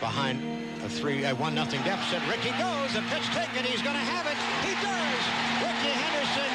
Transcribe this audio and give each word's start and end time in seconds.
behind 0.00 0.42
a 0.84 0.88
three, 0.88 1.24
a 1.24 1.34
one 1.34 1.54
nothing 1.54 1.82
deficit. 1.82 2.20
Ricky 2.28 2.50
goes, 2.58 2.92
the 2.94 3.02
pitch 3.10 3.26
taken, 3.32 3.64
he's 3.64 3.82
going 3.82 3.96
to 3.96 4.06
have 4.14 4.26
it. 4.26 4.36
He 4.66 4.74
does. 4.82 5.22
Ricky 5.62 5.92
Henderson, 5.96 6.50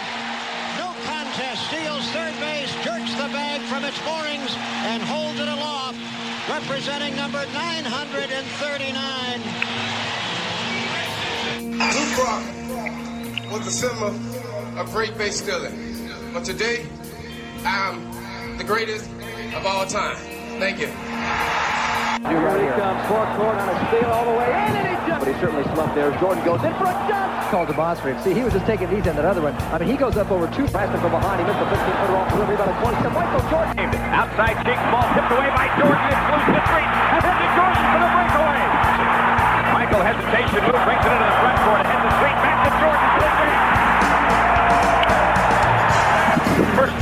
no 0.78 0.94
contest, 1.06 1.68
steals 1.68 2.06
third 2.12 2.38
base, 2.40 2.72
jerks 2.84 3.14
the 3.16 3.30
bag 3.34 3.62
from 3.68 3.84
its 3.86 4.00
moorings, 4.06 4.56
and 4.86 5.02
holds 5.04 5.40
it 5.40 5.48
aloft, 5.48 5.98
representing 6.50 7.16
number 7.16 7.46
939. 7.54 9.42
Luke 11.80 12.18
Rock 12.18 12.44
was 13.52 13.66
the 13.66 13.72
symbol 13.72 14.14
of 14.80 14.92
great 14.92 15.18
base 15.18 15.38
stealing. 15.42 15.98
But 16.34 16.44
today, 16.46 16.86
I'm 17.66 18.58
the 18.58 18.64
greatest 18.64 19.10
of 19.56 19.66
all 19.66 19.86
time. 19.86 20.16
Thank 20.60 20.80
you. 20.80 20.90
Here 22.20 22.36
he 22.36 22.68
comes, 22.76 23.00
fourth 23.08 23.32
court 23.40 23.56
on 23.56 23.72
a 23.72 23.76
steal 23.88 24.12
all 24.12 24.28
the 24.28 24.36
way 24.36 24.52
in, 24.52 24.76
and 24.76 24.92
he 24.92 24.96
jumps. 25.08 25.24
But 25.24 25.32
he 25.32 25.40
certainly 25.40 25.64
slumped 25.72 25.96
there. 25.96 26.12
Jordan 26.20 26.44
goes 26.44 26.60
in 26.68 26.76
for 26.76 26.84
a 26.84 26.96
jump. 27.08 27.32
Called 27.48 27.72
to 27.72 27.76
bounce 27.80 28.04
for 28.04 28.12
him. 28.12 28.20
See, 28.20 28.36
he 28.36 28.44
was 28.44 28.52
just 28.52 28.68
taking 28.68 28.92
these 28.92 29.08
in 29.08 29.16
that 29.16 29.24
other 29.24 29.40
one. 29.40 29.56
I 29.72 29.80
mean, 29.80 29.88
he 29.88 29.96
goes 29.96 30.20
up 30.20 30.28
over 30.28 30.52
two. 30.52 30.68
Blasted 30.68 31.00
from 31.00 31.16
behind. 31.16 31.40
He 31.40 31.48
missed 31.48 31.64
the 31.64 31.72
15-footer 31.72 32.20
off 32.20 32.28
delivery 32.36 32.60
by 32.60 32.68
the 32.68 32.76
20. 32.76 33.08
To 33.08 33.12
Michael 33.16 33.40
Jordan. 33.48 33.88
Outside 34.12 34.60
kick, 34.68 34.76
ball 34.92 35.08
tipped 35.16 35.32
away 35.32 35.48
by 35.56 35.72
Jordan. 35.80 36.12
It's 36.12 36.28
loose 36.28 36.60
to 36.60 36.62
three. 36.68 36.88
And 36.92 37.24
then 37.24 37.36
to 37.40 37.48
Jordan 37.56 37.88
for 37.88 38.04
the 38.04 38.12
breakaway. 38.12 38.68
Michael 39.80 40.04
hesitation 40.04 40.60
move, 40.68 40.84
brings 40.84 41.04
it 41.08 41.12
into 41.16 41.24
the 41.24 41.40
front 41.40 41.58
court. 41.64 41.84
Heads 41.88 42.04
the 42.04 42.12
street, 42.20 42.38
back 42.44 42.60
to 42.68 42.72
Jordan. 42.84 43.08
First 46.76 47.00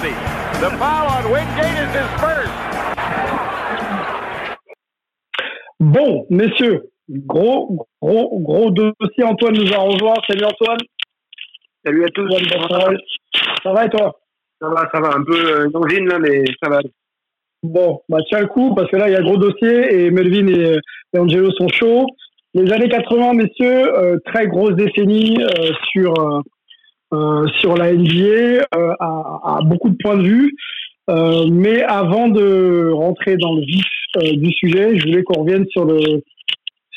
The 0.61 0.69
foul 0.77 1.09
on 1.09 1.25
Wingate 1.33 1.73
is 1.73 1.89
his 1.89 2.05
first. 2.21 2.66
Bon, 5.97 6.27
messieurs, 6.29 6.91
gros, 7.09 7.87
gros, 7.99 8.39
gros 8.39 8.69
dossier. 8.69 9.23
Antoine 9.23 9.55
nous 9.55 9.73
a 9.73 9.77
rejoint. 9.77 10.13
Salut 10.29 10.45
Antoine. 10.45 10.77
Salut 11.83 12.05
à 12.05 12.09
tous. 12.09 12.29
Ça 13.63 13.73
va 13.73 13.85
et 13.85 13.89
toi 13.89 14.19
Ça 14.61 14.69
va, 14.69 14.87
ça 14.93 14.99
va. 14.99 15.15
Un 15.15 15.23
peu 15.23 15.33
euh, 15.33 16.05
là, 16.05 16.19
mais 16.19 16.43
ça 16.61 16.69
va. 16.69 16.81
Bon, 17.63 18.01
bah 18.09 18.19
tiens 18.29 18.41
le 18.41 18.47
coup, 18.47 18.75
parce 18.75 18.91
que 18.91 18.97
là, 18.97 19.09
il 19.09 19.13
y 19.13 19.15
a 19.15 19.21
gros 19.23 19.37
dossier 19.37 20.05
et 20.05 20.11
Melvin 20.11 20.47
et, 20.47 20.77
Angelo 21.17 21.51
sont 21.53 21.67
chauds. 21.69 22.05
Les 22.53 22.71
années 22.71 22.89
80, 22.89 23.33
messieurs, 23.33 23.97
euh, 23.97 24.17
très 24.25 24.47
grosse 24.47 24.75
décennie 24.75 25.41
euh, 25.41 25.71
sur, 25.91 26.13
euh, 27.13 27.47
sur 27.59 27.75
la 27.75 27.91
NBA, 27.91 28.67
à, 28.71 29.57
à, 29.57 29.59
beaucoup 29.63 29.89
de 29.89 29.97
points 29.99 30.17
de 30.17 30.27
vue. 30.27 30.55
mais 31.51 31.81
avant 31.81 32.27
de 32.27 32.91
rentrer 32.93 33.37
dans 33.37 33.55
le 33.55 33.61
vif 33.61 33.96
du 34.21 34.51
sujet, 34.51 34.97
je 34.97 35.07
voulais 35.07 35.23
qu'on 35.23 35.41
revienne 35.41 35.65
sur 35.69 35.85
le 35.85 36.23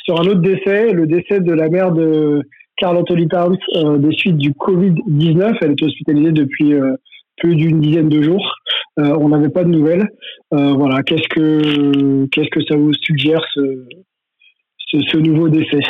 sur 0.04 0.18
un 0.18 0.24
autre 0.24 0.40
décès, 0.40 0.92
le 0.92 1.06
décès 1.06 1.40
de 1.40 1.52
la 1.52 1.68
mère 1.68 1.92
de 1.92 2.42
Carl 2.76 2.96
Anthony 2.96 3.28
Towns 3.28 3.58
euh, 3.76 3.98
des 3.98 4.16
suites 4.16 4.38
du 4.38 4.52
Covid-19. 4.52 5.58
Elle 5.60 5.72
est 5.72 5.82
hospitalisée 5.82 6.32
depuis 6.32 6.72
euh, 6.72 6.94
plus 7.36 7.54
d'une 7.54 7.80
dizaine 7.80 8.08
de 8.08 8.22
jours. 8.22 8.54
on 8.96 9.28
n'avait 9.28 9.48
pas 9.48 9.64
de 9.64 9.70
nouvelles. 9.70 10.06
voilà, 10.50 11.02
qu'est-ce 11.02 11.28
que 11.28 12.26
qu'est-ce 12.26 12.50
que 12.50 12.62
ça 12.68 12.76
vous 12.76 12.92
suggère 12.92 13.40
ce, 13.54 13.86
ce 14.92 15.16
nouveau 15.16 15.48
décès? 15.48 15.80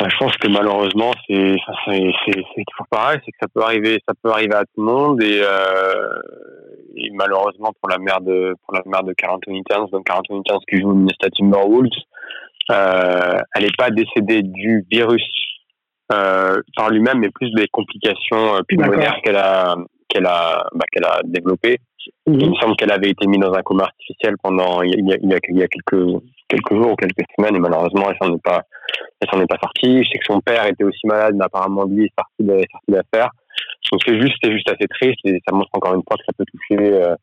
Je 0.00 0.16
pense 0.18 0.36
que 0.36 0.48
malheureusement, 0.48 1.12
c'est 1.26 1.56
toujours 1.86 2.86
pareil, 2.90 3.20
c'est 3.24 3.30
que 3.30 3.38
ça 3.40 3.46
peut 3.54 3.62
arriver, 3.62 3.98
ça 4.06 4.14
peut 4.22 4.30
arriver 4.30 4.54
à 4.54 4.64
tout 4.64 4.80
le 4.80 4.84
monde 4.84 5.22
et, 5.22 5.40
euh, 5.40 6.20
et 6.96 7.10
malheureusement 7.12 7.72
pour 7.80 7.88
la 7.88 7.98
mère 7.98 8.20
de 8.20 8.54
pour 8.64 8.74
la 8.74 8.82
mère 8.86 9.02
de 9.02 9.12
Carl 9.12 9.34
Anthony 9.36 9.62
Towns, 9.64 9.88
donc 9.90 10.06
Carl 10.06 10.20
Anthony 10.20 10.42
Towns 10.44 10.60
qui 10.68 10.80
joue 10.80 10.90
au 10.90 10.94
Minnesota 10.94 11.28
Timberwolves, 11.30 11.90
euh, 12.70 13.38
elle 13.54 13.62
n'est 13.62 13.76
pas 13.76 13.90
décédée 13.90 14.42
du 14.42 14.84
virus 14.90 15.24
euh, 16.12 16.60
par 16.76 16.90
lui-même, 16.90 17.18
mais 17.18 17.30
plus 17.30 17.50
des 17.52 17.66
complications 17.68 18.56
euh, 18.56 18.60
pulmonaires 18.66 19.20
qu'elle 19.24 19.36
a 19.36 19.76
qu'elle 20.08 20.26
a 20.26 20.66
bah, 20.74 20.84
qu'elle 20.92 21.04
a 21.04 21.20
développées. 21.24 21.78
Mhm. 22.26 22.40
Il 22.40 22.50
me 22.50 22.54
semble 22.56 22.76
qu'elle 22.76 22.92
avait 22.92 23.10
été 23.10 23.26
mise 23.26 23.40
dans 23.40 23.54
un 23.54 23.62
coma 23.62 23.84
artificiel 23.84 24.34
pendant 24.42 24.82
il 24.82 24.90
y 24.90 24.94
a, 25.12 25.16
il 25.22 25.30
y 25.30 25.34
a, 25.34 25.38
il 25.48 25.58
y 25.58 25.62
a 25.62 25.68
quelques 25.68 26.22
quelques 26.48 26.74
jours 26.74 26.92
ou 26.92 26.96
quelques 26.96 27.24
semaines 27.36 27.56
et 27.56 27.58
malheureusement 27.58 28.10
elle 28.10 28.16
s'en 28.20 28.34
est 28.34 28.42
pas 28.42 28.62
elle 29.20 29.28
s'en 29.30 29.40
est 29.40 29.46
pas 29.46 29.58
sortie. 29.62 30.04
Je 30.04 30.10
sais 30.10 30.18
que 30.18 30.26
son 30.26 30.40
père 30.40 30.66
était 30.66 30.84
aussi 30.84 31.06
malade, 31.06 31.34
mais 31.36 31.44
apparemment 31.44 31.84
lui 31.84 32.04
est 32.04 32.12
sorti 32.18 32.44
de 32.44 32.66
l'affaire. 33.84 33.92
Donc 33.92 34.00
c'est 34.06 34.20
juste 34.20 34.36
c'est 34.42 34.52
juste 34.52 34.68
assez 34.68 34.86
triste 34.88 35.20
et 35.24 35.40
ça 35.46 35.54
montre 35.54 35.70
encore 35.72 35.94
une 35.94 36.02
fois 36.06 36.16
que 36.16 36.24
ça 36.24 36.32
peut 36.36 36.44
toucher 36.44 36.94
euh, 36.94 37.14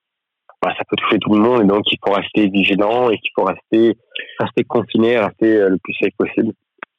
bah, 0.61 0.73
ça 0.77 0.83
peut 0.89 0.95
toucher 0.97 1.17
tout 1.19 1.33
le 1.33 1.41
monde 1.41 1.61
et 1.63 1.65
donc 1.65 1.83
il 1.91 1.97
faut 2.05 2.13
rester 2.13 2.47
vigilant 2.49 3.09
et 3.09 3.17
qu'il 3.17 3.31
faut 3.35 3.45
rester 3.45 3.97
rester 4.39 4.63
confiné, 4.63 5.19
rester 5.19 5.57
euh, 5.57 5.69
le 5.69 5.77
plus 5.77 5.93
safe 5.93 6.13
possible. 6.17 6.53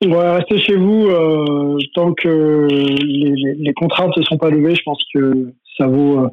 Ouais, 0.04 0.36
restez 0.36 0.58
chez 0.58 0.74
vous 0.74 1.06
euh, 1.06 1.78
tant 1.94 2.12
que 2.12 2.66
les, 2.70 3.54
les, 3.54 3.72
contraintes 3.72 4.16
ne 4.16 4.22
sont 4.24 4.36
pas 4.36 4.50
levées. 4.50 4.74
Je 4.74 4.82
pense 4.82 5.00
que 5.14 5.52
ça 5.78 5.86
vaut 5.86 6.26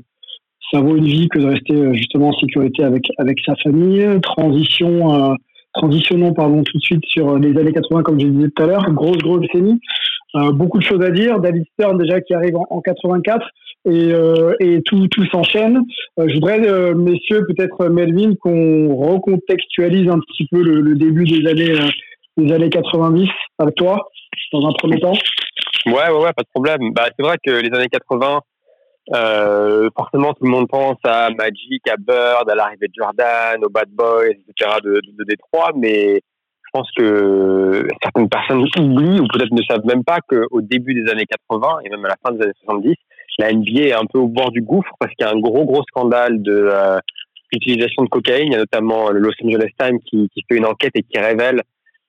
ça 0.73 0.81
vaut 0.81 0.95
une 0.95 1.05
vie 1.05 1.29
que 1.29 1.37
de 1.37 1.45
rester 1.45 1.93
justement 1.93 2.29
en 2.29 2.39
sécurité 2.39 2.83
avec 2.83 3.05
avec 3.19 3.39
sa 3.45 3.55
famille. 3.57 4.19
Transition 4.21 5.35
Transitionnons 5.73 6.33
pardon, 6.33 6.63
tout 6.63 6.77
de 6.77 6.83
suite 6.83 7.05
sur 7.05 7.37
les 7.37 7.55
années 7.57 7.71
80, 7.71 8.01
comme 8.01 8.19
je 8.19 8.25
disais 8.25 8.49
tout 8.49 8.63
à 8.63 8.65
l'heure. 8.65 8.91
Grosse, 8.91 9.19
grosse 9.19 9.41
décennie. 9.41 9.79
Euh, 10.35 10.51
beaucoup 10.51 10.77
de 10.77 10.83
choses 10.83 11.01
à 11.01 11.09
dire. 11.09 11.39
David 11.39 11.65
Stern 11.73 11.97
déjà 11.97 12.21
qui 12.21 12.33
arrive 12.33 12.55
en, 12.55 12.81
84 12.81 13.45
et, 13.85 14.13
euh, 14.13 14.55
et 14.59 14.81
tout, 14.83 15.07
s'enchaîne. 15.31 15.79
Euh, 16.19 16.27
je 16.27 16.33
voudrais, 16.35 16.59
messieurs, 16.93 17.45
peut-être 17.47 17.87
Melvin, 17.87 18.35
qu'on 18.35 18.95
recontextualise 18.95 20.09
un 20.09 20.19
petit 20.19 20.47
peu 20.51 20.61
le, 20.61 20.95
début 20.95 21.25
des 21.25 21.47
années, 21.49 21.73
des 22.37 22.53
années 22.53 22.69
90 22.69 23.27
avec 23.57 23.75
toi, 23.75 24.09
dans 24.53 24.67
un 24.67 24.73
premier 24.73 24.99
temps. 24.99 25.17
Ouais, 25.85 25.93
ouais, 25.93 26.23
ouais, 26.23 26.33
pas 26.33 26.43
de 26.43 26.49
problème. 26.53 26.93
Bah, 26.93 27.05
c'est 27.17 27.25
vrai 27.25 27.37
que 27.43 27.51
les 27.51 27.75
années 27.75 27.87
80, 27.87 28.41
euh, 29.15 29.89
forcément, 29.97 30.33
tout 30.33 30.43
le 30.43 30.51
monde 30.51 30.67
pense 30.67 30.97
à 31.03 31.29
Magic, 31.31 31.87
à 31.89 31.95
Bird, 31.97 32.49
à 32.49 32.55
l'arrivée 32.55 32.87
de 32.87 32.93
Jordan, 32.95 33.63
aux 33.63 33.69
Bad 33.69 33.89
Boys, 33.89 34.27
etc. 34.27 34.77
de, 34.83 34.91
de, 34.91 35.01
de 35.17 35.23
Détroit, 35.23 35.71
mais 35.75 36.21
je 36.69 36.79
pense 36.79 36.89
que 36.95 37.87
certaines 38.03 38.29
personnes 38.29 38.63
oublient 38.77 39.19
ou 39.19 39.27
peut-être 39.27 39.51
ne 39.51 39.61
savent 39.63 39.85
même 39.85 40.03
pas 40.03 40.19
qu'au 40.21 40.61
début 40.61 40.93
des 40.93 41.09
années 41.09 41.25
80 41.25 41.79
et 41.83 41.89
même 41.89 42.05
à 42.05 42.09
la 42.09 42.15
fin 42.23 42.31
des 42.31 42.43
années 42.43 42.53
70, 42.61 42.95
la 43.39 43.53
NBA 43.53 43.81
est 43.81 43.93
un 43.93 44.05
peu 44.05 44.19
au 44.19 44.27
bord 44.27 44.51
du 44.51 44.61
gouffre 44.61 44.91
parce 44.99 45.13
qu'il 45.15 45.25
y 45.25 45.29
a 45.29 45.33
un 45.33 45.39
gros 45.39 45.65
gros 45.65 45.81
scandale 45.83 46.41
de 46.43 46.69
euh, 46.71 46.99
utilisation 47.51 48.03
de 48.03 48.09
cocaïne. 48.09 48.47
Il 48.47 48.51
y 48.51 48.55
a 48.55 48.59
notamment 48.59 49.09
le 49.09 49.19
Los 49.19 49.31
Angeles 49.43 49.71
Times 49.79 49.99
qui, 50.05 50.29
qui 50.29 50.43
fait 50.47 50.57
une 50.57 50.65
enquête 50.65 50.91
et 50.95 51.01
qui 51.01 51.17
révèle 51.17 51.61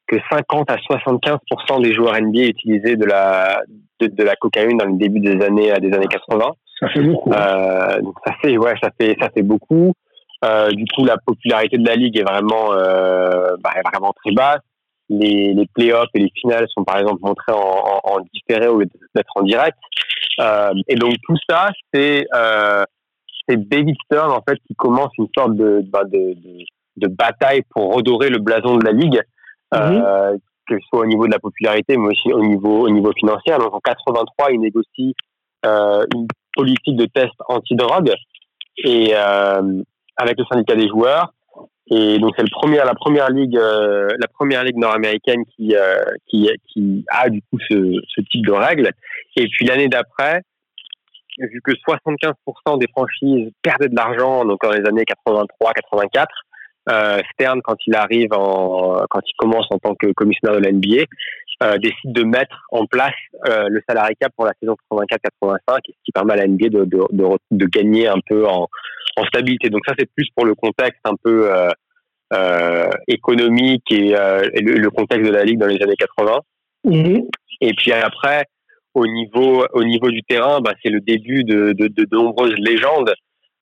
que 0.07 0.17
50 0.31 0.71
à 0.71 0.77
75% 0.77 1.83
des 1.83 1.95
joueurs 1.95 2.21
NBA 2.21 2.43
utilisaient 2.43 2.97
de 2.97 3.07
la 3.07 3.63
de, 4.01 4.09
de, 4.09 4.25
la 4.25 4.35
cocaïne 4.37 4.77
dans 4.77 4.87
le 4.87 4.99
début 4.99 5.21
des 5.21 5.43
années 5.43 5.73
des 5.81 5.93
années 5.95 6.09
80. 6.09 6.53
Ça 6.81 6.89
fait 6.89 7.03
beaucoup. 7.03 7.33
Euh, 7.33 8.01
donc 8.03 8.15
ça 8.27 8.35
fait 8.43 8.59
ouais, 8.59 8.75
ça 8.83 8.91
fait 9.01 9.17
ça 9.21 9.31
fait 9.35 9.43
beaucoup. 9.43 9.95
Euh, 10.45 10.71
du 10.71 10.85
coup, 10.87 11.05
la 11.05 11.19
popularité 11.19 11.77
de 11.77 11.87
la 11.87 11.97
ligue 11.97 12.19
est 12.19 12.23
vraiment 12.23 12.73
euh, 12.73 13.57
bah, 13.63 13.73
vraiment 13.93 14.13
très 14.25 14.33
basse. 14.33 14.61
Les, 15.09 15.53
les 15.55 15.67
playoffs 15.75 16.09
et 16.15 16.21
les 16.21 16.31
finales 16.41 16.67
sont 16.69 16.85
par 16.85 16.99
exemple 16.99 17.19
montrés 17.23 17.53
en, 17.53 17.59
en, 17.59 18.01
en 18.05 18.21
différé 18.33 18.69
au 18.69 18.79
lieu 18.79 18.87
d'être 19.15 19.33
en 19.35 19.43
direct. 19.43 19.77
Euh, 20.39 20.73
et 20.87 20.95
donc 20.95 21.15
tout 21.27 21.37
ça, 21.49 21.71
c'est 21.93 22.27
c'est 23.49 23.69
David 23.69 23.97
Stern 24.05 24.31
en 24.31 24.43
fait 24.49 24.59
qui 24.67 24.75
commence 24.75 25.11
une 25.19 25.29
sorte 25.37 25.55
de, 25.57 25.83
bah, 25.89 26.05
de, 26.05 26.35
de, 26.35 26.65
de, 26.97 27.09
bataille 27.09 27.63
pour 27.71 27.95
redorer 27.95 28.29
le 28.29 28.39
blason 28.39 28.77
de 28.77 28.85
la 28.85 28.93
ligue, 28.93 29.21
euh, 29.75 30.33
mhm. 30.33 30.39
que 30.69 30.79
ce 30.79 30.87
soit 30.89 31.01
au 31.01 31.07
niveau 31.07 31.27
de 31.27 31.33
la 31.33 31.39
popularité, 31.39 31.97
mais 31.97 32.09
aussi 32.09 32.33
au 32.33 32.43
niveau 32.43 32.87
au 32.87 32.91
niveau 32.91 33.13
financier. 33.19 33.53
Donc 33.59 33.75
en 33.75 33.81
83, 33.81 34.53
il 34.53 34.61
négocie 34.61 35.15
euh, 35.67 36.05
une 36.15 36.27
politique 36.55 36.97
de 36.97 37.07
test 37.07 37.35
anti-drogue 37.49 38.13
et 38.85 39.13
euh, 39.15 39.83
avec 40.17 40.39
le 40.39 40.45
syndicat 40.51 40.75
des 40.75 40.89
joueurs. 40.89 41.33
Et 41.91 42.19
donc 42.19 42.35
c'est 42.37 42.43
le 42.43 42.51
premier, 42.53 42.77
la 42.77 42.95
première 42.95 43.31
ligue, 43.31 43.57
euh, 43.57 44.09
la 44.19 44.29
première 44.29 44.63
ligue 44.63 44.77
nord-américaine 44.77 45.43
qui, 45.57 45.75
euh, 45.75 46.05
qui 46.29 46.49
a 47.09 47.29
du 47.29 47.43
coup 47.43 47.59
ce, 47.69 48.21
type 48.31 48.47
de 48.47 48.53
règles. 48.53 48.91
Et 49.37 49.49
puis 49.49 49.67
l'année 49.67 49.89
d'après, 49.89 50.43
vu 51.39 51.61
que 51.65 51.73
75% 51.73 52.79
des 52.79 52.87
franchises 52.89 53.51
perdaient 53.63 53.89
de 53.89 53.97
l'argent, 53.97 54.45
donc 54.45 54.59
dans 54.63 54.71
les 54.71 54.87
années 54.87 55.05
83-84, 55.05 56.27
euh, 56.91 57.19
Stern, 57.33 57.61
quand 57.63 57.77
il 57.87 57.95
arrive 57.97 58.33
en, 58.35 59.05
quand 59.11 59.21
il 59.27 59.35
commence 59.37 59.67
en 59.71 59.79
tant 59.79 59.95
que 59.97 60.13
commissionnaire 60.13 60.61
de 60.61 60.65
la 60.65 60.71
NBA, 60.71 61.05
euh, 61.63 61.77
décide 61.79 62.13
de 62.13 62.23
mettre 62.23 62.67
en 62.71 62.87
place 62.87 63.15
le 63.47 63.83
salarié 63.89 64.15
cap 64.19 64.33
pour 64.37 64.47
la 64.47 64.53
saison 64.61 64.77
84-85, 64.93 65.59
ce 65.69 65.93
qui 66.05 66.13
permet 66.13 66.35
à 66.35 66.37
la 66.37 66.47
NBA 66.47 66.69
de, 66.69 66.85
de, 66.85 67.01
de, 67.11 67.27
de 67.51 67.67
gagner 67.67 68.07
un 68.07 68.21
peu 68.27 68.47
en, 68.47 68.69
en, 69.17 69.25
stabilité. 69.25 69.71
Donc 69.71 69.83
ça, 69.87 69.95
c'est 69.99 70.11
plus 70.15 70.29
pour 70.35 70.45
le 70.45 70.55
contexte 70.55 71.01
un 71.05 71.15
peu 71.23 71.53
euh, 71.53 71.71
euh 72.33 72.89
économique 73.09 73.91
et, 73.91 74.17
euh, 74.17 74.49
et 74.55 74.61
le, 74.61 74.75
le, 74.75 74.91
contexte 74.91 75.27
de 75.27 75.33
la 75.33 75.45
ligue 75.45 75.59
dans 75.59 75.67
les 75.67 75.83
années 75.83 75.97
80. 75.97 76.39
Mmh. 76.85 77.19
Et 77.61 77.73
puis 77.75 77.93
après, 77.93 78.45
au 78.95 79.07
niveau 79.07 79.67
au 79.73 79.85
niveau 79.85 80.11
du 80.11 80.23
terrain, 80.23 80.61
bah, 80.61 80.75
c'est 80.83 80.91
le 80.91 81.01
début 81.01 81.45
de, 81.45 81.73
de, 81.73 81.89
de 81.89 82.07
nombreuses 82.13 82.55
légendes 82.59 83.13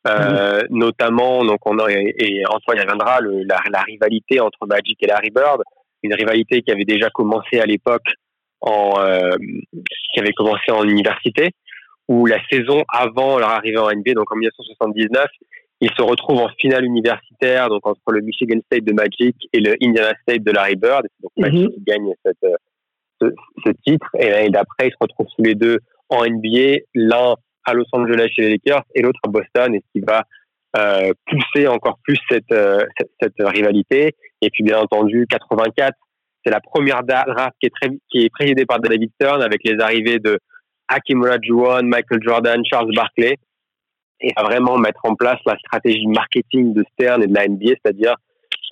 Euh, 0.07 0.63
notamment, 0.71 1.45
donc 1.45 1.59
on 1.67 1.79
a, 1.79 1.91
et, 1.91 2.43
Antoine 2.49 2.79
y 2.79 2.81
reviendra, 2.81 3.21
le, 3.21 3.43
la, 3.43 3.61
la, 3.71 3.83
rivalité 3.83 4.41
entre 4.41 4.67
Magic 4.67 4.97
et 5.03 5.07
Larry 5.07 5.31
Bird, 5.31 5.61
une 6.03 6.15
rivalité 6.15 6.63
qui 6.63 6.71
avait 6.71 6.85
déjà 6.85 7.11
commencé 7.11 7.59
à 7.61 7.67
l'époque 7.67 8.07
en, 8.61 8.95
euh, 9.01 9.37
qui 10.13 10.21
avait 10.21 10.33
commencé 10.33 10.71
en 10.71 10.85
université, 10.85 11.51
où 12.09 12.27
la 12.27 12.39
saison 12.51 12.83
avant 12.93 13.39
leur 13.39 13.51
arrivée 13.51 13.79
en 13.79 13.91
NBA, 13.91 14.15
donc 14.15 14.33
en 14.33 14.37
1979, 14.37 15.27
ils 15.81 15.91
se 15.91 16.03
retrouvent 16.03 16.41
en 16.41 16.49
finale 16.59 16.85
universitaire, 16.85 17.69
donc 17.69 17.87
entre 17.87 18.11
le 18.11 18.21
Michigan 18.21 18.59
State 18.67 18.85
de 18.85 18.93
Magic 18.93 19.37
et 19.53 19.61
le 19.61 19.77
Indiana 19.81 20.13
State 20.23 20.43
de 20.43 20.51
Larry 20.51 20.77
Bird. 20.77 21.07
Donc 21.23 21.31
Magic 21.37 21.71
qui 21.71 21.83
gagne 21.87 22.13
cette, 22.25 22.45
ce, 23.21 23.27
ce, 23.65 23.73
titre. 23.87 24.09
Et 24.19 24.31
l'année 24.31 24.51
d'après, 24.51 24.89
ils 24.89 24.91
se 24.91 24.97
retrouvent 25.01 25.29
tous 25.37 25.43
les 25.43 25.55
deux 25.55 25.79
en 26.09 26.25
NBA, 26.25 26.81
l'un 26.95 27.35
à 27.65 27.75
Los 27.75 27.85
Angeles 27.93 28.29
chez 28.35 28.43
les 28.43 28.51
Lakers 28.51 28.83
et 28.95 29.03
l'autre 29.03 29.21
à 29.25 29.29
Boston, 29.29 29.75
et 29.75 29.81
ce 29.81 30.01
qui 30.01 30.05
va 30.05 30.25
euh, 30.77 31.13
pousser 31.27 31.67
encore 31.69 31.99
plus 32.03 32.19
cette, 32.31 32.51
euh, 32.53 32.85
cette, 32.99 33.11
cette, 33.21 33.49
rivalité. 33.49 34.15
Et 34.43 34.51
puis 34.51 34.65
bien 34.65 34.79
entendu, 34.79 35.27
84, 35.29 35.95
c'est 36.45 36.51
la 36.51 36.61
première 36.61 37.03
draft 37.03 37.55
qui 37.61 37.67
est, 37.67 37.75
très, 37.75 37.91
qui 38.11 38.25
est 38.25 38.31
présidée 38.31 38.67
par 38.67 38.81
David 38.81 39.11
Stern 39.15 39.43
avec 39.43 39.61
les 39.65 39.79
arrivées 39.81 40.19
de 40.19 40.39
Hakim 40.89 41.23
Olajuwon, 41.23 41.83
Michael 41.83 42.21
Jordan, 42.23 42.63
Charles 42.65 42.95
Barkley, 42.95 43.37
et 44.21 44.33
à 44.37 44.43
vraiment 44.43 44.79
mettre 44.79 45.01
en 45.05 45.15
place 45.15 45.39
la 45.47 45.57
stratégie 45.59 46.07
marketing 46.07 46.75
de 46.75 46.85
Stern 46.93 47.23
et 47.23 47.27
de 47.27 47.35
la 47.35 47.47
NBA, 47.47 47.75
c'est-à-dire 47.83 48.17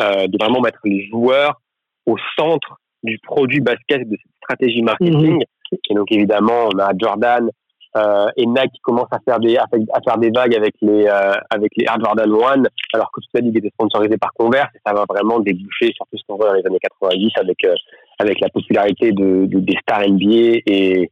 euh, 0.02 0.26
de 0.26 0.36
vraiment 0.38 0.60
mettre 0.60 0.80
les 0.84 1.06
joueurs 1.06 1.60
au 2.06 2.16
centre 2.36 2.80
du 3.02 3.18
produit 3.18 3.60
basket 3.60 4.08
de 4.08 4.16
cette 4.16 4.36
stratégie 4.42 4.82
marketing. 4.82 5.36
Mhm. 5.36 5.78
Et 5.90 5.94
donc 5.94 6.10
évidemment, 6.10 6.68
on 6.72 6.78
a 6.78 6.90
Jordan 6.96 7.50
euh, 7.96 8.28
et 8.36 8.44
Nike 8.44 8.72
qui 8.74 8.80
commence 8.80 9.08
à 9.10 9.18
faire 9.26 9.40
des 9.40 9.56
à, 9.56 9.66
faire 9.70 10.18
des 10.18 10.30
vagues 10.30 10.54
avec 10.54 10.74
les 10.82 11.06
euh, 11.06 11.32
avec 11.50 11.72
les 11.76 11.84
Air 11.84 11.96
Jordan 12.04 12.30
One, 12.30 12.68
alors 12.92 13.10
que 13.10 13.20
toute 13.20 13.30
la 13.34 13.40
ligue 13.40 13.56
était 13.58 13.70
sponsorisée 13.70 14.18
par 14.18 14.32
Converse. 14.34 14.68
Et 14.74 14.80
ça 14.84 14.92
va 14.92 15.04
vraiment 15.08 15.40
déboucher 15.40 15.92
sur 15.94 16.04
tout 16.10 16.18
ce 16.18 16.22
qu'on 16.28 16.36
voit 16.36 16.48
dans 16.48 16.54
les 16.54 16.66
années 16.66 16.78
90 16.78 17.30
avec 17.36 17.64
euh, 17.64 17.74
avec 18.18 18.40
la 18.40 18.48
popularité 18.50 19.12
de, 19.12 19.46
de, 19.46 19.60
des 19.60 19.76
stars 19.80 20.08
NBA 20.08 20.60
et, 20.66 21.10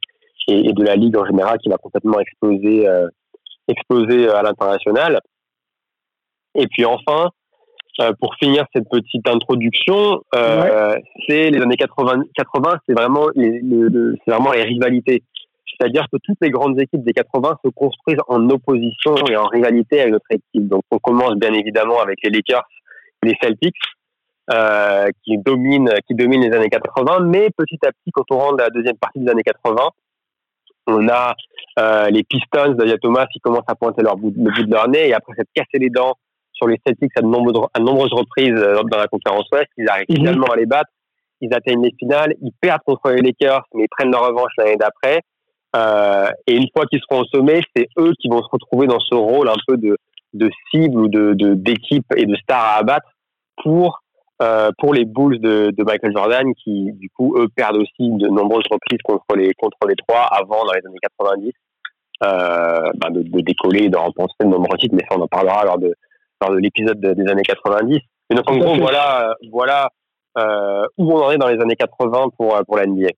et, 0.49 0.73
de 0.73 0.85
la 0.85 0.97
ligue 0.97 1.17
en 1.17 1.25
général 1.25 1.59
qui 1.59 1.69
va 1.69 1.77
complètement 1.77 2.21
exploser 2.21 2.89
euh, 2.89 3.09
exploser 3.69 4.29
à 4.29 4.43
l'international. 4.43 5.21
Et 6.55 6.67
puis 6.67 6.85
enfin, 6.85 7.31
euh, 8.01 8.13
pour 8.21 8.35
finir 8.37 8.65
cette 8.75 8.89
petite 8.89 9.27
introduction, 9.29 10.21
euh, 10.35 10.97
c'est 11.29 11.51
les 11.51 11.61
années 11.61 11.77
80. 11.77 12.25
80 12.35 12.79
c'est 12.87 12.95
vraiment 12.95 13.29
les, 13.35 13.61
c'est 14.25 14.31
vraiment 14.31 14.53
les 14.53 14.63
rivalités. 14.63 15.23
C'est-à-dire 15.67 16.07
que 16.13 16.19
toutes 16.23 16.39
les 16.41 16.51
grandes 16.51 16.79
équipes 16.81 17.03
des 17.03 17.13
80 17.13 17.59
se 17.65 17.71
construisent 17.71 18.23
en 18.29 18.49
opposition 18.51 19.15
et 19.29 19.37
en 19.37 19.47
rivalité 19.47 20.01
avec 20.01 20.13
notre 20.13 20.31
équipe. 20.31 20.69
Donc 20.69 20.83
on 20.91 20.99
commence 20.99 21.35
bien 21.37 21.53
évidemment 21.53 22.01
avec 22.01 22.19
les 22.23 22.31
Lakers 22.31 22.65
et 23.23 23.29
les 23.29 23.37
Celtics. 23.43 23.75
Euh, 24.53 25.09
qui 25.25 25.39
dominent 25.39 25.89
qui 26.07 26.15
dominent 26.15 26.43
les 26.43 26.55
années 26.55 26.69
80 26.69 27.21
mais 27.21 27.49
petit 27.57 27.79
à 27.83 27.93
petit 27.93 28.11
quand 28.13 28.25
on 28.31 28.37
rentre 28.37 28.59
dans 28.59 28.65
la 28.65 28.69
deuxième 28.69 28.99
partie 28.99 29.19
des 29.19 29.31
années 29.31 29.43
80 29.43 29.75
on 30.87 31.09
a 31.09 31.35
euh, 31.79 32.11
les 32.11 32.23
Pistons 32.25 32.73
d'Aya 32.73 32.99
Thomas 32.99 33.27
qui 33.33 33.41
commencent 33.41 33.69
à 33.69 33.75
pointer 33.75 34.03
leur 34.03 34.17
bout, 34.17 34.33
le 34.37 34.51
bout 34.51 34.65
de 34.65 34.71
leur 34.71 34.89
nez 34.89 35.09
et 35.09 35.15
après 35.15 35.35
s'être 35.35 35.51
cassé 35.55 35.79
les 35.79 35.91
dents 35.91 36.15
sur 36.53 36.69
les 36.69 36.81
Celtics 36.87 37.11
à 37.17 37.23
de 37.23 37.27
nombreuses, 37.27 37.67
à 37.75 37.81
nombreuses 37.81 38.13
reprises 38.13 38.55
euh, 38.55 38.83
dans 38.85 38.99
la 38.99 39.09
conférence 39.09 39.47
Ouest. 39.53 39.69
Ils 39.77 39.89
arrivent 39.89 40.07
mhm. 40.09 40.17
finalement 40.17 40.47
à 40.47 40.57
les 40.57 40.67
battre. 40.67 40.91
Ils 41.41 41.53
atteignent 41.53 41.83
les 41.83 41.95
finales. 41.99 42.35
Ils 42.41 42.53
perdent 42.61 42.83
contre 42.87 43.11
les 43.11 43.23
Lakers, 43.23 43.65
mais 43.75 43.85
ils 43.85 43.89
prennent 43.89 44.11
leur 44.11 44.27
revanche 44.27 44.53
l'année 44.59 44.77
d'après. 44.77 45.21
Euh, 45.75 46.31
et 46.47 46.55
une 46.57 46.69
fois 46.75 46.87
qu'ils 46.87 47.01
seront 47.01 47.23
au 47.23 47.25
sommet, 47.27 47.61
c'est 47.75 47.89
eux 47.99 48.13
qui 48.21 48.29
vont 48.29 48.43
se 48.43 48.49
retrouver 48.51 48.87
dans 48.87 49.01
ce 49.01 49.15
rôle 49.15 49.49
un 49.49 49.57
peu 49.67 49.77
de, 49.77 49.97
de 50.33 50.51
cible 50.71 51.01
ou 51.01 51.09
de 51.09 51.35
d'équipe 51.55 52.07
et 52.17 52.27
de 52.27 52.37
star 52.37 52.65
à 52.65 52.79
abattre 52.79 53.09
pour 53.63 54.04
euh, 54.43 54.71
pour 54.79 54.93
les 54.93 55.05
Bulls 55.05 55.41
de, 55.41 55.71
de, 55.71 55.85
Michael 55.85 56.13
Jordan 56.13 56.53
qui 56.63 56.93
du 56.95 57.09
coup 57.11 57.37
eux 57.39 57.47
perdent 57.55 57.77
aussi 57.77 58.11
de 58.11 58.29
nombreuses 58.29 58.65
reprises 58.69 58.99
contre 59.05 59.37
les 59.37 59.55
contre 59.55 59.87
les 59.87 59.95
trois 59.95 60.23
avant 60.23 60.65
dans 60.65 60.73
les 60.73 60.85
années 60.87 60.99
90 61.19 61.53
euh, 62.25 62.91
ben 62.97 63.11
de, 63.11 63.23
de, 63.23 63.41
décoller 63.43 63.89
de 63.89 63.97
remporter 63.97 64.45
de 64.45 64.49
nombreux 64.49 64.77
titres 64.77 64.95
mais 64.97 65.05
ça 65.09 65.17
on 65.17 65.23
en 65.23 65.29
parlera 65.29 65.65
lors 65.65 65.79
de 65.79 65.95
de 66.51 66.59
l'épisode 66.59 67.01
des 67.01 67.31
années 67.31 67.43
90. 67.43 67.97
Et 68.31 68.35
donc 68.35 68.51
en 68.51 68.57
gros, 68.59 68.75
voilà, 68.77 69.35
voilà 69.51 69.89
euh, 70.37 70.85
où 70.99 71.11
on 71.13 71.23
en 71.23 71.31
est 71.31 71.39
dans 71.39 71.49
les 71.49 71.61
années 71.61 71.77
80 71.77 72.29
pour 72.37 72.61
pour 72.67 72.77
la 72.77 72.87
NBA. 72.87 73.09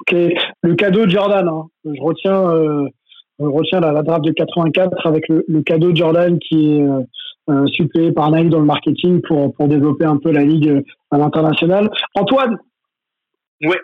Ok, 0.00 0.14
le 0.62 0.74
cadeau 0.76 1.06
de 1.06 1.10
Jordan. 1.10 1.48
Hein. 1.48 1.66
Je 1.84 2.00
retiens, 2.00 2.88
je 3.40 3.44
retiens 3.44 3.80
la, 3.80 4.02
draft 4.02 4.24
de 4.24 4.30
84 4.30 5.06
avec 5.06 5.28
le, 5.28 5.62
cadeau 5.62 5.90
de 5.90 5.96
Jordan 5.96 6.38
qui 6.38 6.76
est 6.76 6.84
euh, 7.48 7.52
euh, 7.52 7.66
suppléé 7.68 8.12
par 8.12 8.30
Nike 8.30 8.50
dans 8.50 8.60
le 8.60 8.66
marketing 8.66 9.20
pour 9.26 9.54
pour 9.54 9.68
développer 9.68 10.04
un 10.04 10.18
peu 10.18 10.30
la 10.30 10.44
ligue 10.44 10.82
à 11.10 11.18
l'international. 11.18 11.90
Antoine? 12.14 12.58
Ouais. 13.62 13.80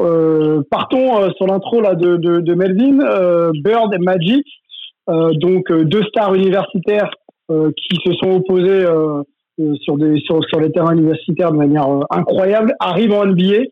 Euh, 0.00 0.62
partons 0.70 1.30
sur 1.36 1.46
l'intro 1.46 1.82
là 1.82 1.94
de, 1.94 2.16
de, 2.16 2.40
de 2.40 2.54
Melvin, 2.54 3.52
Bird 3.62 3.92
et 3.94 3.98
Magic, 3.98 4.46
donc 5.06 5.70
deux 5.70 6.02
stars 6.04 6.34
universitaires 6.34 7.10
euh, 7.52 7.70
qui 7.76 7.98
se 8.04 8.12
sont 8.14 8.36
opposés 8.36 8.84
euh, 8.84 9.22
euh, 9.60 9.74
sur, 9.82 9.98
des, 9.98 10.18
sur, 10.20 10.42
sur, 10.44 10.60
les 10.60 10.70
terrains 10.70 10.96
universitaires 10.96 11.52
de 11.52 11.56
manière 11.56 11.86
incroyable, 12.08 12.72
arrivent 12.78 13.12
en 13.12 13.26
NBA. 13.26 13.64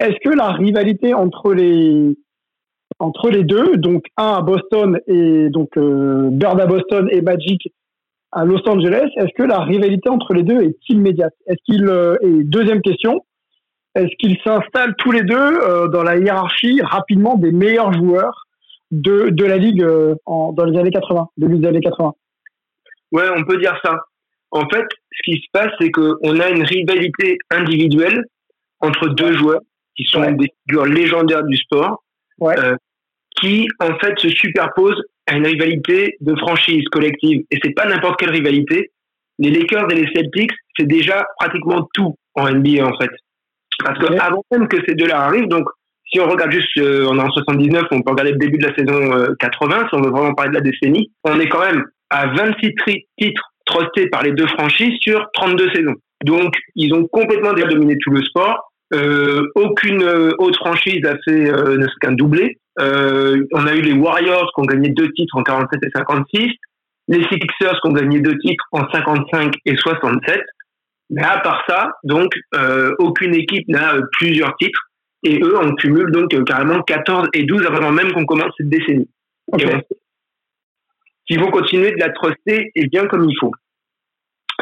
Est-ce 0.00 0.18
que 0.24 0.34
la 0.34 0.52
rivalité 0.52 1.12
entre 1.12 1.52
les, 1.52 2.16
entre 2.98 3.28
les 3.28 3.44
deux, 3.44 3.76
donc 3.76 4.06
un 4.16 4.32
à 4.38 4.40
Boston 4.40 4.98
et 5.06 5.50
donc 5.50 5.68
Bird 5.76 6.58
à 6.60 6.66
Boston 6.66 7.08
et 7.12 7.20
Magic 7.20 7.72
à 8.32 8.44
Los 8.44 8.66
Angeles, 8.68 9.08
est-ce 9.16 9.34
que 9.36 9.42
la 9.42 9.60
rivalité 9.60 10.08
entre 10.08 10.34
les 10.34 10.42
deux 10.42 10.62
est 10.62 10.76
immédiate? 10.88 11.34
Est-ce 11.46 11.58
qu'il 11.64 11.84
et 12.22 12.44
deuxième 12.44 12.80
question, 12.80 13.24
est-ce 13.94 14.14
qu'ils 14.18 14.38
s'installent 14.44 14.94
tous 14.98 15.10
les 15.10 15.22
deux 15.22 15.88
dans 15.88 16.02
la 16.02 16.16
hiérarchie 16.16 16.80
rapidement 16.82 17.36
des 17.36 17.50
meilleurs 17.50 17.92
joueurs 17.92 18.46
de, 18.90 19.30
de 19.30 19.44
la 19.44 19.56
ligue 19.56 19.84
en, 20.26 20.52
dans 20.52 20.64
les 20.64 20.78
années 20.78 20.90
80, 20.90 21.28
début 21.36 21.58
des 21.58 21.68
années 21.68 21.80
80 21.80 22.14
Ouais, 23.12 23.24
on 23.36 23.44
peut 23.44 23.58
dire 23.58 23.76
ça. 23.84 23.96
En 24.52 24.68
fait, 24.68 24.86
ce 25.12 25.22
qui 25.24 25.40
se 25.40 25.46
passe, 25.52 25.70
c'est 25.80 25.90
qu'on 25.90 26.40
a 26.40 26.48
une 26.50 26.62
rivalité 26.62 27.38
individuelle 27.50 28.24
entre 28.80 29.08
deux 29.08 29.32
joueurs 29.36 29.60
qui 29.96 30.04
sont 30.04 30.30
des 30.32 30.48
figures 30.66 30.86
légendaires 30.86 31.44
du 31.44 31.56
sport, 31.56 32.02
euh, 32.42 32.76
qui 33.40 33.68
en 33.80 33.96
fait 33.98 34.18
se 34.18 34.28
superposent 34.28 35.02
à 35.30 35.36
une 35.36 35.46
rivalité 35.46 36.16
de 36.20 36.34
franchise 36.36 36.84
collective. 36.90 37.42
Et 37.50 37.58
c'est 37.62 37.70
pas 37.70 37.86
n'importe 37.86 38.18
quelle 38.18 38.30
rivalité. 38.30 38.90
Les 39.38 39.50
Lakers 39.50 39.90
et 39.90 39.94
les 39.94 40.08
Celtics, 40.12 40.50
c'est 40.76 40.86
déjà 40.86 41.24
pratiquement 41.38 41.88
tout 41.94 42.16
en 42.34 42.50
NBA 42.50 42.84
en 42.84 42.96
fait. 42.98 43.10
Parce 43.84 43.98
que 43.98 44.12
avant 44.20 44.44
même 44.50 44.66
que 44.66 44.76
ces 44.86 44.94
deux-là 44.94 45.20
arrivent, 45.20 45.46
donc 45.46 45.68
si 46.12 46.20
on 46.20 46.28
regarde 46.28 46.50
juste, 46.50 46.76
euh, 46.78 47.06
on 47.08 47.16
est 47.16 47.22
en 47.22 47.30
79, 47.30 47.84
on 47.92 48.02
peut 48.02 48.10
regarder 48.10 48.32
le 48.32 48.38
début 48.38 48.58
de 48.58 48.66
la 48.66 48.74
saison 48.74 49.34
80, 49.38 49.76
euh, 49.76 49.84
si 49.88 49.94
on 49.94 50.02
veut 50.02 50.10
vraiment 50.10 50.34
parler 50.34 50.50
de 50.50 50.56
la 50.56 50.60
décennie, 50.60 51.12
on 51.22 51.38
est 51.38 51.48
quand 51.48 51.64
même 51.64 51.84
à 52.10 52.26
26 52.26 52.74
titres 53.16 53.52
trustés 53.66 54.08
par 54.08 54.24
les 54.24 54.32
deux 54.32 54.48
franchises 54.48 54.98
sur 55.00 55.24
32 55.34 55.70
saisons. 55.72 55.94
Donc, 56.24 56.52
ils 56.74 56.92
ont 56.92 57.06
complètement 57.06 57.52
dominé 57.52 57.96
tout 58.00 58.10
le 58.10 58.22
sport. 58.22 58.72
Euh, 58.92 59.46
aucune 59.54 60.02
autre 60.38 60.58
franchise 60.58 61.06
a 61.06 61.14
fait 61.24 61.52
ne 61.52 61.86
qu'un 62.00 62.12
doublé. 62.12 62.58
Euh, 62.78 63.44
on 63.52 63.66
a 63.66 63.74
eu 63.74 63.82
les 63.82 63.92
Warriors 63.92 64.50
qui 64.54 64.60
ont 64.60 64.66
gagné 64.66 64.90
deux 64.90 65.10
titres 65.12 65.36
en 65.36 65.42
47 65.42 65.82
et 65.82 65.90
56, 65.94 66.50
les 67.08 67.22
Sixers 67.24 67.80
qui 67.80 67.88
ont 67.88 67.92
gagné 67.92 68.20
deux 68.20 68.38
titres 68.38 68.64
en 68.72 68.88
55 68.90 69.54
et 69.66 69.76
67. 69.76 70.40
Mais 71.10 71.24
à 71.24 71.40
part 71.40 71.64
ça, 71.68 71.90
donc 72.04 72.32
euh, 72.54 72.92
aucune 72.98 73.34
équipe 73.34 73.66
n'a 73.68 73.96
plusieurs 74.12 74.56
titres 74.58 74.80
et 75.24 75.40
eux 75.42 75.58
on 75.60 75.74
cumule 75.74 76.12
donc 76.12 76.32
carrément 76.44 76.80
14 76.82 77.28
et 77.34 77.42
12 77.42 77.66
avant 77.66 77.90
même 77.90 78.12
qu'on 78.12 78.24
commence 78.24 78.52
cette 78.56 78.68
décennie 78.68 79.08
qui 81.30 81.36
vont 81.36 81.50
continuer 81.50 81.92
de 81.92 82.00
la 82.00 82.10
truster 82.10 82.72
et 82.74 82.86
bien 82.88 83.06
comme 83.06 83.28
il 83.28 83.36
faut. 83.38 83.52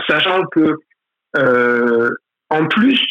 Sachant 0.06 0.44
que, 0.52 0.76
euh, 1.36 2.10
en 2.50 2.66
plus, 2.66 3.02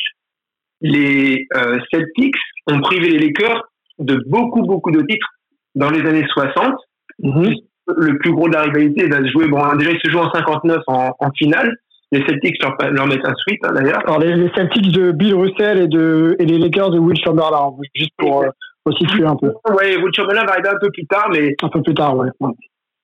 les 0.81 1.47
euh, 1.55 1.79
Celtics 1.91 2.35
ont 2.67 2.79
privé 2.81 3.09
les 3.09 3.19
Lakers 3.19 3.63
de 3.99 4.21
beaucoup, 4.27 4.61
beaucoup 4.61 4.91
de 4.91 5.01
titres 5.01 5.27
dans 5.75 5.89
les 5.89 6.07
années 6.07 6.25
60. 6.27 6.75
Mhm. 7.19 7.53
Le 7.95 8.17
plus 8.17 8.31
gros 8.31 8.49
de 8.49 8.53
la 8.53 8.63
rivalité 8.63 9.07
va 9.07 9.19
se 9.19 9.27
jouer, 9.27 9.47
bon, 9.47 9.59
déjà, 9.77 9.91
il 9.91 9.99
se 10.03 10.11
joue 10.11 10.19
en 10.19 10.29
59 10.29 10.79
en, 10.87 11.31
finale. 11.37 11.73
Les 12.11 12.19
Celtics 12.25 12.61
leur, 12.61 12.75
leur 12.91 13.07
mettent 13.07 13.25
un 13.25 13.33
sweep, 13.35 13.59
hein, 13.63 13.71
d'ailleurs. 13.73 13.99
Alors, 14.05 14.19
les, 14.19 14.49
Celtics 14.55 14.91
de 14.91 15.11
Bill 15.11 15.35
Russell 15.35 15.79
et, 15.79 15.87
de, 15.87 16.35
et 16.39 16.45
les 16.45 16.57
Lakers 16.57 16.91
de 16.91 16.99
Will 16.99 17.17
Chamberlain, 17.23 17.71
juste 17.95 18.11
pour, 18.17 18.43
euh, 18.43 18.49
situer 18.97 19.25
un 19.25 19.35
peu. 19.35 19.51
Ouais, 19.69 19.97
Will 19.97 20.13
Chamberlain 20.13 20.45
va 20.45 20.53
arriver 20.53 20.69
un 20.69 20.79
peu 20.79 20.89
plus 20.91 21.05
tard, 21.07 21.29
mais. 21.31 21.55
Un 21.61 21.69
peu 21.69 21.81
plus 21.81 21.93
tard, 21.93 22.15
ouais. 22.17 22.29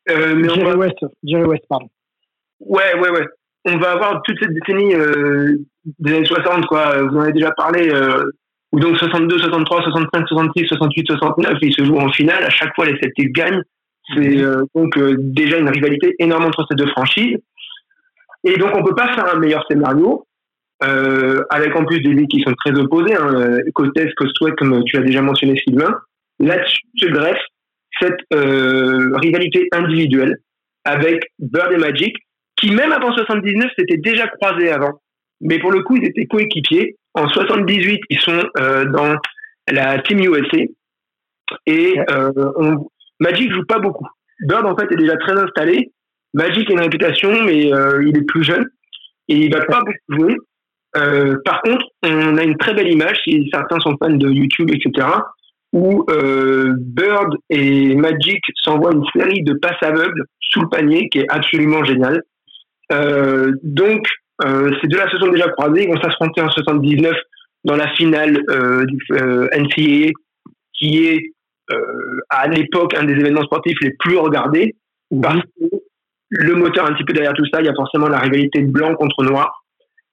Euh, 0.09 0.35
mais 0.35 0.49
Jerry, 0.49 0.75
West, 0.75 0.97
Jerry 1.23 1.45
West, 1.45 1.63
pardon. 1.69 1.87
Ouais, 2.59 2.97
ouais, 2.99 3.09
ouais. 3.09 3.25
On 3.65 3.77
va 3.77 3.91
avoir 3.91 4.21
toute 4.23 4.37
cette 4.41 4.53
décennie 4.53 4.93
euh, 4.95 5.57
des 5.99 6.15
années 6.15 6.25
60, 6.25 6.65
quoi. 6.65 7.01
Vous 7.01 7.17
en 7.17 7.21
avez 7.21 7.33
déjà 7.33 7.51
parlé. 7.51 7.89
Euh, 7.89 8.23
où 8.73 8.79
donc 8.79 8.97
62, 8.97 9.37
63, 9.37 9.83
65, 9.83 10.27
66, 10.27 10.67
68, 10.67 11.07
69, 11.07 11.57
ils 11.61 11.73
se 11.73 11.85
jouent 11.85 11.99
en 11.99 12.11
finale. 12.11 12.43
À 12.43 12.49
chaque 12.49 12.73
fois, 12.75 12.85
les 12.85 12.99
Celtics 12.99 13.31
gagnent. 13.31 13.61
C'est 14.13 14.37
euh, 14.37 14.63
donc 14.75 14.97
euh, 14.97 15.15
déjà 15.19 15.59
une 15.59 15.69
rivalité 15.69 16.15
énorme 16.19 16.45
entre 16.45 16.65
ces 16.69 16.75
deux 16.75 16.87
franchises. 16.87 17.37
Et 18.43 18.57
donc 18.57 18.75
on 18.75 18.83
peut 18.83 18.95
pas 18.95 19.13
faire 19.13 19.33
un 19.33 19.39
meilleur 19.39 19.63
scénario 19.69 20.25
euh, 20.83 21.41
avec 21.49 21.73
en 21.75 21.85
plus 21.85 22.01
des 22.01 22.09
ligues 22.09 22.29
qui 22.29 22.41
sont 22.41 22.53
très 22.65 22.77
opposées, 22.77 23.15
hein, 23.15 23.59
Côte 23.73 23.93
Côte 24.17 24.55
comme 24.57 24.83
tu 24.83 24.97
as 24.97 25.01
déjà 25.01 25.21
mentionné 25.21 25.57
Sylvain. 25.65 25.95
Là-dessus 26.39 26.81
se 26.97 27.05
greffe 27.05 27.41
cette 28.01 28.19
rivalité 28.33 29.69
individuelle 29.71 30.35
avec 30.83 31.31
Bird 31.39 31.71
et 31.71 31.77
Magic, 31.77 32.17
qui 32.57 32.71
même 32.71 32.91
avant 32.91 33.13
79 33.13 33.71
s'étaient 33.77 33.97
déjà 33.97 34.27
croisés 34.27 34.71
avant. 34.71 34.99
Mais 35.43 35.59
pour 35.59 35.71
le 35.71 35.81
coup, 35.83 35.95
ils 35.97 36.07
étaient 36.07 36.25
coéquipiers. 36.25 36.95
En 37.13 37.27
78, 37.27 38.01
ils 38.09 38.19
sont 38.19 38.41
dans 38.55 39.15
la 39.69 39.99
Team 39.99 40.19
USA. 40.19 40.63
Et 41.65 41.95
euh, 42.09 42.31
on, 42.57 42.87
Magic 43.19 43.51
joue 43.51 43.65
pas 43.65 43.79
beaucoup. 43.79 44.07
Bird 44.41 44.65
en 44.65 44.75
fait 44.75 44.91
est 44.91 44.97
déjà 44.97 45.17
très 45.17 45.37
installé. 45.37 45.91
Magic 46.33 46.69
a 46.69 46.73
une 46.73 46.81
réputation, 46.81 47.43
mais 47.43 47.71
euh, 47.73 48.03
il 48.05 48.17
est 48.17 48.25
plus 48.25 48.43
jeune 48.43 48.65
et 49.27 49.37
il 49.37 49.53
va 49.53 49.65
pas 49.65 49.81
beaucoup 49.81 50.21
jouer. 50.21 50.35
Euh, 50.95 51.37
par 51.45 51.61
contre, 51.61 51.85
on 52.03 52.37
a 52.37 52.43
une 52.43 52.57
très 52.57 52.73
belle 52.73 52.91
image, 52.91 53.17
si 53.23 53.49
certains 53.51 53.79
sont 53.79 53.95
fans 53.97 54.09
de 54.09 54.29
YouTube, 54.29 54.69
etc., 54.71 55.07
où 55.71 56.05
euh, 56.09 56.73
Bird 56.77 57.35
et 57.49 57.95
Magic 57.95 58.43
s'envoient 58.61 58.93
une 58.93 59.05
série 59.15 59.41
de 59.41 59.53
passes 59.53 59.81
aveugles 59.81 60.25
sous 60.39 60.61
le 60.61 60.69
panier 60.69 61.09
qui 61.09 61.19
est 61.19 61.31
absolument 61.31 61.83
génial. 61.83 62.21
Euh, 62.91 63.53
donc, 63.63 64.05
euh, 64.05 64.22
ces 64.41 64.87
deux-là 64.87 65.09
se 65.09 65.17
sont 65.17 65.29
déjà 65.29 65.49
croisés, 65.49 65.83
ils 65.83 65.89
vont 65.89 66.01
s'affronter 66.01 66.41
en 66.41 66.49
79 66.49 67.15
dans 67.63 67.75
la 67.75 67.87
finale 67.95 68.41
euh, 68.49 68.85
du 68.85 68.97
NCAA, 69.11 70.11
qui 70.73 71.05
est 71.05 71.33
euh, 71.71 72.19
à 72.29 72.47
l'époque 72.47 72.93
un 72.95 73.05
des 73.05 73.13
événements 73.13 73.43
sportifs 73.43 73.77
les 73.81 73.91
plus 73.91 74.17
regardés. 74.17 74.75
Parce 75.21 75.41
que 75.41 75.65
le 76.29 76.55
moteur 76.55 76.85
un 76.85 76.93
petit 76.93 77.03
peu 77.03 77.13
derrière 77.13 77.33
tout 77.33 77.45
ça, 77.53 77.61
il 77.61 77.65
y 77.65 77.69
a 77.69 77.73
forcément 77.75 78.07
la 78.07 78.19
rivalité 78.19 78.61
de 78.61 78.71
blanc 78.71 78.95
contre 78.95 79.23
noir 79.23 79.63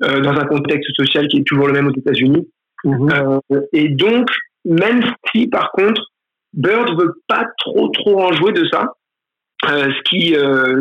euh, 0.05 0.21
dans 0.21 0.33
un 0.33 0.45
contexte 0.45 0.95
social 0.95 1.27
qui 1.29 1.39
est 1.39 1.45
toujours 1.45 1.67
le 1.67 1.73
même 1.73 1.87
aux 1.89 1.97
États-Unis. 1.97 2.49
Mhm. 2.85 3.11
Euh, 3.53 3.61
et 3.73 3.89
donc, 3.89 4.29
même 4.65 5.03
si 5.31 5.47
par 5.49 5.71
contre 5.73 6.03
Bird 6.53 6.99
veut 7.01 7.15
pas 7.29 7.47
trop 7.59 7.89
trop 7.89 8.21
en 8.23 8.33
jouer 8.33 8.53
de 8.53 8.65
ça, 8.71 8.93
ce 9.65 10.03
qui 10.03 10.35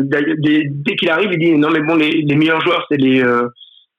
dès, 0.04 0.96
qu'il 0.96 1.10
arrive, 1.10 1.30
il 1.32 1.38
dit 1.38 1.52
non 1.52 1.70
mais 1.70 1.80
bon 1.80 1.96
les, 1.96 2.24
meilleurs 2.34 2.60
joueurs 2.62 2.86
c'est 2.90 2.96
les 2.96 3.22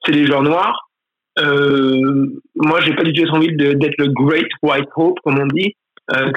c'est 0.06 0.12
les 0.12 0.26
joueurs 0.26 0.44
noirs. 0.44 0.92
Euh, 1.40 2.28
moi, 2.56 2.82
j'ai 2.82 2.94
pas 2.94 3.04
du 3.04 3.14
tout 3.14 3.30
envie 3.30 3.56
d'être 3.56 3.98
le 3.98 4.08
Great 4.08 4.48
White 4.62 4.90
Hope, 4.96 5.20
comme 5.24 5.40
on 5.40 5.48
dit 5.48 5.76
euh, 6.14 6.32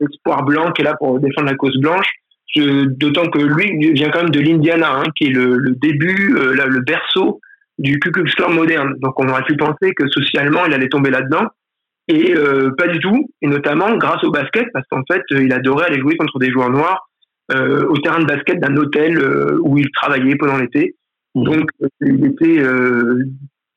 l'espoir 0.00 0.44
blanc 0.44 0.72
qui 0.72 0.82
est 0.82 0.84
là 0.84 0.94
pour 0.98 1.18
défendre 1.18 1.48
la 1.48 1.56
cause 1.56 1.76
blanche. 1.78 2.06
D'autant 2.54 3.26
que 3.26 3.38
lui 3.38 3.92
vient 3.92 4.08
quand 4.08 4.22
même 4.22 4.30
de 4.30 4.40
l'Indiana, 4.40 5.00
hein, 5.00 5.04
qui 5.14 5.26
est 5.26 5.30
le, 5.30 5.56
le 5.56 5.72
début, 5.72 6.36
euh, 6.38 6.54
le 6.54 6.80
berceau 6.80 7.40
du 7.78 7.98
Ku 7.98 8.10
Klux 8.10 8.30
Klan 8.34 8.50
moderne. 8.50 8.94
Donc 9.00 9.20
on 9.20 9.28
aurait 9.28 9.42
pu 9.42 9.56
penser 9.56 9.92
que 9.94 10.08
socialement 10.08 10.64
il 10.64 10.72
allait 10.72 10.88
tomber 10.88 11.10
là-dedans. 11.10 11.48
Et 12.08 12.34
euh, 12.34 12.70
pas 12.78 12.86
du 12.86 13.00
tout, 13.00 13.28
et 13.42 13.48
notamment 13.48 13.96
grâce 13.96 14.22
au 14.24 14.30
basket, 14.30 14.66
parce 14.72 14.86
qu'en 14.88 15.02
fait 15.10 15.22
il 15.30 15.52
adorait 15.52 15.86
aller 15.86 15.98
jouer 15.98 16.16
contre 16.16 16.38
des 16.38 16.50
joueurs 16.50 16.70
noirs 16.70 17.06
euh, 17.52 17.86
au 17.88 17.96
terrain 17.98 18.20
de 18.20 18.26
basket 18.26 18.60
d'un 18.60 18.76
hôtel 18.76 19.18
euh, 19.18 19.58
où 19.62 19.78
il 19.78 19.88
travaillait 19.92 20.36
pendant 20.36 20.58
l'été. 20.58 20.96
Mmh. 21.34 21.44
Donc 21.44 21.70
il 22.00 22.26
était 22.26 22.62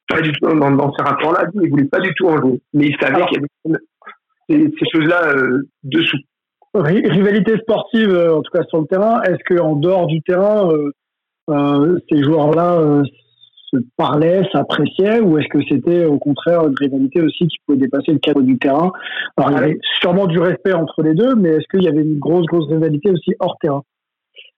pas 0.10 0.22
du 0.22 0.32
tout 0.32 0.48
dans, 0.48 0.72
dans 0.72 0.92
ces 0.94 1.04
rapports-là, 1.04 1.46
il 1.62 1.70
voulait 1.70 1.86
pas 1.86 2.00
du 2.00 2.14
tout 2.16 2.28
en 2.28 2.38
jouer. 2.42 2.60
Mais 2.74 2.88
il 2.88 2.98
savait 3.00 3.26
qu'il 3.28 3.42
y 3.42 3.70
avait 3.70 3.80
ces, 4.50 4.90
choses-là 4.92 5.36
euh, 5.36 5.62
dessous. 5.84 6.18
Rivalité 6.74 7.58
sportive, 7.60 8.10
euh, 8.10 8.36
en 8.36 8.42
tout 8.42 8.52
cas 8.52 8.64
sur 8.70 8.82
le 8.82 8.88
terrain, 8.88 9.22
est-ce 9.24 9.56
qu'en 9.56 9.76
dehors 9.76 10.08
du 10.08 10.22
terrain, 10.22 10.72
euh, 11.50 12.00
ces 12.10 12.24
joueurs-là 12.24 13.04
se 13.72 13.78
parlaient, 13.98 14.42
s'appréciaient, 14.52 15.20
ou 15.20 15.38
est-ce 15.38 15.48
que 15.48 15.64
c'était 15.68 16.06
au 16.06 16.18
contraire 16.18 16.68
une 16.68 16.76
rivalité 16.80 17.22
aussi 17.22 17.48
qui 17.48 17.58
pouvait 17.66 17.80
dépasser 17.80 18.12
le 18.12 18.20
cadre 18.20 18.42
du 18.42 18.58
terrain? 18.58 18.92
Alors 19.38 19.52
il 19.52 19.54
y 19.54 19.58
avait 19.58 19.80
sûrement 20.02 20.28
du 20.28 20.40
respect 20.40 20.74
entre 20.74 21.02
les 21.04 21.14
deux, 21.14 21.36
mais 21.36 21.50
est-ce 21.50 21.68
qu'il 21.72 21.84
y 21.84 21.88
avait 21.88 22.02
une 22.02 22.20
grosse, 22.20 22.46
grosse 22.46 22.68
rivalité 22.70 23.12
aussi 23.12 23.34
hors 23.40 23.58
terrain? 23.62 23.84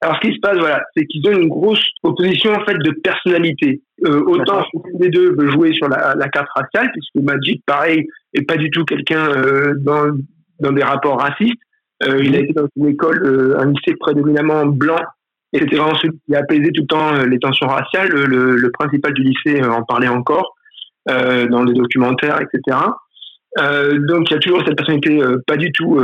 Alors, 0.03 0.15
ce 0.15 0.27
qui 0.27 0.33
se 0.33 0.39
passe, 0.39 0.57
voilà, 0.57 0.81
c'est 0.95 1.05
qu'ils 1.05 1.27
ont 1.29 1.37
une 1.37 1.47
grosse 1.47 1.83
opposition 2.01 2.51
en 2.53 2.65
fait 2.65 2.73
de 2.73 2.91
personnalité. 3.03 3.81
Euh, 4.03 4.23
autant 4.25 4.63
les 4.99 5.09
deux 5.09 5.35
veut 5.35 5.51
jouer 5.51 5.73
sur 5.73 5.87
la, 5.89 6.15
la, 6.15 6.27
carte 6.29 6.49
raciale, 6.55 6.91
puisque 6.91 7.23
Magic, 7.23 7.63
pareil, 7.67 8.07
est 8.33 8.41
pas 8.41 8.57
du 8.57 8.71
tout 8.71 8.83
quelqu'un 8.83 9.29
euh, 9.29 9.75
dans, 9.77 10.11
dans 10.59 10.71
des 10.71 10.83
rapports 10.83 11.19
racistes. 11.19 11.61
Euh, 12.03 12.19
il 12.23 12.35
a 12.35 12.39
été 12.39 12.53
dans 12.53 12.67
une 12.77 12.87
école, 12.87 13.21
euh, 13.23 13.59
un 13.59 13.67
lycée 13.67 13.95
prédominamment 13.99 14.65
blanc, 14.65 15.01
et 15.53 15.59
c'était 15.59 15.75
vraiment 15.75 15.95
celui 15.95 16.19
qui 16.25 16.35
a 16.35 16.39
apaisé 16.39 16.71
tout 16.71 16.81
le 16.81 16.87
temps 16.87 17.13
euh, 17.13 17.25
les 17.25 17.39
tensions 17.39 17.67
raciales. 17.67 18.09
Le, 18.09 18.55
le 18.55 18.71
principal 18.71 19.13
du 19.13 19.23
lycée 19.23 19.63
en 19.63 19.83
parlait 19.83 20.07
encore 20.07 20.55
dans 21.07 21.63
les 21.63 21.73
documentaires, 21.73 22.39
etc. 22.39 22.77
donc, 23.57 24.29
il 24.29 24.33
y 24.33 24.35
a 24.35 24.39
toujours 24.39 24.63
cette 24.63 24.77
personnalité 24.77 25.19
pas 25.47 25.57
du 25.57 25.71
tout 25.71 25.99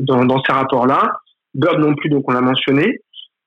dans, 0.00 0.24
dans 0.24 0.42
ces 0.42 0.52
rapports-là. 0.52 1.12
Bird 1.54 1.78
non 1.78 1.94
plus, 1.94 2.08
donc 2.08 2.24
on 2.26 2.32
l'a 2.32 2.40
mentionné. 2.40 3.00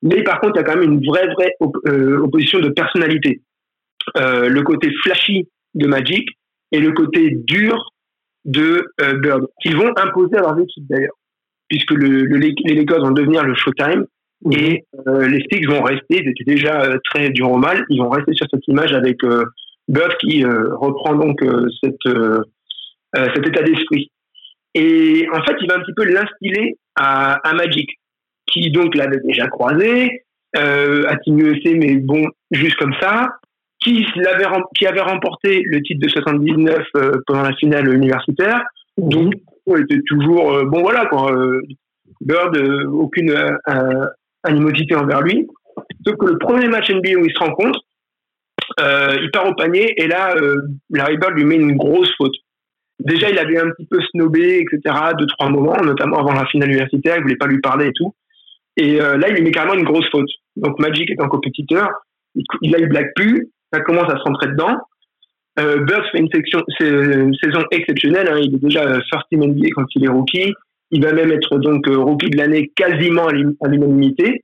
Mais 0.03 0.21
par 0.21 0.41
contre, 0.41 0.55
il 0.55 0.59
y 0.59 0.61
a 0.61 0.63
quand 0.63 0.77
même 0.77 0.91
une 0.91 1.05
vraie, 1.05 1.27
vraie 1.33 1.55
euh, 1.87 2.19
opposition 2.19 2.59
de 2.59 2.69
personnalité. 2.69 3.41
Euh, 4.17 4.49
le 4.49 4.61
côté 4.63 4.91
flashy 5.01 5.47
de 5.75 5.87
Magic 5.87 6.27
et 6.73 6.79
le 6.79 6.91
côté 6.91 7.31
dur 7.31 7.89
de 8.43 8.85
euh, 9.01 9.13
Bird, 9.19 9.47
qu'ils 9.61 9.77
vont 9.77 9.93
imposer 9.95 10.35
à 10.35 10.41
leurs 10.41 10.59
équipes 10.59 10.85
d'ailleurs, 10.89 11.15
puisque 11.69 11.91
le, 11.91 12.25
le, 12.25 12.37
les 12.37 12.75
Lakers 12.75 12.99
vont 12.99 13.11
devenir 13.11 13.45
le 13.45 13.55
Showtime 13.55 14.05
mmh. 14.45 14.51
et 14.53 14.85
euh, 15.07 15.27
les 15.27 15.41
Sticks 15.41 15.67
vont 15.67 15.81
rester, 15.81 16.21
ils 16.23 16.29
étaient 16.29 16.55
déjà 16.55 16.81
euh, 16.81 16.97
très 17.03 17.29
dur 17.29 17.51
au 17.51 17.57
mal, 17.57 17.83
ils 17.89 18.01
vont 18.01 18.09
rester 18.09 18.33
sur 18.33 18.47
cette 18.51 18.67
image 18.67 18.93
avec 18.93 19.17
Bird 19.87 20.15
qui 20.19 20.45
reprend 20.45 21.15
donc 21.15 21.41
cette, 21.83 22.15
cet 23.13 23.47
état 23.47 23.63
d'esprit. 23.63 24.09
Et 24.75 25.27
en 25.31 25.43
fait, 25.43 25.55
il 25.61 25.67
va 25.67 25.75
un 25.75 25.81
petit 25.81 25.93
peu 25.95 26.05
l'instiller 26.05 26.77
à, 26.95 27.33
à 27.47 27.53
Magic 27.53 27.89
qui 28.47 28.71
donc 28.71 28.95
l'avait 28.95 29.19
déjà 29.23 29.47
croisé, 29.47 30.23
euh, 30.57 31.05
à 31.07 31.17
Team 31.17 31.39
USA, 31.39 31.71
mais 31.75 31.95
bon, 31.95 32.27
juste 32.51 32.75
comme 32.75 32.93
ça, 33.01 33.27
qui, 33.83 34.05
l'avait, 34.15 34.45
qui 34.75 34.85
avait 34.85 35.01
remporté 35.01 35.61
le 35.65 35.81
titre 35.81 36.01
de 36.01 36.09
79 36.09 36.83
euh, 36.95 37.11
pendant 37.25 37.41
la 37.41 37.55
finale 37.55 37.93
universitaire, 37.93 38.61
mhm. 38.97 39.09
donc 39.09 39.33
il 39.67 39.81
était 39.81 40.01
toujours, 40.07 40.53
euh, 40.53 40.65
bon 40.65 40.81
voilà 40.81 41.05
quoi, 41.07 41.31
euh, 41.31 41.61
Bird, 42.21 42.55
euh, 42.55 42.85
aucune 42.89 43.33
animosité 44.43 44.95
envers 44.95 45.21
lui. 45.21 45.47
Sauf 46.05 46.17
que 46.17 46.25
le 46.25 46.37
premier 46.37 46.67
match 46.67 46.89
NBA 46.89 47.19
où 47.19 47.25
ils 47.25 47.33
se 47.33 47.39
rencontrent, 47.39 47.81
il 48.77 49.29
part 49.31 49.47
au 49.47 49.53
panier 49.53 49.93
et 50.01 50.07
là, 50.07 50.35
Larry 50.89 51.17
Bird 51.17 51.33
lui 51.33 51.45
met 51.45 51.55
une 51.55 51.75
grosse 51.75 52.11
faute. 52.17 52.35
Déjà, 52.99 53.29
il 53.29 53.37
avait 53.37 53.59
un 53.59 53.69
petit 53.71 53.85
peu 53.85 53.99
snobé, 54.11 54.59
etc., 54.59 54.95
deux, 55.17 55.25
trois 55.25 55.49
moments, 55.49 55.75
notamment 55.83 56.19
avant 56.19 56.33
la 56.33 56.45
finale 56.45 56.69
universitaire, 56.69 57.17
il 57.17 57.23
voulait 57.23 57.35
pas 57.35 57.47
lui 57.47 57.59
parler 57.59 57.87
et 57.87 57.93
tout. 57.93 58.15
Et 58.77 59.01
euh, 59.01 59.17
là, 59.17 59.29
il 59.29 59.35
lui 59.35 59.43
met 59.43 59.51
carrément 59.51 59.73
une 59.73 59.83
grosse 59.83 60.09
faute. 60.09 60.29
Donc 60.55 60.79
Magic 60.79 61.09
est 61.09 61.21
un 61.21 61.27
compétiteur, 61.27 61.89
il, 62.61 62.75
a 62.75 62.79
eu 62.79 62.87
blague 62.87 63.11
plus, 63.15 63.49
ça 63.71 63.81
commence 63.81 64.11
à 64.11 64.17
se 64.17 64.23
rentrer 64.23 64.47
dedans. 64.47 64.77
Euh, 65.59 65.83
Bird 65.83 66.03
fait 66.11 66.19
une, 66.19 66.29
saison 66.31 67.63
exceptionnelle, 67.71 68.27
hein. 68.27 68.39
il 68.41 68.55
est 68.55 68.63
déjà 68.63 68.83
euh, 68.83 68.99
first 69.11 69.25
team 69.29 69.43
NBA 69.43 69.67
quand 69.75 69.85
il 69.95 70.05
est 70.05 70.09
rookie, 70.09 70.53
il 70.93 71.03
va 71.03 71.13
même 71.13 71.31
être 71.31 71.57
donc 71.57 71.87
euh, 71.87 71.97
rookie 71.97 72.29
de 72.29 72.37
l'année 72.37 72.71
quasiment 72.75 73.27
à 73.27 73.67
l'unanimité. 73.67 74.43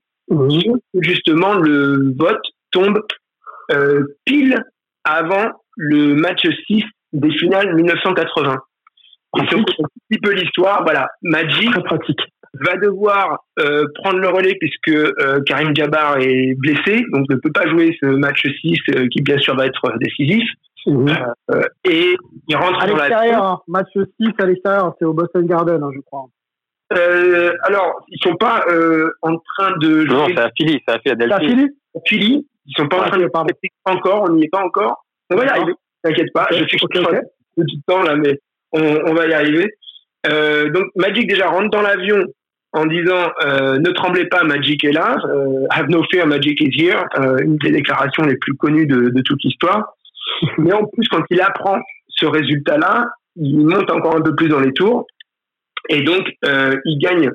Justement, 0.94 1.53
le 1.53 2.13
vote 2.18 2.44
tombe 2.72 3.00
euh, 3.72 4.03
pile 4.25 4.58
avant 5.03 5.51
le 5.75 6.15
match 6.15 6.46
6 6.68 6.84
des 7.13 7.32
finales 7.32 7.75
1980. 7.75 8.58
Et 9.38 9.41
c'est 9.50 9.56
un 9.56 9.63
petit 9.63 10.20
peu 10.22 10.34
l'histoire, 10.34 10.84
voilà, 10.84 11.08
Magic, 11.22 11.72
pratique 11.84 12.20
va 12.53 12.77
devoir 12.77 13.46
euh, 13.60 13.86
prendre 13.96 14.20
le 14.20 14.27
relais 14.29 14.56
puisque 14.60 14.89
euh, 14.89 15.41
Karim 15.46 15.75
Jabbar 15.75 16.18
est 16.18 16.56
blessé, 16.56 17.03
donc 17.12 17.29
ne 17.29 17.36
peut 17.36 17.51
pas 17.51 17.68
jouer 17.68 17.96
ce 18.01 18.08
match 18.08 18.46
6 18.62 18.77
euh, 18.96 19.08
qui 19.10 19.22
bien 19.22 19.38
sûr 19.38 19.56
va 19.56 19.65
être 19.65 19.91
décisif. 20.00 20.44
Mmh. 20.86 21.10
et 21.84 22.15
il 22.48 22.56
rentre 22.56 22.82
à 22.82 22.88
l'extérieur, 22.88 23.44
hein. 23.44 23.60
match 23.68 23.89
6 23.94 24.29
à 24.39 24.46
l'extérieur, 24.46 24.96
c'est 24.98 25.03
au 25.03 25.13
Boston 25.13 25.46
Garden, 25.46 25.84
hein, 25.84 25.89
je 25.94 26.00
crois. 26.00 26.27
Alors, 26.91 28.01
ils 28.10 28.19
sont 28.22 28.36
pas 28.36 28.65
en 29.22 29.38
train 29.38 29.77
de 29.77 30.05
jouer. 30.05 30.15
Non, 30.15 30.27
c'est 30.27 30.39
à 30.39 30.50
Philly, 30.58 30.81
c'est 30.88 30.96
à 30.96 31.00
Philadelphie. 31.00 31.67
À 31.96 32.00
Philly, 32.08 32.48
ils 32.65 32.74
sont 32.75 32.88
pas 32.88 32.98
en 32.98 33.10
train 33.10 33.17
de 33.17 33.24
jouer 33.24 33.72
encore, 33.86 34.24
on 34.24 34.34
n'y 34.34 34.46
est 34.46 34.50
pas 34.50 34.63
encore. 34.63 35.05
On 35.29 35.36
va 35.36 35.46
y 35.46 35.48
arriver, 35.48 35.74
t'inquiète 36.03 36.34
pas, 36.34 36.48
je 36.51 36.63
suis 36.65 36.79
okay, 36.81 37.00
okay. 37.00 37.19
petit 37.55 37.81
temps 37.88 38.01
là, 38.01 38.15
mais 38.15 38.39
on, 38.72 38.81
on 38.81 39.13
va 39.13 39.27
y 39.27 39.34
arriver. 39.34 39.72
donc 40.25 40.86
Magic 40.96 41.27
déjà 41.27 41.48
rentre 41.48 41.69
dans 41.69 41.81
l'avion 41.81 42.25
en 42.74 42.86
disant 42.86 43.31
euh, 43.43 43.79
ne 43.79 43.91
tremblez 43.91 44.27
pas, 44.27 44.43
Magic 44.43 44.84
est 44.84 44.91
là, 44.91 45.17
euh, 45.25 45.65
have 45.72 45.89
no 45.89 46.03
fear, 46.12 46.27
Magic 46.27 46.62
is 46.62 46.72
here, 46.79 47.03
euh, 47.19 47.38
une 47.39 47.58
des 47.58 47.72
déclarations 47.72 48.24
les 48.24 48.38
plus 48.38 48.53
connues 48.55 48.86
de, 48.86 49.10
de 49.10 49.22
toute 49.22 49.43
l'histoire. 49.43 49.96
Mais 50.58 50.74
en 50.74 50.86
plus, 50.86 51.08
quand 51.10 51.24
il 51.29 51.41
apprend 51.41 51.79
ce 52.08 52.25
résultat-là, 52.25 53.08
il 53.36 53.65
monte 53.65 53.89
encore 53.91 54.15
un 54.15 54.22
peu 54.22 54.36
plus 54.36 54.50
dans 54.50 54.60
les 54.60 54.74
tours 54.74 55.08
et 55.88 56.02
donc 56.02 56.28
euh, 56.46 56.76
il 56.86 57.00
gagne 57.00 57.30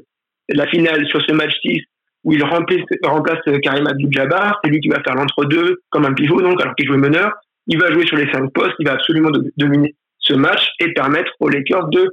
la 0.48 0.66
finale 0.66 1.06
sur 1.06 1.22
ce 1.22 1.32
match 1.32 1.52
6 1.62 1.82
où 2.24 2.32
il 2.32 2.42
remplace, 2.42 2.80
remplace 3.02 3.40
Karim 3.62 3.86
Abdul-Jabbar. 3.86 4.60
C'est 4.62 4.70
lui 4.70 4.80
qui 4.80 4.88
va 4.88 5.02
faire 5.02 5.14
l'entre-deux 5.14 5.82
comme 5.90 6.06
un 6.06 6.14
pivot, 6.14 6.40
donc, 6.40 6.60
alors 6.60 6.74
qu'il 6.74 6.86
jouait 6.86 6.96
meneur. 6.96 7.32
Il 7.66 7.78
va 7.78 7.92
jouer 7.92 8.06
sur 8.06 8.16
les 8.16 8.30
cinq 8.32 8.50
postes. 8.52 8.74
Il 8.78 8.86
va 8.86 8.94
absolument 8.94 9.30
dominer 9.56 9.94
ce 10.18 10.34
match 10.34 10.66
et 10.80 10.92
permettre 10.92 11.30
aux 11.40 11.48
Lakers 11.48 11.88
de 11.88 12.08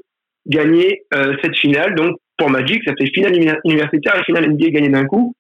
gagner 0.46 1.04
euh, 1.14 1.36
cette 1.42 1.58
finale. 1.58 1.96
Donc, 1.96 2.18
pour 2.38 2.50
Magic, 2.50 2.84
ça 2.86 2.94
fait 3.00 3.08
finale 3.08 3.34
universitaire 3.64 4.20
et 4.20 4.24
finale 4.24 4.50
NBA 4.50 4.70
gagnée 4.70 4.90
d'un 4.90 5.06
coup. 5.06 5.34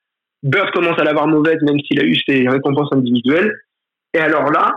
Bird 0.43 0.71
commence 0.71 0.99
à 0.99 1.03
l'avoir 1.03 1.27
mauvaise, 1.27 1.61
même 1.61 1.79
s'il 1.79 1.99
a 1.99 2.03
eu 2.03 2.15
ses 2.27 2.47
récompenses 2.47 2.91
individuelles. 2.93 3.51
Et 4.13 4.19
alors 4.19 4.51
là, 4.51 4.73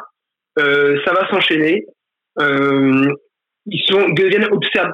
euh, 0.59 0.99
ça 1.05 1.13
va 1.13 1.29
s'enchaîner. 1.29 1.87
Euh, 2.41 3.13
ils 3.67 3.83
sont 3.87 4.09
deviennent 4.11 4.49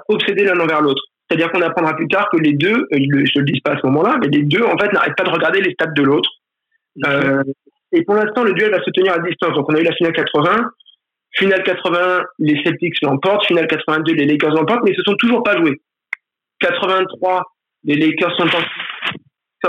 obsédés 0.09 0.45
l'un 0.45 0.61
envers 0.61 0.81
l'autre. 0.83 1.03
C'est-à-dire 1.31 1.53
qu'on 1.53 1.63
apprendra 1.63 1.95
plus 1.95 2.09
tard 2.09 2.29
que 2.33 2.39
les 2.39 2.55
deux, 2.55 2.75
euh, 2.75 2.87
je 2.93 2.99
ne 2.99 3.41
le 3.41 3.53
dis 3.53 3.61
pas 3.61 3.75
à 3.75 3.79
ce 3.79 3.87
moment-là, 3.87 4.19
mais 4.21 4.27
les 4.29 4.43
deux 4.43 4.65
en 4.65 4.77
fait 4.77 4.93
n'arrêtent 4.93 5.17
pas 5.17 5.23
de 5.23 5.31
regarder 5.31 5.61
les 5.61 5.73
stats 5.75 5.87
de 5.87 6.03
l'autre. 6.03 6.29
Euh, 7.07 7.45
et 7.93 8.03
pour 8.03 8.17
l'instant, 8.17 8.43
le 8.43 8.53
duel 8.53 8.73
va 8.73 8.83
se 8.83 8.91
tenir 8.91 9.13
à 9.13 9.21
distance. 9.21 9.55
Donc 9.55 9.71
on 9.71 9.75
a 9.77 9.81
eu 9.81 9.85
la 9.85 9.93
finale 9.93 10.13
80, 10.13 10.71
finale 11.37 11.63
81, 11.63 12.25
les 12.41 12.61
Celtics 12.65 13.01
l'emportent, 13.03 13.47
finale 13.47 13.69
82, 13.69 14.13
les 14.15 14.27
Lakers 14.27 14.55
l'emportent, 14.55 14.83
mais 14.85 14.91
ils 14.91 14.97
se 14.97 15.03
sont 15.03 15.15
toujours 15.17 15.45
pas 15.45 15.57
joués. 15.57 15.81
83, 16.59 17.45
les 17.85 17.95
Lakers 17.95 18.37
sont 18.37 18.49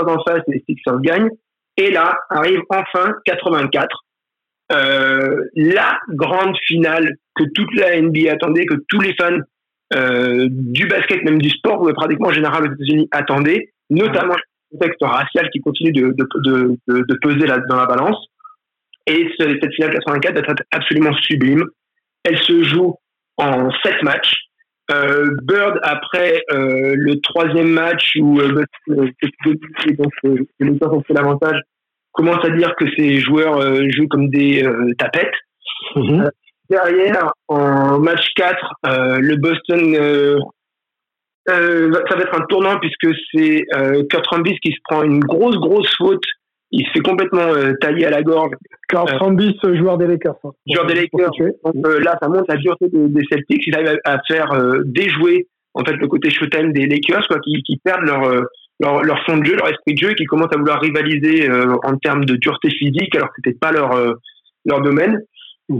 en, 0.00 0.08
en 0.08 0.24
face, 0.24 0.42
les 0.48 0.64
Sixers 0.68 1.00
gagnent. 1.00 1.30
Et 1.76 1.92
là 1.92 2.18
arrive 2.28 2.60
enfin 2.70 3.14
84, 3.24 4.04
euh, 4.72 5.44
la 5.54 5.98
grande 6.08 6.56
finale 6.66 7.16
que 7.36 7.44
toute 7.54 7.72
la 7.76 8.00
NBA 8.00 8.32
attendait, 8.32 8.66
que 8.66 8.74
tous 8.88 9.00
les 9.00 9.14
fans 9.14 9.38
euh, 9.94 10.46
du 10.50 10.86
basket, 10.86 11.22
même 11.24 11.40
du 11.40 11.50
sport, 11.50 11.86
pratiquement 11.94 12.28
en 12.28 12.32
général 12.32 12.64
aux 12.64 12.74
États-Unis 12.74 13.08
attendaient, 13.10 13.72
notamment 13.90 14.34
le 14.34 14.78
contexte 14.78 15.02
racial 15.02 15.50
qui 15.50 15.60
continue 15.60 15.92
de, 15.92 16.14
de, 16.16 16.26
de, 16.44 17.04
de 17.08 17.18
peser 17.20 17.46
dans 17.68 17.76
la 17.76 17.86
balance. 17.86 18.16
Et 19.06 19.28
cette 19.38 19.74
finale 19.74 19.92
84 19.94 20.38
est 20.38 20.64
absolument 20.70 21.12
sublime. 21.14 21.64
Elle 22.24 22.38
se 22.38 22.62
joue 22.64 22.94
en 23.36 23.70
sept 23.82 24.02
matchs. 24.02 24.34
Euh, 24.90 25.30
Bird, 25.42 25.78
après 25.82 26.42
euh, 26.52 26.94
le 26.96 27.20
troisième 27.20 27.70
match 27.70 28.12
où 28.16 28.40
euh, 28.40 28.64
les 28.86 30.78
ont 30.82 31.02
fait 31.02 31.14
l'avantage, 31.14 31.60
commence 32.12 32.44
à 32.44 32.50
dire 32.50 32.74
que 32.76 32.84
ces 32.96 33.20
joueurs 33.20 33.60
jouent 33.90 34.08
comme 34.08 34.28
des 34.28 34.68
tapettes. 34.98 35.34
Mhm. 35.96 36.20
Euh, 36.22 36.30
derrière, 36.72 37.32
en 37.48 37.98
match 37.98 38.26
4, 38.36 38.56
le 39.20 39.36
Boston, 39.36 40.40
ça 41.46 42.16
va 42.16 42.22
être 42.22 42.40
un 42.40 42.46
tournant 42.46 42.78
puisque 42.78 43.14
c'est 43.32 43.64
Kurt 44.10 44.26
Rambis 44.28 44.58
qui 44.60 44.72
se 44.72 44.78
prend 44.84 45.02
une 45.02 45.20
grosse, 45.20 45.56
grosse 45.56 45.94
faute. 45.96 46.24
Il 46.74 46.86
se 46.86 46.92
fait 46.92 47.00
complètement 47.00 47.48
tailler 47.80 48.06
à 48.06 48.10
la 48.10 48.22
gorge. 48.22 48.52
Kurt 48.88 49.10
Rambis, 49.18 49.58
joueur 49.74 49.98
des 49.98 50.06
Lakers. 50.06 50.36
Hein. 50.44 50.50
joueur 50.66 50.86
des 50.86 50.94
Lakers. 50.94 51.30
Donc, 51.64 51.74
là, 52.02 52.16
ça 52.20 52.28
montre 52.28 52.46
la 52.48 52.56
dureté 52.56 52.86
des, 52.90 53.22
Celtics. 53.30 53.66
Ils 53.66 53.74
arrivent 53.74 54.00
à, 54.04 54.18
faire 54.26 54.50
déjouer 54.84 55.48
en 55.74 55.84
fait 55.84 55.94
le 55.94 56.08
côté 56.08 56.30
showtime 56.30 56.72
des 56.72 56.86
Lakers, 56.86 57.26
quoi, 57.28 57.38
qui, 57.40 57.62
qui 57.62 57.78
perdent 57.78 58.04
leur 58.04 58.44
leur, 58.82 59.02
leur, 59.02 59.24
fond 59.24 59.38
de 59.38 59.44
jeu, 59.44 59.56
leur 59.56 59.68
esprit 59.68 59.94
de 59.94 59.98
jeu, 59.98 60.10
et 60.10 60.14
qui 60.14 60.24
commencent 60.24 60.54
à 60.54 60.58
vouloir 60.58 60.80
rivaliser 60.80 61.48
euh, 61.48 61.76
en 61.84 61.96
termes 61.96 62.24
de 62.24 62.36
dureté 62.36 62.70
physique, 62.70 63.14
alors 63.14 63.28
que 63.28 63.34
c'était 63.44 63.58
pas 63.58 63.72
leur 63.72 63.92
euh, 63.92 64.14
leur 64.64 64.80
domaine. 64.80 65.20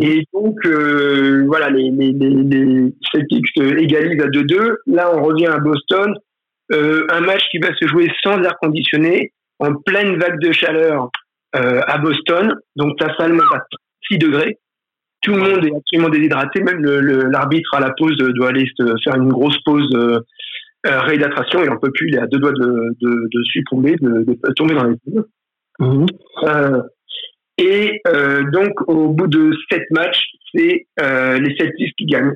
Et 0.00 0.25
donc 0.32 0.56
euh, 0.64 1.44
voilà, 1.46 1.70
les, 1.70 1.90
les, 1.90 2.94
Celtics 3.12 3.46
égalisent 3.56 4.22
à 4.22 4.28
2-2. 4.28 4.76
Là, 4.87 5.11
on 5.14 5.22
revient 5.22 5.46
à 5.46 5.58
Boston, 5.58 6.14
un 6.70 7.20
match 7.20 7.42
qui 7.50 7.58
va 7.58 7.75
se 7.75 7.87
jouer 7.87 8.11
sans 8.22 8.42
air 8.42 8.56
conditionné, 8.61 9.32
en 9.58 9.75
pleine 9.75 10.16
vague 10.18 10.40
de 10.40 10.52
chaleur 10.52 11.11
à 11.52 11.99
Boston. 11.99 12.54
Donc 12.76 13.00
la 13.00 13.14
salle 13.16 13.32
monte 13.32 13.52
à 13.52 13.64
6 14.11 14.18
degrés. 14.18 14.58
Tout 15.22 15.34
le 15.34 15.38
monde 15.38 15.64
est 15.64 15.76
absolument 15.76 16.08
déshydraté, 16.08 16.62
même 16.62 16.82
l'arbitre 16.82 17.75
à 17.75 17.80
la 17.80 17.92
pause 17.96 18.16
doit 18.16 18.49
aller 18.49 18.66
faire 19.04 19.14
une 19.16 19.28
grosse 19.28 19.58
pause 19.64 20.21
euh, 20.84 21.00
réhydratation, 21.00 21.62
il 21.62 21.71
en 21.71 21.76
peut 21.76 21.93
plus, 21.93 22.08
il 22.08 22.17
est 22.17 22.21
à 22.21 22.26
deux 22.26 22.40
doigts 22.40 22.52
de, 22.52 22.97
de, 23.00 23.28
de 23.32 23.43
succomber, 23.45 23.95
de, 24.00 24.25
de, 24.25 24.52
tomber 24.54 24.75
dans 24.75 24.84
les 24.84 24.97
îles. 25.06 25.23
Mhm. 25.78 26.06
Euh, 26.43 26.82
et 27.58 28.00
euh, 28.08 28.43
donc, 28.50 28.73
au 28.88 29.08
bout 29.08 29.26
de 29.26 29.52
sept 29.71 29.84
matchs, 29.91 30.25
c'est 30.54 30.86
euh, 31.00 31.38
les 31.38 31.54
Celtics 31.56 31.95
qui 31.97 32.06
gagnent. 32.06 32.34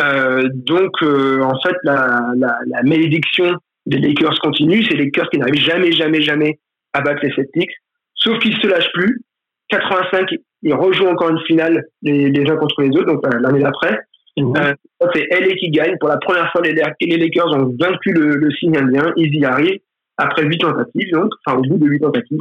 Euh, 0.00 0.48
donc, 0.52 0.92
euh, 1.02 1.40
en 1.42 1.60
fait, 1.60 1.76
la, 1.84 2.32
la, 2.36 2.58
la, 2.66 2.82
malédiction 2.82 3.54
des 3.86 3.98
Lakers 3.98 4.38
continue. 4.40 4.82
C'est 4.84 4.94
les 4.94 5.04
Lakers 5.04 5.28
qui 5.30 5.38
n'arrivent 5.38 5.62
jamais, 5.62 5.92
jamais, 5.92 6.22
jamais 6.22 6.58
à 6.94 7.02
battre 7.02 7.20
les 7.22 7.32
Celtics. 7.34 7.70
Sauf 8.14 8.38
qu'ils 8.38 8.56
se 8.56 8.66
lâchent 8.66 8.92
plus. 8.94 9.20
85, 9.68 10.34
ils 10.62 10.74
rejouent 10.74 11.08
encore 11.08 11.30
une 11.30 11.40
finale 11.46 11.84
les, 12.02 12.30
les 12.30 12.50
uns 12.50 12.56
contre 12.56 12.82
les 12.82 12.88
autres, 12.88 13.06
donc 13.06 13.22
l'année 13.40 13.60
d'après. 13.62 14.00
Euh, 14.38 14.74
c'est 15.14 15.26
LA 15.30 15.54
qui 15.56 15.70
gagne. 15.70 15.96
Pour 15.98 16.08
la 16.08 16.16
première 16.18 16.50
fois, 16.50 16.62
les, 16.62 16.72
Lakers 16.72 17.52
ont 17.52 17.74
vaincu 17.78 18.12
le, 18.12 18.36
le 18.36 18.50
signe 18.52 18.76
indien. 18.76 19.12
Ils 19.16 19.34
y 19.36 19.44
arrivent 19.44 19.80
après 20.16 20.44
huit 20.44 20.58
tentatives, 20.58 21.10
donc, 21.12 21.30
enfin 21.44 21.58
au 21.58 21.62
bout 21.62 21.78
de 21.78 21.86
huit 21.86 22.00
tentatives. 22.00 22.40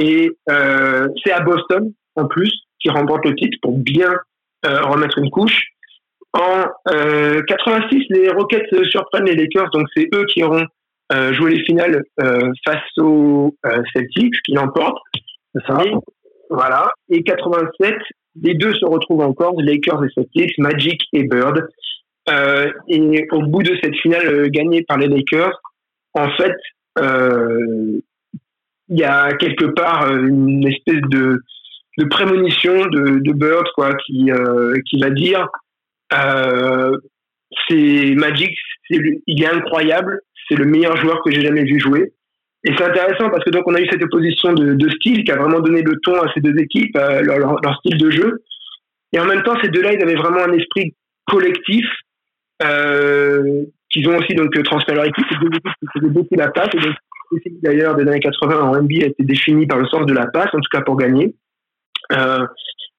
Et 0.00 0.30
euh, 0.50 1.08
c'est 1.22 1.32
à 1.32 1.40
Boston, 1.40 1.92
en 2.16 2.26
plus, 2.26 2.52
qui 2.80 2.90
remporte 2.90 3.24
le 3.24 3.34
titre 3.34 3.58
pour 3.62 3.78
bien 3.78 4.12
euh, 4.66 4.82
remettre 4.82 5.18
une 5.18 5.30
couche. 5.30 5.66
En 6.32 6.64
86, 6.86 8.04
les 8.10 8.30
Rockets 8.30 8.68
surprennent 8.84 9.24
les 9.24 9.34
Lakers, 9.34 9.68
donc 9.70 9.88
c'est 9.96 10.08
eux 10.14 10.24
qui 10.26 10.44
auront 10.44 10.64
joué 11.32 11.56
les 11.56 11.64
finales 11.64 12.04
face 12.64 12.98
aux 12.98 13.52
Celtics, 13.92 14.36
qui 14.44 14.52
l'emportent. 14.52 15.02
voilà. 16.48 16.92
Et 17.08 17.24
87, 17.24 17.96
les 18.40 18.54
deux 18.54 18.72
se 18.74 18.84
retrouvent 18.84 19.22
encore, 19.22 19.60
Lakers 19.60 20.04
et 20.04 20.08
Celtics, 20.14 20.56
Magic 20.58 21.00
et 21.12 21.24
Bird. 21.24 21.66
Euh, 22.28 22.70
et 22.88 23.26
au 23.32 23.42
bout 23.42 23.62
de 23.62 23.76
cette 23.82 23.96
finale 23.96 24.26
euh, 24.26 24.48
gagnée 24.48 24.82
par 24.82 24.98
les 24.98 25.08
Lakers, 25.08 25.58
en 26.14 26.30
fait, 26.36 26.54
euh, 26.98 28.00
il 28.90 28.98
y 28.98 29.04
a 29.04 29.32
quelque 29.32 29.66
part 29.66 30.12
une 30.14 30.66
espèce 30.66 31.00
de, 31.08 31.40
prémonition 32.08 32.86
de, 32.86 33.32
Bird 33.32 33.66
quoi, 33.74 33.94
qui, 33.94 34.30
qui 34.88 35.00
va 35.00 35.10
dire 35.10 35.48
c'est 37.68 38.14
Magic, 38.16 38.56
il 38.90 39.42
est 39.42 39.46
incroyable, 39.46 40.20
c'est 40.48 40.56
le 40.56 40.64
meilleur 40.64 40.96
joueur 40.96 41.22
que 41.22 41.30
j'ai 41.30 41.42
jamais 41.42 41.64
vu 41.64 41.78
jouer. 41.78 42.12
Et 42.64 42.74
c'est 42.76 42.84
intéressant 42.84 43.30
parce 43.30 43.42
que 43.44 43.50
donc 43.50 43.62
on 43.66 43.74
a 43.74 43.80
eu 43.80 43.88
cette 43.90 44.02
opposition 44.02 44.52
de, 44.52 44.74
de 44.74 44.90
style 44.90 45.24
qui 45.24 45.32
a 45.32 45.36
vraiment 45.36 45.60
donné 45.60 45.82
le 45.82 45.98
ton 46.02 46.20
à 46.20 46.30
ces 46.34 46.40
deux 46.40 46.56
équipes, 46.58 46.96
leur, 46.96 47.58
style 47.78 47.96
de 47.96 48.10
jeu. 48.10 48.42
Et 49.12 49.18
en 49.18 49.24
même 49.24 49.42
temps, 49.42 49.56
ces 49.62 49.68
deux-là, 49.68 49.94
ils 49.94 50.02
avaient 50.02 50.14
vraiment 50.14 50.44
un 50.44 50.52
esprit 50.52 50.94
collectif 51.26 51.86
euh, 52.62 53.64
qu'ils 53.90 54.08
ont 54.08 54.18
aussi 54.18 54.34
donc 54.34 54.50
transmis 54.62 54.92
à 54.92 54.94
leur 54.94 55.06
équipe. 55.06 55.24
C'est 55.30 55.40
deux 55.40 55.48
équipes 55.48 55.72
qui 55.80 55.98
faisaient 55.98 56.12
beaucoup 56.12 56.34
la 56.36 56.48
passe. 56.48 56.68
Et 56.74 56.80
donc, 56.80 56.94
d'ailleurs 57.62 57.94
des 57.96 58.02
années 58.08 58.20
80 58.20 58.60
en 58.60 58.82
NBA 58.82 59.04
a 59.04 59.08
été 59.08 59.24
défini 59.24 59.66
par 59.66 59.78
le 59.78 59.86
sens 59.86 60.06
de 60.06 60.12
la 60.12 60.26
passe, 60.26 60.48
en 60.52 60.58
tout 60.58 60.70
cas 60.70 60.82
pour 60.82 60.96
gagner. 60.96 61.34
Euh, 62.12 62.46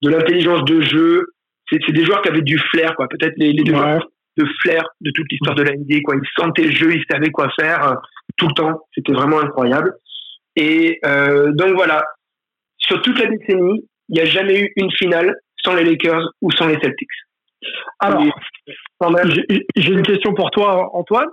de 0.02 0.10
l'intelligence 0.10 0.64
de 0.66 0.82
jeu. 0.82 1.28
C'est 1.70 1.94
des 1.94 2.04
joueurs 2.04 2.22
qui 2.22 2.30
avaient 2.30 2.42
du 2.42 2.58
flair, 2.58 2.96
quoi. 2.96 3.08
Peut-être 3.08 3.34
les, 3.38 3.54
les 3.54 3.64
deux 3.64 3.76
joueurs 3.76 4.06
de 4.38 4.46
flair 4.62 4.84
de 5.00 5.12
toute 5.12 5.26
l'histoire 5.32 5.56
de 5.56 5.64
la 5.64 5.72
NBA, 5.72 6.00
quoi. 6.04 6.16
Ils 6.16 6.42
sentaient 6.42 6.64
le 6.64 6.72
jeu, 6.72 6.94
ils 6.94 7.06
savaient 7.10 7.30
quoi 7.30 7.50
faire 7.58 7.98
tout 8.38 8.48
le 8.48 8.54
temps. 8.54 8.80
C'était 8.94 9.14
vraiment 9.14 9.40
incroyable. 9.40 9.94
Et 10.56 11.00
euh, 11.06 11.52
donc 11.54 11.76
voilà, 11.76 12.04
sur 12.78 13.02
toute 13.02 13.20
la 13.20 13.28
décennie, 13.28 13.88
il 14.10 14.16
n'y 14.16 14.22
a 14.22 14.26
jamais 14.26 14.60
eu 14.60 14.74
une 14.76 14.92
finale 14.92 15.36
sans 15.64 15.76
les 15.76 15.84
Lakers 15.84 16.28
ou 16.42 16.52
sans 16.52 16.68
les 16.68 16.80
Celtics. 16.82 17.10
Alors, 18.00 18.26
j'ai 19.76 19.92
une 19.92 20.02
question 20.02 20.34
pour 20.34 20.52
toi, 20.52 20.90
Antoine. 20.94 21.30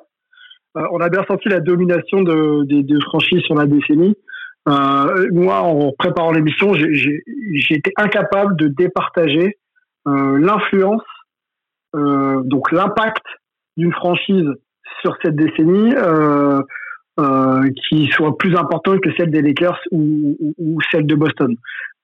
Euh, 0.79 0.83
on 0.93 1.01
a 1.01 1.09
bien 1.09 1.25
senti 1.27 1.49
la 1.49 1.61
domination 1.61 2.23
de, 2.23 2.65
des 2.65 2.83
deux 2.83 3.01
franchises 3.01 3.43
sur 3.43 3.55
la 3.55 3.67
décennie. 3.67 4.17
Euh, 4.69 5.29
moi, 5.33 5.61
en 5.61 5.93
préparant 5.99 6.31
l'émission, 6.33 6.75
j'ai 6.75 7.23
été 7.71 7.93
incapable 7.97 8.57
de 8.57 8.69
départager 8.69 9.59
euh, 10.07 10.39
l'influence, 10.39 11.03
euh, 11.97 12.43
donc 12.45 12.71
l'impact 12.71 13.25
d'une 13.77 13.93
franchise 13.93 14.49
sur 15.01 15.17
cette 15.23 15.37
décennie 15.37 15.95
euh, 15.97 16.61
euh, 17.19 17.69
qui 17.89 18.09
soit 18.09 18.37
plus 18.37 18.57
importante 18.57 19.01
que 19.01 19.11
celle 19.17 19.31
des 19.31 19.43
Lakers 19.43 19.81
ou, 19.91 20.37
ou, 20.59 20.79
celle 20.91 21.07
de 21.07 21.15
Boston. 21.15 21.57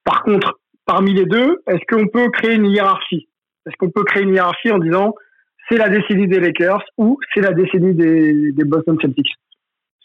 Par 0.05 0.23
contre, 0.23 0.59
parmi 0.87 1.13
les 1.13 1.27
deux, 1.27 1.63
est-ce 1.67 1.85
qu'on 1.89 2.09
peut 2.09 2.31
créer 2.31 2.55
une 2.55 2.67
hiérarchie? 2.67 3.29
Est-ce 3.67 3.77
qu'on 3.77 3.91
peut 3.91 4.05
créer 4.05 4.23
une 4.23 4.35
hiérarchie 4.35 4.71
en 4.71 4.79
disant 4.79 5.15
c'est 5.68 5.77
la 5.77 5.88
décennie 5.88 6.29
des 6.29 6.40
Lakers 6.40 6.85
ou 6.98 7.18
c'est 7.33 7.40
la 7.40 7.53
décennie 7.53 7.94
des, 7.94 8.53
des 8.53 8.64
Boston 8.64 8.98
Celtics 9.00 9.33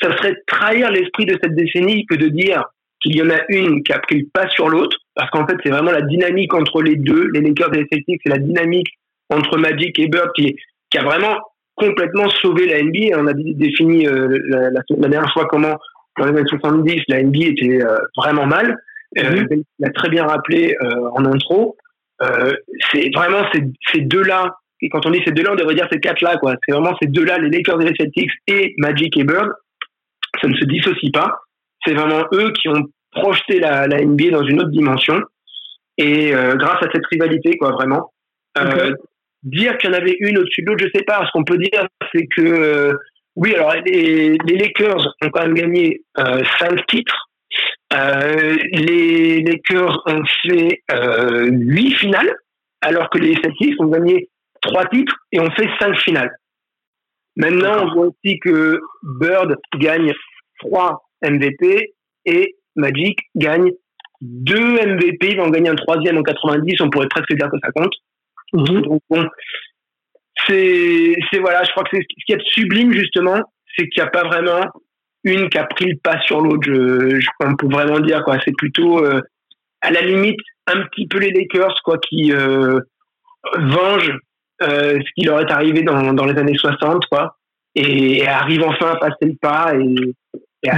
Ça 0.02 0.16
serait 0.18 0.36
trahir 0.48 0.92
l'esprit 0.92 1.26
de 1.26 1.38
cette 1.42 1.56
décennie 1.56 2.06
que 2.06 2.16
de 2.16 2.28
dire 2.28 2.64
qu'il 3.02 3.16
y 3.16 3.22
en 3.22 3.30
a 3.30 3.40
une 3.50 3.84
qui 3.84 3.94
a 3.94 4.00
pris 4.00 4.20
le 4.20 4.28
pas 4.34 4.48
sur 4.50 4.70
l'autre, 4.70 4.98
parce 5.16 5.30
qu'en 5.32 5.48
fait, 5.48 5.56
c'est 5.64 5.70
vraiment 5.70 5.92
la 5.92 6.02
dynamique 6.02 6.54
entre 6.54 6.82
les 6.82 6.96
deux, 6.96 7.30
les 7.34 7.42
Lakers 7.42 7.74
et 7.74 7.78
les 7.78 7.88
Celtics, 7.92 8.22
c'est 8.24 8.30
la 8.30 8.40
dynamique 8.40 8.88
entre 9.30 9.58
Magic 9.58 9.98
et 10.00 10.08
Bird 10.08 10.32
qui, 10.36 10.56
qui 10.90 10.98
a 10.98 11.04
vraiment 11.04 11.38
complètement 11.76 12.30
sauvé 12.30 12.68
la 12.68 12.84
NBA. 12.84 13.18
On 13.18 13.28
a 13.28 13.34
défini 13.34 14.06
euh, 14.08 14.38
la, 14.50 14.70
la, 14.70 15.08
dernière 15.08 15.32
fois 15.32 15.46
comment 15.46 15.78
dans 16.18 16.26
les 16.26 16.32
années 16.32 16.50
70, 16.50 17.04
la 17.08 17.24
NBA 17.24 17.46
était 17.46 17.80
vraiment 18.18 18.46
mal. 18.46 18.78
Euh, 19.18 19.46
mhm. 19.50 19.64
Il 19.80 19.86
a 19.86 19.90
très 19.92 20.10
bien 20.10 20.26
rappelé 20.26 20.76
en 21.14 21.24
intro. 21.26 21.78
c'est 22.92 23.10
vraiment 23.16 23.44
ces, 23.54 23.64
ces 23.94 24.02
deux-là. 24.02 24.58
Et 24.82 24.90
quand 24.90 25.06
on 25.06 25.12
dit 25.12 25.22
ces 25.26 25.32
deux-là, 25.32 25.52
on 25.54 25.56
devrait 25.56 25.76
dire 25.76 25.88
ces 25.92 26.00
quatre-là, 26.00 26.38
quoi. 26.38 26.56
C'est 26.66 26.74
vraiment 26.74 26.96
ces 27.02 27.08
deux-là, 27.08 27.38
les 27.38 27.50
Lakers 27.50 27.82
et 27.82 27.86
les 27.86 27.96
Celtics 27.96 28.32
et 28.48 28.74
Magic 28.78 29.18
et 29.18 29.24
Bird. 29.24 29.52
Ça 30.42 30.48
ne 30.48 30.56
se 30.56 30.66
dissocie 30.66 31.12
pas. 31.12 31.36
C'est 31.86 31.94
vraiment 31.94 32.24
eux 32.34 32.52
qui 32.54 32.70
ont 32.70 32.84
projeté 33.12 33.60
la, 33.60 33.88
la 33.88 34.02
NBA 34.02 34.30
dans 34.32 34.44
une 34.44 34.62
autre 34.62 34.72
dimension. 34.72 35.20
Et 35.98 36.32
grâce 36.32 36.82
à 36.82 36.90
cette 36.94 37.06
rivalité, 37.12 37.58
quoi, 37.58 37.72
vraiment. 37.72 38.14
Euh, 38.58 38.94
dire 39.44 39.78
qu'il 39.78 39.90
y 39.90 39.94
en 39.94 39.98
avait 39.98 40.18
une 40.20 40.38
au-dessus 40.38 40.62
de 40.62 40.68
l'autre, 40.68 40.86
je 40.86 40.98
sais 40.98 41.06
pas. 41.06 41.26
Ce 41.26 41.32
qu'on 41.32 41.44
peut 41.44 41.58
dire, 41.58 41.88
c'est 42.14 42.28
que 42.36 42.42
euh, 42.42 42.94
oui, 43.36 43.54
alors 43.56 43.74
les, 43.86 44.38
les, 44.46 44.58
Lakers 44.58 45.16
ont 45.24 45.30
quand 45.30 45.42
même 45.44 45.54
gagné 45.54 46.02
euh, 46.18 46.44
cinq 46.60 46.86
titres. 46.88 47.30
Euh, 47.94 48.58
les 48.72 49.42
Lakers 49.42 50.02
ont 50.06 50.24
fait 50.44 50.84
huit 51.50 51.94
finales, 51.96 52.36
alors 52.82 53.10
que 53.10 53.18
les 53.18 53.36
Celtics 53.36 53.80
ont 53.80 53.88
gagné 53.88 54.30
trois 54.62 54.86
titres 54.86 55.16
et 55.32 55.40
ont 55.40 55.52
fait 55.52 55.70
cinq 55.80 55.96
finales. 55.98 56.32
Maintenant, 57.36 57.84
on 57.84 57.94
voit 57.94 58.08
aussi 58.08 58.40
que 58.40 58.80
Bird 59.04 59.56
gagne 59.76 60.14
trois 60.60 61.10
MVP 61.24 61.94
et 62.26 62.56
Magic 62.76 63.18
gagne 63.36 63.72
deux 64.22 64.74
MVP. 64.74 65.32
Ils 65.32 65.38
vont 65.38 65.50
gagner 65.50 65.70
un 65.70 65.76
troisième 65.76 66.18
en 66.18 66.24
90. 66.24 66.82
On 66.82 66.90
pourrait 66.90 67.08
presque 67.08 67.34
dire 67.34 67.50
que 67.50 67.58
ça 67.64 67.72
compte. 67.72 67.94
Mhm. 68.54 68.82
Donc 68.82 69.02
bon, 69.10 69.28
c'est, 70.48 71.16
c'est 71.32 71.40
voilà, 71.40 71.64
je 71.64 71.72
crois 71.72 71.84
que 71.84 71.98
c'est 71.98 72.04
ce 72.04 72.26
qui 72.26 72.34
est 72.34 72.50
sublime 72.50 72.92
justement, 72.92 73.40
c'est 73.76 73.88
qu'il 73.88 74.02
n'y 74.02 74.08
a 74.08 74.12
pas 74.12 74.24
vraiment 74.24 74.66
une 75.24 75.50
qui 75.50 75.58
a 75.58 75.66
pris 75.66 75.86
le 75.86 75.98
pas 76.02 76.20
sur 76.22 76.42
l'autre. 76.42 76.64
Je, 76.66 77.20
je 77.20 77.28
on 77.42 77.56
peut 77.56 77.68
vraiment 77.68 78.00
dire 78.00 78.24
quoi. 78.24 78.38
C'est 78.44 78.56
plutôt 78.58 79.04
euh, 79.06 79.22
à 79.82 79.92
la 79.92 80.02
limite 80.02 80.40
un 80.68 80.82
petit 80.88 81.08
peu 81.08 81.20
les 81.20 81.32
Lakers 81.32 81.76
quoi 81.84 81.98
qui 82.00 82.32
euh, 82.32 82.80
vengent 83.58 84.18
euh, 84.62 85.00
ce 85.00 85.12
qui 85.16 85.26
leur 85.26 85.40
est 85.40 85.52
arrivé 85.52 85.84
dans, 85.84 86.14
dans 86.14 86.26
les 86.26 86.38
années 86.38 86.58
60 86.58 87.06
quoi 87.06 87.38
et, 87.76 88.28
arrivent 88.28 88.64
enfin 88.64 88.92
à 88.92 88.96
passer 88.98 89.26
le 89.26 89.36
pas 89.42 89.74
et, 89.76 90.14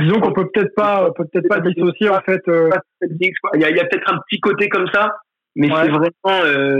disons 0.01 0.19
qu'on 0.19 0.33
peut 0.33 0.47
peut-être 0.53 0.75
pas 0.75 1.09
peut 1.15 1.25
peut-être 1.31 1.49
pas 1.49 1.59
dissocier 1.61 2.09
en 2.09 2.21
fait 2.21 2.41
euh, 2.47 2.69
il 3.01 3.61
y 3.61 3.65
a, 3.65 3.85
peut-être 3.85 4.13
un 4.13 4.19
petit 4.29 4.39
côté 4.39 4.69
comme 4.69 4.87
ça 4.93 5.15
mais 5.55 5.67
c'est 5.67 5.89
vraiment 5.89 6.45
euh, 6.45 6.79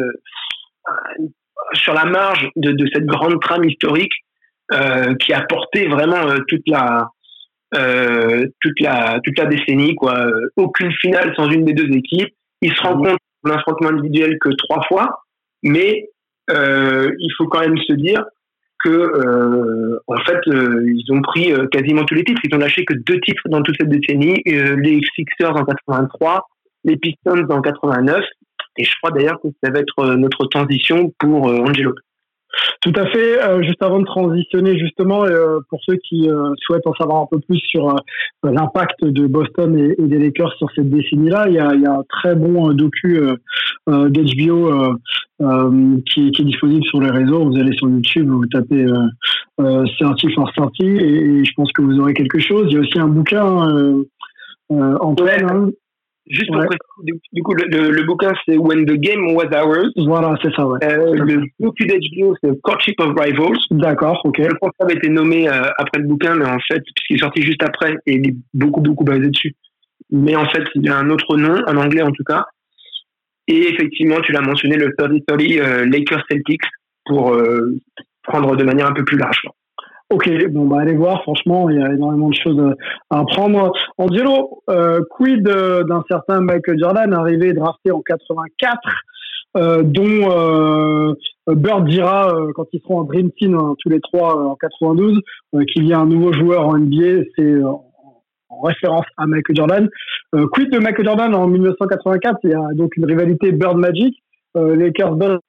sur 1.74 1.94
la 1.94 2.06
marge 2.06 2.50
de, 2.56 2.72
de, 2.72 2.86
cette 2.94 3.06
grande 3.06 3.42
trame 3.42 3.64
historique 3.64 4.14
qui 5.20 5.34
a 5.34 5.42
porté 5.42 5.88
vraiment 5.88 6.22
toute 6.48 6.68
la 6.68 7.08
toute 7.72 8.80
la 8.80 9.20
toute 9.24 9.38
la 9.38 9.46
décennie 9.46 9.96
quoi. 9.96 10.28
Aucune 10.56 10.92
finale 11.02 11.34
sans 11.36 11.50
une 11.50 11.66
des 11.66 11.74
deux 11.74 11.92
équipes. 11.92 12.34
Ils 12.62 12.74
se 12.74 12.82
rencontrent 12.82 13.18
en 13.46 13.50
affrontement 13.50 13.90
individuel 13.90 14.38
que 14.40 14.50
trois 14.50 14.84
fois, 14.88 15.24
mais 15.64 16.08
euh, 16.52 17.12
il 17.20 17.32
faut 17.38 17.48
quand 17.48 17.62
même 17.62 17.78
se 17.78 17.94
dire 17.94 18.24
que 18.84 18.90
euh, 18.90 20.00
en 20.08 20.18
fait 20.26 20.40
ils 20.48 21.06
ont 21.12 21.22
pris 21.22 21.54
quasiment 21.72 22.04
tous 22.04 22.16
les 22.16 22.24
titres. 22.24 22.42
Ils 22.44 22.56
ont 22.56 22.60
lâché 22.60 22.84
que 22.86 22.94
deux 22.94 23.20
titres 23.20 23.44
dans 23.50 23.62
toute 23.62 23.76
cette 23.80 23.90
décennie. 23.90 24.42
les 24.46 25.00
Sixers 25.16 25.56
en 25.56 25.64
83, 25.64 26.48
les 26.86 26.98
Pistons 26.98 27.46
en 27.50 27.62
89 27.62 28.24
et 28.78 28.84
je 28.84 28.92
crois 29.02 29.12
d'ailleurs 29.12 29.40
que 29.42 29.50
ça 29.64 29.72
va 29.72 29.80
être 29.80 30.00
euh, 30.00 30.16
notre 30.16 30.46
transition 30.46 31.14
pour 31.20 31.50
euh, 31.50 31.60
Angelo. 31.60 31.94
Tout 32.82 32.94
à 32.96 33.06
fait. 33.08 33.42
Euh, 33.42 33.62
juste 33.62 33.82
avant 33.82 34.00
de 34.00 34.06
transitionner, 34.06 34.78
justement, 34.78 35.24
pour 35.70 35.80
ceux 35.86 35.98
qui 35.98 36.30
souhaitent 36.60 36.88
en 36.88 36.94
savoir 36.96 37.22
un 37.22 37.28
peu 37.30 37.40
plus 37.40 37.60
sur 37.60 37.96
l'impact 38.44 39.06
de 39.06 39.28
Boston 39.28 39.78
et, 39.78 39.96
des 40.02 40.20
Lakers 40.20 40.54
sur 40.58 40.68
cette 40.76 40.90
décennie-là, 40.90 41.46
il 41.48 41.54
y 41.54 41.60
a, 41.60 41.74
il 41.74 41.82
y 41.82 41.86
a 41.86 41.94
un 41.94 42.04
très 42.10 42.36
bon 42.36 42.74
docu 42.74 43.20
d'HBO 43.88 44.96
qui, 46.06 46.32
qui, 46.32 46.42
est 46.42 46.46
disponible 46.46 46.84
sur 46.86 47.02
les 47.02 47.12
réseaux. 47.12 47.46
Vous 47.46 47.58
allez 47.58 47.76
sur 47.78 47.90
YouTube, 47.90 48.30
vous 48.30 48.46
tapez 48.48 48.86
euh, 49.60 49.86
30 50.00 50.20
for 50.34 50.52
30 50.54 50.72
et, 50.82 50.86
et, 50.86 51.46
je 51.46 51.52
pense 51.56 51.72
que 51.72 51.82
vous 51.82 52.00
aurez 52.00 52.14
quelque 52.14 52.40
chose. 52.40 52.68
Il 52.70 52.74
y 52.74 52.78
a 52.78 52.80
aussi 52.82 53.00
un 53.00 53.08
bouquin 53.08 54.04
en 54.70 55.16
plein. 55.16 55.48
Hein, 55.48 55.70
Juste 56.28 56.52
pour 56.52 56.60
préciser, 56.60 57.20
du, 57.34 57.42
coup, 57.42 57.54
le, 57.54 57.90
le, 57.90 58.04
bouquin, 58.04 58.32
c'est 58.46 58.56
When 58.56 58.86
the 58.86 58.94
Game 58.94 59.34
Was 59.34 59.50
Ours. 59.66 59.92
Voilà, 59.98 60.36
c'est 60.42 60.54
ça, 60.54 60.66
ouais. 60.68 60.80
Euh, 60.84 61.16
le 61.16 61.44
docu 61.60 61.86
d'HBO, 61.86 62.36
c'est 62.42 62.62
Courtship 62.62 63.00
of 63.00 63.14
Rivals. 63.20 63.58
D'accord, 63.72 64.22
ok. 64.24 64.38
Le 64.38 64.56
concept 64.60 64.92
a 64.92 64.94
été 64.94 65.10
nommé 65.10 65.50
euh, 65.50 65.64
après 65.78 66.00
le 66.00 66.08
bouquin, 66.08 66.36
mais 66.36 66.46
en 66.46 66.60
fait, 66.60 66.82
puisqu'il 66.96 67.16
est 67.16 67.20
sorti 67.20 67.42
juste 67.42 67.64
après, 67.64 67.96
et 68.06 68.14
il 68.14 68.30
est 68.30 68.36
beaucoup, 68.54 68.82
beaucoup 68.82 69.04
basé 69.04 69.28
dessus. 69.28 69.56
Mais 70.12 70.36
en 70.36 70.46
fait, 70.46 70.64
il 70.76 70.90
a 70.90 70.98
un 70.98 71.10
autre 71.10 71.38
nom, 71.38 71.64
en 71.68 71.78
anglais 71.78 72.04
en 72.04 72.12
tout 72.12 72.24
cas. 72.24 72.46
Et 73.48 73.68
effectivement, 73.70 74.22
tu 74.22 74.32
l'as 74.32 74.42
mentionné, 74.42 74.78
le 74.78 74.90
30-30 74.90 75.60
euh, 75.60 75.86
Lakers 75.86 76.24
Celtics, 76.30 76.62
pour 77.06 77.34
euh, 77.34 77.78
prendre 78.24 78.56
de 78.56 78.64
manière 78.64 78.88
un 78.88 78.94
peu 78.94 79.04
plus 79.04 79.18
large. 79.18 79.42
Ok, 80.12 80.30
bon 80.50 80.66
bah 80.66 80.82
allez 80.82 80.94
voir, 80.94 81.22
franchement, 81.22 81.70
il 81.70 81.80
y 81.80 81.82
a 81.82 81.90
énormément 81.94 82.28
de 82.28 82.36
choses 82.36 82.62
à 83.10 83.20
apprendre. 83.20 83.72
Angelo, 83.98 84.62
euh, 84.70 85.00
quid 85.10 85.42
d'un 85.42 86.04
certain 86.10 86.42
Michael 86.42 86.78
Jordan, 86.80 87.14
arrivé 87.14 87.54
drafté 87.54 87.92
en 87.92 88.02
84, 88.02 88.78
euh, 89.56 89.84
dont 89.84 90.04
euh, 90.04 91.14
Bird 91.48 91.88
dira 91.88 92.36
euh, 92.36 92.52
quand 92.54 92.66
ils 92.74 92.82
seront 92.82 93.00
en 93.00 93.04
Dream 93.04 93.32
Team 93.32 93.56
hein, 93.56 93.76
tous 93.80 93.88
les 93.88 94.02
trois 94.02 94.36
en 94.36 94.56
92 94.56 95.22
qu'il 95.72 95.86
y 95.86 95.94
a 95.94 96.00
un 96.00 96.06
nouveau 96.06 96.34
joueur 96.34 96.68
en 96.68 96.78
NBA, 96.78 97.24
c'est 97.38 97.64
en 97.64 98.62
référence 98.64 99.06
à 99.16 99.28
Michael 99.28 99.56
Jordan. 99.56 99.90
quid 100.52 100.72
de 100.72 100.80
Michael 100.80 101.06
Jordan 101.06 101.34
en 101.34 101.48
1984, 101.48 102.40
il 102.44 102.50
y 102.50 102.54
a 102.54 102.74
donc 102.74 102.98
une 102.98 103.06
rivalité 103.06 103.54
Bird 103.54 103.78
Magic, 103.78 104.14
les 104.56 104.76
Lakers 104.76 105.16
Bird 105.16 105.40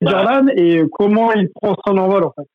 Jordan, 0.00 0.50
et 0.56 0.84
comment 0.90 1.32
il 1.34 1.50
prend 1.50 1.76
son 1.86 1.98
envol 1.98 2.24
en 2.24 2.32
fait? 2.32 2.48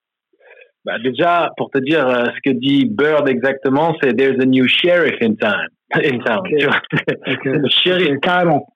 Bah 0.86 0.98
déjà, 1.04 1.52
pour 1.58 1.70
te 1.72 1.80
dire 1.80 2.08
euh, 2.08 2.26
ce 2.26 2.50
que 2.50 2.56
dit 2.56 2.86
Bird 2.86 3.28
exactement, 3.28 3.96
c'est 4.02 4.15
There's 4.15 4.39
a 4.42 4.46
new 4.46 4.68
sheriff 4.68 5.22
in 5.22 5.36
town. 5.36 5.68
In 5.96 6.20
town. 6.20 6.39
Okay. 6.39 6.65
okay. 6.65 7.36
le 7.46 7.70
sheriff. 7.70 8.20
carrément. 8.22 8.68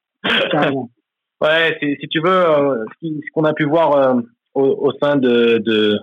carrément. 0.51 0.89
ouais, 1.41 1.77
si, 1.79 2.07
tu 2.09 2.19
veux, 2.19 2.29
euh, 2.29 2.85
ce 3.01 3.31
qu'on 3.33 3.45
a 3.45 3.53
pu 3.53 3.65
voir 3.65 3.95
euh, 3.95 4.21
au, 4.53 4.65
au, 4.65 4.91
sein 5.01 5.15
de, 5.15 5.59
de, 5.59 5.97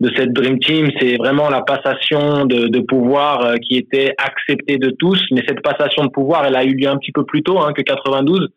de, 0.00 0.10
cette 0.16 0.32
Dream 0.32 0.58
Team, 0.58 0.90
c'est 1.00 1.16
vraiment 1.16 1.48
la 1.48 1.62
passation 1.62 2.44
de, 2.44 2.68
de 2.68 2.80
pouvoir 2.80 3.44
euh, 3.44 3.54
qui 3.56 3.76
était 3.76 4.14
acceptée 4.18 4.78
de 4.78 4.90
tous. 4.90 5.22
Mais 5.30 5.42
cette 5.46 5.62
passation 5.62 6.04
de 6.04 6.10
pouvoir, 6.10 6.44
elle 6.44 6.56
a 6.56 6.64
eu 6.64 6.74
lieu 6.74 6.88
un 6.88 6.98
petit 6.98 7.12
peu 7.12 7.24
plus 7.24 7.42
tôt 7.42 7.60
hein, 7.60 7.72
que 7.72 7.82
92. 7.82 8.48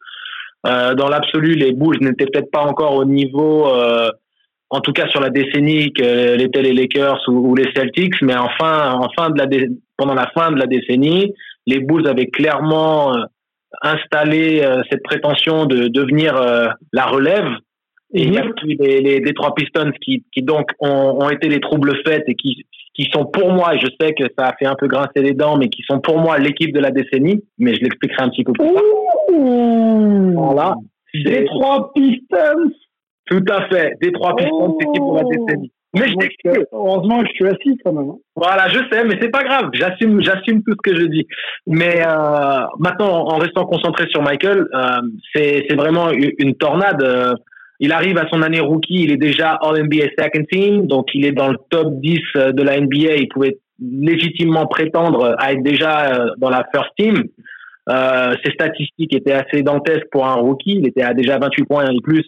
dans 0.64 1.08
l'absolu, 1.10 1.54
les 1.54 1.72
Bulls 1.72 2.00
n'étaient 2.02 2.26
peut-être 2.26 2.52
pas 2.52 2.64
encore 2.64 2.96
au 2.96 3.06
niveau 3.06 3.68
en 4.72 4.80
tout 4.80 4.94
cas 4.94 5.08
sur 5.10 5.20
la 5.20 5.30
décennie 5.30 5.92
que 5.92 6.36
l'étaient 6.38 6.62
les 6.62 6.74
Lakers 6.74 7.22
ou, 7.28 7.54
les 7.56 7.70
Celtics, 7.76 8.22
mais 8.22 8.36
enfin, 8.36 8.94
en 8.94 9.10
fin 9.16 9.30
de 9.30 9.38
la 9.38 9.46
pendant 9.98 10.14
la 10.14 10.32
fin 10.34 10.52
de 10.52 10.58
la 10.58 10.66
décennie, 10.66 11.34
les 11.68 11.80
Bulls 11.80 12.08
avaient 12.08 12.28
clairement 12.28 13.14
euh, 13.14 13.24
installé 13.82 14.62
euh, 14.64 14.82
cette 14.90 15.04
prétention 15.04 15.66
de 15.66 15.90
devenir 15.90 16.36
euh, 16.38 16.70
la 16.94 17.06
relève. 17.06 17.50
Et 18.14 18.24
il 18.24 18.34
y 18.34 18.38
a 18.38 18.46
les, 18.64 19.02
les, 19.02 19.20
les, 19.20 19.34
trois 19.34 19.54
Pistons 19.54 19.92
qui, 20.02 20.26
qui 20.34 20.42
donc 20.42 20.72
ont, 20.80 21.22
ont, 21.22 21.30
été 21.30 21.48
les 21.48 21.60
troubles 21.60 21.96
faits 22.06 22.24
et 22.28 22.36
qui, 22.36 22.66
qui 22.94 23.10
sont 23.14 23.26
pour 23.26 23.52
moi, 23.52 23.76
et 23.76 23.80
je 23.80 23.88
sais 24.00 24.14
que 24.14 24.26
ça 24.38 24.48
a 24.48 24.56
fait 24.58 24.66
un 24.66 24.76
peu 24.76 24.88
grincer 24.88 25.22
les 25.22 25.34
dents, 25.34 25.58
mais 25.58 25.70
qui 25.70 25.82
sont 25.84 26.00
pour 26.00 26.18
moi 26.18 26.38
l'équipe 26.38 26.74
de 26.74 26.80
la 26.80 26.92
décennie, 26.92 27.42
mais 27.58 27.76
je 27.76 27.82
l'expliquerai 27.82 28.24
un 28.24 28.30
petit 28.30 28.44
peu 28.44 28.54
plus 28.54 28.68
tard. 28.68 28.84
Voilà. 30.34 30.76
Les 31.14 31.46
trois 31.46 31.92
Pistons 31.94 32.72
tout 33.26 33.44
à 33.50 33.68
fait. 33.68 33.94
Des 34.02 34.12
trois 34.12 34.36
pistons, 34.36 34.78
c'est 34.80 34.88
qui 34.92 35.00
pour 35.00 35.16
la 35.16 35.24
décennie. 35.24 35.72
Mais 35.94 36.08
je 36.08 36.68
Heureusement 36.72 37.20
que 37.22 37.28
je 37.28 37.34
suis 37.34 37.48
assis 37.48 37.78
quand 37.84 37.92
même. 37.92 38.10
Hein. 38.12 38.18
Voilà, 38.36 38.70
je 38.70 38.80
sais, 38.90 39.04
mais 39.04 39.18
c'est 39.22 39.30
pas 39.30 39.44
grave. 39.44 39.72
J'assume, 39.74 40.24
j'assume 40.24 40.64
tout 40.64 40.72
ce 40.72 40.90
que 40.90 40.98
je 40.98 41.06
dis. 41.06 41.28
Mais 41.68 42.02
euh, 42.02 42.62
maintenant, 42.80 43.28
en 43.28 43.38
restant 43.38 43.66
concentré 43.66 44.06
sur 44.10 44.22
Michael, 44.22 44.68
euh, 44.74 45.02
c'est, 45.36 45.66
c'est 45.68 45.76
vraiment 45.76 46.10
une 46.12 46.56
tornade. 46.56 47.04
Euh, 47.04 47.34
il 47.82 47.92
arrive 47.92 48.18
à 48.20 48.28
son 48.32 48.44
année 48.44 48.60
rookie, 48.60 49.04
il 49.06 49.12
est 49.12 49.18
déjà 49.18 49.54
All 49.54 49.84
NBA 49.84 50.06
Second 50.18 50.44
Team, 50.52 50.86
donc 50.86 51.08
il 51.16 51.26
est 51.26 51.32
dans 51.32 51.50
le 51.50 51.58
top 51.72 52.00
10 52.00 52.20
euh, 52.36 52.52
de 52.52 52.62
la 52.62 52.80
NBA. 52.80 53.16
Il 53.16 53.28
pouvait 53.28 53.58
légitimement 53.82 54.68
prétendre 54.68 55.36
à 55.40 55.52
être 55.52 55.64
déjà 55.64 56.14
euh, 56.14 56.30
dans 56.38 56.52
la 56.52 56.64
First 56.72 56.92
Team. 56.96 57.24
Euh, 57.90 58.36
ses 58.46 58.52
statistiques 58.52 59.16
étaient 59.16 59.34
assez 59.34 59.64
dantesques 59.64 60.06
pour 60.12 60.28
un 60.28 60.36
rookie. 60.36 60.76
Il 60.76 60.88
était 60.88 61.02
à 61.02 61.16
déjà 61.16 61.40
28 61.40 61.64
points 61.66 61.86
et 61.90 62.02
plus 62.04 62.24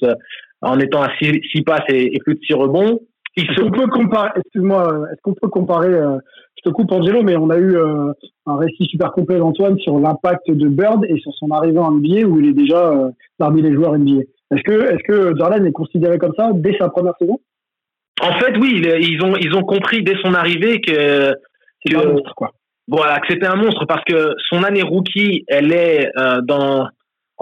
en 0.63 0.79
étant 0.79 1.01
à 1.01 1.09
6 1.19 1.61
passes 1.65 1.83
et, 1.89 2.17
plus 2.19 2.35
de 2.35 2.39
6 2.45 2.53
rebonds. 2.53 2.99
Est-ce 3.35 3.59
qu'on 3.59 3.71
peut 3.71 3.87
comparer, 3.87 4.29
excuse-moi, 4.35 5.05
est-ce 5.11 5.21
qu'on 5.23 5.33
peut 5.33 5.47
comparer, 5.47 5.93
euh, 5.93 6.17
je 6.55 6.69
te 6.69 6.73
coupe 6.73 6.91
Angelo, 6.91 7.23
mais 7.23 7.35
on 7.35 7.49
a 7.49 7.57
eu 7.57 7.75
euh, 7.75 8.11
un 8.45 8.57
récit 8.57 8.85
super 8.85 9.11
complet 9.11 9.39
d'Antoine 9.39 9.77
sur 9.79 9.99
l'impact 9.99 10.51
de 10.51 10.67
Bird 10.67 11.03
et 11.09 11.17
sur 11.19 11.33
son 11.33 11.49
arrivée 11.49 11.79
en 11.79 11.91
NBA 11.91 12.27
où 12.27 12.39
il 12.39 12.49
est 12.49 12.53
déjà 12.53 12.91
euh, 12.91 13.09
parmi 13.39 13.63
les 13.63 13.73
joueurs 13.73 13.97
NBA. 13.97 14.21
Est-ce 14.51 14.61
que, 14.61 14.93
est-ce 14.93 15.03
que 15.03 15.35
Jordan 15.35 15.65
est 15.65 15.71
considéré 15.71 16.19
comme 16.19 16.33
ça 16.37 16.51
dès 16.53 16.77
sa 16.77 16.89
première 16.89 17.15
saison? 17.19 17.39
En 18.21 18.33
fait, 18.33 18.55
oui, 18.59 18.83
ils 19.01 19.23
ont, 19.23 19.35
ils 19.35 19.55
ont 19.55 19.63
compris 19.63 20.03
dès 20.03 20.15
son 20.21 20.35
arrivée 20.35 20.79
que, 20.79 21.33
c'est 21.83 21.95
un 21.95 22.05
monstre, 22.05 22.33
quoi. 22.35 22.51
Voilà, 22.87 23.19
que 23.19 23.27
c'était 23.29 23.47
un 23.47 23.55
monstre 23.55 23.85
parce 23.87 24.03
que 24.03 24.35
son 24.49 24.61
année 24.61 24.83
rookie, 24.83 25.43
elle 25.47 25.73
est 25.73 26.11
dans 26.43 26.87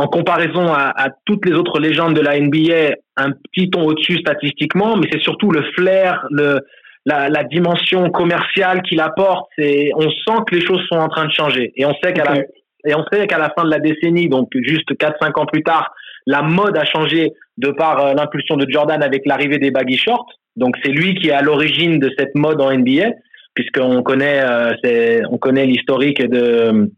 en 0.01 0.07
comparaison 0.07 0.67
à, 0.73 0.91
à, 0.95 1.09
toutes 1.25 1.45
les 1.45 1.53
autres 1.53 1.79
légendes 1.79 2.15
de 2.15 2.21
la 2.21 2.39
NBA 2.39 2.95
un 3.17 3.31
petit 3.31 3.69
ton 3.69 3.83
au-dessus 3.83 4.17
statistiquement, 4.17 4.97
mais 4.97 5.07
c'est 5.11 5.21
surtout 5.21 5.51
le 5.51 5.63
flair, 5.75 6.25
le 6.31 6.59
la, 7.05 7.29
la 7.29 7.43
dimension 7.43 8.09
commerciale 8.09 8.81
qu'il 8.83 8.99
apporte. 8.99 9.49
On 9.59 10.09
sent 10.09 10.39
que 10.47 10.55
les 10.55 10.61
choses 10.61 10.81
sont 10.91 10.99
en 10.99 11.07
train 11.07 11.25
de 11.25 11.31
changer 11.31 11.71
et 11.75 11.85
on 11.85 11.93
sait 12.03 12.13
qu'à 12.13 12.23
la 12.23 12.41
et 12.83 12.95
on 12.95 13.03
sait 13.11 13.27
qu'à 13.27 13.37
la 13.37 13.51
fin 13.55 13.63
de 13.63 13.69
la 13.69 13.77
décennie, 13.77 14.27
donc 14.27 14.49
juste 14.63 14.91
4-5 14.93 15.39
ans 15.39 15.45
plus 15.45 15.61
tard, 15.61 15.93
la 16.25 16.41
mode 16.41 16.75
a 16.77 16.85
changé 16.85 17.31
de 17.57 17.69
par 17.69 18.03
euh, 18.03 18.13
l'impulsion 18.15 18.57
de 18.57 18.65
Jordan 18.67 19.03
avec 19.03 19.27
l'arrivée 19.27 19.59
des 19.59 19.69
baggy 19.69 19.97
shorts. 19.97 20.25
Donc 20.55 20.75
c'est 20.83 20.91
lui 20.91 21.13
qui 21.13 21.29
est 21.29 21.33
à 21.33 21.43
l'origine 21.43 21.99
de 21.99 22.09
cette 22.17 22.33
mode 22.33 22.59
en 22.59 22.75
NBA 22.75 23.09
puisqu'on 23.53 24.01
connaît, 24.01 24.41
euh, 24.43 25.21
on 25.29 25.37
connaît 25.37 25.65
l'historique 25.65 26.21
de 26.25 26.89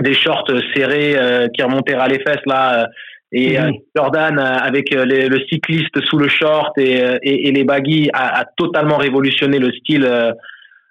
des 0.00 0.14
shorts 0.14 0.50
serrés 0.74 1.16
euh, 1.16 1.48
qui 1.48 1.62
remontaient 1.62 1.94
à 1.94 2.08
les 2.08 2.20
fesses 2.20 2.44
là. 2.46 2.82
Euh, 2.82 2.86
et 3.30 3.60
euh, 3.60 3.70
Jordan, 3.94 4.38
avec 4.38 4.88
le 4.90 5.38
cycliste 5.50 6.02
sous 6.06 6.16
le 6.16 6.28
short 6.28 6.78
et, 6.78 6.94
et, 7.22 7.48
et 7.48 7.52
les 7.52 7.62
baggy, 7.62 8.08
a, 8.14 8.40
a, 8.40 8.44
totalement 8.56 8.96
révolutionné 8.96 9.58
le 9.58 9.70
style 9.70 10.08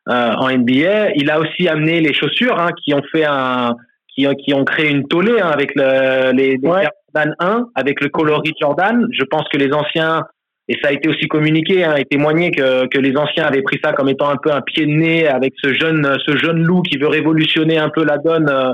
en 0.06 0.48
NBA. 0.48 1.14
Il 1.16 1.32
a 1.32 1.40
aussi 1.40 1.68
amené 1.68 2.00
les 2.00 2.14
chaussures 2.14 2.60
hein, 2.60 2.70
qui 2.84 2.94
ont 2.94 3.02
fait 3.12 3.26
un, 3.26 3.76
qui, 4.14 4.28
qui 4.46 4.54
ont 4.54 4.66
créé 4.66 4.92
une 4.92 5.08
tollée 5.08 5.40
hein, 5.42 5.50
avec 5.52 5.72
le, 5.74 6.32
les, 6.32 6.58
les 6.58 6.60
Jordan 6.62 7.36
1, 7.40 7.70
avec 7.74 8.02
le 8.02 8.10
coloris 8.10 8.54
Jordan. 8.62 9.08
Je 9.12 9.24
pense 9.24 9.46
que 9.52 9.58
les 9.58 9.74
anciens 9.74 10.22
et 10.70 10.78
ça 10.82 10.90
a 10.90 10.92
été 10.92 11.10
aussi 11.10 11.28
communiqué 11.28 11.84
hein, 11.84 11.96
et 11.96 12.06
témoigné 12.06 12.52
que, 12.52 12.88
que 12.88 13.00
les 13.00 13.16
anciens 13.16 13.46
avaient 13.46 13.62
pris 13.62 13.80
ça 13.84 13.94
comme 13.94 14.10
étant 14.10 14.30
un 14.30 14.38
peu 14.38 14.52
un 14.52 14.62
pied 14.62 14.86
de 14.86 14.92
nez 14.92 15.28
avec 15.28 15.54
ce 15.64 15.74
jeune 15.74 16.18
ce 16.26 16.36
jeune 16.38 16.62
loup 16.64 16.82
qui 16.82 16.98
veut 16.98 17.08
révolutionner 17.08 17.78
un 17.78 17.90
peu 17.90 18.04
la 18.04 18.18
donne 18.18 18.50
euh, 18.50 18.72
euh, 18.72 18.74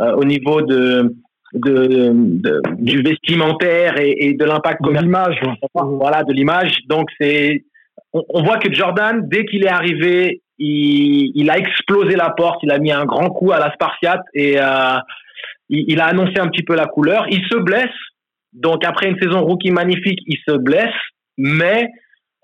au 0.00 0.24
niveau 0.24 0.62
de, 0.62 1.14
de, 1.54 2.10
de, 2.12 2.62
du 2.78 3.02
vestimentaire 3.02 3.98
et, 3.98 4.14
et 4.18 4.34
de 4.34 4.44
l'impact 4.44 4.82
de 4.82 4.90
l'image 4.90 5.40
voilà 5.74 6.22
de 6.24 6.32
l'image. 6.32 6.78
Donc 6.86 7.08
c'est 7.20 7.64
on, 8.12 8.22
on, 8.28 8.42
voit 8.42 8.58
que 8.58 8.72
Jordan 8.72 9.22
dès 9.28 9.44
qu'il 9.44 9.64
est 9.64 9.68
arrivé 9.68 10.42
il, 10.58 11.32
il, 11.34 11.50
a 11.50 11.58
explosé 11.58 12.16
la 12.16 12.30
porte 12.30 12.60
il 12.62 12.70
a 12.70 12.78
mis 12.78 12.92
un 12.92 13.04
grand 13.04 13.30
coup 13.30 13.52
à 13.52 13.58
la 13.58 13.72
Spartiate 13.72 14.22
et 14.34 14.60
euh, 14.60 14.96
il, 15.68 15.84
il 15.88 16.00
a 16.00 16.06
annoncé 16.06 16.38
un 16.38 16.48
petit 16.48 16.62
peu 16.62 16.74
la 16.74 16.86
couleur. 16.86 17.26
Il 17.30 17.44
se 17.50 17.56
blesse. 17.56 17.86
Donc 18.52 18.84
après 18.84 19.08
une 19.08 19.18
saison 19.18 19.42
rookie 19.42 19.70
magnifique, 19.70 20.20
il 20.26 20.38
se 20.46 20.56
blesse. 20.56 20.94
Mais 21.36 21.88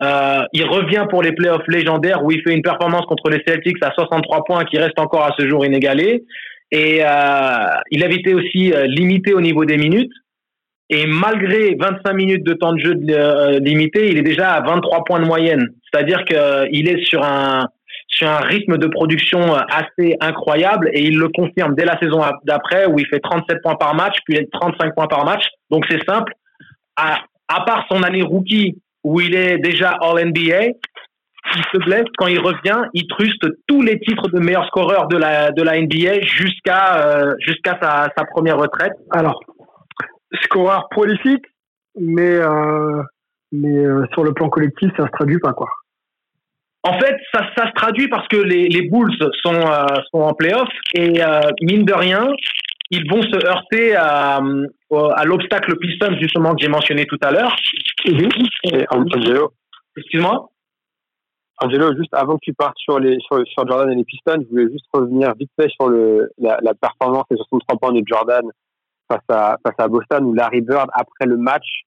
euh, 0.03 0.45
il 0.53 0.64
revient 0.64 1.07
pour 1.09 1.23
les 1.23 1.33
playoffs 1.33 1.67
légendaires 1.69 2.25
où 2.25 2.31
il 2.31 2.40
fait 2.43 2.55
une 2.55 2.62
performance 2.62 3.07
contre 3.07 3.31
les 3.31 3.43
Celtics 3.47 3.83
à 3.83 3.93
63 3.93 4.45
points 4.45 4.64
qui 4.64 4.79
reste 4.79 4.99
encore 4.99 5.25
à 5.25 5.35
ce 5.38 5.49
jour 5.49 5.64
inégalé. 5.64 6.25
Et 6.75 7.05
euh, 7.05 7.67
il 7.93 8.03
avait 8.03 8.17
été 8.17 8.35
aussi 8.35 8.73
euh, 8.73 8.87
limité 8.87 9.33
au 9.33 9.41
niveau 9.41 9.65
des 9.65 9.77
minutes. 9.77 10.11
Et 10.91 11.07
malgré 11.07 11.77
25 11.77 12.13
minutes 12.13 12.45
de 12.45 12.53
temps 12.55 12.73
de 12.73 12.81
jeu 12.81 12.95
euh, 13.11 13.61
limité, 13.61 14.11
il 14.11 14.19
est 14.19 14.23
déjà 14.23 14.55
à 14.55 14.61
23 14.61 15.05
points 15.05 15.21
de 15.21 15.25
moyenne. 15.25 15.69
C'est-à-dire 15.85 16.25
qu'il 16.25 16.89
est 16.89 17.05
sur 17.05 17.23
un, 17.23 17.69
sur 18.09 18.29
un 18.29 18.41
rythme 18.41 18.77
de 18.77 18.89
production 18.89 19.55
assez 19.55 20.17
incroyable 20.21 20.91
et 20.93 21.05
il 21.05 21.17
le 21.17 21.29
confirme 21.29 21.77
dès 21.77 21.85
la 21.85 21.97
saison 22.01 22.23
d'après 22.43 22.87
où 22.87 22.99
il 22.99 23.07
fait 23.07 23.21
37 23.21 23.63
points 23.63 23.77
par 23.77 23.95
match, 23.95 24.17
puis 24.25 24.37
35 24.51 24.97
points 24.97 25.07
par 25.07 25.25
match. 25.25 25.45
Donc 25.71 25.87
c'est 25.89 26.05
simple. 26.05 26.33
À, 26.97 27.21
à 27.47 27.61
part 27.65 27.87
son 27.89 28.03
année 28.03 28.23
rookie 28.23 28.79
où 29.05 29.21
il 29.21 29.37
est 29.37 29.59
déjà 29.59 29.97
All-NBA. 30.01 30.73
Il 31.57 31.62
se 31.73 31.85
blesse, 31.85 32.07
quand 32.19 32.27
il 32.27 32.40
revient, 32.40 32.83
il 32.95 33.07
truste 33.07 33.45
tous 33.67 33.83
les 33.83 33.99
titres 34.01 34.29
de 34.29 34.40
meilleur 34.40 34.67
scoreur 34.67 35.07
de 35.09 35.17
la, 35.17 35.51
de 35.53 35.62
la 35.62 35.81
NBA 35.81 36.23
jusqu'à 36.23 36.97
euh, 37.07 37.35
jusqu'à 37.38 37.79
sa, 37.81 38.09
sa 38.17 38.25
première 38.25 38.59
retraite. 38.59 38.93
Alors, 39.11 39.40
scoreur 40.43 40.88
prolifique, 40.90 41.45
mais, 41.99 42.37
euh, 42.37 43.03
mais 43.53 43.77
euh, 43.77 44.05
sur 44.12 44.25
le 44.25 44.33
plan 44.33 44.49
collectif, 44.49 44.90
ça 44.97 45.07
se 45.07 45.12
traduit 45.12 45.38
pas, 45.38 45.53
quoi. 45.53 45.69
En 46.83 46.99
fait, 46.99 47.17
ça, 47.33 47.47
ça 47.57 47.69
se 47.69 47.73
traduit 47.73 48.09
parce 48.09 48.29
que 48.29 48.37
les, 48.37 48.69
les 48.69 48.88
Bulls 48.88 49.17
sont, 49.43 49.55
euh, 49.55 49.87
sont 50.11 50.21
en 50.21 50.35
playoff 50.35 50.69
et 50.93 51.23
euh, 51.23 51.40
mine 51.62 51.85
de 51.85 51.95
rien, 51.95 52.29
ils 52.90 53.11
vont 53.11 53.23
se 53.23 53.47
heurter 53.47 53.97
à, 53.97 54.40
à 55.17 55.25
l'obstacle 55.25 55.79
Pistons, 55.79 56.17
justement, 56.21 56.55
que 56.55 56.61
j'ai 56.61 56.69
mentionné 56.69 57.07
tout 57.07 57.19
à 57.23 57.31
l'heure. 57.31 57.57
Excuse-moi 59.97 60.51
Angelo, 61.61 61.97
juste 61.97 62.12
avant 62.12 62.35
que 62.35 62.43
tu 62.43 62.53
partes 62.53 62.77
sur, 62.79 62.99
les, 62.99 63.19
sur, 63.21 63.47
sur, 63.47 63.67
Jordan 63.67 63.90
et 63.90 63.95
les 63.95 64.05
Pistons, 64.05 64.43
je 64.43 64.49
voulais 64.49 64.73
juste 64.73 64.87
revenir 64.93 65.33
vite 65.38 65.51
fait 65.59 65.69
sur 65.69 65.88
le, 65.88 66.31
la, 66.38 66.59
la 66.62 66.75
performance 66.75 67.25
des 67.31 67.37
63 67.37 67.79
points 67.79 67.93
de 67.93 68.03
Jordan 68.07 68.43
face 69.11 69.23
à, 69.29 69.57
face 69.64 69.75
à 69.79 69.88
Boston, 69.88 70.25
où 70.25 70.35
Larry 70.35 70.62
Bird, 70.62 70.88
après 70.93 71.27
le 71.27 71.37
match, 71.37 71.83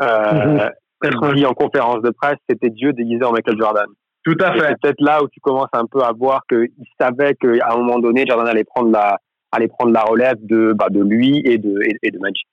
euh, 0.00 0.68
mmh. 1.02 1.34
dit 1.34 1.46
en 1.46 1.54
conférence 1.54 2.02
de 2.02 2.10
presse, 2.10 2.36
c'était 2.48 2.70
Dieu 2.70 2.92
déguisé 2.92 3.24
en 3.24 3.32
Michael 3.32 3.58
Jordan. 3.58 3.86
Tout 4.24 4.36
à 4.40 4.52
fait. 4.52 4.60
C'est 4.60 4.80
peut-être 4.82 5.00
là 5.00 5.22
où 5.22 5.28
tu 5.28 5.40
commences 5.40 5.70
un 5.72 5.86
peu 5.86 6.02
à 6.02 6.12
voir 6.12 6.42
qu'il 6.48 6.68
savait 7.00 7.34
qu'à 7.34 7.72
un 7.72 7.76
moment 7.76 7.98
donné, 7.98 8.26
Jordan 8.26 8.46
allait 8.46 8.64
prendre 8.64 8.90
la, 8.90 9.18
allait 9.52 9.68
prendre 9.68 9.92
la 9.92 10.02
relève 10.02 10.36
de, 10.40 10.74
bah, 10.74 10.88
de 10.90 11.00
lui 11.00 11.40
et 11.44 11.56
de, 11.56 11.80
et, 11.82 11.96
et 12.02 12.10
de 12.10 12.18
Magic. 12.18 12.46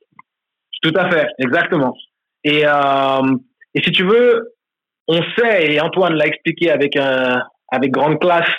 Tout 0.82 0.94
à 0.96 1.10
fait, 1.10 1.28
exactement. 1.40 1.96
Et, 2.44 2.64
euh, 2.66 3.36
et 3.74 3.82
si 3.82 3.92
tu 3.92 4.04
veux, 4.04 4.55
on 5.08 5.22
sait, 5.38 5.74
et 5.74 5.80
Antoine 5.80 6.14
l'a 6.14 6.28
expliqué 6.28 6.72
avec, 6.72 6.96
un, 6.98 7.42
avec 7.72 7.92
grande 7.92 8.20
classe, 8.20 8.50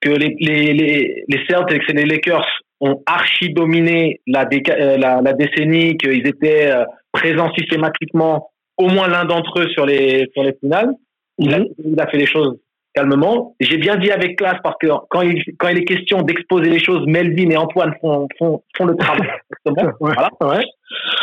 que 0.00 0.10
les, 0.10 0.36
les, 0.38 0.72
les, 0.74 1.24
les 1.28 1.46
Celtics 1.48 1.88
et 1.88 1.92
les 1.92 2.04
Lakers 2.04 2.46
ont 2.80 3.02
archi 3.06 3.52
dominé 3.52 4.20
la, 4.26 4.44
euh, 4.44 4.96
la, 4.98 5.22
la 5.22 5.32
décennie, 5.32 5.96
qu'ils 5.96 6.26
étaient 6.26 6.70
euh, 6.70 6.84
présents 7.12 7.50
systématiquement, 7.54 8.50
au 8.76 8.88
moins 8.88 9.08
l'un 9.08 9.24
d'entre 9.24 9.60
eux 9.60 9.68
sur 9.70 9.86
les, 9.86 10.28
sur 10.34 10.42
les 10.42 10.54
finales. 10.60 10.90
Il, 11.38 11.54
a, 11.54 11.58
il 11.84 12.00
a 12.00 12.06
fait 12.08 12.18
les 12.18 12.26
choses 12.26 12.58
calmement. 12.94 13.54
J'ai 13.60 13.76
bien 13.76 13.96
dit 13.96 14.10
avec 14.10 14.38
classe 14.38 14.58
parce 14.62 14.76
que 14.80 14.88
quand 15.10 15.20
il, 15.22 15.42
quand 15.58 15.68
il 15.68 15.78
est 15.78 15.84
question 15.84 16.22
d'exposer 16.22 16.70
les 16.70 16.78
choses, 16.78 17.06
Melvin 17.06 17.50
et 17.50 17.56
Antoine 17.56 17.94
font, 18.00 18.26
font, 18.38 18.62
font 18.76 18.84
le 18.86 18.96
travail. 18.96 19.28
voilà. 20.00 20.30
Ouais. 20.40 20.64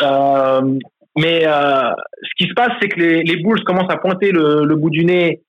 Euh, 0.02 0.78
mais 1.16 1.46
euh, 1.46 1.92
ce 2.22 2.30
qui 2.36 2.48
se 2.48 2.54
passe, 2.54 2.72
c'est 2.80 2.88
que 2.88 2.98
les, 2.98 3.22
les 3.22 3.36
Bulls 3.36 3.62
commencent 3.64 3.92
à 3.92 3.98
pointer 3.98 4.32
le, 4.32 4.64
le 4.64 4.76
bout 4.76 4.90
du 4.90 5.04
nez 5.04 5.42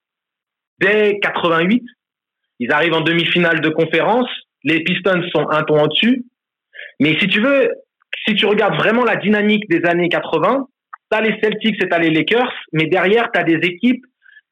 dès 0.80 1.20
88. 1.22 1.84
Ils 2.60 2.72
arrivent 2.72 2.94
en 2.94 3.02
demi-finale 3.02 3.62
de 3.62 3.70
conférence. 3.70 4.30
Les 4.64 4.84
Pistons 4.84 5.24
sont 5.34 5.50
un 5.50 5.64
ton 5.64 5.82
au-dessus. 5.82 6.26
Mais 7.00 7.18
si 7.20 7.28
tu 7.28 7.42
veux, 7.42 7.72
si 8.28 8.36
tu 8.36 8.46
regardes 8.46 8.76
vraiment 8.76 9.04
la 9.04 9.16
dynamique 9.16 9.68
des 9.70 9.86
années 9.86 10.10
80, 10.10 10.68
t'as 11.10 11.22
les 11.22 11.38
Celtics 11.42 11.82
et 11.84 11.90
t'as 11.90 12.00
les 12.00 12.10
Lakers, 12.10 12.52
mais 12.72 12.86
derrière, 12.86 13.30
t'as 13.32 13.44
des 13.44 13.60
équipes 13.68 14.06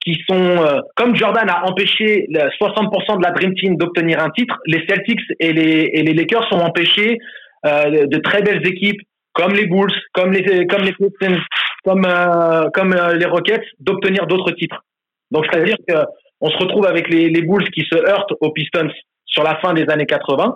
qui 0.04 0.22
sont, 0.28 0.36
euh, 0.36 0.82
comme 0.98 1.16
Jordan 1.16 1.50
a 1.50 1.66
empêché 1.66 2.28
60% 2.30 3.18
de 3.18 3.24
la 3.24 3.32
Dream 3.32 3.54
Team 3.56 3.78
d'obtenir 3.78 4.22
un 4.22 4.30
titre, 4.32 4.60
les 4.66 4.86
Celtics 4.88 5.22
et 5.40 5.54
les, 5.54 5.92
et 5.94 6.04
les 6.04 6.14
Lakers 6.14 6.48
sont 6.50 6.60
empêchés 6.60 7.20
euh, 7.66 8.06
de 8.06 8.18
très 8.18 8.42
belles 8.42 8.68
équipes 8.68 9.00
comme 9.34 9.54
les 9.54 9.66
Bulls, 9.66 9.94
comme 10.14 10.32
les 10.32 10.68
comme 10.68 10.84
les 10.84 10.94
Pistons, 10.94 11.42
comme 11.84 12.06
euh, 12.06 12.70
comme 12.74 12.94
euh, 12.94 13.14
les 13.16 13.26
Rockets 13.26 13.66
d'obtenir 13.80 14.28
d'autres 14.28 14.52
titres. 14.52 14.84
Donc 15.32 15.46
c'est-à-dire 15.52 15.78
que 15.88 15.96
on 16.42 16.50
se 16.50 16.58
retrouve 16.58 16.86
avec 16.86 17.10
les, 17.10 17.30
les 17.30 17.42
Bulls 17.42 17.70
qui 17.72 17.86
se 17.90 17.96
heurtent 17.96 18.34
aux 18.42 18.52
Pistons 18.52 18.92
sur 19.26 19.44
la 19.44 19.60
fin 19.62 19.74
des 19.74 19.90
années 19.90 20.06
80. 20.06 20.56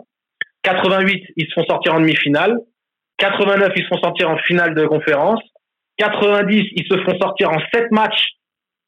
88, 0.63 1.23
ils 1.37 1.47
se 1.47 1.53
font 1.53 1.65
sortir 1.65 1.93
en 1.95 1.99
demi-finale. 1.99 2.57
89, 3.17 3.71
ils 3.75 3.83
se 3.83 3.87
font 3.87 4.01
sortir 4.01 4.29
en 4.29 4.37
finale 4.37 4.75
de 4.75 4.85
conférence. 4.85 5.41
90, 5.97 6.65
ils 6.75 6.85
se 6.87 6.97
font 7.03 7.17
sortir 7.19 7.49
en 7.49 7.59
sept 7.73 7.89
matchs 7.91 8.31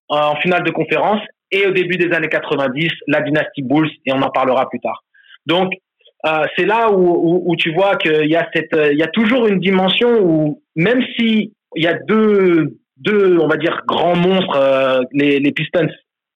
en 0.09 0.35
finale 0.37 0.63
de 0.63 0.71
conférence. 0.71 1.21
Et 1.51 1.65
au 1.65 1.71
début 1.71 1.97
des 1.97 2.13
années 2.13 2.27
90, 2.27 2.89
la 3.07 3.21
dynastie 3.21 3.63
Bulls, 3.63 3.89
et 4.05 4.13
on 4.13 4.21
en 4.21 4.29
parlera 4.29 4.69
plus 4.69 4.79
tard. 4.79 5.03
Donc, 5.45 5.73
euh, 6.25 6.43
c'est 6.57 6.65
là 6.65 6.91
où, 6.91 6.97
où, 6.97 7.43
où, 7.45 7.55
tu 7.55 7.71
vois 7.73 7.95
qu'il 7.95 8.29
y 8.29 8.35
a 8.35 8.49
cette, 8.53 8.75
il 8.91 8.97
y 8.97 9.03
a 9.03 9.07
toujours 9.07 9.47
une 9.47 9.59
dimension 9.59 10.19
où 10.21 10.61
même 10.75 11.01
si 11.17 11.53
il 11.75 11.83
y 11.83 11.87
a 11.87 11.93
deux, 11.93 12.77
deux, 12.97 13.37
on 13.39 13.47
va 13.47 13.57
dire 13.57 13.81
grands 13.87 14.15
monstres, 14.15 14.57
euh, 14.57 15.01
les, 15.13 15.39
les 15.39 15.51
Pistons, 15.51 15.87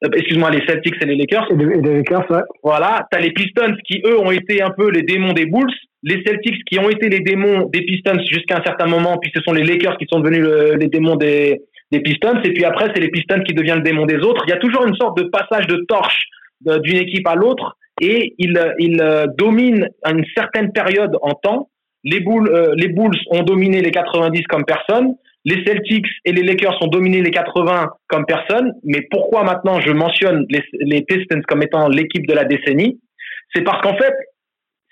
euh, 0.03 0.09
excuse-moi, 0.13 0.51
les 0.51 0.65
Celtics 0.65 0.95
et 1.01 1.05
les 1.05 1.15
Lakers. 1.15 1.51
Et 1.51 1.55
les, 1.55 1.95
Lakers, 1.95 2.29
ouais. 2.31 2.41
Voilà, 2.63 3.07
t'as 3.11 3.19
les 3.19 3.31
Pistons 3.31 3.75
qui 3.85 4.01
eux 4.05 4.17
ont 4.19 4.31
été 4.31 4.61
un 4.61 4.71
peu 4.71 4.89
les 4.89 5.01
démons 5.01 5.33
des 5.33 5.45
Bulls, 5.45 5.73
les 6.03 6.23
Celtics 6.25 6.63
qui 6.65 6.79
ont 6.79 6.89
été 6.89 7.09
les 7.09 7.19
démons 7.19 7.69
des 7.71 7.81
Pistons 7.81 8.19
jusqu'à 8.29 8.59
un 8.59 8.63
certain 8.63 8.87
moment, 8.87 9.17
puis 9.17 9.31
ce 9.35 9.41
sont 9.41 9.53
les 9.53 9.63
Lakers 9.63 9.97
qui 9.97 10.05
sont 10.09 10.19
devenus 10.19 10.41
le, 10.41 10.75
les 10.75 10.87
démons 10.87 11.15
des, 11.15 11.61
des 11.91 11.99
Pistons, 11.99 12.41
et 12.43 12.51
puis 12.51 12.65
après 12.65 12.91
c'est 12.93 13.01
les 13.01 13.09
Pistons 13.09 13.41
qui 13.43 13.53
deviennent 13.53 13.77
le 13.77 13.83
démon 13.83 14.05
des 14.05 14.17
autres. 14.17 14.43
Il 14.47 14.51
y 14.51 14.53
a 14.53 14.59
toujours 14.59 14.85
une 14.85 14.95
sorte 14.95 15.17
de 15.17 15.23
passage 15.23 15.67
de 15.67 15.83
torche 15.87 16.23
d'une 16.61 16.97
équipe 16.97 17.27
à 17.27 17.35
l'autre 17.35 17.77
et 18.01 18.35
il, 18.37 18.59
il 18.79 19.01
euh, 19.01 19.27
domine 19.37 19.87
une 20.05 20.25
certaine 20.35 20.71
période 20.71 21.17
en 21.21 21.33
temps. 21.33 21.69
Les 22.03 22.19
Bulls, 22.19 22.49
euh, 22.49 22.73
les 22.75 22.89
Bulls 22.89 23.17
ont 23.29 23.43
dominé 23.43 23.81
les 23.81 23.91
90 23.91 24.43
comme 24.43 24.65
personne. 24.65 25.15
Les 25.45 25.63
Celtics 25.65 26.07
et 26.25 26.31
les 26.31 26.41
Lakers 26.41 26.81
ont 26.81 26.87
dominé 26.87 27.21
les 27.21 27.31
80 27.31 27.89
comme 28.07 28.25
personne. 28.25 28.73
Mais 28.83 29.01
pourquoi 29.11 29.43
maintenant 29.43 29.79
je 29.81 29.91
mentionne 29.91 30.45
les, 30.49 30.63
les 30.79 31.01
Pistons 31.03 31.41
comme 31.47 31.63
étant 31.63 31.87
l'équipe 31.87 32.25
de 32.25 32.33
la 32.33 32.45
décennie? 32.45 32.99
C'est 33.53 33.63
parce 33.63 33.81
qu'en 33.81 33.97
fait, 33.97 34.13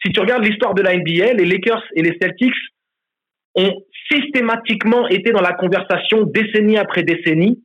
si 0.04 0.12
tu 0.12 0.20
regardes 0.20 0.46
l'histoire 0.46 0.74
de 0.74 0.82
la 0.82 0.96
NBA, 0.96 1.34
les 1.34 1.46
Lakers 1.46 1.84
et 1.96 2.02
les 2.02 2.18
Celtics 2.22 2.54
ont 3.56 3.74
systématiquement 4.12 5.08
été 5.08 5.32
dans 5.32 5.42
la 5.42 5.54
conversation 5.54 6.24
décennie 6.24 6.78
après 6.78 7.04
décennie. 7.04 7.64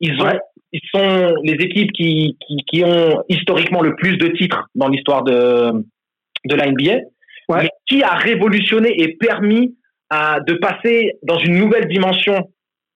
Ils 0.00 0.20
ont, 0.20 0.38
ils 0.74 0.80
sont 0.90 1.36
les 1.44 1.52
équipes 1.52 1.92
qui, 1.92 2.36
qui, 2.44 2.56
qui, 2.66 2.84
ont 2.84 3.22
historiquement 3.28 3.80
le 3.80 3.94
plus 3.94 4.16
de 4.16 4.26
titres 4.26 4.68
dans 4.74 4.88
l'histoire 4.88 5.22
de, 5.22 5.70
de 6.46 6.54
la 6.56 6.68
NBA. 6.68 6.96
Mais 7.48 7.68
qui 7.86 8.02
a 8.02 8.14
révolutionné 8.14 8.92
et 9.00 9.16
permis 9.16 9.76
à, 10.10 10.40
de 10.40 10.54
passer 10.54 11.12
dans 11.22 11.38
une 11.38 11.58
nouvelle 11.58 11.86
dimension 11.86 12.50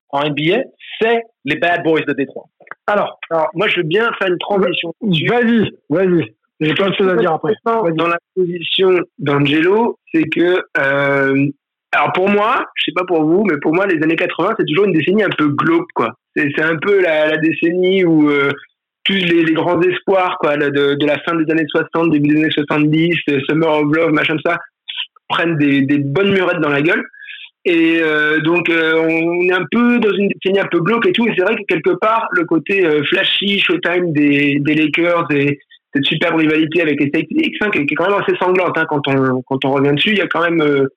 en 0.09 0.29
NBA, 0.29 0.63
c'est 1.01 1.23
les 1.45 1.57
Bad 1.57 1.85
Boys 1.85 2.01
de 2.01 2.15
Détroit. 2.15 2.47
Alors, 2.89 3.21
alors, 3.31 3.49
moi, 3.55 3.69
je 3.69 3.77
veux 3.77 3.87
bien 3.87 4.11
faire 4.19 4.29
une 4.29 4.39
transition. 4.39 4.93
Vas-y, 5.01 5.71
vas-y. 5.89 6.35
J'ai 6.61 6.75
plein 6.75 6.91
de 6.91 6.95
choses 6.97 7.13
à 7.13 7.15
dire 7.15 7.33
après. 7.33 7.53
Dans 7.65 8.09
la 8.09 8.19
position 8.35 8.99
d'Angelo, 9.19 10.01
c'est 10.13 10.25
que, 10.25 10.65
euh, 10.79 11.47
alors 11.93 12.13
pour 12.13 12.29
moi, 12.29 12.65
je 12.75 12.85
sais 12.87 12.95
pas 12.97 13.05
pour 13.05 13.23
vous, 13.23 13.45
mais 13.45 13.57
pour 13.63 13.73
moi, 13.73 13.87
les 13.87 14.03
années 14.03 14.17
80, 14.17 14.55
c'est 14.59 14.65
toujours 14.65 14.87
une 14.87 14.93
décennie 14.93 15.23
un 15.23 15.31
peu 15.39 15.49
glauque, 15.49 15.93
quoi. 15.95 16.15
C'est 16.39 16.63
un 16.63 16.77
peu 16.77 17.01
la, 17.01 17.29
la, 17.29 17.37
décennie 17.39 18.05
où 18.05 18.31
euh, 18.31 18.51
tous 19.09 19.15
les, 19.15 19.45
les, 19.45 19.53
grands 19.55 19.81
espoirs, 19.81 20.37
quoi, 20.39 20.57
de, 20.57 20.95
de, 20.95 21.07
la 21.07 21.19
fin 21.21 21.35
des 21.35 21.51
années 21.51 21.67
60, 21.69 22.11
début 22.11 22.29
des 22.29 22.43
années 22.43 22.51
70, 22.51 23.17
euh, 23.31 23.41
Summer 23.49 23.69
of 23.69 23.95
Love, 23.95 24.13
machin 24.13 24.37
ça, 24.45 24.59
prennent 25.29 25.57
des, 25.57 25.83
des 25.83 25.99
bonnes 25.99 26.33
murettes 26.33 26.61
dans 26.61 26.69
la 26.69 26.83
gueule. 26.83 27.03
Et 27.65 28.01
euh, 28.01 28.41
donc, 28.41 28.69
euh, 28.69 28.95
on 28.97 29.49
est 29.49 29.53
un 29.53 29.65
peu 29.71 29.99
dans 29.99 30.13
une 30.15 30.29
décennie 30.29 30.61
un 30.61 30.69
peu 30.71 30.81
glauque 30.81 31.07
et 31.07 31.13
tout. 31.13 31.27
Et 31.27 31.35
c'est 31.37 31.43
vrai 31.43 31.57
que 31.57 31.63
quelque 31.67 31.97
part, 31.99 32.29
le 32.33 32.45
côté 32.45 32.87
flashy, 33.09 33.61
showtime 33.61 34.13
des, 34.13 34.59
des 34.61 34.75
Lakers 34.75 35.27
et 35.33 35.59
cette 35.95 36.05
superbe 36.05 36.37
rivalité 36.37 36.83
avec 36.83 37.01
les 37.01 37.11
Celtics, 37.13 37.57
hein, 37.61 37.71
qui, 37.71 37.79
est 37.81 37.95
quand 37.95 38.11
même 38.11 38.21
assez 38.21 38.37
sanglante 38.39 38.77
hein, 38.77 38.87
quand, 38.89 39.07
on, 39.09 39.43
quand 39.43 39.65
on 39.65 39.73
revient 39.73 39.95
dessus. 39.95 40.11
Il 40.11 40.19
y 40.19 40.23
a 40.23 40.27
quand 40.27 40.49
même 40.49 40.89